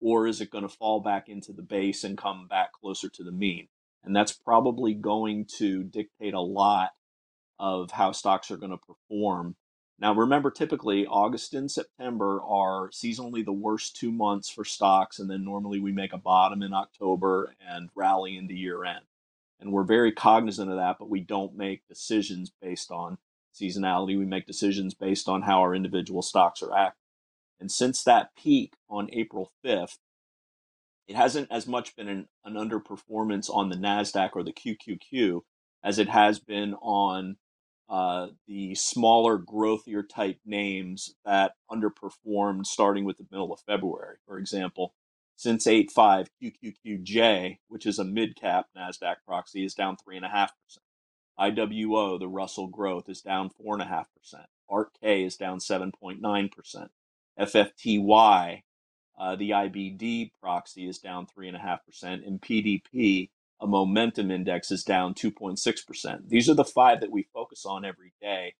or 0.00 0.26
is 0.26 0.40
it 0.40 0.50
going 0.50 0.62
to 0.62 0.68
fall 0.68 1.00
back 1.00 1.28
into 1.28 1.52
the 1.52 1.62
base 1.62 2.04
and 2.04 2.18
come 2.18 2.46
back 2.48 2.72
closer 2.72 3.08
to 3.08 3.24
the 3.24 3.32
mean? 3.32 3.68
And 4.04 4.14
that's 4.14 4.32
probably 4.32 4.94
going 4.94 5.46
to 5.56 5.82
dictate 5.82 6.34
a 6.34 6.40
lot 6.40 6.90
of 7.58 7.90
how 7.90 8.12
stocks 8.12 8.50
are 8.50 8.56
going 8.56 8.70
to 8.70 8.76
perform. 8.76 9.56
Now, 9.98 10.14
remember, 10.14 10.50
typically 10.50 11.06
August 11.06 11.54
and 11.54 11.70
September 11.70 12.40
are 12.42 12.90
seasonally 12.90 13.44
the 13.44 13.52
worst 13.52 13.96
two 13.96 14.12
months 14.12 14.50
for 14.50 14.64
stocks, 14.64 15.18
and 15.18 15.30
then 15.30 15.42
normally 15.42 15.80
we 15.80 15.90
make 15.90 16.12
a 16.12 16.18
bottom 16.18 16.62
in 16.62 16.74
October 16.74 17.54
and 17.66 17.88
rally 17.94 18.36
into 18.36 18.54
year 18.54 18.84
end. 18.84 19.06
And 19.60 19.72
we're 19.72 19.84
very 19.84 20.12
cognizant 20.12 20.70
of 20.70 20.76
that, 20.76 20.96
but 20.98 21.08
we 21.08 21.20
don't 21.20 21.56
make 21.56 21.86
decisions 21.88 22.52
based 22.60 22.90
on 22.90 23.18
seasonality. 23.54 24.18
We 24.18 24.26
make 24.26 24.46
decisions 24.46 24.94
based 24.94 25.28
on 25.28 25.42
how 25.42 25.60
our 25.60 25.74
individual 25.74 26.22
stocks 26.22 26.62
are 26.62 26.76
acting. 26.76 27.00
And 27.58 27.72
since 27.72 28.02
that 28.04 28.36
peak 28.36 28.74
on 28.90 29.08
April 29.12 29.50
5th, 29.64 29.98
it 31.08 31.16
hasn't 31.16 31.50
as 31.50 31.66
much 31.66 31.96
been 31.96 32.08
an, 32.08 32.28
an 32.44 32.54
underperformance 32.54 33.48
on 33.48 33.68
the 33.70 33.76
NASDAQ 33.76 34.30
or 34.34 34.42
the 34.42 34.52
QQQ 34.52 35.42
as 35.82 35.98
it 35.98 36.08
has 36.08 36.38
been 36.38 36.74
on 36.74 37.36
uh, 37.88 38.28
the 38.48 38.74
smaller, 38.74 39.38
growthier 39.38 40.02
type 40.06 40.40
names 40.44 41.14
that 41.24 41.52
underperformed 41.70 42.66
starting 42.66 43.04
with 43.04 43.16
the 43.18 43.26
middle 43.30 43.52
of 43.52 43.60
February. 43.60 44.16
For 44.26 44.38
example, 44.38 44.94
since 45.36 45.66
8.5, 45.66 46.28
QQQJ, 46.42 47.58
which 47.68 47.86
is 47.86 47.98
a 47.98 48.04
mid 48.04 48.36
cap 48.36 48.66
NASDAQ 48.76 49.16
proxy, 49.26 49.64
is 49.64 49.74
down 49.74 49.96
3.5%. 49.96 50.48
IWO, 51.38 52.18
the 52.18 52.28
Russell 52.28 52.68
Growth, 52.68 53.08
is 53.08 53.20
down 53.20 53.50
4.5%. 53.50 54.04
ARK 54.68 54.92
is 55.02 55.36
down 55.36 55.58
7.9%. 55.58 56.88
FFTY, 57.38 58.62
uh, 59.18 59.36
the 59.36 59.50
IBD 59.50 60.30
proxy, 60.40 60.88
is 60.88 60.98
down 60.98 61.26
3.5%. 61.26 61.78
And 62.26 62.40
PDP, 62.40 63.30
a 63.60 63.66
momentum 63.66 64.30
index, 64.30 64.70
is 64.70 64.84
down 64.84 65.14
2.6%. 65.14 66.28
These 66.28 66.48
are 66.48 66.54
the 66.54 66.64
five 66.64 67.00
that 67.00 67.10
we 67.12 67.28
focus 67.34 67.66
on 67.66 67.84
every 67.84 68.14
day 68.20 68.54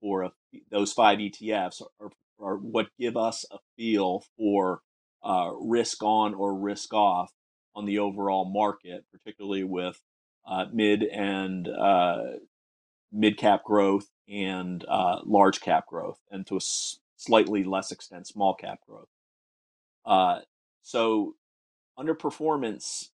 for 0.00 0.22
a, 0.22 0.32
those 0.70 0.92
five 0.92 1.18
ETFs 1.18 1.82
are, 2.00 2.10
are 2.40 2.56
what 2.56 2.88
give 2.98 3.16
us 3.16 3.44
a 3.52 3.58
feel 3.76 4.24
for 4.36 4.80
uh, 5.24 5.50
risk 5.60 6.02
on 6.02 6.34
or 6.34 6.54
risk 6.54 6.92
off 6.94 7.32
on 7.74 7.86
the 7.86 7.98
overall 7.98 8.44
market, 8.44 9.04
particularly 9.12 9.64
with 9.64 10.00
uh, 10.46 10.66
mid 10.72 11.02
and 11.04 11.68
uh, 11.68 12.22
mid 13.12 13.38
cap 13.38 13.64
growth 13.64 14.08
and 14.28 14.84
uh, 14.88 15.20
large 15.24 15.60
cap 15.60 15.86
growth, 15.86 16.18
and 16.30 16.46
to 16.46 16.54
a 16.54 16.58
s- 16.58 16.98
slightly 17.16 17.64
less 17.64 17.92
extent, 17.92 18.26
small 18.26 18.54
cap 18.54 18.80
growth. 18.88 19.08
Uh, 20.04 20.40
so, 20.82 21.34
underperformance, 21.98 23.08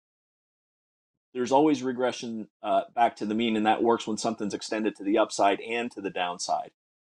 there's 1.34 1.52
always 1.52 1.82
regression 1.82 2.48
uh, 2.62 2.82
back 2.94 3.16
to 3.16 3.26
the 3.26 3.34
mean, 3.34 3.56
and 3.56 3.66
that 3.66 3.82
works 3.82 4.06
when 4.06 4.16
something's 4.18 4.54
extended 4.54 4.96
to 4.96 5.04
the 5.04 5.18
upside 5.18 5.60
and 5.60 5.90
to 5.92 6.00
the 6.00 6.10
downside. 6.10 6.70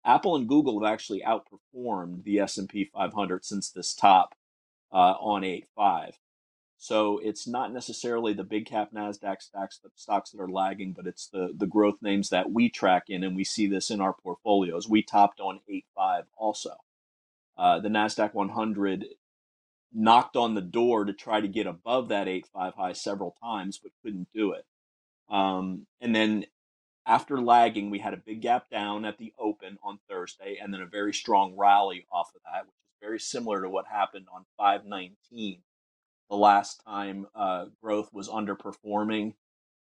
Apple 0.05 0.37
and 0.37 0.49
Google 0.49 0.83
have 0.83 0.93
actually 0.93 1.23
outperformed 1.23 2.25
the 2.25 2.41
S&P 2.41 2.91
500 2.93 3.45
since 3.45 3.71
this 3.71 3.95
top 3.95 4.35
uh, 4.93 5.15
on 5.21 5.43
8.5. 5.43 6.13
So 6.83 7.19
it's 7.19 7.47
not 7.47 7.75
necessarily 7.75 8.33
the 8.33 8.43
big 8.43 8.65
cap 8.65 8.91
Nasdaq 8.95 9.43
stocks, 9.43 9.79
the 9.79 9.91
stocks 9.97 10.31
that 10.31 10.41
are 10.41 10.49
lagging, 10.49 10.95
but 10.95 11.07
it's 11.07 11.29
the 11.29 11.53
the 11.55 11.67
growth 11.67 11.99
names 12.01 12.31
that 12.31 12.51
we 12.53 12.71
track 12.71 13.05
in, 13.09 13.23
and 13.23 13.37
we 13.37 13.45
see 13.45 13.67
this 13.67 13.91
in 13.91 14.01
our 14.01 14.15
portfolios. 14.15 14.89
We 14.89 15.03
topped 15.03 15.41
on 15.41 15.61
8.5 15.71 16.23
also. 16.39 16.77
Uh, 17.59 17.81
the 17.81 17.91
Nasdaq 17.91 18.33
100 18.33 19.05
knocked 19.93 20.37
on 20.37 20.55
the 20.55 20.63
door 20.63 21.05
to 21.05 21.13
try 21.13 21.43
to 21.43 21.49
get 21.49 21.67
above 21.67 22.09
that 22.09 22.27
8.5 22.27 22.75
high 22.75 22.93
several 22.95 23.37
times, 23.43 23.77
but 23.77 23.93
couldn't 24.03 24.29
do 24.35 24.53
it. 24.53 24.65
Um, 25.29 25.87
and 26.01 26.17
then 26.17 26.47
after 27.07 27.43
lagging, 27.43 27.91
we 27.91 27.99
had 27.99 28.15
a 28.15 28.23
big 28.25 28.41
gap 28.41 28.71
down 28.71 29.05
at 29.05 29.19
the 29.19 29.35
open 29.39 29.79
on 29.83 29.99
Thursday, 30.09 30.59
and 30.63 30.73
then 30.73 30.81
a 30.81 30.87
very 30.87 31.13
strong 31.13 31.55
rally 31.59 32.07
off 32.11 32.31
of 32.35 32.41
that, 32.45 32.65
which 32.65 32.75
very 33.01 33.19
similar 33.19 33.63
to 33.63 33.69
what 33.69 33.87
happened 33.87 34.27
on 34.35 34.45
519 34.57 35.63
the 36.31 36.37
last 36.37 36.83
time 36.87 37.27
uh, 37.35 37.67
growth 37.83 38.11
was 38.13 38.29
underperforming. 38.29 39.35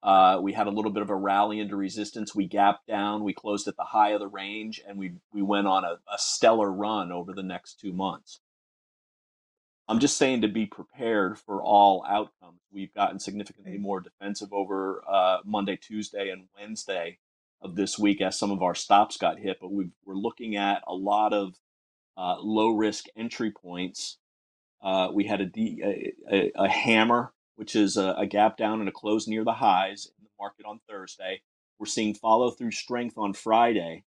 Uh, 0.03 0.39
we 0.41 0.53
had 0.53 0.69
a 0.69 0.71
little 0.71 0.93
bit 0.93 1.03
of 1.03 1.11
a 1.11 1.17
rally 1.17 1.59
into 1.59 1.75
resistance. 1.75 2.35
We 2.35 2.47
gapped 2.47 2.87
down. 2.87 3.25
We 3.25 3.35
closed 3.35 3.67
at 3.67 3.77
the 3.77 3.83
high 3.85 4.11
of 4.11 4.21
the 4.21 4.29
range, 4.29 4.81
and 4.87 4.97
we 4.97 5.15
we 5.33 5.43
went 5.43 5.67
on 5.67 5.85
a, 5.85 5.99
a 6.13 6.19
stellar 6.19 6.71
run 6.71 7.11
over 7.11 7.33
the 7.33 7.43
next 7.43 7.81
two 7.81 7.93
months. 7.93 8.41
I'm 9.89 9.99
just 9.99 10.17
saying 10.17 10.43
to 10.43 10.49
be 10.49 10.67
prepared 10.67 11.39
for 11.39 11.63
all 11.63 12.05
outcomes. 12.09 12.61
We've 12.73 12.95
gotten 12.95 13.19
significantly 13.19 13.79
more 13.79 14.01
defensive 14.01 14.53
over 14.53 15.03
uh, 15.09 15.39
Monday, 15.45 15.77
Tuesday, 15.77 16.31
and 16.31 16.47
Wednesday 16.59 17.19
of 17.63 17.75
this 17.75 17.99
week 17.99 18.21
as 18.21 18.39
some 18.39 18.51
of 18.51 18.63
our 18.63 18.75
stops 18.75 19.17
got 19.17 19.39
hit, 19.41 19.59
but 19.61 19.73
we 19.73 19.89
we're 20.05 20.15
looking 20.15 20.55
at 20.55 20.83
a 20.87 20.95
lot 20.95 21.33
of 21.33 21.57
uh, 22.19 22.37
low 22.41 22.71
risk 22.71 23.07
entry 23.17 23.53
points. 23.53 24.19
Uh, 24.83 25.11
we 25.13 25.25
had 25.27 25.41
a, 25.43 26.69
hammer, 26.69 27.33
which 27.57 27.77
is 27.77 27.97
a, 27.97 28.15
a 28.19 28.27
gap 28.27 28.57
down 28.57 28.81
and 28.81 28.89
a 28.89 28.93
close 28.93 29.29
near 29.29 29.45
the 29.45 29.55
highs 29.55 30.07
in 30.19 30.25
the 30.25 30.31
market 30.41 30.67
on 30.67 30.81
Thursday. 30.89 31.43
We're 31.79 31.87
seeing 31.87 32.15
follow 32.15 32.51
through 32.51 32.73
strength 32.73 33.19
on 33.19 33.35
Friday. 33.35 34.05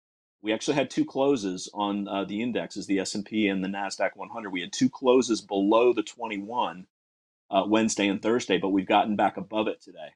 We 0.41 0.53
actually 0.53 0.75
had 0.75 0.89
two 0.89 1.05
closes 1.05 1.69
on 1.73 2.07
uh, 2.07 2.25
the 2.25 2.41
indexes, 2.41 2.87
the 2.87 2.99
S&P 2.99 3.47
and 3.47 3.63
the 3.63 3.69
Nasdaq 3.69 4.11
100. 4.15 4.51
We 4.51 4.61
had 4.61 4.73
two 4.73 4.89
closes 4.89 5.41
below 5.41 5.93
the 5.93 6.03
21 6.03 6.87
uh, 7.51 7.65
Wednesday 7.67 8.07
and 8.09 8.21
Thursday, 8.21 8.57
but 8.59 8.69
we've 8.71 8.87
gotten 8.87 9.15
back 9.15 9.37
above 9.37 9.67
it 9.67 9.81
today. 9.81 10.09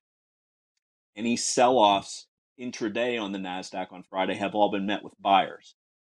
any 1.17 1.37
sell-offs 1.37 2.27
intraday 2.61 3.21
on 3.21 3.33
the 3.33 3.39
Nasdaq 3.39 3.93
on 3.93 4.03
Friday 4.03 4.35
have 4.35 4.55
all 4.55 4.71
been 4.71 4.87
met 4.87 5.03
with 5.03 5.15
buyers. 5.21 5.75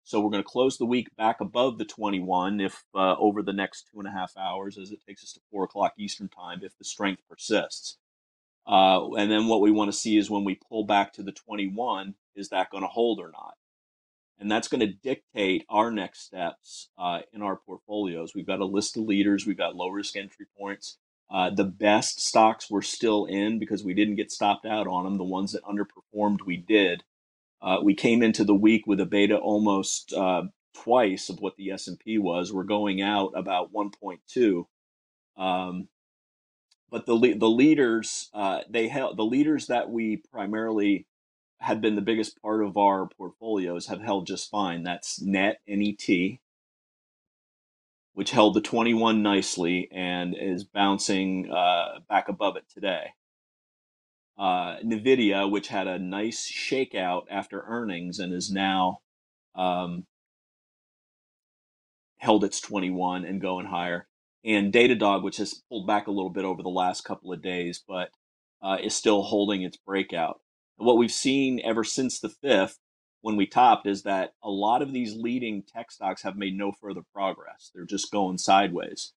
So 0.08 0.20
we're 0.20 0.30
going 0.30 0.42
to 0.42 0.48
close 0.48 0.78
the 0.78 0.86
week 0.86 1.14
back 1.18 1.42
above 1.42 1.76
the 1.76 1.84
21 1.84 2.60
if 2.60 2.82
uh, 2.94 3.14
over 3.18 3.42
the 3.42 3.52
next 3.52 3.90
two 3.92 3.98
and 3.98 4.08
a 4.08 4.10
half 4.10 4.32
hours, 4.38 4.78
as 4.78 4.90
it 4.90 5.04
takes 5.06 5.22
us 5.22 5.34
to 5.34 5.40
four 5.50 5.64
o'clock 5.64 5.92
Eastern 5.98 6.30
time, 6.30 6.60
if 6.62 6.78
the 6.78 6.84
strength 6.84 7.20
persists. 7.28 7.98
Uh, 8.66 9.12
and 9.18 9.30
then 9.30 9.48
what 9.48 9.60
we 9.60 9.70
want 9.70 9.92
to 9.92 9.98
see 9.98 10.16
is 10.16 10.30
when 10.30 10.44
we 10.44 10.58
pull 10.66 10.84
back 10.86 11.12
to 11.12 11.22
the 11.22 11.32
21, 11.32 12.14
is 12.34 12.48
that 12.48 12.70
going 12.70 12.82
to 12.82 12.88
hold 12.88 13.20
or 13.20 13.30
not? 13.30 13.56
And 14.38 14.50
that's 14.50 14.68
going 14.68 14.80
to 14.80 14.86
dictate 14.86 15.66
our 15.68 15.90
next 15.90 16.24
steps 16.24 16.88
uh, 16.96 17.20
in 17.34 17.42
our 17.42 17.56
portfolios. 17.56 18.34
We've 18.34 18.46
got 18.46 18.60
a 18.60 18.64
list 18.64 18.96
of 18.96 19.02
leaders, 19.02 19.46
we've 19.46 19.58
got 19.58 19.76
low 19.76 19.90
risk 19.90 20.16
entry 20.16 20.46
points. 20.58 20.96
Uh, 21.30 21.50
the 21.50 21.64
best 21.64 22.18
stocks 22.18 22.70
we're 22.70 22.80
still 22.80 23.26
in 23.26 23.58
because 23.58 23.84
we 23.84 23.92
didn't 23.92 24.16
get 24.16 24.32
stopped 24.32 24.64
out 24.64 24.86
on 24.86 25.04
them. 25.04 25.18
The 25.18 25.24
ones 25.24 25.52
that 25.52 25.64
underperformed, 25.64 26.46
we 26.46 26.56
did. 26.56 27.02
Uh, 27.60 27.78
we 27.82 27.94
came 27.94 28.22
into 28.22 28.44
the 28.44 28.54
week 28.54 28.86
with 28.86 29.00
a 29.00 29.06
beta 29.06 29.36
almost 29.36 30.12
uh, 30.12 30.42
twice 30.74 31.28
of 31.28 31.40
what 31.40 31.56
the 31.56 31.70
S&P 31.72 32.18
was. 32.18 32.52
We're 32.52 32.64
going 32.64 33.02
out 33.02 33.32
about 33.34 33.72
1.2. 33.72 34.64
Um, 35.36 35.88
but 36.90 37.06
the 37.06 37.34
the 37.34 37.48
leaders 37.48 38.30
uh, 38.32 38.60
they 38.68 38.88
held 38.88 39.16
the 39.16 39.24
leaders 39.24 39.66
that 39.66 39.90
we 39.90 40.22
primarily 40.32 41.06
had 41.60 41.80
been 41.80 41.96
the 41.96 42.02
biggest 42.02 42.40
part 42.40 42.64
of 42.64 42.76
our 42.76 43.08
portfolios 43.08 43.88
have 43.88 44.00
held 44.00 44.26
just 44.26 44.50
fine. 44.50 44.84
That's 44.84 45.20
Net 45.20 45.60
NET, 45.66 46.38
which 48.14 48.30
held 48.30 48.54
the 48.54 48.60
21 48.60 49.22
nicely 49.22 49.88
and 49.92 50.36
is 50.38 50.64
bouncing 50.64 51.50
uh, 51.50 51.98
back 52.08 52.28
above 52.28 52.56
it 52.56 52.64
today. 52.72 53.12
Uh, 54.38 54.78
Nvidia, 54.84 55.50
which 55.50 55.68
had 55.68 55.88
a 55.88 55.98
nice 55.98 56.50
shakeout 56.50 57.24
after 57.30 57.64
earnings 57.66 58.18
and 58.20 58.32
is 58.32 58.52
now 58.52 59.00
um, 59.56 60.04
held 62.18 62.44
its 62.44 62.60
21 62.60 63.24
and 63.24 63.40
going 63.40 63.66
higher. 63.66 64.06
And 64.44 64.72
Datadog, 64.72 65.22
which 65.22 65.38
has 65.38 65.62
pulled 65.68 65.86
back 65.86 66.06
a 66.06 66.12
little 66.12 66.30
bit 66.30 66.44
over 66.44 66.62
the 66.62 66.68
last 66.68 67.04
couple 67.04 67.32
of 67.32 67.42
days, 67.42 67.82
but 67.86 68.10
uh, 68.62 68.78
is 68.82 68.94
still 68.94 69.22
holding 69.22 69.62
its 69.62 69.76
breakout. 69.76 70.40
And 70.78 70.86
what 70.86 70.96
we've 70.98 71.10
seen 71.10 71.60
ever 71.64 71.84
since 71.84 72.20
the 72.20 72.28
fifth, 72.28 72.78
when 73.20 73.36
we 73.36 73.46
topped, 73.46 73.86
is 73.86 74.02
that 74.04 74.34
a 74.42 74.50
lot 74.50 74.82
of 74.82 74.92
these 74.92 75.14
leading 75.14 75.62
tech 75.62 75.90
stocks 75.90 76.22
have 76.22 76.36
made 76.36 76.56
no 76.56 76.72
further 76.72 77.02
progress. 77.12 77.70
They're 77.74 77.84
just 77.84 78.12
going 78.12 78.38
sideways. 78.38 79.12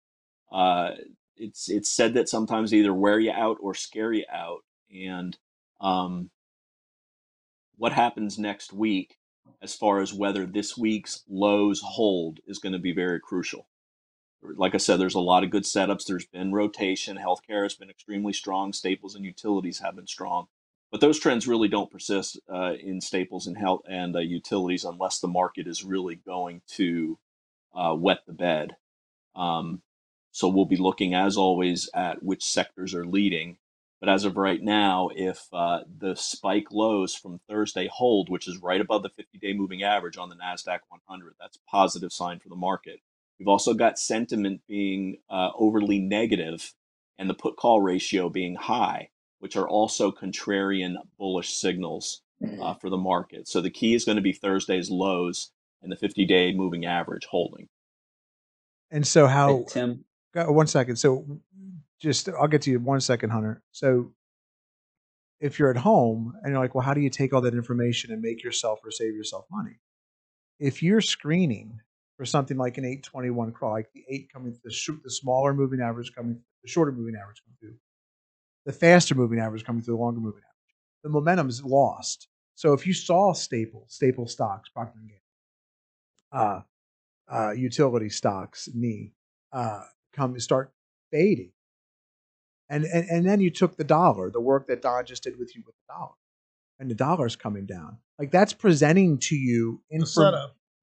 Uh, 0.51 0.91
it's 1.37 1.69
it's 1.69 1.89
said 1.89 2.13
that 2.15 2.29
sometimes 2.29 2.71
they 2.71 2.77
either 2.77 2.93
wear 2.93 3.19
you 3.19 3.31
out 3.31 3.57
or 3.61 3.73
scare 3.73 4.13
you 4.13 4.25
out, 4.31 4.59
and 4.93 5.37
um, 5.81 6.31
what 7.77 7.93
happens 7.93 8.39
next 8.39 8.73
week, 8.73 9.17
as 9.61 9.75
far 9.75 10.01
as 10.01 10.13
whether 10.13 10.45
this 10.45 10.77
week's 10.77 11.23
lows 11.29 11.81
hold, 11.83 12.39
is 12.47 12.59
going 12.59 12.73
to 12.73 12.79
be 12.79 12.93
very 12.93 13.19
crucial 13.19 13.65
like 14.43 14.75
I 14.75 14.79
said, 14.79 14.99
there's 15.01 15.15
a 15.15 15.21
lot 15.21 15.43
of 15.45 15.51
good 15.51 15.65
setups. 15.65 16.05
There's 16.07 16.27
been 16.27 16.53
rotation. 16.53 17.17
Healthcare 17.19 17.63
has 17.63 17.75
been 17.75 17.91
extremely 17.91 18.33
strong. 18.33 18.73
Staples 18.73 19.15
and 19.15 19.25
utilities 19.25 19.81
have 19.81 19.97
been 19.97 20.07
strong, 20.07 20.47
but 20.91 21.01
those 21.01 21.19
trends 21.19 21.47
really 21.49 21.69
don't 21.69 21.91
persist 21.91 22.39
uh, 22.53 22.75
in 22.81 23.01
staples 23.01 23.47
and 23.47 23.57
health 23.59 23.83
and 23.89 24.15
uh, 24.15 24.21
utilities 24.21 24.85
unless 24.85 25.19
the 25.19 25.29
market 25.29 25.67
is 25.67 25.85
really 25.85 26.15
going 26.17 26.63
to 26.69 27.19
uh, 27.75 27.95
wet 27.97 28.19
the 28.27 28.33
bed. 28.33 28.77
Um, 29.35 29.83
so 30.31 30.49
we'll 30.49 30.65
be 30.65 30.77
looking, 30.77 31.15
as 31.15 31.37
always, 31.37 31.89
at 31.95 32.23
which 32.23 32.43
sectors 32.45 32.95
are 32.95 33.05
leading. 33.05 33.57
But 34.01 34.09
as 34.09 34.25
of 34.25 34.35
right 34.35 34.61
now, 34.61 35.11
if 35.15 35.47
uh, 35.53 35.81
the 35.99 36.15
spike 36.15 36.71
lows 36.71 37.13
from 37.13 37.39
Thursday 37.47 37.87
hold, 37.87 38.29
which 38.29 38.47
is 38.47 38.57
right 38.57 38.81
above 38.81 39.03
the 39.03 39.09
50-day 39.09 39.53
moving 39.53 39.83
average 39.83 40.17
on 40.17 40.29
the 40.29 40.35
Nasdaq 40.35 40.79
100, 40.89 41.35
that's 41.39 41.57
a 41.57 41.69
positive 41.69 42.11
sign 42.11 42.39
for 42.39 42.49
the 42.49 42.55
market. 42.55 42.99
We've 43.37 43.47
also 43.47 43.75
got 43.75 43.99
sentiment 43.99 44.61
being 44.67 45.17
uh, 45.29 45.49
overly 45.55 45.99
negative 45.99 46.73
and 47.19 47.29
the 47.29 47.35
put 47.35 47.57
call 47.57 47.79
ratio 47.79 48.27
being 48.27 48.55
high, 48.55 49.09
which 49.39 49.55
are 49.55 49.69
also 49.69 50.11
contrarian 50.11 50.95
bullish 51.19 51.53
signals 51.53 52.21
uh, 52.61 52.73
for 52.73 52.89
the 52.89 52.97
market. 52.97 53.47
So 53.47 53.61
the 53.61 53.69
key 53.69 53.93
is 53.93 54.03
going 54.03 54.15
to 54.15 54.21
be 54.21 54.33
Thursday's 54.33 54.89
lows 54.89 55.51
and 55.83 55.91
the 55.91 55.95
50 55.95 56.25
day 56.25 56.53
moving 56.53 56.85
average 56.85 57.25
holding. 57.29 57.69
And 58.89 59.05
so 59.05 59.27
Hey, 59.27 59.33
how? 59.33 59.65
Tim, 59.69 60.05
One 60.33 60.67
second. 60.67 60.95
So 60.95 61.25
just 62.01 62.27
I'll 62.29 62.47
get 62.47 62.63
to 62.63 62.71
you 62.71 62.79
one 62.79 62.99
second, 62.99 63.29
Hunter. 63.29 63.61
So 63.71 64.11
if 65.39 65.59
you're 65.59 65.71
at 65.71 65.77
home 65.77 66.33
and 66.41 66.51
you're 66.51 66.61
like, 66.61 66.75
well, 66.75 66.83
how 66.83 66.93
do 66.93 67.01
you 67.01 67.09
take 67.09 67.33
all 67.33 67.41
that 67.41 67.53
information 67.53 68.11
and 68.11 68.21
make 68.21 68.43
yourself 68.43 68.79
or 68.83 68.91
save 68.91 69.15
yourself 69.15 69.45
money? 69.51 69.79
If 70.59 70.83
you're 70.83 71.01
screening 71.01 71.79
for 72.17 72.25
something 72.25 72.57
like 72.57 72.77
an 72.77 72.85
821 72.85 73.51
crawl, 73.51 73.71
like 73.71 73.91
the 73.93 74.03
eight 74.09 74.31
coming, 74.31 74.55
the 74.63 74.71
sh- 74.71 74.89
the 75.03 75.09
smaller 75.09 75.53
moving 75.53 75.81
average 75.81 76.13
coming, 76.13 76.39
the 76.63 76.69
shorter 76.69 76.91
moving 76.91 77.15
average 77.15 77.41
coming 77.43 77.57
through, 77.59 77.77
the 78.65 78.73
faster 78.73 79.15
moving 79.15 79.39
average 79.39 79.63
coming 79.63 79.81
through 79.81 79.95
the 79.95 80.01
longer 80.01 80.19
moving 80.19 80.41
average, 80.41 80.75
the 81.03 81.09
momentum 81.09 81.49
is 81.49 81.63
lost. 81.63 82.27
So 82.55 82.73
if 82.73 82.85
you 82.85 82.93
saw 82.93 83.33
staple 83.33 83.85
staple 83.87 84.27
stocks, 84.27 84.69
Procter 84.69 84.99
and 84.99 85.09
Gamble, 85.09 85.21
uh, 86.31 86.61
uh, 87.33 87.51
utility 87.51 88.09
stocks, 88.09 88.69
knee, 88.73 89.13
uh, 89.51 89.83
come 90.13 90.39
start 90.39 90.71
fading, 91.11 91.51
and, 92.71 92.85
and 92.85 93.09
and 93.09 93.25
then 93.27 93.39
you 93.39 93.51
took 93.51 93.77
the 93.77 93.83
dollar, 93.83 94.31
the 94.31 94.41
work 94.41 94.67
that 94.67 94.81
Don 94.81 95.05
just 95.05 95.23
did 95.23 95.37
with 95.37 95.55
you 95.55 95.61
with 95.65 95.75
the 95.75 95.93
dollar, 95.93 96.15
and 96.79 96.89
the 96.89 96.95
dollar's 96.95 97.35
coming 97.35 97.65
down. 97.65 97.97
Like 98.17 98.31
that's 98.31 98.53
presenting 98.53 99.17
to 99.19 99.35
you 99.35 99.81
inform- 99.89 100.33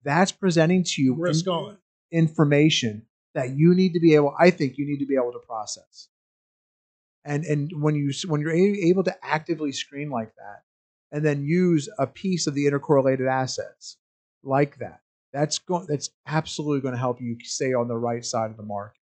that's 0.05 0.33
presenting 0.33 0.85
to 0.85 1.03
you 1.03 1.15
risk 1.15 1.47
in- 1.47 1.53
on. 1.53 1.79
information 2.13 3.07
that 3.35 3.51
you 3.51 3.75
need 3.75 3.93
to 3.93 4.01
be 4.01 4.15
able 4.15 4.35
i 4.39 4.51
think 4.51 4.79
you 4.79 4.87
need 4.87 4.99
to 4.99 5.07
be 5.07 5.15
able 5.17 5.33
to 5.33 5.39
process 5.47 6.09
and 7.25 7.45
and 7.45 7.71
when 7.81 7.95
you 7.95 8.11
when 8.27 8.41
you're 8.41 8.53
able 8.53 9.05
to 9.05 9.15
actively 9.25 9.73
screen 9.73 10.11
like 10.11 10.33
that 10.37 10.63
and 11.13 11.25
then 11.25 11.45
use 11.45 11.89
a 11.99 12.07
piece 12.07 12.47
of 12.47 12.55
the 12.55 12.65
intercorrelated 12.65 13.29
assets 13.31 13.99
like 14.43 14.79
that 14.79 15.01
that's 15.33 15.59
going 15.59 15.87
that's 15.87 16.11
absolutely 16.27 16.81
going 16.81 16.95
to 16.95 16.99
help 16.99 17.21
you 17.21 17.37
stay 17.43 17.75
on 17.75 17.89
the 17.89 17.97
right 17.97 18.25
side 18.25 18.51
of 18.51 18.57
the 18.57 18.63
market 18.63 19.01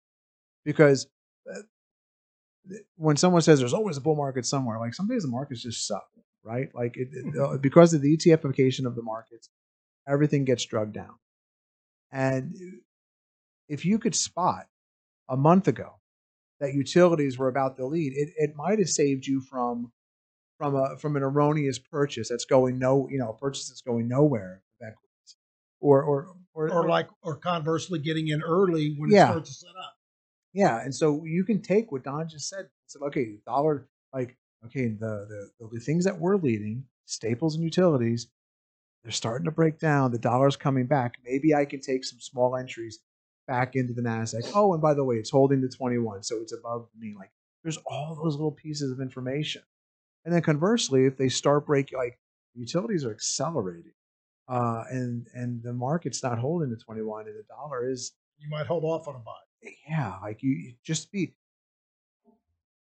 because 0.64 1.08
uh, 1.52 1.62
when 2.96 3.18
someone 3.18 3.42
says 3.42 3.60
there's 3.60 3.74
always 3.74 3.98
a 3.98 4.02
bull 4.02 4.16
market 4.16 4.46
somewhere 4.46 4.80
like 4.80 4.94
some 4.94 5.08
days 5.08 5.24
the 5.24 5.28
markets 5.28 5.64
just 5.64 5.88
suck 5.88 6.08
right 6.44 6.70
like 6.76 6.96
it, 6.98 7.10
it- 7.12 7.38
uh, 7.40 7.58
because 7.58 7.94
of 7.94 8.02
the 8.02 8.16
etfification 8.18 8.86
of 8.86 8.96
the 8.96 9.02
markets 9.02 9.50
everything 10.08 10.46
gets 10.46 10.66
drugged 10.66 10.94
down 10.94 11.16
and 12.12 12.56
if 13.70 13.86
you 13.86 13.98
could 14.00 14.16
spot 14.16 14.68
a 15.30 15.38
month 15.38 15.68
ago 15.68 15.96
that 16.60 16.74
utilities 16.74 17.38
were 17.40 17.48
about 17.48 17.78
to 17.78 17.86
lead, 17.86 18.14
it, 18.16 18.30
it 18.38 18.56
might 18.56 18.78
have 18.80 18.90
saved 18.90 19.26
you 19.26 19.42
from 19.42 19.92
from 20.58 20.76
a 20.76 20.98
from 20.98 21.16
an 21.16 21.24
erroneous 21.24 21.80
purchase 21.80 22.30
that's 22.30 22.46
going 22.46 22.78
no 22.78 23.08
you 23.10 23.18
know 23.18 23.30
a 23.30 23.38
purchase 23.38 23.70
that's 23.70 23.82
going 23.82 24.08
nowhere 24.08 24.62
or 25.80 26.04
or 26.04 26.28
or, 26.54 26.70
Or 26.70 26.88
like, 26.90 27.08
or 27.24 27.38
conversely, 27.38 27.98
getting 27.98 28.28
in 28.28 28.44
early 28.44 28.94
when 28.98 29.10
Yeah. 29.10 29.24
it 29.24 29.32
starts 29.32 29.50
to 29.50 29.56
set 29.68 29.76
up. 29.80 29.94
Yeah 30.54 30.82
and 30.82 30.94
so 30.94 31.24
you 31.26 31.44
can 31.44 31.62
take 31.62 31.92
what 31.92 32.04
Don 32.04 32.28
just 32.28 32.50
said 32.50 32.68
said 32.88 33.02
okay 33.04 33.38
dollar 33.46 33.88
like 34.14 34.38
okay 34.66 34.88
the 34.88 35.50
the 35.60 35.68
the 35.72 35.80
things 35.80 36.06
that 36.06 36.20
we're 36.20 36.38
leading 36.38 36.84
staples 37.06 37.56
and 37.56 37.64
utilities 37.64 38.28
they're 39.04 39.12
starting 39.12 39.46
to 39.46 39.52
break 39.52 39.80
down 39.80 40.12
the 40.12 40.20
dollar's 40.20 40.56
coming 40.56 40.86
back 40.86 41.16
maybe 41.26 41.54
I 41.54 41.66
can 41.66 41.82
take 41.82 42.04
some 42.04 42.20
small 42.20 42.56
entries 42.56 43.00
back 43.48 43.76
into 43.76 43.94
the 43.94 44.02
Nasdaq. 44.02 44.50
Oh, 44.56 44.74
and 44.74 44.82
by 44.82 44.94
the 44.94 45.04
way, 45.04 45.16
it's 45.16 45.30
holding 45.30 45.62
to 45.62 45.68
21, 45.68 46.24
so 46.24 46.38
it's 46.42 46.54
above 46.54 46.88
me. 46.98 47.14
Like 47.18 47.32
there's 47.64 47.78
all 47.86 48.16
those 48.16 48.36
little 48.36 48.52
pieces 48.52 48.92
of 48.92 49.02
information. 49.02 49.62
And 50.24 50.34
then 50.34 50.42
conversely, 50.42 51.06
if 51.06 51.18
they 51.18 51.30
start 51.30 51.66
breaking, 51.66 51.98
like 51.98 52.20
utilities 52.54 53.04
are 53.04 53.12
accelerating, 53.12 53.94
uh, 54.48 54.84
and 54.90 55.28
and 55.34 55.62
the 55.64 55.74
market's 55.74 56.24
not 56.24 56.40
holding 56.40 56.70
to 56.70 56.78
21, 56.78 57.28
and 57.28 57.36
the 57.36 57.44
dollar 57.50 57.90
is, 57.90 58.14
You 58.40 58.50
might 58.50 58.68
hold 58.68 58.84
off 58.84 59.08
on 59.08 59.16
a 59.16 59.20
buy. 59.20 59.32
Yeah, 59.88 60.16
like 60.22 60.42
you 60.44 60.52
you 60.52 60.74
just 60.84 61.12
be. 61.12 61.34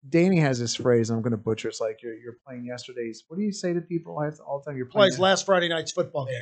Danny 0.07 0.39
has 0.39 0.57
this 0.59 0.75
phrase, 0.75 1.09
and 1.09 1.17
I'm 1.17 1.21
going 1.21 1.31
to 1.31 1.37
butcher. 1.37 1.67
It's 1.67 1.81
like 1.81 2.01
you're 2.01 2.15
you're 2.15 2.37
playing 2.45 2.63
yesterday's. 2.65 3.23
What 3.27 3.37
do 3.37 3.43
you 3.43 3.51
say 3.51 3.73
to 3.73 3.81
people 3.81 4.13
all 4.13 4.31
all 4.47 4.59
the 4.59 4.65
time? 4.71 4.77
You're 4.77 4.85
playing. 4.85 5.09
Plays 5.11 5.19
last 5.19 5.45
Friday 5.45 5.67
night's 5.67 5.91
football 5.91 6.25
game. 6.25 6.35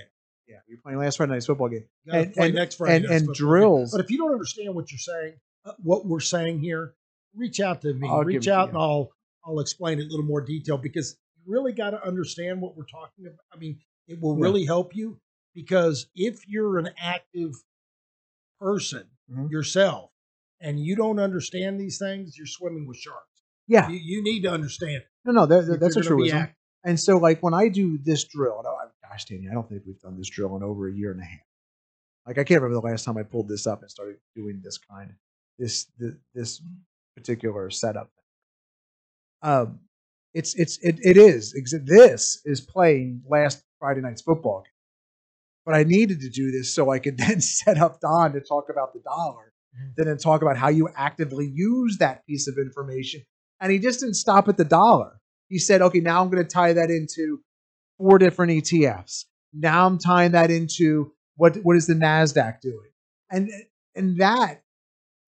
yeah, 0.48 0.58
you're 0.68 0.80
playing 0.80 1.00
last 1.00 1.18
Friday 1.18 1.32
night's 1.34 1.48
football 1.48 1.68
game. 1.70 1.86
And- 2.08 2.34
play 2.34 2.46
and- 2.48 2.56
next 2.56 2.76
Friday 2.76 2.96
and- 2.98 3.06
and 3.06 3.20
football 3.26 3.34
game. 3.34 3.48
drills- 3.48 3.92
But 3.92 4.02
if 4.02 4.12
you 4.12 4.18
don't 4.20 4.32
understand 4.32 4.76
what 4.76 4.92
you're 4.92 5.00
saying, 5.00 5.34
uh, 5.66 5.74
what 5.84 6.06
we're 6.06 6.20
saying 6.22 6.60
here, 6.60 6.94
reach 7.36 7.60
out 7.60 7.82
to 7.82 7.94
me. 7.94 8.08
I'll 8.08 8.24
reach 8.24 8.48
out 8.48 8.70
and 8.70 8.78
I'll 8.78 9.12
I'll 9.44 9.60
explain 9.62 10.00
it 10.00 10.04
a 10.04 10.10
little 10.10 10.26
more 10.26 10.42
detail 10.42 10.78
because 10.78 11.18
you 11.38 11.52
really 11.52 11.72
got 11.72 11.92
to 11.92 12.06
understand 12.06 12.62
what 12.62 12.76
we're 12.78 12.86
talking 12.86 13.26
about. 13.28 13.40
I 13.52 13.56
mean, 13.58 13.80
it 14.08 14.20
will 14.22 14.38
Yeah. 14.38 14.44
really 14.44 14.66
help 14.66 14.94
you 14.96 15.20
because 15.56 16.08
if 16.16 16.48
you're 16.48 16.78
an 16.78 16.90
active 16.98 17.54
person 18.60 19.10
Mhm. 19.32 19.50
yourself 19.50 20.12
and 20.62 20.80
you 20.80 20.96
don't 20.96 21.20
understand 21.20 21.80
these 21.80 21.98
things, 21.98 22.38
you're 22.38 22.48
swimming 22.48 22.88
with 22.88 22.98
sharks. 22.98 23.24
Yeah, 23.68 23.90
You, 23.90 23.98
you 24.02 24.24
need 24.24 24.42
to 24.44 24.50
understand. 24.52 25.04
no, 25.26 25.32
no, 25.34 25.46
that, 25.46 25.80
that's 25.80 25.98
a 25.98 26.02
truism. 26.02 26.38
act- 26.38 26.56
And 26.86 27.00
so, 27.00 27.18
like 27.18 27.44
when 27.44 27.54
I 27.54 27.68
do 27.68 27.98
this 27.98 28.24
drill, 28.24 28.58
and 28.60 28.68
oh, 28.68 28.78
gosh, 29.10 29.26
Danny, 29.26 29.48
I 29.50 29.54
don't 29.54 29.68
think 29.68 29.84
we've 29.86 30.00
done 30.00 30.18
this 30.18 30.30
drill 30.30 30.56
in 30.56 30.64
over 30.64 30.88
a 30.88 30.94
year 30.94 31.12
and 31.12 31.20
a 31.22 31.26
half. 31.26 31.40
Like 32.26 32.38
I 32.38 32.44
can't 32.44 32.62
remember 32.62 32.82
the 32.82 32.88
last 32.92 33.04
time 33.06 33.18
I 33.18 33.24
pulled 33.24 33.48
this 33.50 33.68
up 33.68 33.82
and 33.82 33.90
started 33.92 34.18
doing 34.36 34.62
this 34.64 34.78
kind 34.78 35.10
of 35.10 35.16
this 35.60 35.86
this, 35.98 36.14
this 36.34 36.62
particular 37.16 37.70
setup. 37.70 38.10
Um, 39.42 39.80
it's 40.34 40.56
it's 40.56 40.78
it, 40.80 41.00
it 41.04 41.18
is 41.18 41.54
this 41.86 42.42
is 42.46 42.62
playing 42.62 43.22
last 43.30 43.64
Friday 43.80 44.02
night's 44.02 44.22
football 44.22 44.62
game. 44.62 44.72
But 45.66 45.76
I 45.76 45.84
needed 45.84 46.22
to 46.22 46.30
do 46.30 46.52
this 46.52 46.74
so 46.74 46.90
I 46.92 47.00
could 47.00 47.18
then 47.26 47.42
set 47.42 47.78
up 47.78 48.00
Don 48.00 48.34
to 48.34 48.40
talk 48.42 48.70
about 48.70 48.94
the 48.94 49.00
dollar, 49.00 49.54
Mm-hmm. 49.76 49.92
then 49.98 50.08
then 50.08 50.18
talk 50.18 50.42
about 50.42 50.58
how 50.58 50.70
you 50.70 50.90
actively 50.96 51.46
use 51.54 51.98
that 52.00 52.26
piece 52.26 52.48
of 52.48 52.58
information. 52.58 53.22
And 53.60 53.72
he 53.72 53.80
just 53.80 54.00
didn't 54.00 54.16
stop 54.16 54.48
at 54.48 54.58
the 54.58 54.64
dollar. 54.66 55.20
He 55.50 55.60
said, 55.60 55.82
okay, 55.82 56.00
now 56.00 56.22
I'm 56.22 56.30
going 56.30 56.44
to 56.44 56.50
tie 56.50 56.74
that 56.74 56.90
into 56.90 57.42
four 57.98 58.18
different 58.18 58.52
ETFs. 58.54 59.26
Now 59.54 59.86
I'm 59.86 59.98
tying 59.98 60.32
that 60.34 60.52
into 60.52 61.12
what 61.36 61.58
what 61.64 61.76
is 61.76 61.88
the 61.88 61.94
Nasdaq 61.94 62.60
doing, 62.62 62.90
and 63.32 63.50
and 63.96 64.20
that 64.20 64.62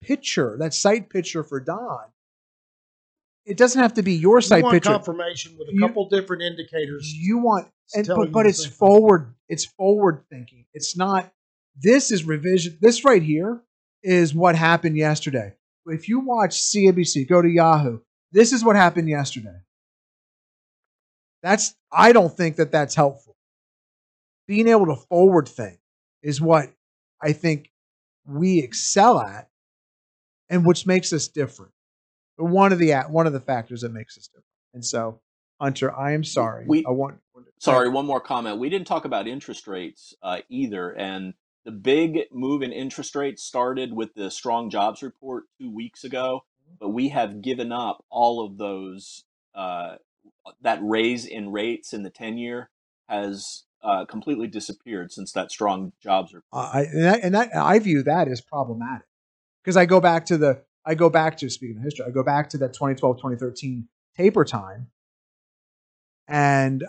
picture, 0.02 0.56
that 0.58 0.74
site 0.74 1.08
picture 1.10 1.42
for 1.42 1.60
Don, 1.60 2.00
it 3.46 3.56
doesn't 3.56 3.80
have 3.80 3.94
to 3.94 4.02
be 4.02 4.14
your 4.14 4.38
You 4.38 4.42
site 4.42 4.62
want 4.62 4.74
picture. 4.74 4.90
confirmation 4.90 5.56
with 5.58 5.68
a 5.68 5.72
You- 5.74 5.80
couple 5.80 6.08
different 6.08 6.42
indicators. 6.42 7.12
You 7.12 7.38
want, 7.38 7.68
and 7.94 8.06
but, 8.06 8.18
you 8.18 8.26
but 8.26 8.46
it's 8.46 8.62
same 8.62 8.70
thing. 8.70 8.76
forward. 8.78 9.34
It's 9.48 9.64
forward 9.64 10.24
thinking. 10.30 10.66
It's 10.74 10.96
not. 10.96 11.32
This 11.80 12.10
is 12.12 12.24
revision. 12.24 12.78
This 12.80 13.04
right 13.04 13.22
here 13.22 13.62
is 14.02 14.34
what 14.34 14.56
happened 14.56 14.96
yesterday. 14.96 15.54
If 15.86 16.08
you 16.08 16.20
watch 16.20 16.60
CNBC, 16.60 17.28
go 17.28 17.42
to 17.42 17.48
Yahoo. 17.48 18.00
This 18.32 18.52
is 18.52 18.64
what 18.64 18.76
happened 18.76 19.08
yesterday. 19.08 19.58
That's. 21.42 21.74
I 21.92 22.12
don't 22.12 22.34
think 22.34 22.56
that 22.56 22.70
that's 22.70 22.94
helpful. 22.94 23.36
Being 24.46 24.68
able 24.68 24.86
to 24.86 24.96
forward 24.96 25.48
think 25.48 25.78
is 26.22 26.40
what 26.40 26.70
I 27.22 27.32
think 27.32 27.70
we 28.26 28.58
excel 28.60 29.20
at, 29.20 29.48
and 30.48 30.64
which 30.66 30.86
makes 30.86 31.12
us 31.12 31.28
different. 31.28 31.72
But 32.36 32.46
one 32.46 32.72
of 32.72 32.78
the 32.78 32.92
one 33.08 33.26
of 33.26 33.32
the 33.32 33.40
factors 33.40 33.80
that 33.80 33.92
makes 33.92 34.16
us 34.16 34.28
different. 34.28 34.44
And 34.74 34.84
so, 34.84 35.20
Hunter, 35.60 35.94
I 35.96 36.12
am 36.12 36.24
sorry. 36.24 36.64
We- 36.68 36.84
I 36.86 36.90
want. 36.90 37.18
Sorry, 37.58 37.90
one 37.90 38.06
more 38.06 38.20
comment. 38.20 38.58
We 38.58 38.70
didn't 38.70 38.86
talk 38.86 39.04
about 39.04 39.26
interest 39.26 39.66
rates 39.66 40.14
uh, 40.22 40.40
either, 40.48 40.90
and 40.92 41.34
the 41.64 41.72
big 41.72 42.20
move 42.32 42.62
in 42.62 42.72
interest 42.72 43.14
rates 43.14 43.42
started 43.42 43.92
with 43.92 44.14
the 44.14 44.30
strong 44.30 44.70
jobs 44.70 45.02
report 45.02 45.44
two 45.60 45.70
weeks 45.70 46.04
ago. 46.04 46.44
But 46.78 46.90
we 46.90 47.08
have 47.08 47.42
given 47.42 47.72
up 47.72 48.04
all 48.10 48.44
of 48.44 48.58
those. 48.58 49.24
Uh, 49.54 49.96
that 50.62 50.78
raise 50.82 51.26
in 51.26 51.50
rates 51.50 51.92
in 51.92 52.02
the 52.02 52.10
ten-year 52.10 52.70
has 53.08 53.64
uh, 53.82 54.04
completely 54.04 54.46
disappeared 54.46 55.12
since 55.12 55.32
that 55.32 55.50
strong 55.50 55.92
jobs 56.02 56.32
report. 56.32 56.44
I 56.52 56.82
and 56.82 57.04
that, 57.04 57.20
and 57.22 57.34
that 57.34 57.48
I 57.54 57.78
view 57.78 58.02
that 58.02 58.28
as 58.28 58.40
problematic 58.40 59.06
because 59.62 59.76
I 59.76 59.86
go 59.86 60.00
back 60.00 60.26
to 60.26 60.38
the 60.38 60.62
I 60.84 60.94
go 60.94 61.10
back 61.10 61.36
to 61.38 61.50
speaking 61.50 61.78
of 61.78 61.82
history 61.82 62.04
I 62.06 62.10
go 62.10 62.22
back 62.22 62.50
to 62.50 62.58
that 62.58 62.72
2012 62.72 63.16
2013 63.16 63.88
taper 64.16 64.44
time 64.44 64.88
and 66.28 66.84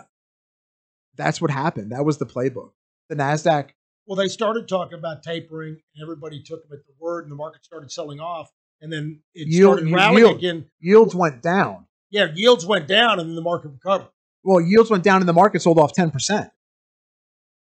that's 1.16 1.40
what 1.40 1.50
happened 1.50 1.92
that 1.92 2.04
was 2.04 2.18
the 2.18 2.26
playbook 2.26 2.72
the 3.08 3.16
Nasdaq 3.16 3.70
Well, 4.06 4.16
they 4.16 4.28
started 4.28 4.68
talking 4.68 4.98
about 4.98 5.22
tapering, 5.22 5.76
and 5.94 6.02
everybody 6.02 6.42
took 6.42 6.62
them 6.68 6.76
at 6.78 6.84
the 6.86 6.92
word, 6.98 7.24
and 7.24 7.30
the 7.32 7.36
market 7.36 7.64
started 7.64 7.90
selling 7.92 8.20
off, 8.20 8.50
and 8.80 8.92
then 8.92 9.20
it 9.34 9.48
Yield- 9.48 9.78
started 9.78 9.92
rallying 9.92 10.18
yield. 10.26 10.36
again. 10.38 10.70
yields 10.80 11.14
went 11.14 11.40
down 11.42 11.86
Yeah, 12.10 12.32
yields 12.34 12.66
went 12.66 12.88
down, 12.88 13.20
and 13.20 13.28
then 13.28 13.36
the 13.36 13.42
market 13.42 13.68
recovered. 13.68 14.08
well 14.42 14.60
yields 14.60 14.90
went 14.90 15.04
down 15.04 15.20
and 15.22 15.28
the 15.28 15.32
market 15.32 15.62
sold 15.62 15.78
off 15.78 15.92
10% 15.94 16.50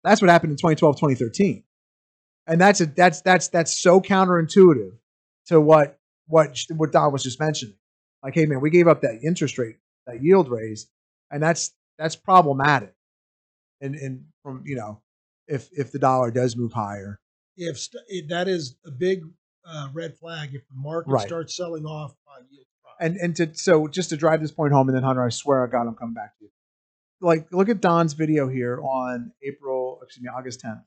that's 0.03 0.21
what 0.21 0.29
happened 0.29 0.51
in 0.51 0.57
2012 0.57 0.95
2013 0.97 1.63
and 2.47 2.59
that's 2.61 2.81
a 2.81 2.85
that's 2.87 3.21
that's 3.21 3.47
that's 3.49 3.77
so 3.79 4.01
counterintuitive 4.01 4.97
to 5.47 5.61
what 5.61 5.99
what 6.27 6.57
what 6.75 6.91
Don 6.91 7.11
was 7.11 7.21
just 7.23 7.39
mentioning 7.39 7.75
like 8.23 8.33
hey 8.33 8.45
man 8.47 8.61
we 8.61 8.69
gave 8.71 8.87
up 8.87 9.01
that 9.01 9.19
interest 9.23 9.57
rate 9.59 9.77
that 10.07 10.21
yield 10.23 10.49
raise 10.49 10.87
and 11.31 11.41
that's 11.41 11.71
that's 11.99 12.15
problematic 12.15 12.93
and 13.81 13.93
and 13.95 14.25
from 14.43 14.63
you 14.65 14.75
know 14.75 15.01
if 15.47 15.69
if 15.71 15.91
the 15.91 15.99
dollar 15.99 16.31
does 16.31 16.55
move 16.55 16.73
higher 16.73 17.19
If 17.57 17.79
st- 17.79 18.29
that 18.29 18.47
is 18.47 18.75
a 18.85 18.91
big 18.91 19.23
uh, 19.67 19.89
red 19.93 20.17
flag, 20.17 20.53
if 20.53 20.67
the 20.67 20.75
market 20.75 21.11
Right. 21.11 21.27
starts 21.27 21.55
selling 21.55 21.85
off 21.85 22.15
on 22.27 22.45
yield, 22.51 22.65
and 22.99 23.15
and 23.17 23.35
to 23.37 23.53
so 23.55 23.87
just 23.87 24.09
to 24.09 24.17
drive 24.17 24.41
this 24.41 24.51
point 24.51 24.73
home, 24.73 24.87
and 24.89 24.95
then 24.95 25.03
Hunter, 25.03 25.23
I 25.25 25.29
swear 25.29 25.65
I 25.65 25.69
God, 25.69 25.87
I'm 25.87 25.95
coming 25.95 26.13
back 26.13 26.37
to 26.37 26.45
you. 26.45 26.51
Like, 27.21 27.47
look 27.51 27.69
at 27.69 27.81
Don's 27.81 28.13
video 28.13 28.47
here 28.47 28.79
on 28.81 29.31
April, 29.41 29.99
excuse 30.03 30.23
me, 30.23 30.29
August 30.35 30.61
10th. 30.61 30.83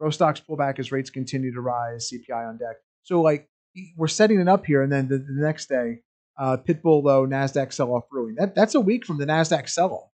Growth 0.00 0.14
stocks 0.14 0.40
pull 0.40 0.56
back 0.56 0.78
as 0.78 0.90
rates 0.92 1.10
continue 1.10 1.52
to 1.54 1.60
rise. 1.60 2.10
CPI 2.10 2.48
on 2.48 2.56
deck. 2.58 2.76
So 3.04 3.20
like 3.22 3.48
we're 3.96 4.08
setting 4.08 4.40
it 4.40 4.48
up 4.48 4.66
here, 4.66 4.82
and 4.82 4.90
then 4.92 5.08
the, 5.08 5.18
the 5.18 5.40
next 5.42 5.68
day, 5.68 6.02
uh, 6.38 6.56
Pitbull 6.56 7.02
low, 7.02 7.26
Nasdaq 7.26 7.72
sell 7.72 7.92
off 7.92 8.08
brewing. 8.10 8.34
That 8.34 8.54
that's 8.54 8.74
a 8.74 8.80
week 8.80 9.04
from 9.06 9.18
the 9.18 9.26
Nasdaq 9.26 9.68
sell 9.68 9.92
off. 9.92 10.10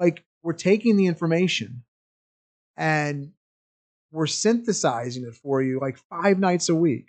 Like 0.00 0.24
we're 0.42 0.52
taking 0.54 0.96
the 0.96 1.06
information, 1.06 1.84
and 2.76 3.32
we're 4.10 4.26
synthesizing 4.26 5.24
it 5.24 5.34
for 5.34 5.62
you 5.62 5.78
like 5.80 5.98
five 6.10 6.38
nights 6.38 6.68
a 6.68 6.74
week 6.74 7.08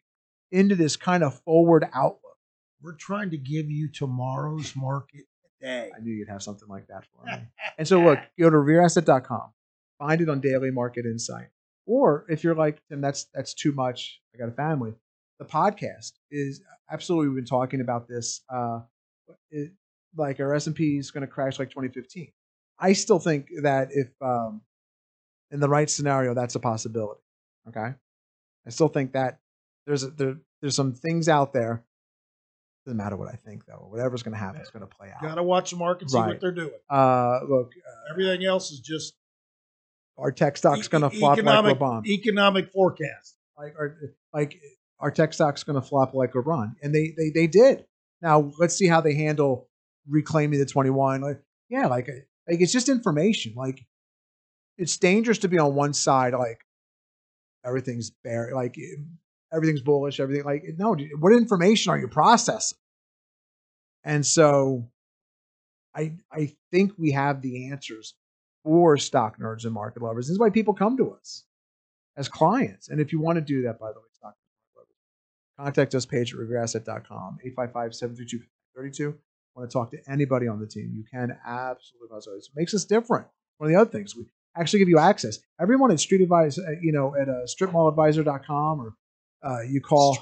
into 0.51 0.75
this 0.75 0.95
kind 0.95 1.23
of 1.23 1.39
forward 1.41 1.85
outlook. 1.93 2.37
we're 2.81 2.93
trying 2.93 3.29
to 3.31 3.37
give 3.37 3.69
you 3.69 3.87
tomorrow's 3.89 4.75
market 4.75 5.25
today. 5.59 5.89
I 5.95 5.99
knew 6.01 6.13
you'd 6.13 6.29
have 6.29 6.43
something 6.43 6.67
like 6.69 6.87
that 6.87 7.05
for 7.05 7.25
me. 7.25 7.33
And 7.77 7.87
so 7.87 7.99
look, 8.01 8.19
go 8.39 8.49
to 8.51 8.55
revereasset.com, 8.57 9.51
find 9.97 10.21
it 10.21 10.29
on 10.29 10.39
Daily 10.41 10.69
Market 10.69 11.05
Insight. 11.05 11.47
Or 11.87 12.25
if 12.29 12.43
you're 12.43 12.55
like, 12.55 12.81
Tim, 12.87 13.01
that's 13.01 13.25
that's 13.33 13.53
too 13.53 13.71
much. 13.71 14.21
I 14.33 14.37
got 14.37 14.47
a 14.47 14.51
family. 14.51 14.93
The 15.39 15.45
podcast 15.45 16.13
is 16.31 16.61
absolutely. 16.91 17.29
We've 17.29 17.37
been 17.37 17.45
talking 17.45 17.81
about 17.81 18.07
this. 18.07 18.41
Uh, 18.47 18.81
it, 19.49 19.71
like 20.15 20.39
our 20.39 20.53
S 20.53 20.67
and 20.67 20.75
P 20.75 20.97
is 20.97 21.09
going 21.11 21.21
to 21.21 21.27
crash 21.27 21.57
like 21.57 21.69
2015. 21.71 22.31
I 22.79 22.93
still 22.93 23.19
think 23.19 23.49
that 23.63 23.89
if 23.91 24.09
um, 24.21 24.61
in 25.53 25.59
the 25.61 25.69
right 25.69 25.89
scenario, 25.89 26.33
that's 26.33 26.55
a 26.55 26.59
possibility. 26.59 27.21
Okay, 27.69 27.93
I 28.67 28.69
still 28.69 28.89
think 28.89 29.13
that 29.13 29.39
there's 29.87 30.03
a, 30.03 30.09
there, 30.09 30.35
there's 30.61 30.75
some 30.75 30.93
things 30.93 31.29
out 31.29 31.53
there. 31.53 31.83
Doesn't 32.85 32.97
matter 32.97 33.15
what 33.15 33.29
I 33.29 33.37
think 33.45 33.65
though. 33.65 33.87
Whatever's 33.89 34.23
going 34.23 34.33
to 34.33 34.37
happen 34.39 34.59
is 34.59 34.69
going 34.69 34.85
to 34.85 34.93
play 34.93 35.09
out. 35.09 35.21
Got 35.21 35.35
to 35.35 35.43
watch 35.43 35.71
the 35.71 35.77
market, 35.77 36.09
see 36.09 36.17
Right. 36.17 36.27
what 36.27 36.41
they're 36.41 36.51
doing. 36.51 36.71
Uh, 36.89 37.39
look, 37.47 37.69
Everything 38.11 38.43
else 38.45 38.71
is 38.71 38.81
just 38.81 39.13
our 40.17 40.31
tech 40.33 40.57
stock's 40.57 40.87
e- 40.87 40.89
going 40.89 41.03
to 41.03 41.09
flop 41.09 41.37
economic, 41.37 41.79
like 41.79 41.89
LeBron. 42.03 42.05
economic 42.07 42.71
forecast. 42.73 43.37
like, 43.57 43.73
our, 43.79 43.95
like 44.33 44.59
our 44.99 45.11
tech 45.11 45.33
stock's 45.33 45.63
going 45.63 45.81
to 45.81 45.87
flop 45.87 46.13
like 46.13 46.33
LeBron, 46.33 46.73
and 46.83 46.93
they 46.93 47.13
they 47.17 47.29
they 47.33 47.47
did. 47.47 47.85
Now 48.21 48.51
let's 48.59 48.75
see 48.75 48.87
how 48.87 48.99
they 49.01 49.13
handle 49.15 49.69
reclaiming 50.09 50.59
the 50.59 50.65
twenty 50.65 50.89
one. 50.89 51.21
Like, 51.21 51.41
yeah, 51.69 51.87
like 51.87 52.07
like 52.49 52.59
it's 52.61 52.73
just 52.73 52.89
information. 52.89 53.53
Like 53.55 53.79
it's 54.77 54.97
dangerous 54.97 55.39
to 55.39 55.47
be 55.47 55.57
on 55.57 55.75
one 55.75 55.93
side, 55.93 56.33
like 56.33 56.61
everything's 57.65 58.11
bear, 58.11 58.51
like 58.53 58.75
everything's 59.53 59.81
bullish, 59.81 60.19
everything. 60.19 60.43
Like 60.45 60.63
no, 60.77 60.95
what 61.19 61.33
information 61.33 61.91
are 61.91 61.99
you 61.99 62.07
processing? 62.07 62.77
And 64.03 64.25
so, 64.25 64.89
I 65.95 66.15
I 66.31 66.55
think 66.71 66.93
we 66.97 67.11
have 67.11 67.41
the 67.41 67.71
answers 67.71 68.15
for 68.63 68.97
stock 68.97 69.39
nerds 69.39 69.65
and 69.65 69.73
market 69.73 70.01
lovers. 70.01 70.27
This 70.27 70.33
is 70.33 70.39
why 70.39 70.49
people 70.49 70.73
come 70.73 70.97
to 70.97 71.11
us 71.11 71.43
as 72.17 72.29
clients. 72.29 72.89
And 72.89 72.99
if 72.99 73.11
you 73.11 73.19
want 73.19 73.37
to 73.37 73.41
do 73.41 73.63
that, 73.63 73.79
by 73.79 73.91
the 73.91 73.99
way, 73.99 74.05
stock 74.13 74.35
lovers, 74.75 74.89
contact 75.59 75.95
us 75.95 76.05
page 76.05 76.33
at 76.33 76.39
revereasset.com, 76.39 77.39
855-732-32. 77.57 79.15
Want 79.55 79.69
to 79.69 79.73
talk 79.73 79.91
to 79.91 79.99
anybody 80.07 80.47
on 80.47 80.59
the 80.59 80.65
team, 80.65 80.91
you 80.95 81.03
can 81.11 81.37
absolutely. 81.45 82.17
It 82.17 82.47
makes 82.55 82.73
us 82.73 82.85
different. 82.85 83.27
One 83.57 83.69
of 83.69 83.75
the 83.75 83.79
other 83.79 83.91
things, 83.91 84.15
we 84.15 84.25
actually 84.55 84.79
give 84.79 84.89
you 84.89 84.99
access. 84.99 85.39
Everyone 85.59 85.91
at 85.91 85.99
Street 85.99 86.21
Advice, 86.21 86.57
uh, 86.57 86.71
you 86.81 86.91
know, 86.91 87.15
at 87.15 87.29
uh, 87.29 87.45
stripmalladvisor.com 87.45 88.81
or 88.81 88.93
uh, 89.43 89.61
you 89.61 89.81
call. 89.81 90.17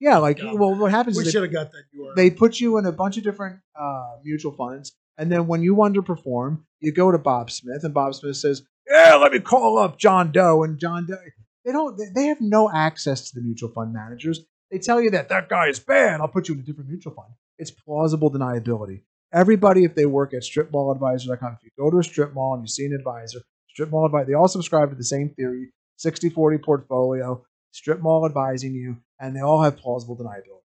Yeah, 0.00 0.18
like, 0.18 0.40
well, 0.42 0.74
what 0.74 0.90
happens 0.90 1.16
We 1.16 1.20
is 1.22 1.26
they- 1.26 1.32
should 1.32 1.42
have 1.44 1.52
got 1.52 1.70
that 1.72 1.84
URL. 1.96 2.16
they 2.16 2.30
put 2.30 2.58
you 2.60 2.76
in 2.78 2.86
a 2.86 2.92
bunch 2.92 3.16
of 3.18 3.22
different 3.24 3.60
uh, 3.78 4.16
mutual 4.24 4.52
funds, 4.52 4.92
and 5.16 5.30
then 5.30 5.46
when 5.46 5.62
you 5.62 5.76
underperform, 5.76 6.62
you 6.80 6.92
go 6.92 7.12
to 7.12 7.18
Bob 7.18 7.50
Smith, 7.52 7.84
and 7.84 7.94
Bob 7.94 8.14
Smith 8.16 8.36
says, 8.36 8.62
"Yeah, 8.90 9.14
let 9.16 9.30
me 9.32 9.38
call 9.38 9.78
up 9.78 9.98
John 9.98 10.32
Doe." 10.32 10.64
And 10.64 10.76
John 10.78 11.06
Doe, 11.06 11.16
they 11.64 11.70
don't, 11.70 11.96
they- 11.96 12.10
they 12.14 12.26
have 12.26 12.40
no 12.40 12.68
access 12.72 13.30
to 13.30 13.34
the 13.36 13.42
mutual 13.42 13.68
fund 13.70 13.92
managers. 13.92 14.40
They 14.72 14.78
tell 14.78 15.00
you 15.00 15.10
that 15.10 15.28
that 15.28 15.48
guy 15.48 15.68
is 15.68 15.78
bad. 15.78 16.20
I'll 16.20 16.26
put 16.28 16.48
you 16.48 16.54
in 16.54 16.60
a 16.60 16.64
different 16.64 16.88
mutual 16.90 17.12
fund. 17.12 17.28
It's 17.58 17.70
plausible 17.70 18.30
deniability. 18.32 19.02
Everybody, 19.32 19.84
if 19.84 19.94
they 19.94 20.06
work 20.06 20.34
at 20.34 20.42
stripmalladvisor.com, 20.42 21.58
if 21.60 21.64
you 21.64 21.70
go 21.78 21.90
to 21.90 21.98
a 21.98 22.04
strip 22.04 22.34
mall 22.34 22.54
and 22.54 22.62
you 22.62 22.68
see 22.68 22.84
an 22.84 22.92
advisor, 22.92 23.40
strip 23.68 23.90
mall 23.90 24.06
advisor, 24.06 24.26
they 24.26 24.34
all 24.34 24.48
subscribe 24.48 24.90
to 24.90 24.96
the 24.96 25.04
same 25.04 25.30
theory 25.30 25.70
60 25.96 26.30
40 26.30 26.58
portfolio, 26.58 27.44
strip 27.70 28.00
mall 28.00 28.26
advising 28.26 28.74
you, 28.74 28.98
and 29.20 29.34
they 29.34 29.40
all 29.40 29.62
have 29.62 29.76
plausible 29.76 30.16
deniability 30.16 30.62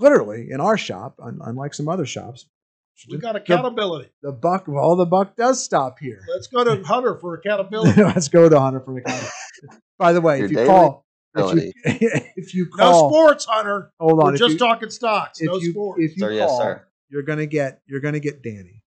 literally 0.00 0.50
in 0.50 0.60
our 0.60 0.76
shop, 0.76 1.14
unlike 1.18 1.74
some 1.74 1.88
other 1.88 2.06
shops, 2.06 2.46
We 3.08 3.18
got 3.18 3.36
accountability. 3.36 4.10
The 4.22 4.32
buck, 4.32 4.64
well, 4.66 4.96
the 4.96 5.06
buck 5.06 5.36
does 5.36 5.62
stop 5.62 5.98
here. 5.98 6.20
Let's 6.28 6.48
go 6.48 6.64
to 6.64 6.82
Hunter 6.82 7.16
for 7.20 7.34
accountability. 7.34 8.02
Let's 8.02 8.28
go 8.28 8.48
to 8.48 8.58
Hunter 8.60 8.80
for 8.80 8.98
accountability. 8.98 9.32
By 9.98 10.12
the 10.12 10.20
way, 10.20 10.38
Your 10.38 10.46
if 10.46 10.50
you 10.50 10.56
daily 10.58 10.68
call, 10.68 11.04
if 11.34 11.54
you, 11.54 11.72
if 12.36 12.54
you 12.54 12.66
No 12.76 13.08
sports, 13.08 13.44
Hunter. 13.46 13.92
hold 14.00 14.20
on. 14.20 14.32
We're 14.32 14.36
just 14.36 14.52
you, 14.54 14.58
talking 14.58 14.90
stocks. 14.90 15.40
if 15.40 15.46
No 15.46 15.56
you, 15.58 15.70
sports. 15.72 16.00
if 16.02 16.16
you 16.16 16.20
Sir, 16.24 16.32
yes, 16.32 16.50
sir. 16.56 16.86
you're 17.08 17.22
gonna 17.22 17.46
get 17.46 17.80
you're 17.86 18.00
gonna 18.00 18.20
get 18.20 18.42
Danny 18.42 18.82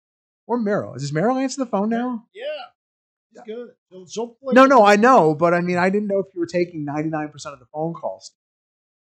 or 0.46 0.58
Meryl. 0.58 0.94
Is 0.96 1.10
Meryl 1.12 1.40
answer 1.42 1.64
the 1.64 1.70
phone 1.70 1.88
now? 1.88 2.26
yeah, 2.34 2.44
he's 3.32 3.40
good. 3.46 3.70
So, 3.90 4.04
so 4.06 4.26
play- 4.42 4.52
No, 4.54 4.66
no, 4.66 4.84
I 4.84 4.96
know, 4.96 5.34
but 5.34 5.54
I 5.54 5.60
mean, 5.60 5.78
I 5.78 5.88
didn't 5.90 6.08
know 6.08 6.18
if 6.18 6.26
you 6.34 6.40
were 6.40 6.46
taking 6.46 6.84
99% 6.86 7.32
of 7.46 7.58
the 7.60 7.66
phone 7.72 7.94
calls. 7.94 8.32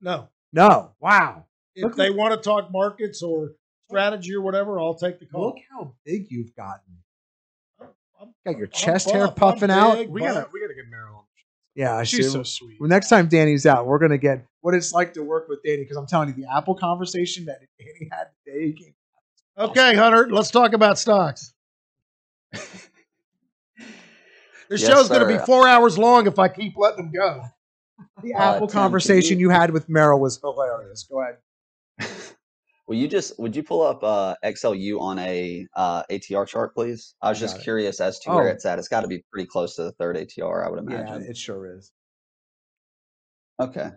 no. 0.01 0.29
No. 0.55 0.91
Wow. 0.99 1.45
If 1.75 1.83
Look- 1.85 1.95
they 1.95 2.11
want 2.11 2.35
to 2.35 2.39
talk 2.39 2.71
markets 2.71 3.23
or 3.23 3.53
strategy 3.89 4.35
or 4.35 4.41
whatever, 4.41 4.79
I'll 4.79 4.93
take 4.93 5.19
the 5.19 5.25
call. 5.25 5.47
Look 5.47 5.55
how 5.71 5.95
big 6.05 6.27
you've 6.29 6.55
gotten. 6.55 6.99
I'm- 8.19 8.35
Got 8.45 8.57
your 8.57 8.67
I'm 8.67 8.71
chest 8.71 9.07
buff, 9.07 9.15
hair 9.15 9.27
I'm 9.27 9.33
puffing 9.33 9.71
out. 9.71 9.95
big, 9.97 10.09
We 10.09 10.21
gotta 10.21 10.47
we 10.53 10.61
gotta 10.61 10.75
get 10.75 10.85
Meryl 10.91 11.15
on. 11.17 11.23
Yeah, 11.75 11.95
I 11.97 12.03
She's 12.03 12.25
see. 12.27 12.31
so 12.31 12.43
sweet. 12.43 12.77
Well, 12.79 12.89
next 12.89 13.09
time 13.09 13.27
Danny's 13.27 13.65
out, 13.65 13.85
we're 13.87 13.97
gonna 13.99 14.17
get 14.17 14.45
what 14.61 14.73
it's 14.75 14.93
like 14.93 15.13
to 15.15 15.23
work 15.23 15.47
with 15.49 15.59
Danny 15.63 15.81
because 15.83 15.97
I'm 15.97 16.05
telling 16.07 16.29
you, 16.29 16.35
the 16.35 16.45
Apple 16.55 16.75
conversation 16.75 17.45
that 17.45 17.59
Danny 17.79 18.09
had 18.11 18.25
today, 18.45 18.67
he 18.67 18.73
came- 18.73 18.93
Okay, 19.57 19.95
Hunter, 19.95 20.27
let's 20.31 20.51
talk 20.51 20.73
about 20.73 20.97
stocks. 20.99 21.53
This 24.69 24.81
Yes, 24.81 24.89
show's 24.89 25.09
going 25.09 25.21
to 25.21 25.27
be 25.27 25.37
four 25.45 25.67
hours 25.67 25.97
long 25.97 26.25
if 26.25 26.39
I 26.39 26.47
keep 26.47 26.75
letting 26.77 27.05
them 27.05 27.11
go. 27.13 27.43
the 28.23 28.33
Uh, 28.33 28.55
Apple 28.55 28.67
conversation 28.67 29.37
you- 29.37 29.47
you 29.47 29.49
had 29.51 29.71
with 29.71 29.87
Meryl 29.89 30.19
was 30.19 30.37
hilarious. 30.39 31.03
Go 31.03 31.21
ahead. 31.21 31.37
Will 32.87 32.95
you 32.97 33.07
just 33.07 33.39
would 33.39 33.55
you 33.55 33.63
pull 33.63 33.81
up 33.81 34.03
uh, 34.03 34.35
XLU 34.43 34.99
on 34.99 35.17
a 35.19 35.65
uh, 35.75 36.03
ATR 36.11 36.45
chart, 36.45 36.73
please? 36.75 37.15
I 37.21 37.29
was 37.29 37.39
Got 37.39 37.45
just 37.45 37.57
it. 37.59 37.63
curious 37.63 38.01
as 38.01 38.19
to 38.19 38.31
where 38.31 38.49
Oh. 38.49 38.51
it's 38.51 38.65
at. 38.65 38.77
It's 38.79 38.89
got 38.89 39.01
to 39.01 39.07
be 39.07 39.23
pretty 39.31 39.47
close 39.47 39.75
to 39.77 39.83
the 39.83 39.91
third 39.93 40.17
ATR, 40.17 40.65
I 40.65 40.69
would 40.69 40.79
imagine. 40.79 41.21
Yeah, 41.23 41.29
it 41.29 41.37
sure 41.37 41.77
is. 41.77 41.91
okay. 43.59 43.91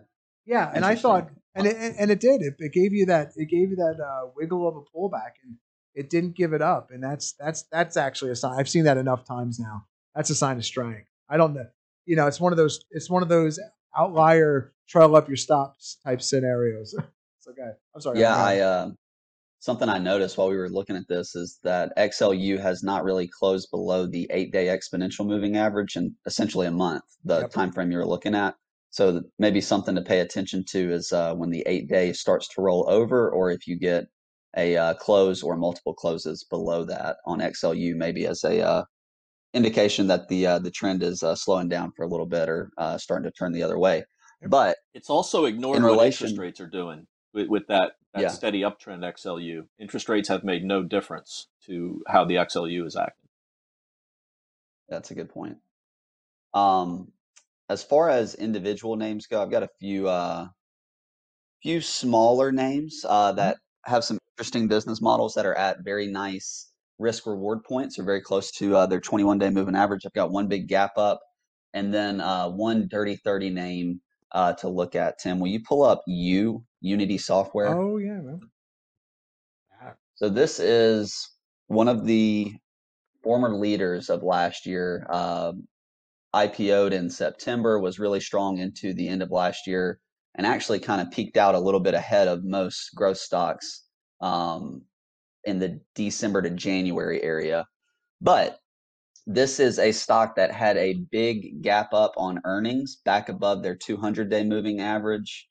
Yeah, 0.45 0.71
and 0.73 0.85
I 0.85 0.95
thought, 0.95 1.29
and 1.55 1.67
it, 1.67 1.75
and 1.99 2.09
it 2.09 2.21
did. 2.21 2.41
It, 2.41 2.55
it 2.59 2.71
gave 2.71 2.93
you 2.93 3.05
that. 3.07 3.31
It 3.35 3.49
gave 3.49 3.69
you 3.71 3.75
that 3.75 3.99
uh, 4.01 4.29
wiggle 4.37 4.65
of 4.67 4.77
a 4.77 4.81
pullback, 4.97 5.31
and 5.43 5.57
it 5.93 6.09
didn't 6.09 6.37
give 6.37 6.53
it 6.53 6.61
up. 6.61 6.89
And 6.91 7.03
that's 7.03 7.33
that's 7.33 7.63
that's 7.71 7.97
actually 7.97 8.31
a 8.31 8.35
sign. 8.37 8.57
I've 8.57 8.69
seen 8.69 8.85
that 8.85 8.95
enough 8.97 9.25
times 9.25 9.59
now. 9.59 9.85
That's 10.15 10.29
a 10.29 10.35
sign 10.35 10.55
of 10.55 10.63
strength. 10.63 11.09
I 11.29 11.35
don't 11.35 11.53
know. 11.53 11.67
You 12.05 12.15
know, 12.15 12.27
it's 12.27 12.39
one 12.39 12.53
of 12.53 12.57
those. 12.57 12.79
It's 12.91 13.09
one 13.09 13.21
of 13.23 13.27
those 13.27 13.59
outlier 13.97 14.73
trail 14.87 15.13
up 15.17 15.27
your 15.27 15.35
stops 15.35 15.97
type 16.05 16.21
scenarios. 16.21 16.95
it's 17.47 17.59
okay. 17.59 17.71
I'm 17.95 18.01
sorry. 18.01 18.19
Yeah, 18.19 18.35
I 18.35 18.53
ahead. 18.53 18.61
uh, 18.63 18.89
something 19.59 19.89
I 19.89 19.97
noticed 19.97 20.37
while 20.37 20.49
we 20.49 20.57
were 20.57 20.69
looking 20.69 20.95
at 20.95 21.07
this 21.07 21.35
is 21.35 21.59
that 21.63 21.93
XLU 21.97 22.59
has 22.59 22.83
not 22.83 23.03
really 23.03 23.27
closed 23.39 23.69
below 23.71 24.05
the 24.05 24.27
eight-day 24.31 24.65
exponential 24.67 25.25
moving 25.25 25.57
average 25.57 25.95
in 25.95 26.15
essentially 26.25 26.67
a 26.67 26.71
month, 26.71 27.03
the 27.23 27.41
Yep. 27.41 27.51
time 27.51 27.71
frame 27.71 27.91
you 27.91 27.97
were 27.97 28.05
looking 28.07 28.35
at. 28.35 28.55
So 28.89 29.21
maybe 29.37 29.61
something 29.61 29.95
to 29.95 30.01
pay 30.01 30.19
attention 30.21 30.63
to 30.69 30.91
is 30.91 31.11
uh, 31.11 31.35
when 31.35 31.49
the 31.49 31.63
eight-day 31.67 32.13
starts 32.13 32.47
to 32.49 32.61
roll 32.61 32.85
over, 32.89 33.29
or 33.29 33.51
if 33.51 33.67
you 33.67 33.77
get 33.77 34.05
a 34.55 34.75
uh, 34.77 34.93
close 34.95 35.43
or 35.43 35.55
multiple 35.57 35.93
closes 35.93 36.45
below 36.49 36.83
that 36.85 37.17
on 37.25 37.39
XLU, 37.39 37.95
maybe 37.95 38.25
as 38.25 38.43
a 38.43 38.61
uh, 38.65 38.83
indication 39.53 40.07
that 40.07 40.27
the 40.29 40.47
uh, 40.47 40.59
the 40.59 40.71
trend 40.71 41.03
is 41.03 41.21
uh, 41.23 41.35
slowing 41.35 41.67
down 41.67 41.91
for 41.95 42.03
a 42.03 42.07
little 42.07 42.25
bit 42.25 42.47
or 42.49 42.71
uh, 42.77 42.97
starting 42.97 43.29
to 43.29 43.31
turn 43.31 43.51
the 43.51 43.61
other 43.63 43.77
way. 43.77 44.03
But 44.47 44.77
It's 44.93 45.09
also 45.09 45.45
ignoring 45.45 45.77
In 45.77 45.83
what 45.83 45.93
interest 46.05 46.21
relation- 46.21 46.39
rates 46.39 46.59
are 46.61 46.67
doing 46.67 47.05
with, 47.37 47.47
with 47.49 47.67
that, 47.67 47.93
that 48.13 48.23
Yeah. 48.23 48.27
steady 48.29 48.61
uptrend 48.61 49.03
XLU. 49.03 49.67
Interest 49.79 50.09
rates 50.09 50.27
have 50.29 50.43
made 50.43 50.63
no 50.63 50.83
difference 50.83 51.47
to 51.65 52.03
how 52.07 52.25
the 52.25 52.35
XLU 52.35 52.85
is 52.85 52.95
acting. 52.95 53.29
That's 54.89 55.11
a 55.11 55.15
good 55.15 55.29
point. 55.29 55.57
Um, 56.53 57.11
as 57.69 57.83
far 57.83 58.09
as 58.09 58.33
individual 58.35 58.95
names 58.95 59.27
go, 59.27 59.41
I've 59.41 59.51
got 59.51 59.63
a 59.63 59.69
few 59.79 60.07
uh, 60.07 60.47
few 61.61 61.81
smaller 61.81 62.51
names 62.51 63.05
uh, 63.07 63.33
that 63.33 63.57
have 63.85 64.03
some 64.03 64.17
interesting 64.33 64.67
business 64.67 65.01
models 65.01 65.33
that 65.35 65.45
are 65.45 65.55
at 65.55 65.83
very 65.83 66.07
nice 66.07 66.71
risk 66.97 67.27
reward 67.27 67.63
points 67.63 67.99
or 67.99 68.03
very 68.03 68.21
close 68.21 68.49
to 68.51 68.75
uh, 68.75 68.85
their 68.87 69.01
21 69.01 69.37
day 69.37 69.49
moving 69.49 69.75
average. 69.75 70.05
I've 70.05 70.13
got 70.13 70.31
one 70.31 70.47
big 70.47 70.67
gap 70.67 70.97
up 70.97 71.21
and 71.73 71.93
then 71.93 72.21
uh, 72.21 72.49
one 72.49 72.87
dirty 72.89 73.17
30 73.17 73.49
name 73.51 74.01
uh, 74.31 74.53
to 74.53 74.69
look 74.69 74.95
at. 74.95 75.19
Tim, 75.19 75.39
will 75.39 75.49
you 75.49 75.61
pull 75.61 75.83
up 75.83 76.01
U 76.07 76.63
Unity 76.81 77.17
Software? 77.17 77.67
oh 77.67 77.97
yeah, 77.97 78.19
man. 78.21 78.41
So 80.15 80.29
this 80.29 80.59
is 80.59 81.29
one 81.67 81.87
of 81.87 82.05
the 82.05 82.53
former 83.23 83.55
leaders 83.55 84.09
of 84.09 84.23
last 84.23 84.65
year. 84.65 85.05
Um, 85.11 85.67
IPO'd 86.35 86.91
in 86.91 87.09
September, 87.09 87.79
was 87.79 87.99
really 87.99 88.19
strong 88.19 88.57
into 88.57 88.93
the 88.93 89.07
end 89.07 89.21
of 89.21 89.31
last 89.31 89.67
year, 89.67 89.99
and 90.35 90.45
actually 90.45 90.79
kind 90.79 91.01
of 91.01 91.11
peaked 91.11 91.37
out 91.37 91.55
a 91.55 91.59
little 91.59 91.79
bit 91.79 91.93
ahead 91.93 92.27
of 92.27 92.43
most 92.43 92.95
growth 92.95 93.17
stocks 93.17 93.83
um, 94.21 94.81
in 95.43 95.59
the 95.59 95.79
December 95.93 96.41
to 96.41 96.49
January 96.49 97.21
area. 97.21 97.67
But 98.19 98.59
this 99.27 99.59
is 99.59 99.77
a 99.77 99.91
stock 99.91 100.35
that 100.35 100.51
had 100.51 100.77
a 100.77 101.05
big 101.11 101.61
gap 101.61 101.93
up 101.93 102.13
on 102.17 102.41
earnings 102.45 102.97
back 103.03 103.29
above 103.29 103.61
their 103.61 103.75
200 103.75 104.29
day 104.29 104.43
moving 104.43 104.79
average, 104.79 105.47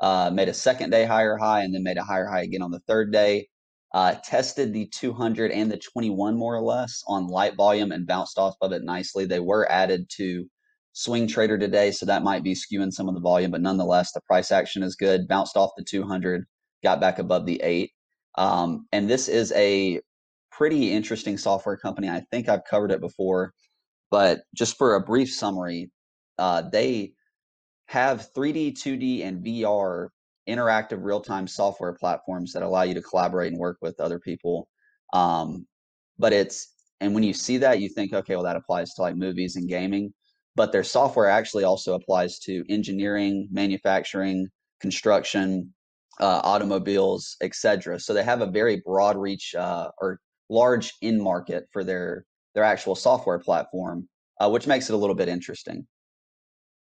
uh, 0.00 0.30
made 0.32 0.48
a 0.48 0.54
second 0.54 0.90
day 0.90 1.04
higher 1.04 1.36
high, 1.36 1.62
and 1.62 1.74
then 1.74 1.82
made 1.82 1.98
a 1.98 2.02
higher 2.02 2.26
high 2.26 2.42
again 2.42 2.62
on 2.62 2.70
the 2.70 2.80
third 2.80 3.12
day. 3.12 3.48
Uh, 3.92 4.14
tested 4.24 4.72
the 4.72 4.86
200 4.86 5.50
and 5.50 5.70
the 5.70 5.76
21 5.76 6.36
more 6.36 6.54
or 6.54 6.62
less 6.62 7.02
on 7.08 7.26
light 7.26 7.56
volume 7.56 7.90
and 7.90 8.06
bounced 8.06 8.38
off 8.38 8.54
of 8.60 8.70
it 8.70 8.84
nicely. 8.84 9.24
They 9.24 9.40
were 9.40 9.70
added 9.70 10.06
to 10.16 10.46
Swing 10.92 11.26
Trader 11.26 11.58
today, 11.58 11.90
so 11.90 12.06
that 12.06 12.22
might 12.22 12.44
be 12.44 12.54
skewing 12.54 12.92
some 12.92 13.08
of 13.08 13.14
the 13.14 13.20
volume, 13.20 13.50
but 13.50 13.60
nonetheless, 13.62 14.12
the 14.12 14.20
price 14.22 14.52
action 14.52 14.82
is 14.82 14.94
good. 14.96 15.26
Bounced 15.28 15.56
off 15.56 15.70
the 15.76 15.84
200, 15.84 16.44
got 16.82 17.00
back 17.00 17.18
above 17.18 17.46
the 17.46 17.60
eight. 17.62 17.90
Um, 18.38 18.86
and 18.92 19.08
this 19.08 19.28
is 19.28 19.52
a 19.52 20.00
pretty 20.52 20.92
interesting 20.92 21.36
software 21.36 21.76
company. 21.76 22.08
I 22.08 22.22
think 22.30 22.48
I've 22.48 22.64
covered 22.64 22.92
it 22.92 23.00
before, 23.00 23.52
but 24.10 24.42
just 24.54 24.76
for 24.78 24.94
a 24.94 25.00
brief 25.00 25.32
summary, 25.32 25.90
uh, 26.38 26.62
they 26.70 27.12
have 27.90 28.32
3D, 28.32 28.72
2D, 28.74 29.24
and 29.24 29.44
VR 29.44 30.10
interactive 30.48 31.02
real-time 31.02 31.48
software 31.48 31.92
platforms 31.92 32.52
that 32.52 32.62
allow 32.62 32.82
you 32.82 32.94
to 32.94 33.02
collaborate 33.02 33.50
and 33.50 33.60
work 33.60 33.78
with 33.82 33.98
other 33.98 34.20
people. 34.20 34.68
Um, 35.12 35.66
but 36.16 36.32
it's 36.32 36.72
and 37.00 37.14
when 37.14 37.24
you 37.24 37.32
see 37.32 37.56
that, 37.56 37.80
you 37.80 37.88
think, 37.88 38.12
okay, 38.12 38.36
well, 38.36 38.44
that 38.44 38.54
applies 38.54 38.94
to 38.94 39.02
like 39.02 39.16
movies 39.16 39.56
and 39.56 39.68
gaming. 39.68 40.14
But 40.54 40.70
their 40.70 40.84
software 40.84 41.28
actually 41.28 41.64
also 41.64 41.94
applies 41.94 42.38
to 42.40 42.62
engineering, 42.68 43.48
manufacturing, 43.50 44.46
construction, 44.80 45.74
uh, 46.20 46.42
automobiles, 46.44 47.36
etc. 47.40 47.98
So 47.98 48.14
they 48.14 48.22
have 48.22 48.40
a 48.40 48.46
very 48.46 48.82
broad 48.86 49.16
reach 49.16 49.52
uh, 49.56 49.90
or 50.00 50.20
large 50.48 50.92
in 51.02 51.20
market 51.20 51.64
for 51.72 51.82
their 51.82 52.24
their 52.54 52.62
actual 52.62 52.94
software 52.94 53.40
platform, 53.40 54.08
uh, 54.40 54.48
which 54.48 54.68
makes 54.68 54.88
it 54.88 54.94
a 54.94 54.96
little 54.96 55.16
bit 55.16 55.28
interesting. 55.28 55.88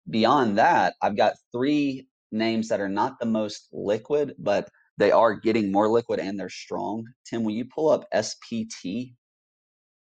Beyond 0.09 0.59
that, 0.59 0.94
I've 1.02 1.16
got 1.16 1.35
three 1.52 2.09
names 2.32 2.68
that 2.68 2.81
are 2.81 2.89
not 2.89 3.18
the 3.18 3.27
most 3.27 3.68
liquid, 3.72 4.35
but 4.39 4.68
they 4.98 5.10
are 5.10 5.35
getting 5.35 5.72
more 5.72 5.89
liquid 5.89 6.20
and 6.20 6.39
they're 6.39 6.48
strong. 6.48 7.06
Tim, 7.24 7.44
will 7.44 7.52
you 7.52 7.64
pull 7.64 7.90
up 7.90 8.06
SPT? 8.14 9.14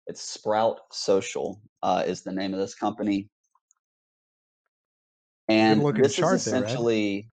It's 0.07 0.23
Sprout 0.23 0.79
Social 0.93 1.61
uh, 1.83 2.03
is 2.07 2.23
the 2.23 2.33
name 2.33 2.55
of 2.55 2.61
this 2.61 2.75
company. 2.75 3.29
And 5.49 5.83
this 5.97 6.19
is 6.19 6.19
there, 6.19 6.33
Ed. 6.33 6.37
essentially, 6.37 7.31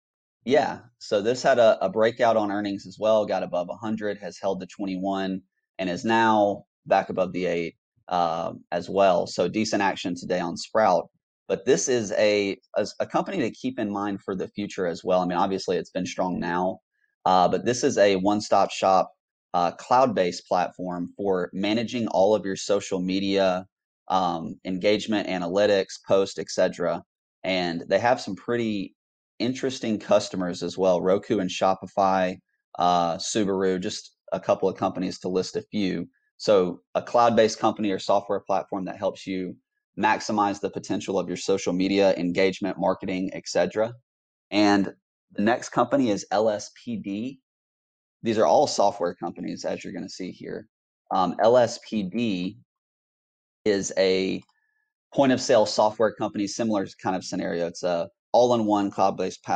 yeah. 0.45 0.81
So 0.99 1.23
this 1.23 1.43
had 1.43 1.59
a, 1.59 1.83
a 1.85 1.89
breakout 1.89 2.37
on 2.37 2.51
earnings 2.51 2.87
as 2.87 2.99
well, 2.99 3.25
got 3.25 3.43
above 3.43 3.69
100, 3.69 4.19
has 4.19 4.39
held 4.39 4.61
to 4.61 4.67
21, 4.67 5.41
and 5.79 5.91
is 5.91 6.05
now 6.05 6.65
back 6.87 7.09
above 7.09 7.33
the 7.33 7.47
eight 7.47 7.77
um, 8.09 8.65
as 8.73 8.91
well. 8.91 9.27
So 9.27 9.49
decent 9.49 9.83
action 9.83 10.15
today 10.15 10.41
on 10.41 10.57
Sprout. 10.57 11.09
But 11.49 11.65
this 11.65 11.89
is 11.89 12.13
a, 12.13 12.57
a 12.77 12.87
a 13.01 13.07
company 13.07 13.39
to 13.39 13.51
keep 13.51 13.79
in 13.79 13.91
mind 13.91 14.23
for 14.23 14.35
the 14.35 14.49
future 14.49 14.87
as 14.87 15.05
well. 15.05 15.21
I 15.21 15.27
mean, 15.27 15.39
obviously 15.39 15.77
it's 15.77 15.91
been 15.91 16.07
strong 16.07 16.39
now, 16.39 16.79
uh, 17.25 17.49
but 17.49 17.65
this 17.65 17.85
is 17.85 17.99
a 17.99 18.17
one-stop 18.17 18.71
shop 18.71 19.13
uh, 19.55 19.73
cloud-based 19.73 20.47
platform 20.47 21.09
for 21.17 21.51
managing 21.53 22.09
all 22.09 22.35
of 22.35 22.45
your 22.45 22.57
social 22.57 23.01
media 23.01 23.67
um, 24.09 24.59
engagement, 24.65 25.29
analytics, 25.29 25.99
post, 26.07 26.39
etc. 26.39 27.03
And 27.45 27.85
they 27.89 27.99
have 27.99 28.21
some 28.21 28.35
pretty 28.35 28.95
interesting 29.39 29.99
customers 29.99 30.63
as 30.63 30.79
well: 30.79 31.01
Roku 31.01 31.41
and 31.41 31.51
Shopify, 31.51 32.39
uh, 32.79 33.17
Subaru, 33.17 33.81
just 33.81 34.17
a 34.33 34.41
couple 34.41 34.69
of 34.69 34.77
companies 34.77 35.19
to 35.21 35.29
list 35.29 35.57
a 35.57 35.63
few. 35.63 36.09
So, 36.39 36.81
a 36.95 37.03
cloud-based 37.03 37.59
company 37.59 37.91
or 37.91 37.99
software 37.99 38.41
platform 38.41 38.85
that 38.87 38.97
helps 38.97 39.27
you 39.27 39.57
maximize 39.99 40.61
the 40.61 40.71
potential 40.71 41.19
of 41.19 41.29
your 41.29 41.37
social 41.37 41.73
media 41.73 42.15
engagement, 42.17 42.79
marketing, 42.79 43.31
etc. 43.35 43.93
And 44.51 44.93
the 45.33 45.43
next 45.43 45.71
company 45.71 46.11
is 46.11 46.27
LSPD. 46.33 47.39
These 48.23 48.39
are 48.39 48.47
all 48.47 48.67
software 48.67 49.15
companies, 49.15 49.65
as 49.65 49.83
you're 49.83 49.93
going 49.93 50.07
to 50.07 50.13
see 50.13 50.31
here. 50.31 50.69
Um, 51.11 51.35
LSPD 51.43 52.57
is 53.65 53.93
a 53.99 54.43
point 55.15 55.33
of 55.33 55.41
sale 55.41 55.67
software 55.67 56.13
company, 56.13 56.47
similar 56.47 56.87
kind 57.03 57.17
of 57.17 57.25
scenario. 57.25 57.67
It's 57.67 57.83
a 57.83 58.09
all-in-one 58.33 58.91
cloud-based 58.91 59.47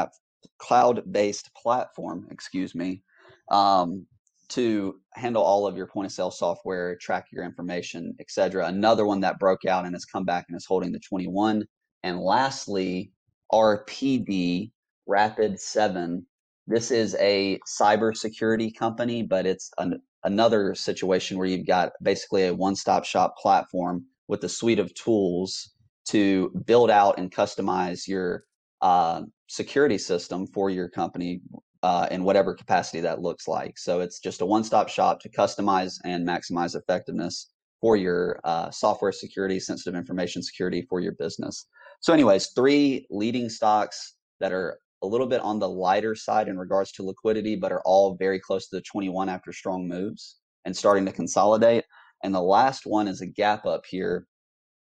cloud-based 0.59 1.51
platform, 1.55 2.27
excuse 2.31 2.75
me, 2.75 3.03
um, 3.51 4.07
to 4.49 5.01
handle 5.15 5.43
all 5.43 5.67
of 5.67 5.77
your 5.77 5.87
point 5.87 6.07
of 6.07 6.13
sale 6.13 6.31
software, 6.31 6.97
track 6.97 7.27
your 7.33 7.45
information, 7.45 8.15
etc. 8.21 8.67
Another 8.67 9.07
one 9.07 9.21
that 9.21 9.39
broke 9.39 9.65
out 9.65 9.85
and 9.85 9.95
has 9.95 10.05
come 10.05 10.25
back 10.25 10.47
and 10.49 10.57
is 10.57 10.67
holding 10.67 10.93
the 10.93 11.01
21. 11.01 11.65
And 12.03 12.21
lastly, 12.21 13.13
RPD 13.53 14.71
Rapid 15.07 15.61
7. 15.61 16.27
This 16.67 16.91
is 16.91 17.17
a 17.21 17.61
cybersecurity 17.81 18.77
company, 18.77 19.23
but 19.23 19.47
it's 19.47 19.71
an, 19.79 20.01
another 20.25 20.75
situation 20.75 21.39
where 21.39 21.47
you've 21.47 21.67
got 21.67 21.93
basically 22.03 22.47
a 22.47 22.55
one-stop 22.55 23.05
shop 23.05 23.37
platform 23.37 24.05
with 24.29 24.43
a 24.45 24.49
suite 24.49 24.81
of 24.81 24.93
tools 24.95 25.71
to 26.09 26.51
build 26.67 26.91
out 26.91 27.19
and 27.19 27.31
customize 27.31 28.09
your 28.09 28.45
uh, 28.83 29.23
security 29.47 29.99
system 29.99 30.47
for 30.49 30.71
your 30.71 30.89
company 30.89 31.41
uh, 31.83 32.09
in 32.11 32.25
whatever 32.25 32.55
capacity 32.55 33.01
that 33.01 33.21
looks 33.21 33.49
like. 33.49 33.79
So 33.79 34.01
it's 34.01 34.21
just 34.21 34.41
a 34.41 34.47
one-stop 34.47 34.89
shop 34.89 35.21
to 35.21 35.29
customize 35.29 35.99
and 36.05 36.27
maximize 36.27 36.75
effectiveness 36.75 37.51
for 37.81 37.97
your 37.97 38.41
uh, 38.45 38.71
software 38.71 39.13
security, 39.13 39.61
sensitive 39.61 39.97
information 39.97 40.43
security 40.43 40.87
for 40.89 41.01
your 41.01 41.13
business. 41.13 41.67
So, 42.01 42.13
anyways, 42.13 42.49
three 42.49 43.07
leading 43.11 43.49
stocks 43.49 44.15
that 44.41 44.53
are 44.53 44.79
a 45.03 45.07
little 45.07 45.27
bit 45.27 45.41
on 45.41 45.59
the 45.59 45.69
lighter 45.69 46.15
side 46.15 46.49
in 46.49 46.59
regards 46.59 46.93
to 46.93 47.03
liquidity, 47.03 47.57
but 47.57 47.73
are 47.73 47.83
all 47.85 48.17
very 48.17 48.41
close 48.41 48.69
to 48.69 48.77
the 48.77 48.83
21 48.83 49.29
after 49.29 49.53
strong 49.53 49.87
moves 49.87 50.37
and 50.65 50.77
starting 50.77 51.05
to 51.07 51.13
consolidate. 51.13 51.85
And 52.25 52.35
the 52.35 52.41
last 52.41 52.87
one 52.87 53.09
is 53.09 53.21
a 53.21 53.27
gap 53.27 53.67
up 53.67 53.85
here. 53.87 54.27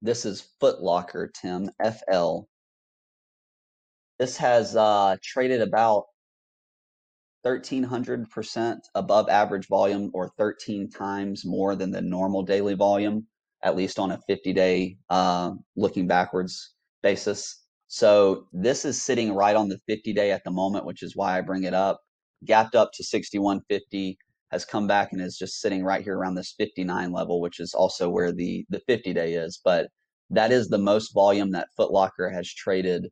This 0.02 0.26
is 0.26 0.50
Foot 0.60 0.82
Locker, 0.82 1.32
Tim, 1.34 1.72
FL. 1.84 2.42
This 4.20 4.38
has 4.38 4.76
uh, 4.76 5.16
traded 5.24 5.62
about 5.62 6.06
1300% 7.46 8.78
above 8.96 9.30
average 9.30 9.68
volume 9.68 10.12
or 10.14 10.30
13 10.38 10.90
times 10.90 11.44
more 11.46 11.76
than 11.76 11.92
the 11.92 12.02
normal 12.02 12.44
daily 12.44 12.76
volume, 12.76 13.26
at 13.64 13.76
least 13.76 14.00
on 14.00 14.12
a 14.12 14.20
50 14.28 14.54
day 14.54 14.98
uh, 15.10 15.52
looking 15.76 16.08
backwards 16.08 16.74
basis. 17.02 17.64
So 17.88 18.48
this 18.54 18.86
is 18.86 19.02
sitting 19.02 19.34
right 19.34 19.56
on 19.56 19.70
the 19.70 19.80
50 19.88 20.14
day 20.14 20.32
at 20.32 20.44
the 20.44 20.52
moment, 20.52 20.86
which 20.86 21.04
is 21.04 21.16
why 21.16 21.38
I 21.38 21.42
bring 21.42 21.64
it 21.64 21.74
up. 21.74 22.00
Gapped 22.46 22.76
up 22.76 22.92
to 22.94 23.04
6150, 23.04 24.18
has 24.52 24.66
come 24.66 24.88
back 24.88 25.12
and 25.12 25.22
is 25.22 25.38
just 25.38 25.62
sitting 25.62 25.84
right 25.84 26.04
here 26.04 26.18
around 26.18 26.36
this 26.36 26.54
59 26.58 27.12
level, 27.12 27.40
which 27.42 27.60
is 27.60 27.74
also 27.74 28.10
where 28.10 28.32
the 28.32 28.66
the 28.70 28.82
50 28.88 29.14
day 29.14 29.34
is. 29.34 29.60
But 29.64 29.88
that 30.30 30.52
is 30.52 30.68
the 30.68 30.78
most 30.78 31.14
volume 31.14 31.52
that 31.52 31.70
Footlocker 31.78 32.32
has 32.32 32.52
traded 32.52 33.08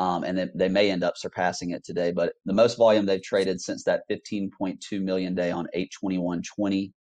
um, 0.00 0.24
and 0.24 0.38
they, 0.38 0.48
they 0.54 0.68
may 0.70 0.90
end 0.90 1.04
up 1.04 1.18
surpassing 1.18 1.70
it 1.70 1.84
today. 1.84 2.10
But 2.10 2.32
the 2.46 2.54
most 2.54 2.78
volume 2.78 3.04
they've 3.04 3.22
traded 3.22 3.60
since 3.60 3.84
that 3.84 4.04
15.2 4.10 4.78
million 5.02 5.34
day 5.34 5.50
on 5.50 5.68
821.20, 5.76 6.92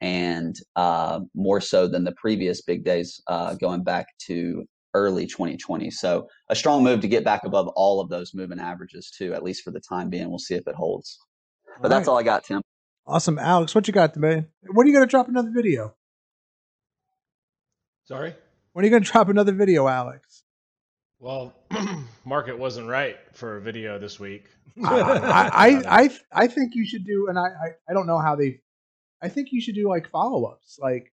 and 0.00 0.56
uh, 0.74 1.20
more 1.34 1.60
so 1.60 1.86
than 1.86 2.04
the 2.04 2.12
previous 2.12 2.62
big 2.62 2.82
days 2.82 3.20
uh, 3.28 3.54
going 3.54 3.84
back 3.84 4.06
to 4.26 4.64
early 4.94 5.26
2020. 5.26 5.90
So 5.90 6.28
a 6.48 6.56
strong 6.56 6.82
move 6.82 7.00
to 7.02 7.08
get 7.08 7.24
back 7.24 7.44
above 7.44 7.68
all 7.76 8.00
of 8.00 8.08
those 8.08 8.32
moving 8.34 8.58
averages 8.58 9.10
too, 9.10 9.34
at 9.34 9.42
least 9.42 9.62
for 9.62 9.70
the 9.70 9.80
time 9.80 10.08
being. 10.08 10.30
We'll 10.30 10.38
see 10.38 10.54
if 10.54 10.66
it 10.66 10.74
holds. 10.74 11.18
But 11.82 11.88
that's 11.88 12.08
right. 12.08 12.12
all 12.12 12.18
I 12.18 12.22
got, 12.22 12.44
Tim. 12.44 12.62
Awesome, 13.06 13.38
Alex. 13.38 13.74
What 13.74 13.86
you 13.86 13.92
got, 13.92 14.16
man? 14.16 14.46
When 14.62 14.86
are 14.86 14.88
you 14.88 14.94
gonna 14.94 15.06
drop 15.06 15.28
another 15.28 15.50
video? 15.54 15.94
Sorry. 18.06 18.34
When 18.72 18.82
are 18.82 18.88
you 18.88 18.92
gonna 18.92 19.04
drop 19.04 19.28
another 19.28 19.52
video, 19.52 19.86
Alex? 19.88 20.45
Well, 21.18 21.54
market 22.24 22.58
wasn't 22.58 22.88
right 22.88 23.16
for 23.32 23.56
a 23.56 23.60
video 23.60 23.98
this 23.98 24.20
week. 24.20 24.44
I, 24.84 25.00
I, 25.00 25.50
I, 25.66 25.68
I, 26.04 26.10
I 26.32 26.46
think 26.46 26.74
you 26.74 26.86
should 26.86 27.04
do, 27.06 27.28
and 27.28 27.38
I, 27.38 27.42
I, 27.46 27.68
I 27.88 27.92
don't 27.94 28.06
know 28.06 28.18
how 28.18 28.36
they. 28.36 28.60
I 29.22 29.28
think 29.28 29.48
you 29.50 29.60
should 29.60 29.74
do 29.74 29.88
like 29.88 30.10
follow 30.10 30.44
ups, 30.44 30.78
like 30.80 31.12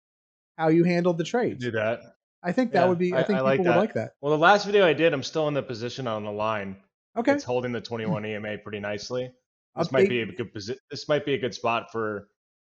how 0.59 0.69
you 0.69 0.85
handled 0.85 1.19
the 1.19 1.25
trades. 1.25 1.65
do 1.65 1.71
that. 1.73 2.01
I 2.43 2.51
think 2.51 2.73
that 2.73 2.83
Yeah, 2.83 2.89
would 2.89 2.99
be. 2.99 3.13
I, 3.15 3.21
I- 3.21 3.23
think 3.23 3.39
I 3.39 3.43
people 3.43 3.45
like 3.45 3.59
would 3.59 3.67
that. 3.69 3.77
like 3.77 3.95
that. 3.95 4.11
Well, 4.21 4.33
the 4.33 4.39
last 4.39 4.67
video 4.67 4.85
I 4.85 4.93
did, 4.93 5.13
I'm 5.13 5.23
still 5.23 5.47
in 5.49 5.55
the 5.55 5.63
position 5.63 6.09
on 6.09 6.25
the 6.25 6.33
line. 6.33 6.77
Okay. 7.17 7.33
It's 7.33 7.45
holding 7.45 7.71
the 7.73 7.81
21 7.93 8.27
EMA 8.27 8.59
pretty 8.59 8.81
nicely. 8.81 9.31
This 9.77 9.91
might 9.93 10.09
be 10.09 10.21
a 10.21 10.27
good 10.27 10.53
posi- 10.53 10.77
This 10.91 11.09
might 11.09 11.25
be 11.25 11.35
a 11.35 11.39
good 11.39 11.55
spot 11.55 11.93
for 11.93 12.29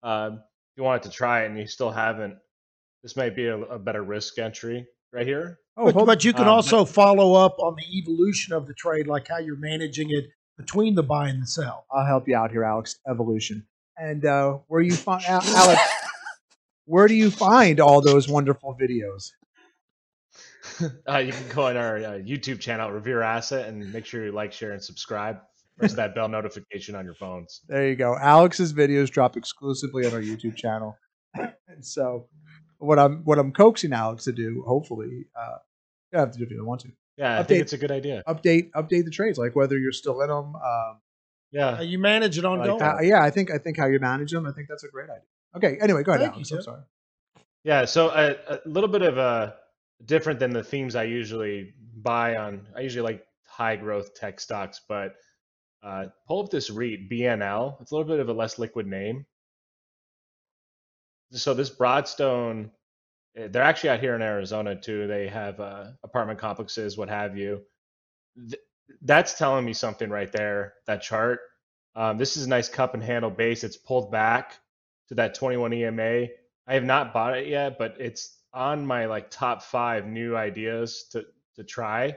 um, 0.05 0.35
if 0.35 0.77
you 0.77 0.83
wanted 0.85 1.03
to 1.05 1.11
try 1.11 1.43
it 1.43 1.47
and 1.47 1.59
you 1.59 1.67
still 1.67 1.91
haven't. 1.91 2.37
This 3.03 3.17
might 3.17 3.35
be 3.35 3.47
a, 3.47 3.59
a 3.59 3.79
better 3.79 4.03
risk 4.03 4.39
entry 4.39 4.87
right 5.13 5.27
here. 5.27 5.59
Oh, 5.77 5.91
but, 5.93 6.07
but 6.07 6.25
you 6.25 6.33
can 6.33 6.45
Um, 6.45 6.51
also 6.51 6.85
follow 6.85 7.35
up 7.35 7.59
on 7.59 7.75
the 7.77 7.99
evolution 7.99 8.53
of 8.55 8.67
the 8.67 8.75
trade, 8.75 9.07
like 9.07 9.27
how 9.29 9.39
you're 9.39 9.57
managing 9.59 10.09
it 10.11 10.27
between 10.57 10.95
the 10.95 11.03
buy 11.03 11.29
and 11.29 11.43
the 11.43 11.47
sell. 11.47 11.85
I'll 11.91 12.07
help 12.07 12.29
you 12.29 12.37
out 12.37 12.51
here, 12.53 12.63
Alex. 12.65 12.97
Evolution. 13.09 13.67
And 13.97 14.25
uh, 14.25 14.59
where 14.69 14.81
you 14.83 14.95
find 14.95 15.25
Alex? 15.29 15.81
Where 16.87 17.09
do 17.09 17.15
you 17.15 17.31
find 17.31 17.81
all 17.81 18.01
those 18.01 18.29
wonderful 18.29 18.77
videos? 18.81 19.31
Uh, 21.07 21.19
you 21.19 21.31
can 21.31 21.47
go 21.55 21.67
on 21.67 21.77
our 21.77 21.99
uh, 21.99 22.03
YouTube 22.19 22.59
channel, 22.59 22.91
Revere 22.91 23.21
Asset, 23.23 23.69
and 23.69 23.93
make 23.93 24.07
sure 24.07 24.25
you 24.25 24.33
like, 24.33 24.51
share, 24.53 24.73
and 24.73 24.83
subscribe. 24.83 25.37
Press 25.79 25.93
that 25.93 26.15
bell 26.15 26.27
notification 26.27 26.95
on 26.95 27.05
your 27.05 27.15
phones. 27.15 27.61
There 27.69 27.87
you 27.87 27.95
go. 27.97 28.17
Alex's 28.19 28.73
videos 28.73 29.11
drop 29.11 29.37
exclusively 29.37 30.07
on 30.07 30.15
our 30.15 30.23
YouTube 30.23 30.57
channel. 30.57 30.97
and 31.35 31.85
so, 31.85 32.29
what 32.79 32.99
I'm 32.99 33.23
what 33.25 33.39
I'm 33.39 33.53
coaxing 33.53 33.93
Alex 33.93 34.25
to 34.25 34.33
do, 34.33 34.63
hopefully, 34.67 35.27
uh, 35.37 35.59
you 36.13 36.19
don't 36.19 36.21
have 36.27 36.33
to 36.33 36.39
do 36.39 36.43
it 36.45 36.47
if 36.47 36.51
you 36.53 36.57
don't 36.59 36.67
want 36.67 36.81
to. 36.83 36.89
Yeah, 37.17 37.39
I 37.39 37.43
Update- 37.43 37.47
think 37.49 37.63
it's 37.63 37.73
a 37.73 37.79
good 37.79 37.91
idea. 37.93 38.23
Update 38.27 38.71
update 38.73 39.05
the 39.05 39.11
trades, 39.11 39.39
like 39.39 39.55
whether 39.55 39.79
you're 39.79 39.93
still 39.93 40.21
in 40.21 40.29
them. 40.29 40.57
Um, 40.57 41.01
Yeah, 41.53 41.79
Uh, 41.79 41.83
you 41.83 42.01
manage 42.01 42.37
it 42.37 42.45
ongoing. 42.45 42.83
uh, 42.83 42.99
yeah, 43.01 43.23
I 43.23 43.31
think 43.31 43.51
I 43.53 43.59
think 43.59 43.77
how 43.79 43.87
you 43.87 44.01
manage 44.01 44.33
them. 44.33 44.45
I 44.47 44.53
think 44.53 44.67
that's 44.69 44.83
a 44.83 44.89
great 44.89 45.09
idea. 45.09 45.23
Okay. 45.57 45.79
Anyway, 45.81 46.03
go 46.03 46.11
ahead, 46.13 46.23
Thank 46.23 46.35
Alex. 46.35 46.51
you, 46.51 46.57
I'm 46.57 46.63
Tim. 46.63 46.65
sorry. 46.65 46.83
Yeah, 47.63 47.85
so 47.85 48.09
a, 48.11 48.55
a 48.57 48.61
little 48.67 48.89
bit 48.91 49.03
of 49.03 49.17
a 49.19 49.55
different 50.05 50.41
than 50.41 50.53
the 50.53 50.65
themes 50.65 50.97
I 50.97 51.05
usually 51.05 51.73
buy 51.97 52.35
on. 52.37 52.67
I 52.77 52.81
usually 52.81 53.05
like 53.05 53.25
high 53.47 53.77
growth 53.77 54.15
tech 54.15 54.41
stocks, 54.41 54.81
but 54.89 55.15
uh, 55.85 56.07
pull 56.27 56.43
up 56.43 56.51
this 56.51 56.71
REIT 56.71 57.09
BNL. 57.09 57.81
It's 57.81 57.93
a 57.93 57.95
little 57.95 58.09
bit 58.11 58.19
of 58.19 58.29
a 58.29 58.33
less 58.33 58.59
liquid 58.59 58.87
name. 58.89 59.25
So 61.35 61.55
this 61.55 61.71
Broadstone, 61.71 62.71
eh, 63.37 63.49
they're 63.49 63.63
actually 63.63 63.91
out 63.91 64.01
here 64.01 64.15
in 64.15 64.23
Arizona 64.23 64.77
too. 64.77 65.07
They 65.07 65.29
have 65.29 65.61
uh, 65.61 65.87
apartment 66.03 66.39
complexes, 66.39 66.97
what 66.97 67.09
have 67.09 67.37
you. 67.37 67.63
Th- 68.37 68.63
that's 69.03 69.35
telling 69.39 69.65
me 69.65 69.73
something 69.73 70.11
right 70.11 70.31
there. 70.31 70.75
That 70.87 71.03
chart. 71.03 71.41
Um, 71.97 72.19
this 72.19 72.37
is 72.37 72.47
a 72.47 72.49
nice 72.49 72.69
cup 72.69 72.95
and 72.95 73.03
handle 73.03 73.31
base. 73.31 73.65
It's 73.65 73.77
pulled 73.77 74.11
back 74.11 74.59
to 75.09 75.15
that 75.17 75.35
21 75.35 75.73
EMA. 75.73 76.27
I 76.67 76.75
have 76.75 76.85
not 76.85 77.13
bought 77.13 77.37
it 77.37 77.47
yet, 77.47 77.79
but 77.79 77.97
it's 77.99 78.37
on 78.53 78.87
my 78.87 79.07
like 79.07 79.31
top 79.31 79.63
five 79.63 80.07
new 80.07 80.37
ideas 80.37 81.07
to 81.13 81.25
to 81.57 81.65
try. 81.65 82.17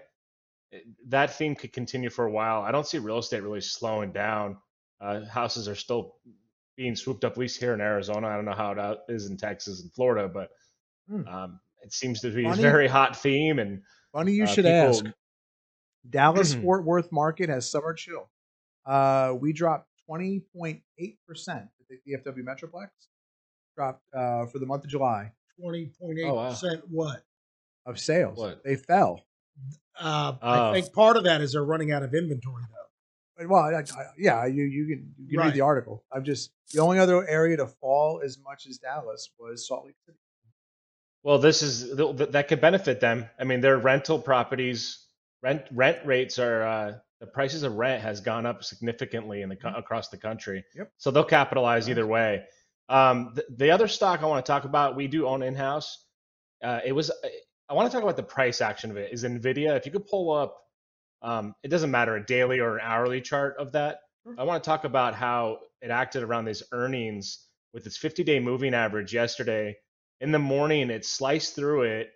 That 1.08 1.36
theme 1.36 1.56
could 1.56 1.74
continue 1.74 2.10
for 2.10 2.26
a 2.26 2.32
while. 2.32 2.62
I 2.62 2.72
don't 2.72 2.86
see 2.86 2.98
real 2.98 3.20
estate 3.20 3.44
really 3.44 3.62
slowing 3.62 4.12
down. 4.12 4.58
Uh, 5.00 5.26
houses 5.26 5.68
are 5.68 5.76
still 5.76 6.16
being 6.78 6.96
swooped 6.96 7.24
up, 7.26 7.34
at 7.34 7.38
least 7.38 7.60
here 7.60 7.74
in 7.74 7.82
Arizona. 7.82 8.28
I 8.28 8.36
don't 8.36 8.46
know 8.46 8.54
how 8.54 8.72
it 8.72 9.00
is 9.10 9.26
in 9.26 9.36
Texas 9.38 9.82
and 9.82 9.92
Florida, 9.94 10.28
but 10.28 10.50
Hmm. 11.10 11.28
um, 11.28 11.60
it 11.82 11.92
seems 11.94 12.22
to 12.22 12.30
be 12.32 12.46
a 12.46 12.54
very 12.54 12.88
hot 12.88 13.16
theme. 13.18 13.60
And 13.60 13.82
Funny 14.14 14.34
you 14.34 14.44
uh, 14.44 14.48
should 14.48 14.66
people- 14.66 14.72
ask. 14.90 15.06
Dallas 16.10 16.54
Fort 16.62 16.86
Worth 16.86 17.12
market 17.12 17.50
has 17.50 17.70
summer 17.70 17.94
chill. 17.94 18.30
Uh, 18.86 19.34
we 19.40 19.52
dropped 19.54 19.90
20.8% 20.10 20.82
at 21.50 21.68
the 21.90 21.98
DFW 22.08 22.44
Metroplex. 22.44 22.90
Dropped 23.76 24.02
uh, 24.14 24.46
for 24.48 24.60
the 24.60 24.66
month 24.66 24.84
of 24.86 24.90
July 24.90 25.32
Twenty 25.60 25.92
point 26.00 26.18
eight 26.20 26.26
Oh, 26.26 26.34
wow. 26.36 26.50
percent. 26.50 26.82
What? 26.90 27.24
of 27.86 28.00
sales. 28.00 28.38
What? 28.38 28.64
They 28.66 28.76
fell. 28.76 29.22
Uh. 30.00 30.34
I 30.42 30.74
think 30.82 30.94
part 30.94 31.16
of 31.16 31.24
that 31.26 31.42
is 31.42 31.54
they're 31.54 31.64
running 31.64 31.92
out 31.92 32.04
of 32.04 32.14
inventory, 32.14 32.64
though. 32.70 32.87
Well, 33.46 33.62
I, 33.62 33.80
I, 33.80 33.84
yeah, 34.18 34.46
you 34.46 34.64
you 34.64 34.88
can, 34.88 35.14
you 35.20 35.38
can 35.38 35.46
read 35.48 35.54
the 35.54 35.62
article. 35.62 36.04
I'm 36.12 36.24
just 36.24 36.52
the 36.74 36.82
only 36.82 37.00
other 37.00 37.28
area 37.28 37.58
to 37.58 37.68
fall 37.68 38.22
as 38.24 38.40
much 38.40 38.66
as 38.68 38.78
Dallas 38.80 39.30
was 39.40 39.68
Salt 39.68 39.86
Lake 39.86 39.96
City. 40.06 40.18
Well, 41.24 41.38
this 41.38 41.62
is 41.62 41.96
th- 41.96 42.18
th- 42.18 42.32
that 42.32 42.48
could 42.48 42.62
benefit 42.62 43.00
them. 43.00 43.30
I 43.40 43.44
mean, 43.44 43.62
their 43.62 43.78
rental 43.78 44.20
properties 44.20 45.06
rent 45.44 45.64
rent 45.72 46.00
rates 46.06 46.40
are 46.40 46.64
uh, 46.64 46.94
the 47.20 47.28
prices 47.28 47.64
of 47.64 47.76
rent 47.76 48.02
has 48.02 48.22
gone 48.22 48.46
up 48.46 48.64
significantly 48.64 49.42
in 49.42 49.50
the 49.50 49.56
co- 49.56 49.74
across 49.76 50.10
the 50.10 50.18
country. 50.18 50.64
Yep. 50.76 50.92
So 50.98 51.12
they'll 51.12 51.24
capitalize 51.24 51.90
either 51.90 52.08
way. 52.08 52.44
Um, 52.90 53.34
the, 53.36 53.46
the 53.56 53.72
other 53.72 53.88
stock 53.88 54.24
I 54.24 54.26
want 54.26 54.46
to 54.46 54.50
talk 54.50 54.64
about, 54.64 54.96
we 54.96 55.08
do 55.08 55.28
own 55.28 55.44
in 55.44 55.54
house. 55.54 56.06
Uh, 56.64 56.80
it 56.86 56.94
was 56.94 57.12
I 57.70 57.74
want 57.74 57.90
to 57.90 57.94
talk 57.94 58.04
about 58.04 58.16
the 58.16 58.24
price 58.24 58.62
action 58.62 58.92
of 58.92 58.98
it. 58.98 59.12
Is 59.12 59.24
Nvidia? 59.24 59.76
If 59.76 59.86
you 59.86 59.92
could 59.92 60.08
pull 60.08 60.32
up, 60.32 60.56
um, 61.22 61.56
it 61.64 61.70
doesn't 61.70 61.92
matter 61.92 62.16
a 62.16 62.26
daily 62.26 62.60
or 62.60 62.78
an 62.78 62.84
hourly 62.84 63.22
chart 63.22 63.56
of 63.58 63.72
that. 63.74 64.00
I 64.38 64.44
want 64.44 64.64
to 64.64 64.68
talk 64.68 64.84
about 64.84 65.16
how 65.16 65.60
it 65.82 65.90
acted 65.90 66.22
around 66.24 66.46
these 66.46 66.64
earnings 66.72 67.48
with 67.74 67.86
its 67.86 67.98
50 67.98 68.24
day 68.24 68.40
moving 68.40 68.74
average 68.74 69.14
yesterday. 69.14 69.78
In 70.20 70.32
the 70.32 70.40
morning, 70.40 70.90
it 70.90 71.06
sliced 71.06 71.56
through 71.56 71.84
it, 71.84 72.12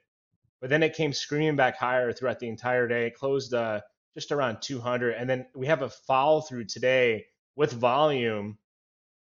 but 0.60 0.70
then 0.70 0.84
it 0.84 0.96
came 0.96 1.14
screaming 1.14 1.56
back 1.56 1.78
higher 1.78 2.12
throughout 2.12 2.40
the 2.40 2.50
entire 2.50 2.88
day. 2.88 3.08
It 3.08 3.16
closed 3.16 3.54
uh, 3.54 3.82
just 4.14 4.32
around 4.32 4.62
200. 4.62 5.14
And 5.14 5.30
then 5.30 5.46
we 5.56 5.68
have 5.68 5.84
a 5.84 5.90
follow 5.90 6.42
through 6.42 6.66
today 6.66 7.26
with 7.56 7.72
volume. 7.72 8.58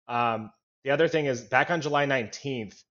Um, 0.06 0.50
the 0.84 0.90
other 0.90 1.08
thing 1.08 1.26
is 1.26 1.42
back 1.42 1.70
on 1.70 1.80
July 1.80 2.06
19th, 2.06 2.82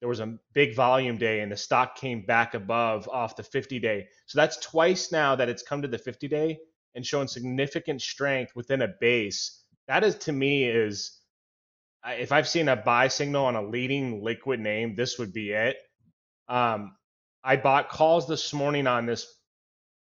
there 0.00 0.08
was 0.08 0.20
a 0.20 0.38
big 0.54 0.74
volume 0.74 1.18
day 1.18 1.40
and 1.40 1.52
the 1.52 1.56
stock 1.56 1.96
came 1.96 2.22
back 2.22 2.54
above 2.54 3.08
off 3.08 3.36
the 3.36 3.42
50 3.42 3.78
day. 3.78 4.08
So 4.26 4.38
that's 4.38 4.56
twice 4.56 5.12
now 5.12 5.36
that 5.36 5.48
it's 5.48 5.62
come 5.62 5.82
to 5.82 5.88
the 5.88 5.98
50 5.98 6.26
day 6.28 6.58
and 6.94 7.04
shown 7.04 7.28
significant 7.28 8.00
strength 8.00 8.56
within 8.56 8.82
a 8.82 8.88
base. 9.00 9.62
That 9.88 10.02
is 10.02 10.16
to 10.16 10.32
me 10.32 10.64
is 10.64 11.18
if 12.06 12.32
I've 12.32 12.48
seen 12.48 12.68
a 12.68 12.76
buy 12.76 13.08
signal 13.08 13.44
on 13.44 13.56
a 13.56 13.62
leading 13.62 14.24
liquid 14.24 14.58
name, 14.58 14.94
this 14.94 15.18
would 15.18 15.32
be 15.32 15.50
it. 15.50 15.76
Um, 16.48 16.96
I 17.44 17.56
bought 17.56 17.90
calls 17.90 18.26
this 18.26 18.52
morning 18.52 18.86
on 18.86 19.06
this 19.06 19.26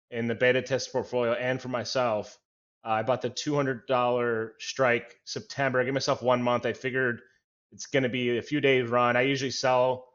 in 0.10 0.28
the 0.28 0.36
beta 0.36 0.62
test 0.62 0.92
portfolio 0.92 1.34
and 1.34 1.62
for 1.62 1.70
myself. 1.70 2.38
Uh, 2.84 2.90
I 2.90 3.04
bought 3.04 3.22
the 3.22 3.30
$200 3.30 4.50
strike 4.60 5.16
September. 5.26 5.80
I 5.80 5.84
gave 5.84 5.94
myself 5.94 6.22
one 6.24 6.42
month. 6.42 6.66
I 6.66 6.74
figured 6.74 7.22
it's 7.72 7.86
going 7.86 8.04
to 8.04 8.10
be 8.10 8.38
a 8.38 8.42
few 8.42 8.62
days 8.62 8.90
run. 8.90 9.16
I 9.16 9.22
usually 9.22 9.52
sell 9.52 10.08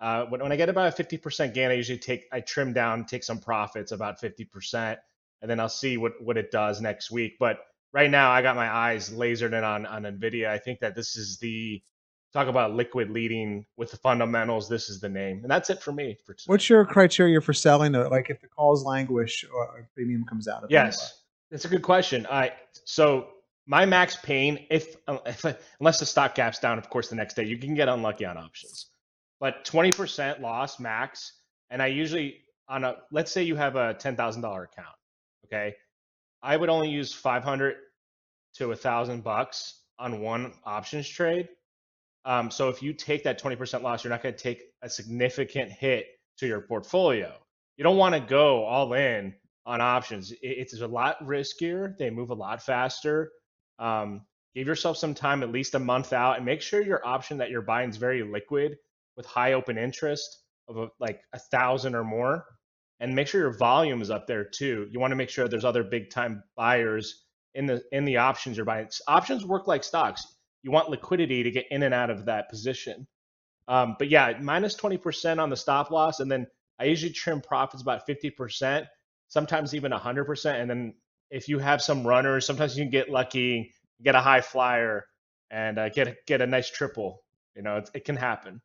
uh, 0.00 0.24
when, 0.26 0.42
when 0.42 0.52
I 0.52 0.56
get 0.56 0.68
about 0.68 0.98
a 0.98 1.02
50% 1.02 1.54
gain. 1.54 1.70
I 1.70 1.74
usually 1.74 1.98
take 1.98 2.26
I 2.32 2.40
trim 2.40 2.72
down, 2.72 3.04
take 3.04 3.24
some 3.24 3.38
profits 3.38 3.92
about 3.92 4.20
50%, 4.20 4.96
and 5.42 5.50
then 5.50 5.60
I'll 5.60 5.68
see 5.68 5.96
what 5.96 6.12
what 6.22 6.36
it 6.36 6.50
does 6.50 6.80
next 6.80 7.10
week. 7.10 7.36
But 7.38 7.60
right 7.92 8.10
now, 8.10 8.30
I 8.30 8.42
got 8.42 8.56
my 8.56 8.68
eyes 8.68 9.10
lasered 9.10 9.52
in 9.52 9.64
on 9.64 9.86
on 9.86 10.02
Nvidia. 10.02 10.48
I 10.48 10.58
think 10.58 10.80
that 10.80 10.94
this 10.94 11.16
is 11.16 11.38
the 11.38 11.82
talk 12.32 12.48
about 12.48 12.74
liquid 12.74 13.10
leading 13.10 13.64
with 13.76 13.90
the 13.90 13.96
fundamentals. 13.96 14.68
This 14.68 14.88
is 14.88 15.00
the 15.00 15.08
name, 15.08 15.40
and 15.42 15.50
that's 15.50 15.70
it 15.70 15.82
for 15.82 15.92
me. 15.92 16.16
For 16.24 16.34
today. 16.34 16.44
What's 16.46 16.68
your 16.68 16.84
criteria 16.84 17.40
for 17.40 17.52
selling? 17.52 17.92
Like 17.92 18.30
if 18.30 18.40
the 18.40 18.48
calls 18.48 18.84
languish 18.84 19.44
or 19.52 19.80
a 19.80 19.94
premium 19.94 20.24
comes 20.24 20.48
out 20.48 20.64
of 20.64 20.70
it? 20.70 20.72
Yes, 20.72 21.22
that's 21.50 21.64
a 21.64 21.68
good 21.68 21.82
question. 21.82 22.26
I 22.30 22.52
so 22.84 23.28
my 23.68 23.84
max 23.86 24.16
pain, 24.16 24.66
if, 24.70 24.96
if 25.26 25.44
unless 25.78 26.00
the 26.00 26.06
stock 26.06 26.34
gaps 26.34 26.58
down, 26.58 26.78
of 26.78 26.88
course, 26.90 27.08
the 27.08 27.16
next 27.16 27.34
day 27.34 27.44
you 27.44 27.58
can 27.58 27.74
get 27.74 27.88
unlucky 27.88 28.24
on 28.24 28.36
options, 28.38 28.86
but 29.40 29.64
twenty 29.64 29.92
percent 29.92 30.40
loss 30.40 30.80
max. 30.80 31.34
And 31.70 31.82
I 31.82 31.88
usually 31.88 32.38
on 32.68 32.82
a 32.84 32.96
let's 33.12 33.30
say 33.30 33.42
you 33.42 33.56
have 33.56 33.76
a 33.76 33.94
ten 33.94 34.16
thousand 34.16 34.42
dollar 34.42 34.64
account, 34.64 34.96
okay, 35.44 35.76
I 36.42 36.56
would 36.56 36.70
only 36.70 36.88
use 36.88 37.12
five 37.12 37.44
hundred 37.44 37.76
to 38.54 38.72
a 38.72 38.76
thousand 38.76 39.22
bucks 39.22 39.82
on 39.98 40.20
one 40.20 40.52
options 40.64 41.06
trade. 41.08 41.48
Um, 42.24 42.50
so 42.50 42.70
if 42.70 42.82
you 42.82 42.94
take 42.94 43.22
that 43.24 43.38
twenty 43.38 43.56
percent 43.56 43.82
loss, 43.84 44.02
you're 44.02 44.10
not 44.10 44.22
going 44.22 44.34
to 44.34 44.42
take 44.42 44.62
a 44.82 44.88
significant 44.88 45.70
hit 45.70 46.06
to 46.38 46.46
your 46.46 46.62
portfolio. 46.62 47.32
You 47.76 47.84
don't 47.84 47.98
want 47.98 48.14
to 48.14 48.20
go 48.20 48.64
all 48.64 48.94
in 48.94 49.34
on 49.66 49.82
options. 49.82 50.32
It- 50.32 50.38
It's 50.42 50.80
a 50.80 50.86
lot 50.86 51.22
riskier. 51.22 51.96
They 51.98 52.08
move 52.10 52.30
a 52.30 52.34
lot 52.34 52.62
faster. 52.62 53.30
Um, 53.78 54.22
give 54.54 54.66
yourself 54.66 54.96
some 54.96 55.14
time, 55.14 55.42
at 55.42 55.52
least 55.52 55.74
a 55.74 55.78
month 55.78 56.12
out, 56.12 56.36
and 56.36 56.44
make 56.44 56.62
sure 56.62 56.82
your 56.82 57.06
option 57.06 57.38
that 57.38 57.50
you're 57.50 57.62
buying 57.62 57.90
is 57.90 57.96
very 57.96 58.22
liquid 58.22 58.76
with 59.16 59.26
high 59.26 59.52
open 59.54 59.78
interest 59.78 60.42
of 60.68 60.76
a, 60.76 60.88
like 61.00 61.20
a 61.32 61.38
thousand 61.38 61.94
or 61.94 62.04
more. 62.04 62.44
And 63.00 63.14
make 63.14 63.28
sure 63.28 63.40
your 63.40 63.56
volume 63.56 64.02
is 64.02 64.10
up 64.10 64.26
there 64.26 64.44
too. 64.44 64.88
You 64.90 64.98
want 64.98 65.12
to 65.12 65.16
make 65.16 65.30
sure 65.30 65.46
there's 65.46 65.64
other 65.64 65.84
big 65.84 66.10
time 66.10 66.42
buyers 66.56 67.24
in 67.54 67.66
the 67.66 67.82
in 67.92 68.04
the 68.04 68.16
options 68.16 68.56
you're 68.56 68.66
buying. 68.66 68.88
Options 69.06 69.44
work 69.44 69.68
like 69.68 69.84
stocks. 69.84 70.26
You 70.62 70.72
want 70.72 70.90
liquidity 70.90 71.44
to 71.44 71.50
get 71.50 71.66
in 71.70 71.84
and 71.84 71.94
out 71.94 72.10
of 72.10 72.26
that 72.26 72.48
position. 72.48 73.06
Um, 73.68 73.96
but 73.98 74.08
yeah, 74.08 74.32
minus 74.40 74.74
20% 74.76 75.38
on 75.38 75.50
the 75.50 75.56
stop 75.56 75.90
loss, 75.90 76.20
and 76.20 76.32
then 76.32 76.46
I 76.80 76.84
usually 76.84 77.12
trim 77.12 77.40
profits 77.40 77.82
about 77.82 78.06
50%, 78.08 78.86
sometimes 79.28 79.74
even 79.74 79.92
100%. 79.92 80.60
And 80.60 80.70
then 80.70 80.94
if 81.30 81.48
you 81.48 81.58
have 81.58 81.82
some 81.82 82.06
runners, 82.06 82.46
sometimes 82.46 82.76
you 82.76 82.84
can 82.84 82.90
get 82.90 83.10
lucky, 83.10 83.72
get 84.02 84.14
a 84.14 84.20
high 84.20 84.40
flyer, 84.40 85.04
and 85.50 85.78
uh, 85.78 85.88
get 85.88 86.08
a, 86.08 86.16
get 86.26 86.40
a 86.40 86.46
nice 86.46 86.70
triple. 86.70 87.22
You 87.54 87.62
know, 87.62 87.76
it, 87.78 87.90
it 87.94 88.04
can 88.04 88.16
happen. 88.16 88.60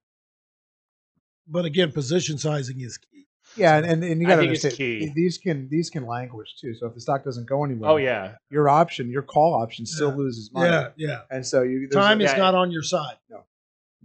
But 1.48 1.66
again, 1.66 1.92
position 1.92 2.38
sizing 2.38 2.80
is 2.80 2.98
key. 2.98 3.26
Yeah, 3.58 3.76
and, 3.76 3.86
and, 3.86 4.04
and 4.04 4.22
you 4.22 4.28
got 4.28 4.38
to 4.38 4.44
understand 4.44 5.14
these 5.16 5.38
can 5.38 5.68
these 5.70 5.90
can 5.90 6.06
languish 6.06 6.56
too. 6.60 6.74
So 6.76 6.88
if 6.88 6.94
the 6.96 7.02
stock 7.02 7.24
doesn't 7.26 7.48
go 7.48 7.66
anywhere, 7.66 7.92
Oh 7.92 7.98
yeah, 7.98 8.36
your 8.50 8.70
option, 8.70 9.12
your 9.12 9.22
call 9.22 9.62
option, 9.62 9.86
still 9.86 10.10
Yeah. 10.12 10.16
loses 10.16 10.52
money. 10.54 10.70
Yeah, 10.70 10.88
yeah. 10.96 11.20
And 11.30 11.46
so 11.46 11.62
you 11.62 11.90
Time 11.90 12.22
a, 12.22 12.24
is 12.24 12.32
Yeah. 12.32 12.38
not 12.38 12.56
on 12.56 12.72
your 12.72 12.84
side. 12.84 13.18
No. 13.30 13.44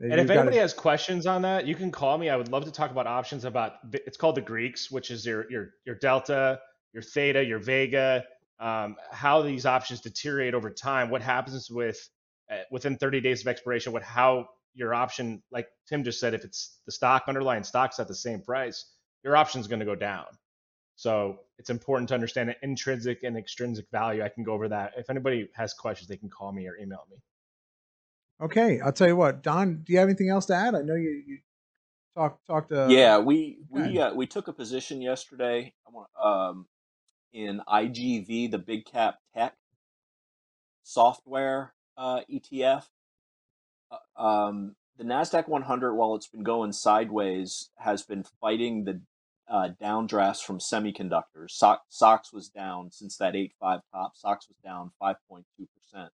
And 0.00 0.10
you've 0.10 0.20
if 0.20 0.26
gotta- 0.26 0.40
anybody 0.40 0.56
has 0.58 0.74
questions 0.74 1.26
on 1.26 1.42
that, 1.42 1.66
you 1.66 1.74
can 1.76 1.90
call 1.92 2.18
me. 2.18 2.28
I 2.28 2.36
would 2.36 2.48
love 2.50 2.64
to 2.64 2.72
talk 2.72 2.90
about 2.90 3.06
options 3.06 3.44
about 3.44 3.74
it's 3.92 4.16
called 4.16 4.34
the 4.34 4.40
Greeks, 4.40 4.90
which 4.90 5.10
is 5.10 5.24
your 5.24 5.48
your 5.50 5.70
your 5.86 5.94
delta, 5.94 6.60
your 6.92 7.02
theta, 7.02 7.44
your 7.44 7.60
vega, 7.60 8.24
um, 8.60 8.96
how 9.12 9.42
these 9.42 9.66
options 9.66 10.00
deteriorate 10.00 10.54
over 10.54 10.70
time, 10.70 11.10
what 11.10 11.22
happens 11.22 11.70
with 11.70 11.98
uh, 12.50 12.58
within 12.70 12.96
30 12.96 13.20
days 13.20 13.40
of 13.42 13.48
expiration, 13.48 13.92
what 13.92 14.02
how 14.02 14.48
your 14.74 14.94
option, 14.94 15.42
like 15.50 15.68
Tim 15.88 16.04
just 16.04 16.20
said, 16.20 16.34
if 16.34 16.44
it's 16.44 16.78
the 16.86 16.92
stock 16.92 17.24
underlying 17.28 17.64
stock's 17.64 17.98
at 18.00 18.08
the 18.08 18.14
same 18.14 18.40
price, 18.42 18.92
your 19.24 19.36
option's 19.36 19.66
going 19.68 19.80
to 19.80 19.86
go 19.86 19.94
down. 19.94 20.26
So 20.96 21.40
it's 21.58 21.70
important 21.70 22.08
to 22.08 22.14
understand 22.14 22.48
the 22.48 22.56
intrinsic 22.62 23.22
and 23.22 23.36
extrinsic 23.36 23.86
value. 23.92 24.22
I 24.22 24.28
can 24.28 24.44
go 24.44 24.52
over 24.52 24.68
that. 24.68 24.92
If 24.96 25.10
anybody 25.10 25.48
has 25.54 25.74
questions, 25.74 26.08
they 26.08 26.16
can 26.16 26.30
call 26.30 26.52
me 26.52 26.66
or 26.68 26.76
email 26.76 27.04
me. 27.10 27.16
okay, 28.42 28.80
I'll 28.80 28.92
tell 28.92 29.08
you 29.08 29.16
what, 29.16 29.42
Don. 29.42 29.82
Do 29.84 29.92
you 29.92 29.98
have 30.00 30.08
anything 30.08 30.30
else 30.30 30.46
to 30.46 30.54
add? 30.54 30.74
I 30.74 30.82
know 30.82 30.94
you, 30.94 31.22
you 31.26 31.38
talked 32.16 32.46
talked. 32.46 32.72
Uh, 32.72 32.88
yeah, 32.90 33.18
we 33.18 33.58
we 33.70 33.98
uh, 33.98 34.14
we 34.14 34.26
took 34.26 34.48
a 34.48 34.52
position 34.52 35.00
yesterday 35.02 35.72
I 35.86 35.90
want- 35.90 36.08
um, 36.22 36.66
in 37.32 37.60
IGV, 37.68 38.50
the 38.50 38.58
big 38.58 38.84
cap 38.84 39.16
tech 39.34 39.54
software 40.82 41.74
uh, 41.96 42.20
ETF. 42.30 42.84
Uh, 43.90 44.22
um, 44.22 44.76
the 44.96 45.04
Nasdaq 45.04 45.48
100, 45.48 45.94
while 45.94 46.14
it's 46.14 46.26
been 46.28 46.42
going 46.42 46.72
sideways, 46.72 47.70
has 47.76 48.02
been 48.02 48.24
fighting 48.40 48.84
the 48.84 49.00
uh, 49.48 49.70
downdrafts 49.80 50.42
from 50.42 50.58
semiconductors. 50.58 51.50
So- 51.50 51.78
SOX 51.88 52.32
was 52.32 52.48
down 52.48 52.90
since 52.90 53.16
that 53.16 53.34
8.5 53.34 53.80
top. 53.92 54.16
SOX 54.16 54.48
was 54.48 54.58
down 54.64 54.90
5.2 55.00 55.44
percent. 55.74 56.10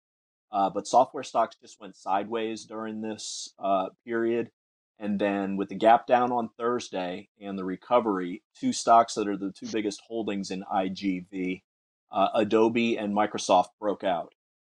Uh, 0.50 0.70
but 0.70 0.86
software 0.86 1.22
stocks 1.24 1.56
just 1.60 1.78
went 1.80 1.94
sideways 1.94 2.64
during 2.64 3.02
this 3.02 3.52
uh, 3.58 3.88
period. 4.06 4.50
And 4.98 5.18
then 5.18 5.56
with 5.56 5.68
the 5.68 5.76
gap 5.76 6.06
down 6.06 6.32
on 6.32 6.50
Thursday 6.58 7.28
and 7.40 7.56
the 7.56 7.64
recovery, 7.64 8.42
two 8.58 8.72
stocks 8.72 9.14
that 9.14 9.28
are 9.28 9.36
the 9.36 9.52
two 9.52 9.68
biggest 9.72 10.02
holdings 10.08 10.50
in 10.50 10.64
IGV, 10.64 11.62
uh, 12.10 12.28
Adobe 12.34 12.96
and 12.96 13.14
Microsoft 13.14 13.68
broke 13.80 14.02
out. 14.02 14.34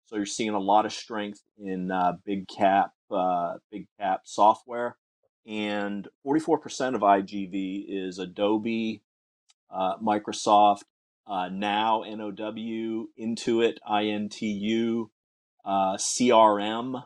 So 0.06 0.16
you're 0.16 0.26
seeing 0.26 0.50
a 0.50 0.58
lot 0.58 0.86
of 0.86 0.92
strength 0.92 1.42
in 1.56 1.90
uh, 1.90 2.14
big 2.24 2.48
cap, 2.48 2.90
uh, 3.10 3.54
big 3.70 3.86
cap 3.98 4.22
software, 4.24 4.96
and 5.46 6.06
44% 6.26 6.94
of 6.94 7.00
IGV 7.00 7.84
is 7.88 8.18
Adobe, 8.18 9.02
uh, 9.70 9.96
Microsoft, 9.98 10.82
uh, 11.26 11.48
Now, 11.48 12.02
NOW, 12.02 13.06
Intuit, 13.18 13.76
INTU, 13.88 15.10
uh, 15.64 15.96
CRM, 15.96 17.04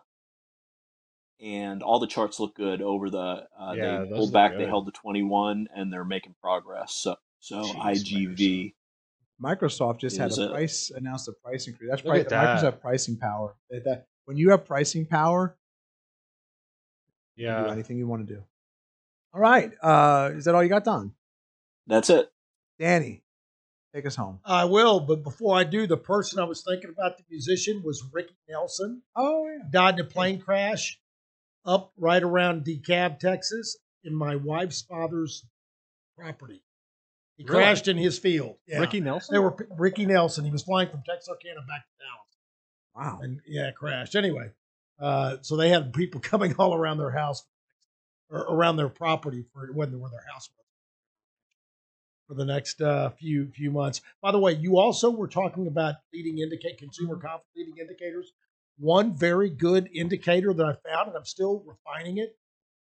and 1.45 1.83
all 1.83 2.01
the 2.01 2.07
charts 2.07 2.41
look 2.41 2.57
good 2.57 2.81
over 2.83 3.11
the. 3.11 3.47
Uh, 3.59 3.75
Yeah, 3.77 4.01
they 4.01 4.09
pulled 4.09 4.21
look 4.21 4.33
back. 4.33 4.57
They 4.57 4.67
held 4.67 4.87
the 4.87 4.93
21, 4.93 5.69
and 5.75 5.93
they're 5.93 6.05
making 6.05 6.35
progress. 6.41 6.95
So, 6.95 7.17
so 7.41 7.63
Jeez, 7.63 8.05
IGV. 8.39 8.75
Microsoft 9.43 9.99
just 9.99 10.17
had 10.17 10.31
is 10.31 10.39
a 10.39 10.45
a- 10.45 10.51
price 10.51 10.91
announced 10.95 11.29
a 11.29 11.33
price 11.33 11.67
increase. 11.69 11.91
That's 11.91 12.05
right. 12.05 12.27
that. 12.29 12.63
Microsoft 12.63 12.81
pricing 12.81 13.17
power. 13.19 13.55
That, 13.71 13.85
that- 13.85 14.07
when 14.25 14.37
you 14.39 14.51
have 14.51 14.65
pricing 14.65 15.05
power, 15.07 15.57
you 17.37 17.47
can 17.47 17.63
do 17.63 17.67
Yeah. 17.67 17.73
anything 17.73 17.99
you 17.99 18.07
want 18.07 18.27
to 18.27 18.35
do. 18.35 18.43
All 19.35 19.41
right. 19.41 19.71
Uh, 19.83 20.31
is 20.35 20.45
that 20.47 20.55
all 20.55 20.63
you 20.63 20.69
got, 20.69 20.85
Don? 20.85 21.13
That's 21.87 22.09
it. 22.09 22.31
Danny, 22.79 23.23
take 23.95 24.07
us 24.07 24.17
home. 24.17 24.41
I 24.45 24.65
will, 24.65 25.01
but 25.01 25.23
before 25.23 25.57
I 25.57 25.65
do, 25.65 25.87
the 25.87 25.97
person 25.99 26.39
I 26.39 26.45
was 26.45 26.63
thinking 26.63 26.91
about, 26.91 27.19
the 27.19 27.25
musician, 27.29 27.83
was 27.85 28.03
Ricky 28.13 28.37
Nelson. 28.49 29.03
Oh 29.15 29.47
yeah. 29.47 29.65
Died 29.71 29.95
in 29.99 30.07
a 30.07 30.09
plane 30.09 30.41
crash 30.41 30.99
up 31.65 31.93
right 31.97 32.23
around 32.23 32.65
DeKalb, 32.65 33.19
Texas, 33.19 33.77
in 34.05 34.15
my 34.15 34.37
wife's 34.37 34.83
father's 34.83 35.45
property. 36.17 36.63
He 37.37 37.45
Really? 37.45 37.55
crashed 37.63 37.89
in 37.89 37.97
his 37.97 38.19
field. 38.19 38.57
Yeah. 38.67 38.79
Ricky 38.79 39.01
Nelson. 39.01 39.33
They 39.35 39.39
were 39.41 39.57
Ricky 39.77 40.07
Nelson. 40.07 40.45
He 40.45 40.51
was 40.51 40.63
flying 40.63 40.89
from 40.89 41.03
Texarkana 41.03 41.61
back 41.67 41.83
to 41.87 42.05
Dallas. 42.05 42.21
Wow. 42.95 43.21
and 43.23 43.41
yeah, 43.47 43.71
crashed. 43.73 44.15
Anyway, 44.15 44.51
uh, 45.01 45.39
so 45.43 45.57
they 45.57 45.69
had 45.71 45.93
people 45.93 46.21
coming 46.23 46.55
all 46.59 46.75
around 46.75 46.99
their 46.99 47.11
house 47.11 47.45
or 48.31 48.39
around 48.41 48.77
their 48.77 48.89
property 48.89 49.45
for 49.53 49.67
when 49.73 49.99
where 49.99 50.11
their 50.11 50.25
house 50.33 50.49
was 50.57 50.65
for 52.29 52.35
the 52.35 52.45
next 52.45 52.81
uh, 52.81 53.11
few 53.11 53.49
few 53.49 53.71
months. 53.71 54.01
By 54.23 54.31
the 54.33 54.39
way, 54.39 54.53
you 54.53 54.79
also 54.79 55.11
were 55.11 55.29
talking 55.29 55.67
about 55.67 55.97
leading 56.13 56.39
indicate 56.39 56.79
consumer 56.79 57.17
confidence 57.17 57.49
leading 57.57 57.77
indicators. 57.79 58.33
One 58.79 59.15
very 59.15 59.51
good 59.51 59.89
indicator 59.95 60.53
that 60.53 60.65
I 60.65 60.89
found, 60.89 61.09
and 61.09 61.17
I'm 61.17 61.25
still 61.25 61.65
refining 61.67 62.19
it, 62.19 62.37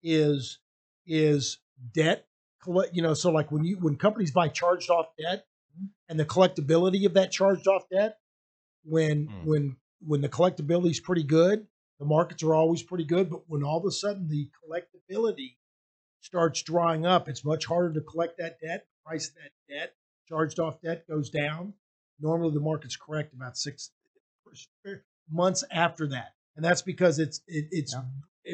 is 0.03 0.59
is 1.07 1.59
debt. 1.93 2.27
Collect, 2.63 2.95
you 2.95 3.03
know, 3.03 3.15
so 3.15 3.31
like 3.31 3.51
when 3.51 3.65
you 3.65 3.77
when 3.79 3.97
companies 3.97 4.31
buy 4.31 4.49
charged 4.49 4.91
off 4.91 5.07
debt, 5.19 5.47
and 6.09 6.19
the 6.19 6.25
collectability 6.25 7.07
of 7.07 7.15
that 7.15 7.33
charged 7.33 7.67
off 7.67 7.89
debt, 7.91 8.19
when 8.85 9.27
Hmm. 9.27 9.49
when 9.49 9.77
when 10.07 10.21
the 10.21 10.29
collectability 10.29 10.91
is 10.91 11.01
pretty 11.01 11.23
good, 11.25 11.67
the 11.99 12.07
markets 12.07 12.43
are 12.43 12.55
always 12.55 12.83
pretty 12.83 13.05
good. 13.05 13.31
But 13.31 13.49
when 13.49 13.63
all 13.63 13.79
of 13.79 13.85
a 13.85 13.91
sudden 13.91 14.29
the 14.29 14.51
collectability 14.65 15.57
starts 16.21 16.63
drying 16.63 17.07
up, 17.07 17.29
it's 17.29 17.45
much 17.45 17.67
harder 17.67 17.93
to 17.95 18.01
collect 18.01 18.39
that 18.39 18.61
debt. 18.61 18.87
Price 19.05 19.29
of 19.29 19.35
that 19.37 19.53
debt, 19.75 19.95
charged 20.29 20.61
off 20.61 20.81
debt, 20.83 21.07
goes 21.09 21.31
down. 21.31 21.75
Normally, 22.21 22.53
the 22.53 22.61
market's 22.61 22.97
correct 22.97 23.33
about 23.33 23.57
six 23.57 23.91
months 25.31 25.65
after 25.71 26.09
that, 26.09 26.35
and 26.57 26.65
that's 26.65 26.83
because 26.83 27.19
it's 27.19 27.41
it, 27.47 27.67
it's 27.71 27.95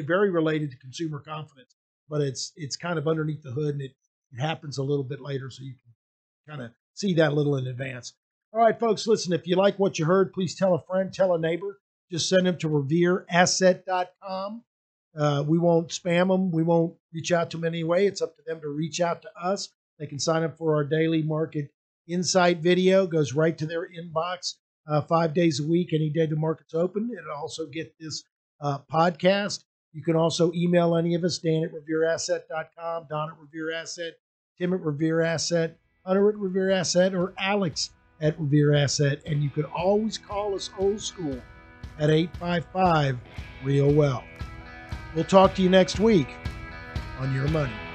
very 0.05 0.29
related 0.29 0.71
to 0.71 0.77
consumer 0.77 1.19
confidence. 1.19 1.75
But 2.09 2.21
it's 2.21 2.53
it's 2.55 2.75
kind 2.75 2.97
of 2.97 3.07
underneath 3.07 3.43
the 3.43 3.51
hood, 3.51 3.75
and 3.75 3.81
it, 3.81 3.91
it 4.31 4.39
happens 4.39 4.77
a 4.77 4.83
little 4.83 5.03
bit 5.03 5.21
later, 5.21 5.49
so 5.49 5.63
you 5.63 5.73
can 5.73 6.55
kind 6.55 6.65
of 6.65 6.71
see 6.93 7.13
that 7.15 7.31
a 7.31 7.35
little 7.35 7.57
in 7.57 7.67
advance. 7.67 8.13
All 8.53 8.61
right, 8.61 8.79
folks, 8.79 9.05
listen, 9.07 9.33
if 9.33 9.45
you 9.45 9.55
like 9.55 9.77
what 9.77 9.99
you 9.99 10.05
heard, 10.05 10.33
please 10.33 10.55
tell 10.55 10.73
a 10.73 10.81
friend, 10.83 11.13
tell 11.13 11.33
a 11.33 11.39
neighbor. 11.39 11.79
Just 12.09 12.29
send 12.29 12.45
them 12.45 12.57
to 12.59 12.69
revereasset.com. 12.69 14.63
Uh, 15.17 15.43
we 15.45 15.57
won't 15.57 15.89
spam 15.89 16.29
them. 16.29 16.51
We 16.51 16.63
won't 16.63 16.95
reach 17.13 17.31
out 17.31 17.51
to 17.51 17.57
them 17.57 17.65
anyway. 17.65 18.05
It's 18.05 18.21
up 18.21 18.37
to 18.37 18.43
them 18.45 18.61
to 18.61 18.69
reach 18.69 19.01
out 19.01 19.21
to 19.23 19.29
us. 19.41 19.69
They 19.99 20.07
can 20.07 20.19
sign 20.19 20.43
up 20.43 20.57
for 20.57 20.75
our 20.75 20.83
daily 20.83 21.23
market 21.23 21.71
insight 22.07 22.59
video. 22.59 23.07
Goes 23.07 23.33
right 23.33 23.57
to 23.57 23.65
their 23.65 23.89
inbox 23.89 24.53
uh, 24.87 25.01
five 25.01 25.33
days 25.33 25.59
a 25.59 25.67
week, 25.67 25.93
any 25.93 26.09
day 26.09 26.25
the 26.25 26.35
market's 26.35 26.73
open. 26.73 27.09
It'll 27.11 27.41
also 27.41 27.65
get 27.67 27.93
this 27.99 28.23
uh, 28.61 28.79
podcast. 28.91 29.63
You 29.93 30.03
can 30.03 30.15
also 30.15 30.51
email 30.53 30.95
any 30.95 31.15
of 31.15 31.23
us, 31.23 31.39
Dan 31.39 31.63
at 31.63 31.71
revereasset.com, 31.71 33.07
Don 33.09 33.29
at 33.29 33.35
revereasset, 33.37 34.11
Tim 34.57 34.73
at 34.73 34.81
revereasset, 34.81 35.75
Hunter 36.05 36.29
at 36.29 36.35
revereasset, 36.35 37.13
or 37.13 37.33
Alex 37.39 37.91
at 38.21 38.37
revereasset. 38.39 39.21
And 39.25 39.43
you 39.43 39.49
can 39.49 39.65
always 39.65 40.17
call 40.17 40.55
us 40.55 40.69
old 40.77 41.01
school 41.01 41.41
at 41.99 42.09
855 42.09 43.17
Real 43.63 43.91
Well. 43.91 44.23
We'll 45.15 45.25
talk 45.25 45.55
to 45.55 45.61
you 45.63 45.69
next 45.69 45.99
week 45.99 46.27
on 47.19 47.33
Your 47.33 47.47
Money. 47.47 47.86